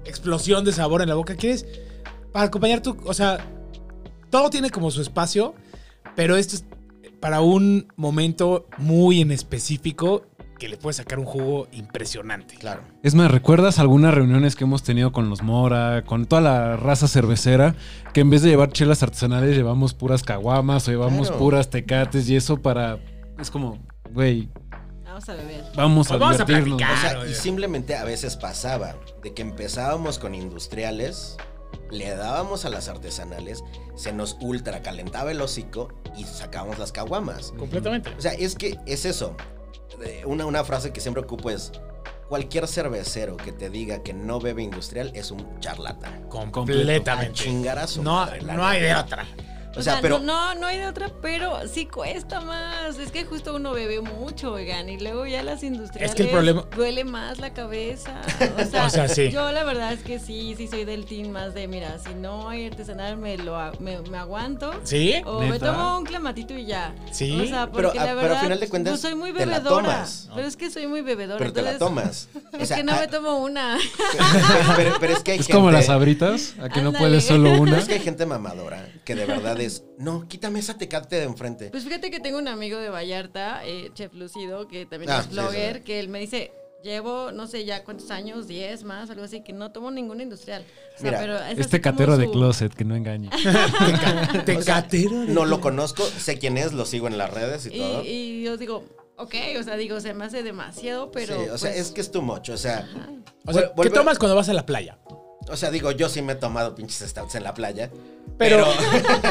explosión 0.04 0.66
de 0.66 0.74
sabor 0.74 1.02
en 1.02 1.10
la 1.10 1.16
boca. 1.16 1.36
Quieres 1.36 1.66
para 2.32 2.46
acompañar 2.48 2.82
tu. 2.82 2.98
O 3.06 3.14
sea, 3.14 3.38
todo 4.36 4.50
tiene 4.50 4.70
como 4.70 4.92
su 4.92 5.02
espacio, 5.02 5.56
pero 6.14 6.36
esto 6.36 6.58
es 6.58 6.66
para 7.22 7.40
un 7.40 7.88
momento 7.96 8.68
muy 8.78 9.22
en 9.22 9.32
específico 9.32 10.26
que 10.60 10.68
le 10.68 10.76
puedes 10.76 10.98
sacar 10.98 11.20
un 11.20 11.26
jugo 11.26 11.68
impresionante. 11.72 12.56
Claro. 12.56 12.82
Es 13.02 13.16
más, 13.16 13.32
¿recuerdas 13.32 13.80
algunas 13.80 14.14
reuniones 14.14 14.58
que 14.58 14.66
hemos 14.66 14.84
tenido 14.84 15.14
con 15.14 15.30
los 15.30 15.42
Mora, 15.42 16.04
con 16.06 16.26
toda 16.26 16.42
la 16.42 16.76
raza 16.76 17.08
cervecera, 17.08 17.76
que 18.14 18.20
en 18.20 18.30
vez 18.30 18.42
de 18.42 18.50
llevar 18.50 18.72
chelas 18.74 19.04
artesanales 19.04 19.56
llevamos 19.56 19.94
puras 19.94 20.22
caguamas 20.24 20.86
o 20.90 20.92
llevamos 20.92 21.28
Claro. 21.28 21.40
puras 21.42 21.70
tecates 21.70 22.30
y 22.30 22.36
eso 22.36 22.62
para... 22.62 23.00
Es 23.40 23.50
como, 23.50 23.80
güey, 24.12 24.50
Vamos 25.06 25.30
a 25.30 25.34
beber. 25.36 25.64
vamos 25.78 26.08
a 26.08 26.10
Pues 26.10 26.20
vamos 26.20 26.40
a 26.42 26.44
divertirnos. 26.44 26.78
platicar. 26.78 27.18
O 27.18 27.22
sea, 27.22 27.32
y 27.32 27.34
simplemente 27.36 27.96
a 27.96 28.04
veces 28.04 28.36
pasaba 28.36 28.96
de 29.24 29.34
que 29.34 29.42
empezábamos 29.42 30.20
con 30.20 30.36
industriales, 30.36 31.38
le 31.92 32.16
dábamos 32.16 32.66
a 32.66 32.70
las 32.70 32.88
artesanales, 32.88 33.64
se 33.96 34.12
nos 34.14 34.38
ultra 34.42 34.82
calentaba 34.82 35.32
el 35.32 35.42
hocico 35.42 35.90
y 36.18 36.24
sacábamos 36.24 36.80
las 36.80 36.92
caguamas. 36.92 37.54
Completamente. 37.58 38.10
O 38.18 38.22
sea, 38.22 38.34
es 38.34 38.56
que 38.56 38.80
es 38.86 39.06
eso. 39.06 39.36
Una, 40.26 40.46
una 40.46 40.64
frase 40.64 40.92
que 40.92 41.00
siempre 41.00 41.24
ocupo 41.24 41.50
es, 41.50 41.72
cualquier 42.28 42.68
cervecero 42.68 43.38
que 43.38 43.52
te 43.52 43.70
diga 43.70 44.04
que 44.04 44.14
no 44.14 44.40
bebe 44.40 44.64
industrial 44.64 45.12
es 45.16 45.32
un 45.32 45.60
charlatán. 45.60 46.26
A 46.26 46.52
Completamente. 46.52 47.34
chingar 47.34 47.78
a 47.80 47.88
su 47.88 48.04
No, 48.04 48.16
madre, 48.16 48.42
no 48.42 48.66
hay 48.66 48.82
de 48.82 48.96
otra. 48.96 49.26
O 49.78 49.82
sea, 49.82 50.00
pero... 50.02 50.20
no, 50.20 50.56
no 50.56 50.68
hay 50.68 50.78
de 50.78 50.88
otra, 50.88 51.12
pero 51.22 51.68
sí 51.68 51.86
cuesta 51.86 52.40
más. 52.42 52.98
Es 52.98 53.12
que 53.12 53.26
justo 53.26 53.56
uno 53.56 53.74
bebe 53.74 54.00
mucho, 54.02 54.54
oigan, 54.54 54.88
y 54.90 54.98
luego 55.00 55.26
ya 55.26 55.44
las 55.44 55.64
industriales 55.64 56.12
Es 56.12 56.16
que 56.16 56.24
el 56.24 56.30
problema- 56.30 56.66
duele 56.76 57.04
más 57.04 57.40
la 57.40 57.54
cabeza. 57.54 58.22
O 58.58 58.64
sea, 58.66 58.86
O 58.86 58.90
sea, 58.90 59.08
sí. 59.08 59.30
yo 59.32 59.52
la 59.52 59.64
verdad 59.64 59.94
es 59.94 60.02
que 60.02 60.20
sí, 60.20 60.54
sí 60.58 60.68
soy 60.68 60.86
del 60.86 61.06
team 61.06 61.30
más 61.30 61.54
de, 61.54 61.68
mira, 61.68 61.98
si 62.00 62.14
no 62.16 62.50
hay 62.50 62.68
artesanal 62.68 63.18
me 63.18 63.38
lo 63.38 63.56
me, 63.80 64.00
me 64.10 64.18
aguanto. 64.18 64.72
¿Sí? 64.84 65.16
O 65.26 65.42
me 65.42 65.60
tomo 65.60 65.98
un 65.98 66.06
clamatito 66.06 66.54
y 66.54 66.66
ya. 66.66 66.94
Sí, 67.12 67.40
O 67.40 67.46
sea, 67.48 67.70
pero 67.72 67.90
porque 67.90 68.00
a- 68.00 68.06
la 68.06 68.08
pero 68.10 68.20
a 68.20 68.24
verdad, 68.24 68.42
final 68.42 68.60
de 68.60 68.70
cuentas, 68.70 68.94
yo 68.94 68.98
soy 69.10 69.16
muy 69.16 69.34
te 69.34 69.46
la 69.46 69.60
bebedora. 69.60 69.84
tomas. 69.84 70.30
Pero 70.36 70.48
es 70.48 70.56
que 70.58 70.70
soy 70.72 70.88
muy 70.88 71.02
bebedora. 71.02 71.38
Pero 71.40 71.54
te 71.54 71.62
la 71.62 71.72
entonces, 71.74 72.28
tomas. 72.32 72.44
Es 72.56 72.62
O 72.64 72.66
sea, 72.68 72.78
que 72.78 72.84
no 72.84 72.96
me 72.96 73.08
tomo 73.08 73.38
una. 73.40 73.78
pero, 74.14 74.24
pero- 74.76 74.96
pero 75.00 75.14
es 75.14 75.24
que 75.24 75.32
hay 75.34 75.40
Es 75.40 75.48
gente... 75.48 75.58
como 75.58 75.72
las 75.72 75.90
abritas, 75.90 76.54
a 76.62 76.70
que 76.70 76.82
no 76.82 76.94
puedes 76.94 77.26
solo 77.26 77.50
pero 77.52 77.62
una. 77.62 77.78
es 77.80 77.86
que 77.86 77.94
hay 77.96 78.00
gente 78.00 78.26
mamadora 78.26 78.88
que 79.04 79.16
de 79.16 79.26
verdad 79.26 79.60
no, 79.98 80.28
quítame 80.28 80.60
esa 80.60 80.78
tecate 80.78 81.18
de 81.18 81.24
enfrente. 81.24 81.70
Pues 81.72 81.84
fíjate 81.84 82.12
que 82.12 82.20
tengo 82.20 82.38
un 82.38 82.48
amigo 82.48 82.78
de 82.78 82.90
Vallarta, 82.90 83.66
eh, 83.66 83.92
Chef 83.94 84.14
Lucido, 84.14 84.68
que 84.68 84.86
también 84.86 85.12
Ah, 85.12 85.20
es 85.22 85.30
blogger, 85.30 85.78
sí. 85.78 85.84
que 85.84 86.00
él 86.00 86.10
me 86.10 86.20
dice, 86.20 86.52
llevo 86.84 87.32
no 87.32 87.48
sé 87.48 87.66
ya 87.66 87.84
cuántos 87.84 88.12
años, 88.12 88.48
10 88.48 88.84
más, 88.84 89.10
algo 89.10 89.24
así, 89.24 89.42
que 89.44 89.54
no 89.54 89.72
tomo 89.72 89.90
ninguna 89.92 90.24
industrial. 90.24 90.64
O 90.96 91.00
sea, 91.02 91.10
Mira, 91.12 91.20
pero 91.20 91.38
es 91.40 91.58
Este 91.60 91.82
catero 91.82 92.18
de 92.18 92.30
closet, 92.30 92.74
que 92.74 92.86
no 92.86 92.96
engañe. 92.96 93.30
Tecatero. 94.46 95.20
de- 95.22 95.34
No 95.34 95.46
lo 95.46 95.62
conozco, 95.62 96.04
sé 96.04 96.38
quién 96.40 96.58
es, 96.58 96.74
lo 96.74 96.86
sigo 96.86 97.08
en 97.08 97.18
las 97.18 97.32
redes 97.34 97.66
y, 97.66 97.70
Y, 97.76 97.80
todo. 97.80 98.04
y 98.04 98.44
yo 98.44 98.58
digo, 98.58 98.84
ok, 99.18 99.34
o 99.60 99.64
sea, 99.64 99.78
digo, 99.78 100.00
se 100.00 100.14
me 100.14 100.26
hace 100.26 100.44
demasiado, 100.44 101.12
pero... 101.12 101.36
sí, 101.44 101.50
o 101.50 101.58
sea, 101.58 101.72
pues, 101.72 101.82
es 101.88 101.92
que 101.92 102.02
es 102.02 102.12
too 102.12 102.22
much, 102.22 102.50
o 102.50 102.58
sea... 102.58 102.88
O 103.46 103.54
sea, 103.54 103.74
vuelve- 103.76 103.90
¿qué 103.90 103.90
tomas 103.96 104.18
cuando 104.20 104.36
vas 104.36 104.50
a 104.50 104.54
la 104.54 104.66
playa? 104.66 104.98
O 105.50 105.56
sea, 105.56 105.70
digo, 105.72 105.92
yo 105.92 106.10
sí 106.10 106.22
me 106.22 106.34
he 106.34 106.36
tomado 106.36 106.74
pinches 106.76 107.08
stouts 107.10 107.36
en 107.36 107.44
la 107.44 107.54
playa. 107.54 107.90
Pero, 108.38 108.66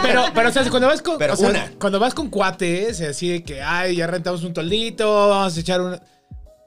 pero, 0.03 0.25
pero, 0.35 0.49
o 0.49 0.53
sea, 0.53 0.69
cuando 0.71 0.87
vas 0.89 1.03
con, 1.03 1.19
Pero 1.19 1.33
o 1.35 1.37
sea, 1.37 1.49
una. 1.51 1.73
cuando 1.81 1.99
vas 1.99 2.15
con 2.15 2.31
cuates, 2.31 3.01
así 3.01 3.29
de 3.29 3.43
que, 3.43 3.61
ay, 3.63 3.97
ya 3.97 4.07
rentamos 4.07 4.45
un 4.45 4.53
toldito, 4.53 5.29
vamos 5.29 5.57
a 5.57 5.61
echar 5.61 5.81
una. 5.81 5.97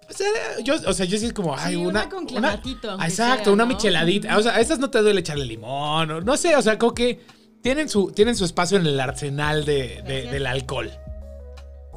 O 0.10 0.14
sea, 0.14 0.28
yo, 0.64 0.76
o 0.86 0.94
sea, 0.94 1.06
yo 1.06 1.18
sí 1.18 1.26
es 1.28 1.34
como, 1.34 1.56
ay, 1.58 1.72
Sí, 1.72 1.76
una. 1.78 2.02
una 2.02 2.10
con 2.10 2.26
clamatito, 2.26 2.96
una- 2.96 3.06
exacto, 3.06 3.46
sea, 3.46 3.54
una 3.54 3.66
micheladita. 3.66 4.38
O 4.38 4.42
sea, 4.42 4.54
a 4.56 4.60
estas 4.60 4.80
no 4.80 4.90
te 4.90 5.00
duele 5.02 5.20
echarle 5.22 5.46
limón, 5.46 6.12
o 6.12 6.22
no 6.22 6.38
sé, 6.38 6.56
o 6.56 6.62
sea, 6.62 6.78
como 6.78 6.94
que 6.94 7.20
tienen 7.62 7.90
su, 7.90 8.12
tienen 8.12 8.36
su 8.36 8.46
espacio 8.46 8.78
en 8.78 8.86
el 8.86 9.00
arsenal 9.00 9.66
de, 9.66 10.02
del 10.32 10.46
alcohol. 10.46 10.92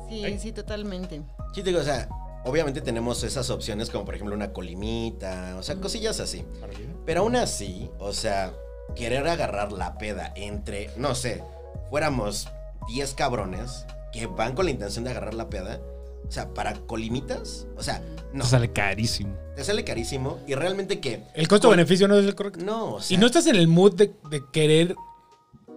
Sí, 0.09 0.24
sí, 0.40 0.53
totalmente. 0.53 1.22
Sí, 1.55 1.62
te 1.62 1.70
digo, 1.70 1.80
o 1.80 1.84
sea, 1.84 2.09
obviamente 2.45 2.80
tenemos 2.80 3.22
esas 3.24 3.51
opciones 3.51 3.91
como 3.91 4.05
por 4.05 4.14
ejemplo 4.14 4.34
una 4.34 4.53
colimita, 4.53 5.57
o 5.59 5.62
sea, 5.62 5.74
Mm. 5.76 5.80
cosillas 5.80 6.20
así. 6.20 6.45
Pero 7.07 7.20
aún 7.22 7.36
así, 7.36 7.91
o 7.99 8.12
sea, 8.12 8.53
querer 8.95 9.26
agarrar 9.28 9.72
la 9.72 9.99
peda 9.99 10.32
entre, 10.36 10.91
no 10.97 11.14
sé, 11.14 11.43
fuéramos 11.91 12.49
10 12.88 13.14
cabrones 13.14 13.86
que 14.12 14.26
van 14.26 14.55
con 14.55 14.64
la 14.64 14.70
intención 14.72 15.05
de 15.05 15.11
agarrar 15.11 15.34
la 15.34 15.49
peda, 15.49 15.80
o 16.26 16.30
sea, 16.32 16.53
para 16.55 16.74
colimitas, 16.86 17.66
o 17.76 17.82
sea, 17.82 18.03
no, 18.32 18.43
Eso 18.43 18.51
sale 18.51 18.72
carísimo. 18.72 19.34
te 19.57 19.64
sale 19.64 19.84
carísimo 19.84 20.38
y 20.47 20.55
realmente 20.55 21.01
que... 21.01 21.22
El 21.34 21.49
costo-beneficio 21.49 22.07
no 22.09 22.16
es 22.18 22.24
el 22.26 22.34
correcto. 22.34 22.64
No, 22.64 22.95
o 22.95 23.01
sea... 23.01 23.16
Y 23.16 23.18
no 23.20 23.26
estás 23.26 23.47
en 23.47 23.57
el 23.57 23.68
mood 23.68 23.95
de, 23.95 24.12
de 24.30 24.41
querer 24.53 24.95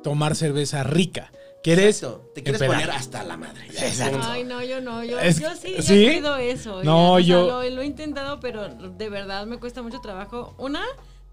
tomar 0.03 0.35
cerveza 0.35 0.83
rica. 0.83 1.31
Quieres. 1.63 2.03
Exacto, 2.03 2.31
te 2.35 2.43
quieres 2.43 2.61
empedar. 2.61 2.81
poner 2.83 2.95
hasta 2.95 3.23
la 3.23 3.37
madre. 3.37 3.65
Exacto. 3.67 4.19
Ay, 4.21 4.43
no, 4.43 4.61
yo 4.63 4.81
no. 4.81 5.03
Yo, 5.03 5.17
Es- 5.19 5.39
yo 5.39 5.49
sí, 5.55 5.75
¿sí? 5.81 6.05
he 6.05 6.17
eso. 6.37 6.83
No, 6.83 7.17
ya, 7.19 7.39
o 7.39 7.45
sea, 7.47 7.55
yo- 7.63 7.63
lo, 7.63 7.75
lo 7.75 7.81
he 7.81 7.85
intentado, 7.85 8.39
pero 8.39 8.67
de 8.69 9.09
verdad 9.09 9.45
me 9.45 9.57
cuesta 9.57 9.81
mucho 9.81 9.99
trabajo. 10.01 10.53
Una, 10.57 10.81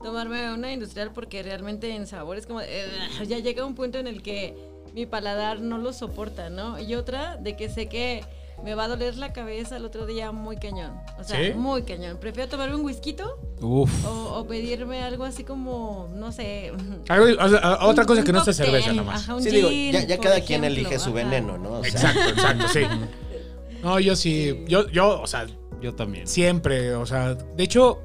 tomarme 0.03 0.53
una 0.53 0.73
industrial 0.73 1.11
porque 1.13 1.43
realmente 1.43 1.95
en 1.95 2.07
sabor 2.07 2.37
es 2.39 2.47
como... 2.47 2.61
eh, 2.63 2.87
ya 3.27 3.39
llega 3.39 3.65
un 3.67 3.75
punto 3.75 3.99
en 3.99 4.07
el 4.07 4.23
que 4.23 4.55
mi 4.95 5.05
paladar 5.05 5.61
no 5.61 5.79
lo 5.79 5.93
soporta, 5.93 6.49
¿no? 6.49 6.79
Y 6.81 6.95
otra, 6.95 7.37
de 7.37 7.57
que 7.57 7.69
sé 7.69 7.89
que 7.89 8.25
me 8.65 8.75
va 8.75 8.85
a 8.85 8.89
doler 8.89 9.17
la 9.17 9.33
cabeza 9.33 9.77
el 9.77 9.85
otro 9.85 10.07
día 10.07 10.33
muy 10.33 10.57
cañón. 10.57 10.93
O 11.19 11.25
sea, 11.25 11.39
¿Sí? 11.43 11.53
muy 11.55 11.83
cañón. 11.83 12.19
Prefiero 12.19 12.49
tomarme 12.49 12.75
un 12.77 12.85
whisky 12.85 13.17
Uf. 13.61 14.05
o, 14.07 14.39
o 14.39 14.47
pedirme 14.47 15.03
algo 15.03 15.25
así 15.25 15.45
como, 15.45 16.09
no 16.15 16.31
sé... 16.33 16.73
Algo- 17.09 17.37
o 17.45 17.49
sea, 17.49 17.79
otra 17.83 18.03
un- 18.03 18.07
cosa 18.09 18.21
un 18.21 18.27
que 18.27 18.33
no 18.33 18.45
sea 18.45 18.53
cerveza 18.53 18.93
nomás. 18.93 19.23
ajá, 19.23 19.35
un 19.37 19.43
Sí, 19.43 19.51
digo, 19.51 19.71
ya, 19.71 20.19
cada 20.19 20.41
quien 20.41 20.65
elige 20.65 20.99
su 20.99 21.11
ajá. 21.11 21.15
veneno, 21.17 21.59
¿no? 21.59 21.73
O 21.79 21.85
sea, 21.85 21.91
Exacto, 21.91 22.29
exacto, 22.31 22.69
sí. 22.69 22.81
No, 23.83 23.99
yo 23.99 24.15
sí. 24.15 24.65
Yo, 24.69 24.87
yo, 24.91 25.23
o 25.23 25.27
sea, 25.27 25.47
Yo 25.81 25.95
también. 25.95 26.27
siempre, 26.27 26.95
o 26.95 27.07
sea, 27.07 27.35
de 27.35 27.63
hecho, 27.65 27.99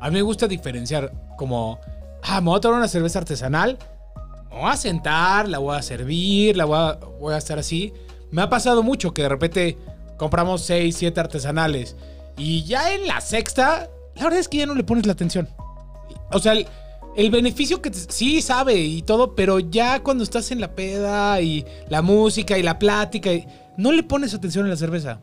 a 0.00 0.08
mí 0.08 0.14
me 0.14 0.22
gusta 0.22 0.46
diferenciar 0.46 1.12
como, 1.36 1.80
ah, 2.22 2.40
me 2.40 2.46
voy 2.50 2.58
a 2.58 2.60
tomar 2.60 2.78
una 2.78 2.86
cerveza 2.88 3.18
artesanal, 3.18 3.76
me 4.50 4.56
voy 4.60 4.70
a 4.70 4.76
sentar, 4.76 5.48
la 5.48 5.58
voy 5.58 5.76
a 5.76 5.82
servir, 5.82 6.56
la 6.56 6.64
voy 6.64 6.78
a, 6.78 6.92
voy 7.18 7.34
a 7.34 7.38
estar 7.38 7.58
así. 7.58 7.92
Me 8.30 8.42
ha 8.42 8.48
pasado 8.50 8.82
mucho 8.82 9.12
que 9.12 9.22
de 9.22 9.28
repente 9.28 9.78
compramos 10.16 10.62
6, 10.62 10.94
7 10.96 11.18
artesanales 11.20 11.96
y 12.36 12.64
ya 12.64 12.94
en 12.94 13.06
la 13.06 13.20
sexta, 13.20 13.90
la 14.14 14.22
verdad 14.24 14.38
es 14.40 14.48
que 14.48 14.58
ya 14.58 14.66
no 14.66 14.74
le 14.74 14.84
pones 14.84 15.06
la 15.06 15.12
atención. 15.12 15.48
O 16.32 16.38
sea, 16.38 16.52
el, 16.52 16.66
el 17.16 17.30
beneficio 17.30 17.82
que 17.82 17.90
te- 17.90 17.98
sí 17.98 18.40
sabe 18.42 18.74
y 18.76 19.02
todo, 19.02 19.34
pero 19.34 19.58
ya 19.58 20.00
cuando 20.02 20.22
estás 20.24 20.50
en 20.52 20.60
la 20.60 20.74
peda 20.74 21.40
y 21.40 21.64
la 21.88 22.02
música 22.02 22.56
y 22.58 22.62
la 22.62 22.78
plática, 22.78 23.32
y- 23.32 23.46
no 23.76 23.92
le 23.92 24.02
pones 24.02 24.32
atención 24.34 24.66
a 24.66 24.68
la 24.68 24.76
cerveza. 24.76 25.20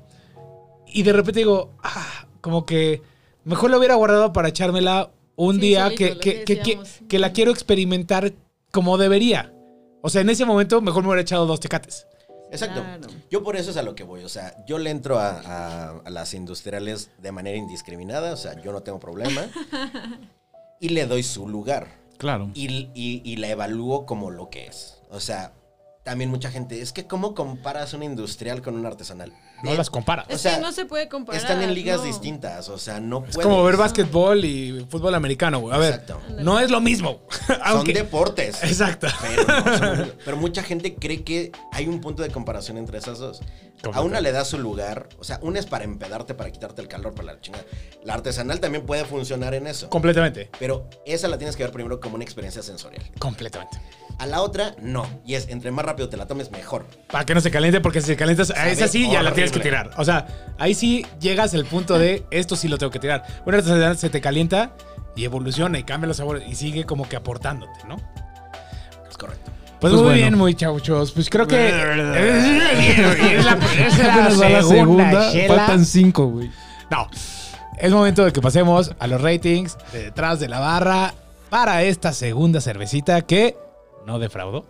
Y 0.87 1.03
de 1.03 1.13
repente 1.13 1.39
digo, 1.41 1.73
ah, 1.83 2.27
como 2.41 2.65
que 2.65 3.01
mejor 3.45 3.71
la 3.71 3.77
hubiera 3.77 3.95
guardado 3.95 4.33
para 4.33 4.49
echármela 4.49 5.11
un 5.35 5.55
Sí, 5.55 5.61
día 5.61 5.85
solito, 5.85 6.19
que, 6.19 6.77
que 7.07 7.19
la 7.19 7.31
quiero 7.31 7.51
experimentar 7.51 8.33
como 8.71 8.97
debería. 8.97 9.53
O 10.01 10.09
sea, 10.09 10.21
en 10.21 10.29
ese 10.29 10.45
momento 10.45 10.81
mejor 10.81 11.03
me 11.03 11.09
hubiera 11.09 11.21
echado 11.21 11.45
dos 11.45 11.59
tecates. 11.59 12.07
Exacto. 12.51 12.81
Claro. 12.81 13.07
Yo 13.29 13.43
por 13.43 13.55
eso 13.57 13.71
es 13.71 13.77
a 13.77 13.83
lo 13.83 13.93
que 13.95 14.03
voy. 14.03 14.23
O 14.23 14.29
sea, 14.29 14.55
yo 14.65 14.77
le 14.77 14.89
entro 14.89 15.19
a, 15.19 15.29
a- 15.41 15.89
a 16.05 16.09
las 16.09 16.33
industriales 16.33 17.11
de 17.17 17.31
manera 17.31 17.57
indiscriminada. 17.57 18.33
O 18.33 18.37
sea, 18.37 18.61
yo 18.61 18.71
no 18.71 18.81
tengo 18.81 18.99
problema. 18.99 19.41
y 20.79 20.89
le 20.89 21.05
doy 21.07 21.23
su 21.23 21.47
lugar. 21.47 21.87
Claro. 22.17 22.49
Y, 22.53 22.89
y- 22.93 23.21
y 23.23 23.35
la 23.37 23.47
evalúo 23.49 24.05
como 24.05 24.31
lo 24.31 24.49
que 24.49 24.65
es. 24.67 25.01
O 25.09 25.19
sea, 25.19 25.53
también 26.03 26.29
mucha 26.29 26.49
gente, 26.51 26.81
es 26.81 26.93
que 26.93 27.05
¿cómo 27.05 27.35
comparas 27.35 27.93
una 27.93 28.05
industrial 28.05 28.61
con 28.61 28.75
un 28.75 28.85
artesanal? 28.85 29.33
No 29.63 29.73
las 29.73 29.89
comparas. 29.89 30.27
O 30.29 30.33
Es 30.33 30.41
sea, 30.41 30.55
que 30.55 30.61
no 30.61 30.71
se 30.71 30.85
puede 30.85 31.09
comparar. 31.09 31.41
Están 31.41 31.61
en 31.63 31.73
ligas 31.73 31.97
no. 31.97 32.03
distintas. 32.03 32.69
O 32.69 32.77
sea, 32.77 32.99
no 32.99 33.25
Es 33.27 33.35
puedes. 33.35 33.47
como 33.49 33.63
ver 33.63 33.75
básquetbol 33.77 34.45
y 34.45 34.85
fútbol 34.89 35.15
americano, 35.15 35.59
güey. 35.59 35.75
A 35.75 35.79
ver, 35.79 35.93
Exacto. 35.95 36.21
no 36.39 36.59
es 36.59 36.69
lo 36.69 36.79
mismo. 36.81 37.21
Son 37.65 37.83
deportes. 37.93 38.63
Exacto. 38.63 39.07
Pero, 39.21 39.43
no, 39.47 39.77
son- 39.77 40.13
pero 40.25 40.37
mucha 40.37 40.61
gente 40.63 40.95
cree 40.95 41.23
que 41.23 41.51
hay 41.71 41.87
un 41.87 42.01
punto 42.01 42.21
de 42.23 42.29
comparación 42.29 42.77
entre 42.77 42.97
esas 42.99 43.19
dos. 43.19 43.41
A 43.93 44.01
una 44.01 44.21
le 44.21 44.31
da 44.31 44.43
su 44.43 44.57
lugar, 44.57 45.07
o 45.19 45.23
sea, 45.23 45.39
una 45.43 45.59
es 45.59 45.67
para 45.67 45.83
empedarte, 45.83 46.33
para 46.33 46.49
quitarte 46.51 46.81
el 46.81 46.87
calor, 46.87 47.13
para 47.13 47.33
la 47.33 47.41
chingada. 47.41 47.63
La 48.03 48.15
artesanal 48.15 48.59
también 48.59 48.85
puede 48.85 49.05
funcionar 49.05 49.53
en 49.53 49.67
eso. 49.67 49.89
Completamente. 49.89 50.49
Pero 50.59 50.89
esa 51.05 51.27
la 51.27 51.37
tienes 51.37 51.55
que 51.55 51.63
ver 51.63 51.71
primero 51.71 51.99
como 51.99 52.15
una 52.15 52.23
experiencia 52.23 52.63
sensorial. 52.63 53.03
Completamente. 53.19 53.79
A 54.19 54.25
la 54.25 54.41
otra, 54.41 54.73
no. 54.81 55.05
Y 55.25 55.35
es, 55.35 55.47
entre 55.49 55.69
más 55.71 55.85
rápido 55.85 56.09
te 56.09 56.17
la 56.17 56.25
tomes, 56.25 56.49
mejor. 56.51 56.85
Para 57.11 57.23
que 57.25 57.35
no 57.35 57.41
se 57.41 57.51
caliente, 57.51 57.81
porque 57.81 58.01
si 58.01 58.07
se 58.07 58.15
calienta, 58.15 58.43
a 58.55 58.67
esa 58.69 58.87
sí 58.87 59.07
ya 59.11 59.21
la 59.21 59.31
tienes 59.33 59.51
que 59.51 59.59
tirar. 59.59 59.91
O 59.97 60.03
sea, 60.03 60.25
ahí 60.57 60.73
sí 60.73 61.05
llegas 61.19 61.53
al 61.53 61.65
punto 61.65 61.99
de 61.99 62.25
esto 62.31 62.55
sí 62.55 62.67
lo 62.67 62.77
tengo 62.79 62.91
que 62.91 62.99
tirar. 62.99 63.23
Una 63.45 63.57
artesanal 63.57 63.95
se 63.97 64.09
te 64.09 64.19
calienta 64.19 64.71
y 65.15 65.23
evoluciona 65.25 65.77
y 65.77 65.83
cambia 65.83 66.07
los 66.07 66.17
sabores 66.17 66.43
y 66.47 66.55
sigue 66.55 66.83
como 66.85 67.07
que 67.07 67.15
aportándote, 67.15 67.79
¿no? 67.87 67.97
Es 69.07 69.17
correcto. 69.17 69.51
Pues, 69.79 69.91
Pues 69.91 69.93
muy 69.93 70.01
bueno. 70.01 70.15
bien, 70.15 70.35
muy 70.37 70.55
chauchos. 70.55 71.11
Pues 71.11 71.29
creo 71.29 71.45
que. 71.45 71.67
es 71.69 71.75
la, 73.45 73.53
es 73.87 74.37
la 74.39 74.63
segunda. 74.63 75.31
chela. 75.31 75.55
Faltan 75.55 75.85
cinco, 75.85 76.25
güey. 76.27 76.49
No. 76.89 77.07
Es 77.77 77.91
momento 77.91 78.25
de 78.25 78.33
que 78.33 78.41
pasemos 78.41 78.91
a 78.97 79.05
los 79.05 79.21
ratings 79.21 79.77
de 79.93 80.05
detrás 80.05 80.39
de 80.39 80.47
la 80.47 80.59
barra 80.59 81.13
para 81.51 81.83
esta 81.83 82.11
segunda 82.13 82.59
cervecita 82.61 83.21
que 83.21 83.55
no 84.07 84.19
defraudó. 84.19 84.65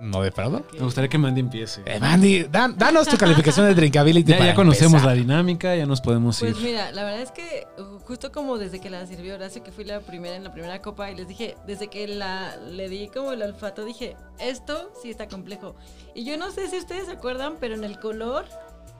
¿No 0.00 0.22
defraudó? 0.22 0.62
Me 0.74 0.78
gustaría 0.78 1.08
que 1.08 1.18
Mandy 1.18 1.40
empiece. 1.40 1.82
Eh, 1.84 1.98
Mandy, 1.98 2.44
dan- 2.44 2.78
danos 2.78 3.08
tu 3.08 3.16
calificación 3.16 3.66
de 3.66 3.74
drinkability. 3.74 4.30
Ya, 4.30 4.38
para 4.38 4.50
ya 4.50 4.54
conocemos 4.54 4.92
empezar. 5.02 5.08
la 5.08 5.14
dinámica, 5.20 5.74
ya 5.74 5.86
nos 5.86 6.00
podemos 6.00 6.40
ir. 6.40 6.52
Pues 6.52 6.62
mira, 6.62 6.92
la 6.92 7.02
verdad 7.02 7.20
es 7.22 7.32
que 7.32 7.66
uh, 7.78 7.98
justo 8.06 8.30
como 8.30 8.58
desde 8.58 8.78
que 8.78 8.90
la 8.90 9.04
sirvió 9.08 9.34
Horacio, 9.34 9.64
que 9.64 9.72
fui 9.72 9.84
la 9.84 9.98
primera 9.98 10.36
en 10.36 10.44
la 10.44 10.52
primera 10.52 10.80
copa, 10.80 11.10
y 11.10 11.16
les 11.16 11.26
dije, 11.26 11.56
desde 11.66 11.88
que 11.88 12.06
la 12.06 12.54
le 12.70 12.88
di 12.88 13.08
como 13.08 13.32
el 13.32 13.42
olfato, 13.42 13.84
dije, 13.84 14.14
esto 14.38 14.92
sí 15.02 15.10
está 15.10 15.26
complejo. 15.26 15.74
Y 16.14 16.24
yo 16.24 16.36
no 16.38 16.52
sé 16.52 16.70
si 16.70 16.78
ustedes 16.78 17.06
se 17.06 17.12
acuerdan, 17.14 17.54
pero 17.58 17.74
en 17.74 17.82
el 17.82 17.98
color, 17.98 18.44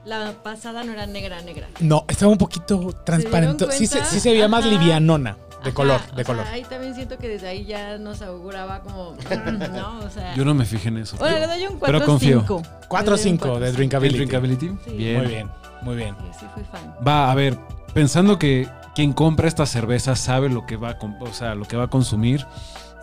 la 0.03 0.33
pasada 0.43 0.83
no 0.83 0.91
era 0.91 1.05
negra, 1.05 1.41
negra. 1.43 1.69
No, 1.79 2.03
estaba 2.09 2.29
un 2.29 2.37
poquito 2.37 2.91
transparente. 3.05 3.71
Sí, 3.71 3.87
se, 3.87 4.03
sí 4.03 4.19
se 4.19 4.31
veía 4.31 4.49
más 4.49 4.65
Ajá. 4.65 4.73
livianona 4.73 5.37
de 5.63 5.69
Ajá, 5.69 5.73
color, 5.73 6.01
de 6.11 6.15
sea, 6.15 6.23
color. 6.25 6.47
ahí 6.47 6.63
también 6.63 6.95
siento 6.95 7.17
que 7.17 7.27
desde 7.27 7.47
ahí 7.47 7.65
ya 7.65 7.97
nos 7.97 8.21
auguraba 8.21 8.81
como, 8.81 9.15
¿no? 9.71 9.99
O 9.99 10.09
sea... 10.09 10.33
Yo 10.35 10.45
no 10.45 10.53
me 10.53 10.65
fijé 10.65 10.89
en 10.89 10.97
eso. 10.97 11.17
Bueno, 11.17 11.37
le 11.39 11.47
doy 11.47 11.67
un 11.67 11.79
4 11.79 11.97
Pero 11.99 12.05
confío. 12.05 12.39
5. 12.41 12.63
4 12.87 13.13
o 13.13 13.17
5 13.17 13.59
de 13.59 13.67
¿El 13.69 13.75
drinkability. 13.75 14.17
drinkability? 14.17 14.67
Sí. 14.85 14.91
Bien. 14.95 15.17
Muy 15.17 15.27
bien, 15.27 15.49
muy 15.81 15.95
bien. 15.95 16.15
Sí, 16.31 16.39
sí, 16.41 16.45
fui 16.53 16.63
fan. 16.63 16.95
Va, 17.05 17.31
a 17.31 17.35
ver, 17.35 17.57
pensando 17.93 18.39
que 18.39 18.67
quien 18.95 19.13
compra 19.13 19.47
esta 19.47 19.65
cerveza 19.65 20.15
sabe 20.15 20.49
lo 20.49 20.65
que 20.65 20.77
va 20.77 20.91
a, 20.91 20.97
o 21.21 21.33
sea, 21.33 21.55
lo 21.55 21.65
que 21.65 21.77
va 21.77 21.85
a 21.85 21.89
consumir, 21.89 22.45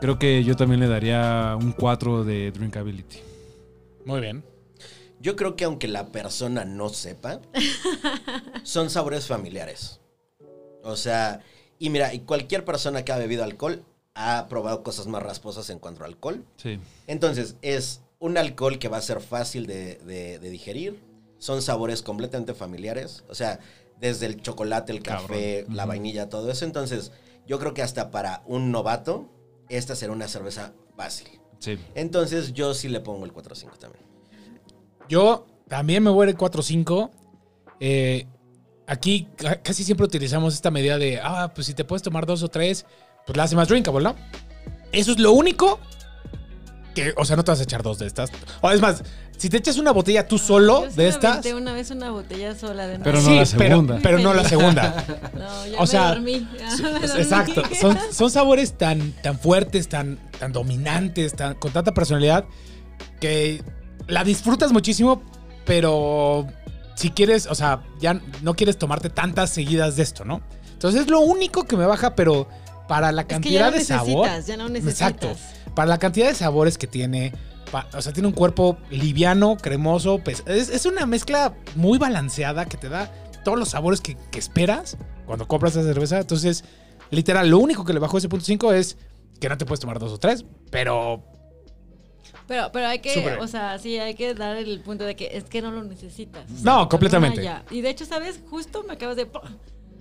creo 0.00 0.18
que 0.18 0.42
yo 0.44 0.56
también 0.56 0.80
le 0.80 0.88
daría 0.88 1.56
un 1.60 1.72
4 1.72 2.24
de 2.24 2.50
drinkability. 2.52 3.18
Muy 4.04 4.20
bien. 4.20 4.44
Yo 5.18 5.34
creo 5.34 5.56
que 5.56 5.64
aunque 5.64 5.88
la 5.88 6.06
persona 6.08 6.64
no 6.64 6.88
sepa, 6.90 7.40
son 8.62 8.90
sabores 8.90 9.26
familiares. 9.26 10.00
O 10.82 10.94
sea, 10.94 11.40
y 11.78 11.90
mira, 11.90 12.12
y 12.14 12.20
cualquier 12.20 12.64
persona 12.64 13.04
que 13.04 13.12
ha 13.12 13.18
bebido 13.18 13.44
alcohol 13.44 13.84
ha 14.14 14.46
probado 14.48 14.82
cosas 14.82 15.06
más 15.06 15.22
rasposas 15.22 15.68
en 15.70 15.78
cuanto 15.78 16.02
a 16.02 16.06
alcohol. 16.06 16.44
Sí. 16.56 16.78
Entonces, 17.06 17.56
es 17.62 18.02
un 18.18 18.38
alcohol 18.38 18.78
que 18.78 18.88
va 18.88 18.96
a 18.96 19.02
ser 19.02 19.20
fácil 19.20 19.66
de, 19.66 19.96
de- 20.06 20.38
de 20.38 20.50
digerir. 20.50 20.98
Son 21.38 21.60
sabores 21.60 22.00
completamente 22.02 22.54
familiares. 22.54 23.24
O 23.28 23.34
sea, 23.34 23.60
desde 24.00 24.24
el 24.26 24.40
chocolate, 24.40 24.92
el 24.92 25.02
café, 25.02 25.60
Cabrón. 25.60 25.76
la 25.76 25.84
vainilla, 25.86 26.28
todo 26.30 26.50
eso. 26.50 26.64
Entonces, 26.64 27.12
yo 27.46 27.58
creo 27.58 27.74
que 27.74 27.82
hasta 27.82 28.10
para 28.10 28.42
un 28.46 28.70
novato, 28.72 29.28
esta 29.68 29.94
será 29.94 30.12
una 30.12 30.28
cerveza 30.28 30.72
fácil. 30.96 31.28
Sí. 31.58 31.78
Entonces, 31.94 32.54
yo 32.54 32.72
sí 32.72 32.88
le 32.88 33.00
pongo 33.00 33.24
el 33.26 33.34
4-5 33.34 33.76
también. 33.78 34.04
Yo 35.08 35.46
también 35.68 36.02
me 36.02 36.10
voy 36.10 36.28
el 36.28 36.36
4 36.36 36.60
o 36.60 36.62
5. 36.62 37.10
Eh, 37.80 38.26
aquí 38.86 39.28
ca- 39.36 39.60
casi 39.62 39.84
siempre 39.84 40.06
utilizamos 40.06 40.54
esta 40.54 40.70
medida 40.70 40.98
de, 40.98 41.20
ah, 41.22 41.52
pues 41.54 41.66
si 41.66 41.74
te 41.74 41.84
puedes 41.84 42.02
tomar 42.02 42.26
dos 42.26 42.42
o 42.42 42.48
tres, 42.48 42.86
pues 43.26 43.36
la 43.36 43.44
hace 43.44 43.56
más 43.56 43.68
drinkable, 43.68 44.02
¿no? 44.04 44.16
Eso 44.92 45.12
es 45.12 45.18
lo 45.18 45.32
único 45.32 45.78
que, 46.94 47.12
o 47.16 47.24
sea, 47.24 47.36
no 47.36 47.44
te 47.44 47.50
vas 47.50 47.60
a 47.60 47.64
echar 47.64 47.82
dos 47.82 47.98
de 47.98 48.06
estas. 48.06 48.30
O 48.62 48.70
es 48.70 48.80
más, 48.80 49.02
si 49.36 49.50
te 49.50 49.58
echas 49.58 49.76
una 49.76 49.90
botella 49.90 50.26
tú 50.26 50.38
solo 50.38 50.84
Yo 50.84 50.90
sí 50.90 50.96
de 50.96 51.02
me 51.02 51.08
estas. 51.10 51.30
aventé 51.32 51.54
una 51.54 51.72
vez 51.74 51.90
una 51.90 52.10
botella 52.10 52.54
sola 52.54 52.86
de 52.86 52.98
Pero 53.00 53.20
no 53.20 53.28
la 53.30 53.44
pero- 53.44 53.46
segunda. 53.46 53.98
Pero, 54.02 54.18
no 54.20 54.32
la 54.34 54.44
segunda. 54.48 55.04
No, 55.34 55.66
ya 55.66 55.76
O 55.78 55.80
me 55.82 55.86
sea, 55.86 56.08
dormí. 56.14 56.48
ya 56.58 56.76
me 56.76 57.06
dormí. 57.06 57.20
Exacto. 57.22 57.62
Son, 57.78 57.98
son 58.12 58.30
sabores 58.30 58.78
tan, 58.78 59.12
tan 59.22 59.38
fuertes, 59.38 59.88
tan, 59.88 60.18
tan 60.38 60.52
dominantes, 60.52 61.34
tan, 61.34 61.54
con 61.56 61.70
tanta 61.72 61.92
personalidad, 61.92 62.46
que 63.20 63.62
la 64.06 64.24
disfrutas 64.24 64.72
muchísimo, 64.72 65.22
pero 65.66 66.46
si 66.96 67.10
quieres, 67.10 67.46
o 67.46 67.54
sea, 67.54 67.82
ya 68.00 68.20
no 68.42 68.54
quieres 68.54 68.76
tomarte 68.78 69.08
tantas 69.10 69.50
seguidas 69.50 69.94
de 69.96 70.02
esto, 70.02 70.24
¿no? 70.24 70.40
Entonces 70.72 71.02
es 71.02 71.08
lo 71.08 71.20
único 71.20 71.64
que 71.64 71.76
me 71.76 71.86
baja, 71.86 72.14
pero 72.16 72.48
para 72.88 73.12
la 73.12 73.22
Es 73.22 73.26
que 73.28 73.34
cantidad 73.34 73.66
ya 73.66 73.70
no 73.70 73.76
de 73.76 73.84
sabor. 73.84 74.28
ya 74.44 74.56
no 74.56 74.68
necesitas. 74.68 75.00
Exacto. 75.12 75.36
para 75.74 75.86
la 75.88 75.98
cantidad 75.98 76.26
de 76.28 76.34
sabores 76.34 76.78
que 76.78 76.86
tiene, 76.86 77.32
pa- 77.70 77.86
o 77.94 78.00
sea, 78.02 78.12
tiene 78.12 78.26
un 78.28 78.34
cuerpo 78.34 78.76
liviano, 78.90 79.56
cremoso, 79.56 80.18
pes- 80.18 80.42
es, 80.46 80.68
es 80.70 80.86
una 80.86 81.04
mezcla 81.06 81.54
muy 81.74 81.98
balanceada 81.98 82.64
que 82.66 82.76
te 82.78 82.88
da 82.88 83.12
todos 83.44 83.58
los 83.58 83.68
sabores 83.70 84.00
que, 84.00 84.16
que 84.30 84.38
esperas 84.38 84.96
cuando 85.26 85.46
compras 85.46 85.76
esa 85.76 85.84
cerveza. 85.84 86.18
Entonces, 86.18 86.64
literal, 87.10 87.48
lo 87.50 87.58
único 87.58 87.84
que 87.84 87.92
le 87.92 87.98
bajó 88.00 88.18
ese 88.18 88.28
punto 88.28 88.44
5 88.44 88.72
es 88.72 88.96
que 89.40 89.48
no 89.48 89.58
te 89.58 89.66
puedes 89.66 89.80
tomar 89.80 89.98
dos 89.98 90.12
o 90.12 90.18
tres, 90.18 90.44
pero 90.70 91.22
Pero, 92.46 92.70
pero 92.72 92.86
hay 92.86 93.00
que, 93.00 93.36
o 93.40 93.46
sea, 93.48 93.78
sí, 93.78 93.98
hay 93.98 94.14
que 94.14 94.34
dar 94.34 94.56
el 94.56 94.80
punto 94.80 95.04
de 95.04 95.16
que 95.16 95.30
es 95.32 95.44
que 95.44 95.60
no 95.62 95.70
lo 95.72 95.82
necesitas. 95.82 96.44
O 96.50 96.54
sea, 96.54 96.64
No, 96.64 96.88
completamente. 96.88 97.42
ya. 97.42 97.64
Y 97.70 97.80
de 97.80 97.90
hecho, 97.90 98.04
¿sabes? 98.04 98.40
Justo 98.48 98.84
me 98.84 98.94
acabas 98.94 99.16
de... 99.16 99.26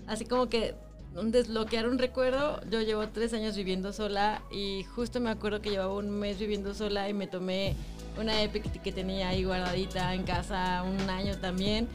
Así 0.07 0.25
como 0.25 0.47
que 0.47 0.75
desbloquear 1.23 1.87
un 1.87 1.97
recuerdo. 1.97 2.61
Yo 2.69 2.81
llevo 2.81 3.07
tres 3.09 3.33
años 3.33 3.55
viviendo 3.55 3.93
sola 3.93 4.41
y 4.51 4.83
justo 4.95 5.19
me 5.19 5.29
acuerdo 5.29 5.61
que 5.61 5.69
llevaba 5.69 5.93
un 5.95 6.09
mes 6.09 6.37
viviendo 6.37 6.73
sola 6.73 7.09
y 7.09 7.13
me 7.13 7.27
tomé 7.27 7.75
una 8.19 8.41
Epic 8.43 8.81
que 8.81 8.91
tenía 8.91 9.29
ahí 9.29 9.43
guardadita 9.43 10.13
en 10.13 10.23
casa 10.23 10.83
un 10.83 11.09
año 11.09 11.37
también. 11.37 11.87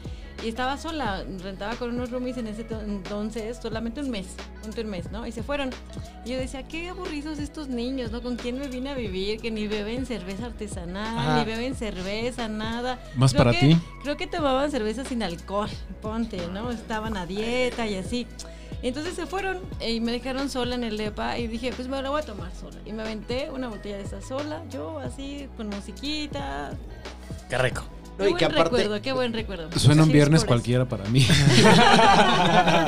Y 0.43 0.49
estaba 0.49 0.75
sola, 0.77 1.23
rentaba 1.43 1.75
con 1.75 1.89
unos 1.93 2.09
roomies 2.09 2.37
en 2.37 2.47
ese 2.47 2.63
to- 2.63 2.81
entonces, 2.81 3.59
solamente 3.61 4.01
un 4.01 4.09
mes, 4.09 4.25
un 4.65 4.89
mes, 4.89 5.11
¿no? 5.11 5.27
Y 5.27 5.31
se 5.31 5.43
fueron. 5.43 5.69
Y 6.25 6.31
yo 6.31 6.37
decía, 6.39 6.63
qué 6.63 6.89
aburridos 6.89 7.37
estos 7.37 7.67
niños, 7.67 8.11
¿no? 8.11 8.21
¿Con 8.23 8.37
quién 8.37 8.57
me 8.57 8.67
vine 8.67 8.89
a 8.89 8.95
vivir? 8.95 9.39
Que 9.39 9.51
ni 9.51 9.67
beben 9.67 10.05
cerveza 10.07 10.47
artesanal, 10.47 11.17
Ajá. 11.17 11.39
ni 11.39 11.45
beben 11.45 11.75
cerveza, 11.75 12.47
nada. 12.47 12.99
Más 13.15 13.33
Creo 13.33 13.45
para 13.45 13.59
que- 13.59 13.67
ti. 13.67 13.77
Creo 14.01 14.17
que 14.17 14.25
tomaban 14.25 14.71
cerveza 14.71 15.05
sin 15.05 15.21
alcohol, 15.21 15.69
ponte, 16.01 16.47
¿no? 16.47 16.71
Estaban 16.71 17.17
a 17.17 17.27
dieta 17.27 17.85
y 17.85 17.95
así. 17.95 18.25
Entonces 18.83 19.13
se 19.13 19.27
fueron 19.27 19.59
y 19.79 19.99
me 19.99 20.11
dejaron 20.11 20.49
sola 20.49 20.73
en 20.73 20.83
el 20.83 20.97
depa 20.97 21.37
y 21.37 21.45
dije, 21.45 21.71
pues 21.71 21.87
me 21.87 22.01
lo 22.01 22.09
voy 22.09 22.21
a 22.21 22.25
tomar 22.25 22.51
sola. 22.55 22.77
Y 22.83 22.93
me 22.93 23.03
aventé 23.03 23.51
una 23.51 23.67
botella 23.67 23.97
de 23.97 24.03
esa 24.05 24.21
sola, 24.23 24.63
yo 24.71 24.97
así, 24.97 25.47
con 25.55 25.69
musiquita. 25.69 26.71
qué 27.47 27.57
rico. 27.59 27.83
No, 28.21 28.25
qué 28.25 28.29
y 28.29 28.33
buen 28.33 28.39
que 28.39 28.45
aparte- 28.45 28.63
recuerdo, 28.77 29.01
qué 29.01 29.13
buen 29.13 29.33
recuerdo. 29.33 29.69
Suena 29.79 30.03
un 30.03 30.11
viernes 30.11 30.45
cualquiera 30.45 30.85
para 30.87 31.05
mí. 31.09 31.25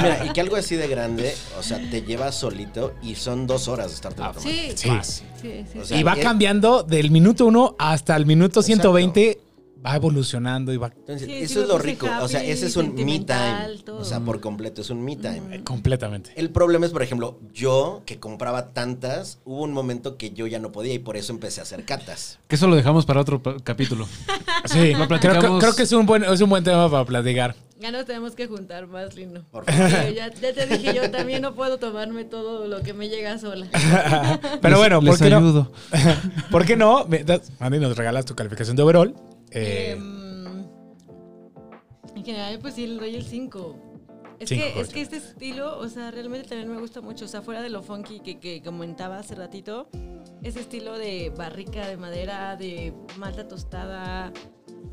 Mira, 0.01 0.25
y 0.25 0.29
que 0.34 0.41
algo 0.41 0.55
así 0.55 0.75
de 0.75 0.88
grande, 0.88 1.34
o 1.59 1.63
sea, 1.63 1.79
te 1.89 2.01
llevas 2.01 2.36
solito 2.36 2.93
y 3.01 3.15
son 3.15 3.47
dos 3.47 3.67
horas 3.67 3.88
de 3.89 3.95
estarte 3.95 4.17
tomando. 4.17 4.41
Sí, 4.41 4.71
Sí. 4.75 4.89
sí, 5.01 5.23
sí. 5.41 5.65
sí. 5.71 5.79
O 5.79 5.86
sea, 5.86 5.97
y 5.99 6.03
va 6.03 6.15
cambiando 6.15 6.84
del 6.84 7.11
minuto 7.11 7.45
1 7.45 7.75
hasta 7.79 8.15
el 8.15 8.25
minuto 8.25 8.61
120, 8.61 9.39
va 9.86 9.95
evolucionando 9.95 10.71
y 10.73 10.77
va 10.77 10.88
Entonces, 10.95 11.27
Sí, 11.27 11.34
eso 11.34 11.61
es 11.61 11.67
lo 11.67 11.77
rico. 11.77 12.07
o 12.21 12.27
sea, 12.27 12.43
ese 12.43 12.67
es 12.67 12.75
un 12.77 12.93
me 12.95 13.19
time. 13.19 13.77
todo. 13.86 13.97
O 13.97 14.03
sea, 14.05 14.19
por 14.21 14.39
completo, 14.39 14.81
es 14.81 14.89
un 14.89 15.03
me 15.03 15.15
time. 15.15 15.41
eh, 15.57 15.63
completamente. 15.63 16.31
El 16.36 16.49
problema 16.51 16.86
es, 16.86 16.91
por 16.91 17.03
ejemplo, 17.03 17.39
yo 17.53 18.01
que 18.05 18.19
compraba 18.19 18.73
tantas, 18.73 19.39
hubo 19.45 19.63
un 19.63 19.73
momento 19.73 20.17
que 20.17 20.31
yo 20.31 20.47
ya 20.47 20.59
no 20.59 20.71
podía 20.71 20.93
y 20.93 20.99
por 20.99 21.17
eso 21.17 21.34
empecé 21.34 21.59
a 21.59 21.63
hacer 21.63 21.86
catas. 21.86 22.39
Que 22.47 22.55
eso 22.55 22.67
lo 22.67 22.75
dejamos 22.75 23.05
para 23.05 23.21
otro 23.21 23.41
capítulo. 23.63 24.07
Sí, 24.65 24.91
Lo 24.93 24.95
creo, 24.95 25.07
platicamos. 25.09 25.59
creo 25.59 25.75
que 25.75 25.84
es 25.84 25.91
un, 25.91 26.05
buen, 26.05 26.23
es 26.23 26.39
un 26.39 26.49
buen 26.49 26.63
tema 26.63 26.89
para 26.89 27.03
platicar. 27.03 27.53
Ya 27.81 27.91
nos 27.91 28.05
tenemos 28.05 28.34
que 28.34 28.47
juntar 28.47 28.88
más, 28.88 29.13
lindo. 29.13 29.43
Por 29.51 29.65
Porque 29.65 30.13
ya, 30.15 30.29
ya 30.34 30.53
te 30.53 30.65
dije, 30.67 30.93
yo 30.95 31.11
también 31.11 31.41
no 31.41 31.53
puedo 31.53 31.77
tomarme 31.79 32.23
todo 32.23 32.65
lo 32.67 32.81
que 32.81 32.93
me 32.93 33.09
llega 33.09 33.38
sola. 33.38 33.67
Pero 34.61 34.69
Les- 34.75 34.77
bueno, 34.77 34.99
¿por 35.01 35.09
les 35.09 35.21
qué 35.21 35.29
no? 35.29 35.38
ayudo. 35.38 35.71
¿Por 36.51 36.65
qué 36.65 36.77
no? 36.77 37.05
Mandy, 37.59 37.79
nos 37.79 37.97
regalas 37.97 38.23
tu 38.23 38.36
calificación 38.36 38.77
de 38.77 38.84
overall. 38.84 39.13
Eh, 39.54 39.91
Em, 39.91 40.66
en 42.16 42.24
general, 42.24 42.60
pues 42.60 42.76
sí, 42.76 42.88
le 42.88 42.99
doy 42.99 43.16
el 43.16 43.24
5. 43.24 43.76
Es 44.39 44.49
que, 44.49 44.80
es 44.80 44.89
que 44.89 45.01
este 45.01 45.18
estilo, 45.18 45.78
o 45.80 45.88
sea, 45.88 46.12
realmente 46.12 46.49
también 46.49 46.70
me 46.74 46.80
gusta 46.80 47.01
mucho. 47.01 47.26
O 47.26 47.28
sea, 47.28 47.41
fuera 47.41 47.62
de 47.62 47.70
lo 47.70 47.82
funky 47.82 48.20
que, 48.20 48.39
que 48.39 48.62
comentaba 48.62 49.20
hace 49.20 49.36
ratito, 49.36 49.88
ese 50.41 50.60
estilo 50.60 50.97
de 50.97 51.32
barrica 51.36 51.88
de 51.88 51.97
madera, 51.97 52.56
de 52.58 52.93
malta 53.18 53.47
tostada, 53.47 54.34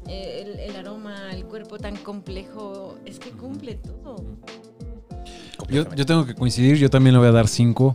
eh, 0.07 0.45
el, 0.45 0.61
el 0.61 0.77
aroma, 0.77 1.33
el 1.33 1.45
cuerpo 1.47 1.79
tan 1.79 1.97
complejo, 1.97 2.97
es 3.05 3.19
que 3.19 3.31
cumple 3.31 3.75
todo. 3.75 4.25
Yo, 5.69 5.93
yo 5.95 6.07
tengo 6.07 6.25
que 6.25 6.35
coincidir, 6.35 6.77
yo 6.77 6.89
también 6.91 7.15
le 7.15 7.19
voy 7.19 7.29
a 7.29 7.33
dar 7.33 7.49
5. 7.49 7.95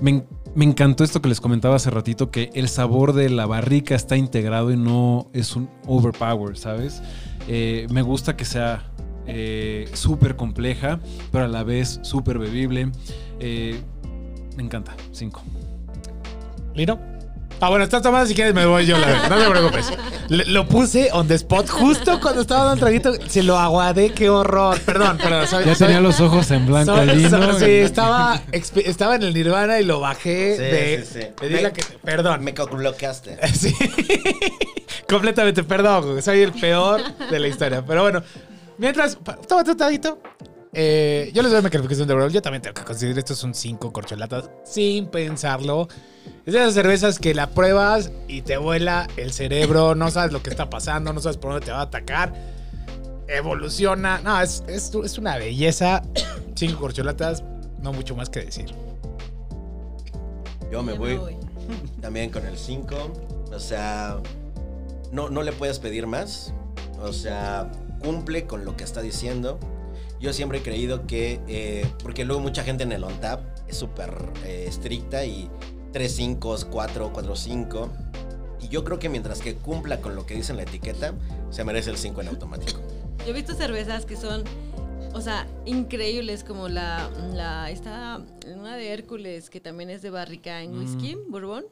Me, 0.00 0.24
me 0.56 0.64
encantó 0.64 1.04
esto 1.04 1.20
que 1.20 1.28
les 1.28 1.40
comentaba 1.40 1.76
hace 1.76 1.90
ratito, 1.90 2.30
que 2.30 2.50
el 2.54 2.68
sabor 2.68 3.12
de 3.12 3.28
la 3.28 3.46
barrica 3.46 3.94
está 3.94 4.16
integrado 4.16 4.72
y 4.72 4.76
no 4.76 5.28
es 5.34 5.54
un 5.54 5.68
overpower, 5.86 6.56
¿sabes? 6.56 7.02
Eh, 7.46 7.86
me 7.90 8.00
gusta 8.00 8.36
que 8.36 8.46
sea 8.46 8.90
eh, 9.26 9.88
súper 9.92 10.34
compleja, 10.34 10.98
pero 11.30 11.44
a 11.44 11.48
la 11.48 11.62
vez 11.62 12.00
súper 12.02 12.38
bebible. 12.38 12.90
Eh, 13.38 13.78
me 14.56 14.62
encanta, 14.62 14.96
5. 15.12 15.42
¿Lino? 16.74 17.15
Ah, 17.60 17.70
bueno, 17.70 17.84
estás 17.84 18.02
tomando 18.02 18.26
si 18.26 18.34
quieres 18.34 18.52
me 18.54 18.66
voy 18.66 18.84
yo, 18.84 18.98
la 18.98 19.06
verdad. 19.06 19.30
No 19.30 19.36
te 19.38 19.50
preocupes. 19.50 19.92
Le- 20.28 20.44
lo 20.46 20.68
puse 20.68 21.08
on 21.12 21.26
the 21.26 21.34
spot 21.34 21.68
justo 21.70 22.20
cuando 22.20 22.42
estaba 22.42 22.60
dando 22.64 22.74
un 22.74 22.80
traguito. 22.80 23.14
Se 23.30 23.42
lo 23.42 23.56
aguadé, 23.58 24.10
qué 24.12 24.28
horror. 24.28 24.78
Perdón, 24.80 25.18
pero 25.22 25.46
soy, 25.46 25.64
Ya 25.64 25.74
soy- 25.74 25.86
tenía 25.86 26.00
los 26.02 26.20
ojos 26.20 26.50
en 26.50 26.66
blanco 26.66 26.94
soy- 26.94 27.58
sí, 27.58 27.64
estaba, 27.76 28.40
exp- 28.52 28.82
estaba 28.84 29.16
en 29.16 29.22
el 29.22 29.32
Nirvana 29.34 29.80
y 29.80 29.84
lo 29.84 30.00
bajé 30.00 30.56
Sí, 30.56 30.62
de. 30.62 31.04
sí, 31.06 31.20
sí. 31.40 31.46
de 31.48 31.62
la 31.62 31.72
que- 31.72 31.82
perdón. 32.04 32.44
Me 32.44 32.52
bloqueaste. 32.52 33.38
Sí. 33.54 33.74
Completamente, 35.08 35.62
perdón, 35.64 36.20
soy 36.22 36.40
el 36.42 36.52
peor 36.52 37.00
de 37.30 37.38
la 37.38 37.48
historia. 37.48 37.84
Pero 37.86 38.02
bueno, 38.02 38.22
mientras, 38.78 39.16
pa- 39.16 39.36
tómate 39.36 39.70
un 39.72 39.76
traguito. 39.76 40.18
Eh, 40.78 41.30
yo 41.32 41.42
les 41.42 41.50
doy 41.52 41.62
mi 41.62 41.70
calificación 41.70 42.06
de 42.06 42.12
overall. 42.14 42.30
Yo 42.32 42.42
también 42.42 42.60
tengo 42.60 42.74
que 42.74 42.82
considerar 42.84 43.18
esto 43.18 43.34
son 43.34 43.54
cinco 43.54 43.92
corcholatas 43.92 44.50
sin 44.64 45.06
pensarlo. 45.08 45.88
Es 46.46 46.52
de 46.52 46.60
esas 46.60 46.74
cervezas 46.74 47.18
que 47.18 47.34
la 47.34 47.50
pruebas 47.50 48.12
y 48.28 48.42
te 48.42 48.56
vuela 48.56 49.08
el 49.16 49.32
cerebro, 49.32 49.96
no 49.96 50.12
sabes 50.12 50.32
lo 50.32 50.44
que 50.44 50.50
está 50.50 50.70
pasando, 50.70 51.12
no 51.12 51.20
sabes 51.20 51.38
por 51.38 51.50
dónde 51.50 51.66
te 51.66 51.72
va 51.72 51.80
a 51.80 51.82
atacar. 51.82 52.32
Evoluciona. 53.26 54.20
No, 54.20 54.40
es, 54.40 54.62
es, 54.68 54.92
es 54.94 55.18
una 55.18 55.38
belleza. 55.38 56.04
Cinco 56.54 56.78
corcholatas, 56.78 57.42
no 57.82 57.92
mucho 57.92 58.14
más 58.14 58.30
que 58.30 58.44
decir. 58.44 58.72
Yo 60.70 60.84
me 60.84 60.92
voy 60.92 61.18
también 62.00 62.30
con 62.30 62.46
el 62.46 62.56
5. 62.56 62.94
O 63.52 63.58
sea, 63.58 64.18
no, 65.10 65.28
no 65.28 65.42
le 65.42 65.50
puedes 65.50 65.80
pedir 65.80 66.06
más. 66.06 66.54
O 67.00 67.12
sea, 67.12 67.72
cumple 67.98 68.46
con 68.46 68.64
lo 68.64 68.76
que 68.76 68.84
está 68.84 69.02
diciendo. 69.02 69.58
Yo 70.20 70.32
siempre 70.32 70.58
he 70.58 70.62
creído 70.62 71.08
que, 71.08 71.40
eh, 71.48 71.90
porque 72.04 72.24
luego 72.24 72.40
mucha 72.40 72.62
gente 72.62 72.84
en 72.84 72.92
el 72.92 73.02
on-tap 73.02 73.40
es 73.66 73.76
súper 73.78 74.14
eh, 74.44 74.66
estricta 74.68 75.24
y 75.24 75.50
3 75.96 76.12
5, 76.14 76.56
4, 76.70 77.10
4 77.10 77.36
5. 77.36 77.90
Y 78.60 78.68
yo 78.68 78.84
creo 78.84 78.98
que 78.98 79.08
mientras 79.08 79.40
que 79.40 79.54
cumpla 79.54 80.02
con 80.02 80.14
lo 80.14 80.26
que 80.26 80.34
dice 80.34 80.52
en 80.52 80.58
la 80.58 80.64
etiqueta, 80.64 81.14
se 81.48 81.64
merece 81.64 81.88
el 81.88 81.96
5 81.96 82.20
en 82.20 82.28
automático. 82.28 82.82
Yo 83.20 83.30
he 83.30 83.32
visto 83.32 83.54
cervezas 83.54 84.04
que 84.04 84.14
son, 84.14 84.44
o 85.14 85.22
sea, 85.22 85.46
increíbles, 85.64 86.44
como 86.44 86.68
la, 86.68 87.08
la 87.32 87.70
esta, 87.70 88.20
una 88.54 88.76
de 88.76 88.92
Hércules, 88.92 89.48
que 89.48 89.58
también 89.58 89.88
es 89.88 90.02
de 90.02 90.10
barrica 90.10 90.62
en 90.62 90.76
whisky, 90.78 91.16
bourbon. 91.28 91.64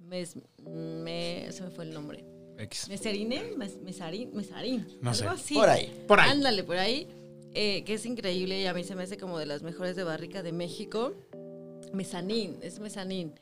Mes, 0.00 0.36
me, 0.62 1.46
se 1.50 1.62
me 1.62 1.70
fue 1.70 1.84
el 1.84 1.94
nombre. 1.94 2.22
X. 2.58 2.90
Mesarine, 2.90 3.52
mes, 3.56 3.78
mesarín, 3.82 4.32
mesarín. 4.34 4.86
No 5.00 5.14
sé. 5.14 5.22
algo 5.22 5.36
así. 5.36 5.54
Por 5.54 5.70
ahí. 5.70 6.04
Por 6.06 6.20
ahí. 6.20 6.30
Ándale, 6.30 6.62
por 6.62 6.76
ahí. 6.76 7.08
eh, 7.54 7.84
que 7.84 7.94
es 7.94 8.04
increíble 8.04 8.60
y 8.60 8.66
a 8.66 8.74
mí 8.74 8.84
se 8.84 8.94
me 8.94 9.02
hace 9.04 9.16
como 9.16 9.38
de 9.38 9.46
las 9.46 9.62
mejores 9.62 9.96
de 9.96 10.04
barrica 10.04 10.42
de 10.42 10.52
México. 10.52 11.14
Mezanín, 11.92 12.56
es 12.62 12.78
mezanín. 12.80 13.32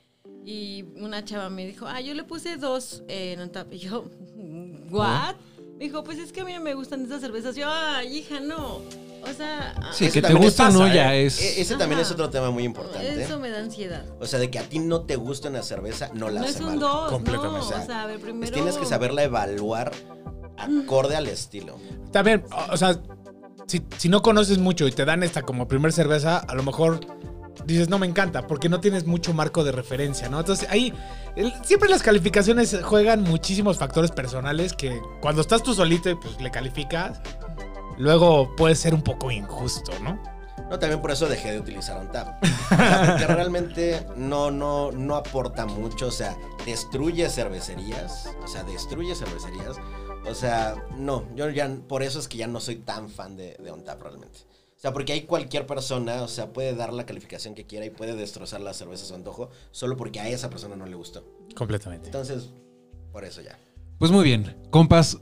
Y 0.44 0.84
una 0.96 1.24
chava 1.24 1.50
me 1.50 1.66
dijo, 1.66 1.86
ah, 1.86 2.00
yo 2.00 2.14
le 2.14 2.24
puse 2.24 2.56
dos 2.56 3.02
eh, 3.08 3.32
en 3.32 3.40
un 3.40 3.50
tap. 3.50 3.72
Y 3.72 3.78
yo, 3.78 4.04
¿what? 4.90 5.34
Me 5.78 5.84
dijo, 5.84 6.02
pues 6.02 6.18
es 6.18 6.32
que 6.32 6.40
a 6.40 6.44
mí 6.44 6.52
no 6.52 6.60
me 6.60 6.74
gustan 6.74 7.04
esas 7.04 7.20
cervezas. 7.20 7.54
Yo, 7.56 7.66
ay, 7.68 8.18
hija, 8.18 8.40
no. 8.40 8.80
O 9.22 9.32
sea, 9.36 9.74
ah, 9.76 9.90
Sí, 9.92 10.10
que 10.10 10.22
te 10.22 10.32
gusta 10.34 10.70
no 10.70 10.86
¿eh? 10.86 10.94
ya 10.94 11.14
es. 11.14 11.40
E- 11.40 11.60
Ese 11.60 11.76
también 11.76 12.00
es 12.00 12.10
otro 12.10 12.30
tema 12.30 12.50
muy 12.50 12.64
importante. 12.64 13.22
eso 13.22 13.38
me 13.38 13.50
da 13.50 13.58
ansiedad. 13.58 14.04
O 14.20 14.26
sea, 14.26 14.38
de 14.38 14.50
que 14.50 14.58
a 14.58 14.62
ti 14.62 14.78
no 14.78 15.02
te 15.02 15.16
gusta 15.16 15.48
una 15.48 15.62
cerveza, 15.62 16.10
no 16.14 16.28
la 16.30 16.40
No 16.40 16.46
hace 16.46 16.54
es 16.58 16.60
un 16.60 16.66
mal. 16.68 16.78
dos, 16.80 17.10
Completamente. 17.12 17.58
no. 17.58 17.64
O 17.64 17.68
sea, 17.68 17.82
O 17.82 17.86
sea, 17.86 18.02
a 18.02 18.06
ver, 18.06 18.16
Pues 18.18 18.30
primero... 18.30 18.52
tienes 18.52 18.76
que 18.76 18.86
saberla 18.86 19.24
evaluar 19.24 19.92
acorde 20.56 21.16
al 21.16 21.26
estilo. 21.26 21.76
También, 22.12 22.44
o 22.50 22.72
o 22.74 22.76
sea, 22.76 23.00
si, 23.66 23.82
si 23.98 24.08
no 24.08 24.22
conoces 24.22 24.58
mucho 24.58 24.86
y 24.88 24.92
te 24.92 25.04
dan 25.04 25.22
esta 25.22 25.42
como 25.42 25.68
primer 25.68 25.92
cerveza, 25.92 26.38
a 26.38 26.54
lo 26.54 26.62
mejor 26.62 27.00
dices, 27.72 27.88
no 27.88 27.98
me 27.98 28.06
encanta, 28.06 28.46
porque 28.46 28.68
no 28.68 28.80
tienes 28.80 29.06
mucho 29.06 29.32
marco 29.34 29.62
de 29.64 29.72
referencia, 29.72 30.28
¿no? 30.28 30.40
Entonces 30.40 30.68
ahí, 30.70 30.92
el- 31.36 31.52
siempre 31.64 31.88
las 31.88 32.02
calificaciones 32.02 32.76
juegan 32.82 33.22
muchísimos 33.22 33.78
factores 33.78 34.10
personales 34.10 34.72
que 34.72 35.00
cuando 35.20 35.40
estás 35.42 35.62
tú 35.62 35.74
solito 35.74 36.10
y 36.10 36.14
pues 36.16 36.40
le 36.40 36.50
calificas, 36.50 37.20
luego 37.96 38.54
puede 38.56 38.74
ser 38.74 38.94
un 38.94 39.02
poco 39.02 39.30
injusto, 39.30 39.92
¿no? 40.02 40.20
No, 40.70 40.78
también 40.78 41.00
por 41.00 41.10
eso 41.10 41.26
dejé 41.28 41.52
de 41.52 41.60
utilizar 41.60 41.96
OnTap. 41.96 42.42
O 42.44 42.46
sea, 42.76 43.04
porque 43.12 43.26
realmente 43.26 44.06
no, 44.16 44.50
no, 44.50 44.92
no 44.92 45.14
aporta 45.16 45.64
mucho. 45.64 46.08
O 46.08 46.10
sea, 46.10 46.36
destruye 46.66 47.26
cervecerías. 47.30 48.28
O 48.44 48.48
sea, 48.48 48.64
destruye 48.64 49.14
cervecerías. 49.14 49.76
O 50.28 50.34
sea, 50.34 50.74
no, 50.94 51.24
yo 51.34 51.48
ya, 51.48 51.70
por 51.88 52.02
eso 52.02 52.18
es 52.18 52.28
que 52.28 52.36
ya 52.36 52.46
no 52.48 52.60
soy 52.60 52.76
tan 52.76 53.08
fan 53.08 53.34
de, 53.34 53.56
de 53.58 53.70
OnTap 53.70 54.02
realmente. 54.02 54.40
O 54.78 54.80
sea, 54.80 54.92
porque 54.92 55.12
hay 55.12 55.22
cualquier 55.22 55.66
persona, 55.66 56.22
o 56.22 56.28
sea, 56.28 56.52
puede 56.52 56.72
dar 56.72 56.92
la 56.92 57.04
calificación 57.04 57.56
que 57.56 57.66
quiera 57.66 57.84
y 57.84 57.90
puede 57.90 58.14
destrozar 58.14 58.60
la 58.60 58.72
cerveza 58.72 59.02
a 59.02 59.08
su 59.08 59.14
antojo 59.16 59.50
solo 59.72 59.96
porque 59.96 60.20
a 60.20 60.28
esa 60.28 60.50
persona 60.50 60.76
no 60.76 60.86
le 60.86 60.94
gustó. 60.94 61.24
Completamente. 61.56 62.06
Entonces, 62.06 62.50
por 63.10 63.24
eso 63.24 63.42
ya. 63.42 63.58
Pues 63.98 64.12
muy 64.12 64.22
bien, 64.22 64.56
compas, 64.70 65.18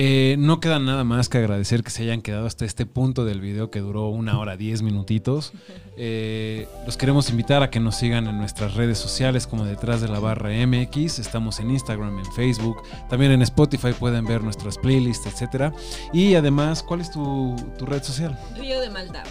eh, 0.00 0.36
no 0.38 0.60
queda 0.60 0.78
nada 0.78 1.02
más 1.02 1.28
que 1.28 1.38
agradecer 1.38 1.82
que 1.82 1.90
se 1.90 2.04
hayan 2.04 2.22
quedado 2.22 2.46
hasta 2.46 2.64
este 2.64 2.86
punto 2.86 3.24
del 3.24 3.40
video 3.40 3.68
que 3.72 3.80
duró 3.80 4.10
una 4.10 4.38
hora 4.38 4.56
diez 4.56 4.80
minutitos. 4.80 5.52
Eh, 6.00 6.68
los 6.86 6.96
queremos 6.96 7.28
invitar 7.28 7.64
a 7.64 7.70
que 7.70 7.80
nos 7.80 7.96
sigan 7.96 8.28
en 8.28 8.38
nuestras 8.38 8.74
redes 8.74 8.98
sociales 8.98 9.48
como 9.48 9.64
detrás 9.64 10.00
de 10.00 10.06
la 10.06 10.20
barra 10.20 10.50
MX. 10.50 11.18
Estamos 11.18 11.58
en 11.58 11.72
Instagram, 11.72 12.20
en 12.20 12.32
Facebook, 12.34 12.84
también 13.10 13.32
en 13.32 13.42
Spotify 13.42 13.92
pueden 13.98 14.24
ver 14.24 14.44
nuestras 14.44 14.78
playlists, 14.78 15.26
etcétera. 15.26 15.72
Y 16.12 16.36
además, 16.36 16.84
¿cuál 16.84 17.00
es 17.00 17.10
tu, 17.10 17.56
tu 17.76 17.84
red 17.84 18.04
social? 18.04 18.38
Río 18.56 18.80
de 18.80 18.90
Malta. 18.90 19.24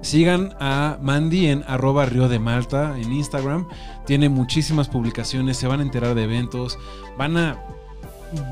Sigan 0.00 0.56
a 0.58 0.98
Mandy 1.00 1.46
en 1.46 1.62
arroba 1.68 2.06
Río 2.06 2.28
de 2.28 2.40
Malta 2.40 2.98
en 2.98 3.12
Instagram. 3.12 3.68
Tiene 4.04 4.28
muchísimas 4.28 4.88
publicaciones, 4.88 5.58
se 5.58 5.68
van 5.68 5.78
a 5.78 5.84
enterar 5.84 6.16
de 6.16 6.24
eventos, 6.24 6.76
van 7.16 7.36
a, 7.36 7.62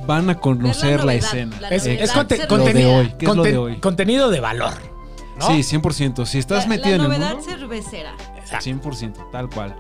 van 0.07 0.31
a 0.31 0.39
conocer 0.39 0.99
la, 1.01 1.13
novedad, 1.13 1.15
escena. 1.17 1.61
la 1.61 1.69
Es, 1.69 1.85
novedad 1.85 2.03
es 2.05 2.13
conte-. 2.13 2.37
Lo 2.37 2.43
de 2.43 2.49
contenido, 2.49 2.95
hoy, 2.95 3.15
¿qué 3.19 3.27
es 3.27 3.35
lo 3.37 3.43
de 3.43 3.53
conten- 3.55 3.59
hoy? 3.59 3.77
contenido 3.81 4.31
de 4.31 4.41
valor. 4.41 4.75
¿no? 5.39 5.47
Sí, 5.47 5.63
100%. 5.63 6.27
Si 6.27 6.39
estás 6.39 6.65
La- 6.65 6.71
metido 6.71 6.91
la 6.91 6.95
en 6.97 7.01
el 7.13 7.19
novedad 7.21 7.35
mundo, 7.37 7.51
cervecera. 7.51 8.15
Exacto. 8.39 8.65
100%, 8.65 9.31
tal 9.31 9.49
cual. 9.49 9.77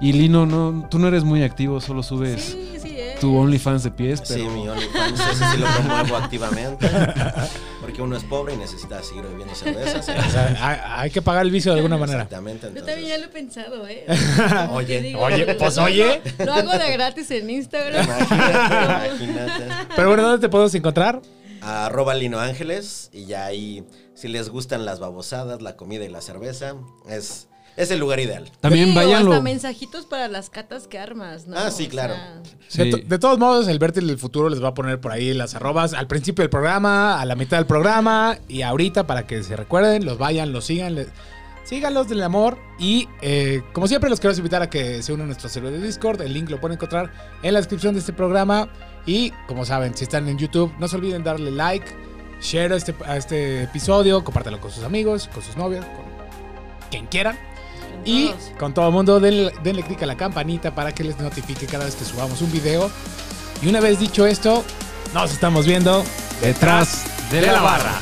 Y 0.00 0.12
Lino, 0.12 0.46
no, 0.46 0.86
tú 0.88 0.98
no 0.98 1.08
eres 1.08 1.24
muy 1.24 1.42
activo, 1.42 1.80
solo 1.80 2.02
subes 2.02 2.42
Sí, 2.42 2.72
sí. 2.80 2.81
Tu 3.22 3.38
OnlyFans 3.38 3.84
de 3.84 3.92
pies, 3.92 4.20
pero... 4.26 4.42
Sí, 4.42 4.48
mi 4.48 4.68
OnlyFans, 4.68 5.20
ese 5.20 5.44
sí 5.52 5.58
lo 5.58 5.66
promuevo 5.66 6.16
activamente. 6.16 6.90
Porque 7.80 8.02
uno 8.02 8.16
es 8.16 8.24
pobre 8.24 8.54
y 8.54 8.56
necesita 8.56 9.00
seguir 9.00 9.22
bebiendo 9.22 9.54
cervezas. 9.54 10.08
O 10.08 10.30
sea, 10.30 10.56
hay, 10.60 11.04
hay 11.04 11.10
que 11.10 11.22
pagar 11.22 11.46
el 11.46 11.52
vicio 11.52 11.70
de 11.70 11.78
alguna 11.78 11.96
manera. 11.96 12.22
Exactamente. 12.24 12.72
Yo 12.74 12.82
también 12.82 13.06
ya 13.06 13.14
Entonces, 13.14 13.20
lo 13.20 13.26
he 13.26 13.28
pensado, 13.28 13.86
¿eh? 13.86 14.06
Oye, 14.72 15.14
oye, 15.14 15.54
pues, 15.54 15.78
oye. 15.78 16.20
Lo 16.44 16.52
hago 16.52 16.72
de 16.72 16.92
gratis 16.92 17.30
en 17.30 17.48
Instagram. 17.48 18.04
imagínate, 18.04 19.06
imagínate. 19.14 19.68
Pero 19.94 20.08
bueno, 20.08 20.24
¿dónde 20.24 20.40
te 20.40 20.48
podemos 20.48 20.74
encontrar? 20.74 21.22
Arroba 21.60 22.14
Lino 22.14 22.40
Ángeles 22.40 23.08
y 23.12 23.26
ya 23.26 23.44
ahí, 23.44 23.86
si 24.14 24.26
les 24.26 24.48
gustan 24.48 24.84
las 24.84 24.98
babosadas, 24.98 25.62
la 25.62 25.76
comida 25.76 26.04
y 26.04 26.08
la 26.08 26.22
cerveza, 26.22 26.74
es, 27.08 27.46
es 27.76 27.90
el 27.90 27.98
lugar 28.00 28.20
ideal. 28.20 28.50
También 28.60 28.86
Sí, 28.86 28.92
o 28.92 28.94
váyanlo... 28.94 29.32
hasta 29.32 29.42
mensajitos 29.42 30.06
para 30.06 30.28
las 30.28 30.50
catas 30.50 30.86
que 30.86 30.98
armas, 30.98 31.46
¿no? 31.46 31.56
Ah, 31.58 31.70
sí, 31.70 31.86
O 31.86 31.88
claro. 31.88 32.14
sea, 32.68 32.84
De, 32.84 32.90
to- 32.90 32.96
de 32.98 33.18
todos 33.18 33.38
modos, 33.38 33.68
el 33.68 33.78
Bertil 33.78 34.06
del 34.06 34.18
futuro 34.18 34.48
les 34.48 34.62
va 34.62 34.68
a 34.68 34.74
poner 34.74 35.00
por 35.00 35.12
ahí 35.12 35.32
las 35.34 35.54
arrobas 35.54 35.94
al 35.94 36.06
principio 36.06 36.42
del 36.42 36.50
programa, 36.50 37.20
a 37.20 37.24
la 37.24 37.34
mitad 37.34 37.56
del 37.56 37.66
programa 37.66 38.36
y 38.48 38.62
ahorita 38.62 39.06
para 39.06 39.26
que 39.26 39.42
se 39.42 39.56
recuerden, 39.56 40.04
los 40.04 40.18
vayan, 40.18 40.52
los 40.52 40.66
sigan, 40.66 40.94
les- 40.94 41.08
síganlos 41.64 42.08
del 42.08 42.22
amor 42.24 42.58
y 42.78 43.08
eh, 43.22 43.62
como 43.72 43.86
siempre 43.86 44.10
los 44.10 44.18
quiero 44.20 44.36
invitar 44.36 44.62
a 44.62 44.68
que 44.68 45.00
se 45.02 45.12
unan 45.12 45.24
a 45.24 45.26
nuestro 45.28 45.48
servidor 45.48 45.78
de 45.78 45.86
Discord, 45.86 46.20
el 46.20 46.34
link 46.34 46.50
lo 46.50 46.60
pueden 46.60 46.74
encontrar 46.76 47.12
en 47.42 47.54
la 47.54 47.60
descripción 47.60 47.94
de 47.94 48.00
este 48.00 48.12
programa 48.12 48.68
y 49.06 49.30
como 49.46 49.64
saben, 49.64 49.94
si 49.96 50.04
están 50.04 50.28
en 50.28 50.38
YouTube, 50.38 50.72
no 50.78 50.88
se 50.88 50.96
olviden 50.96 51.22
darle 51.24 51.50
like, 51.52 51.86
share 52.40 52.72
a 52.72 52.76
este, 52.76 52.94
a 53.06 53.16
este 53.16 53.62
episodio, 53.62 54.24
compártelo 54.24 54.60
con 54.60 54.70
sus 54.72 54.82
amigos, 54.84 55.28
con 55.32 55.42
sus 55.42 55.56
novios, 55.56 55.84
con 55.86 56.04
quien 56.90 57.06
quieran. 57.06 57.38
Y 58.04 58.28
todos. 58.28 58.50
con 58.58 58.74
todo 58.74 58.88
el 58.88 58.92
mundo, 58.92 59.20
denle, 59.20 59.52
denle 59.62 59.82
click 59.82 60.02
a 60.02 60.06
la 60.06 60.16
campanita 60.16 60.74
para 60.74 60.92
que 60.92 61.04
les 61.04 61.18
notifique 61.18 61.66
cada 61.66 61.84
vez 61.84 61.94
que 61.94 62.04
subamos 62.04 62.40
un 62.42 62.50
video. 62.52 62.90
Y 63.62 63.68
una 63.68 63.80
vez 63.80 63.98
dicho 63.98 64.26
esto, 64.26 64.64
nos 65.14 65.32
estamos 65.32 65.66
viendo 65.66 66.04
Detrás 66.42 67.04
de 67.30 67.40
la 67.40 67.62
barra. 67.62 68.00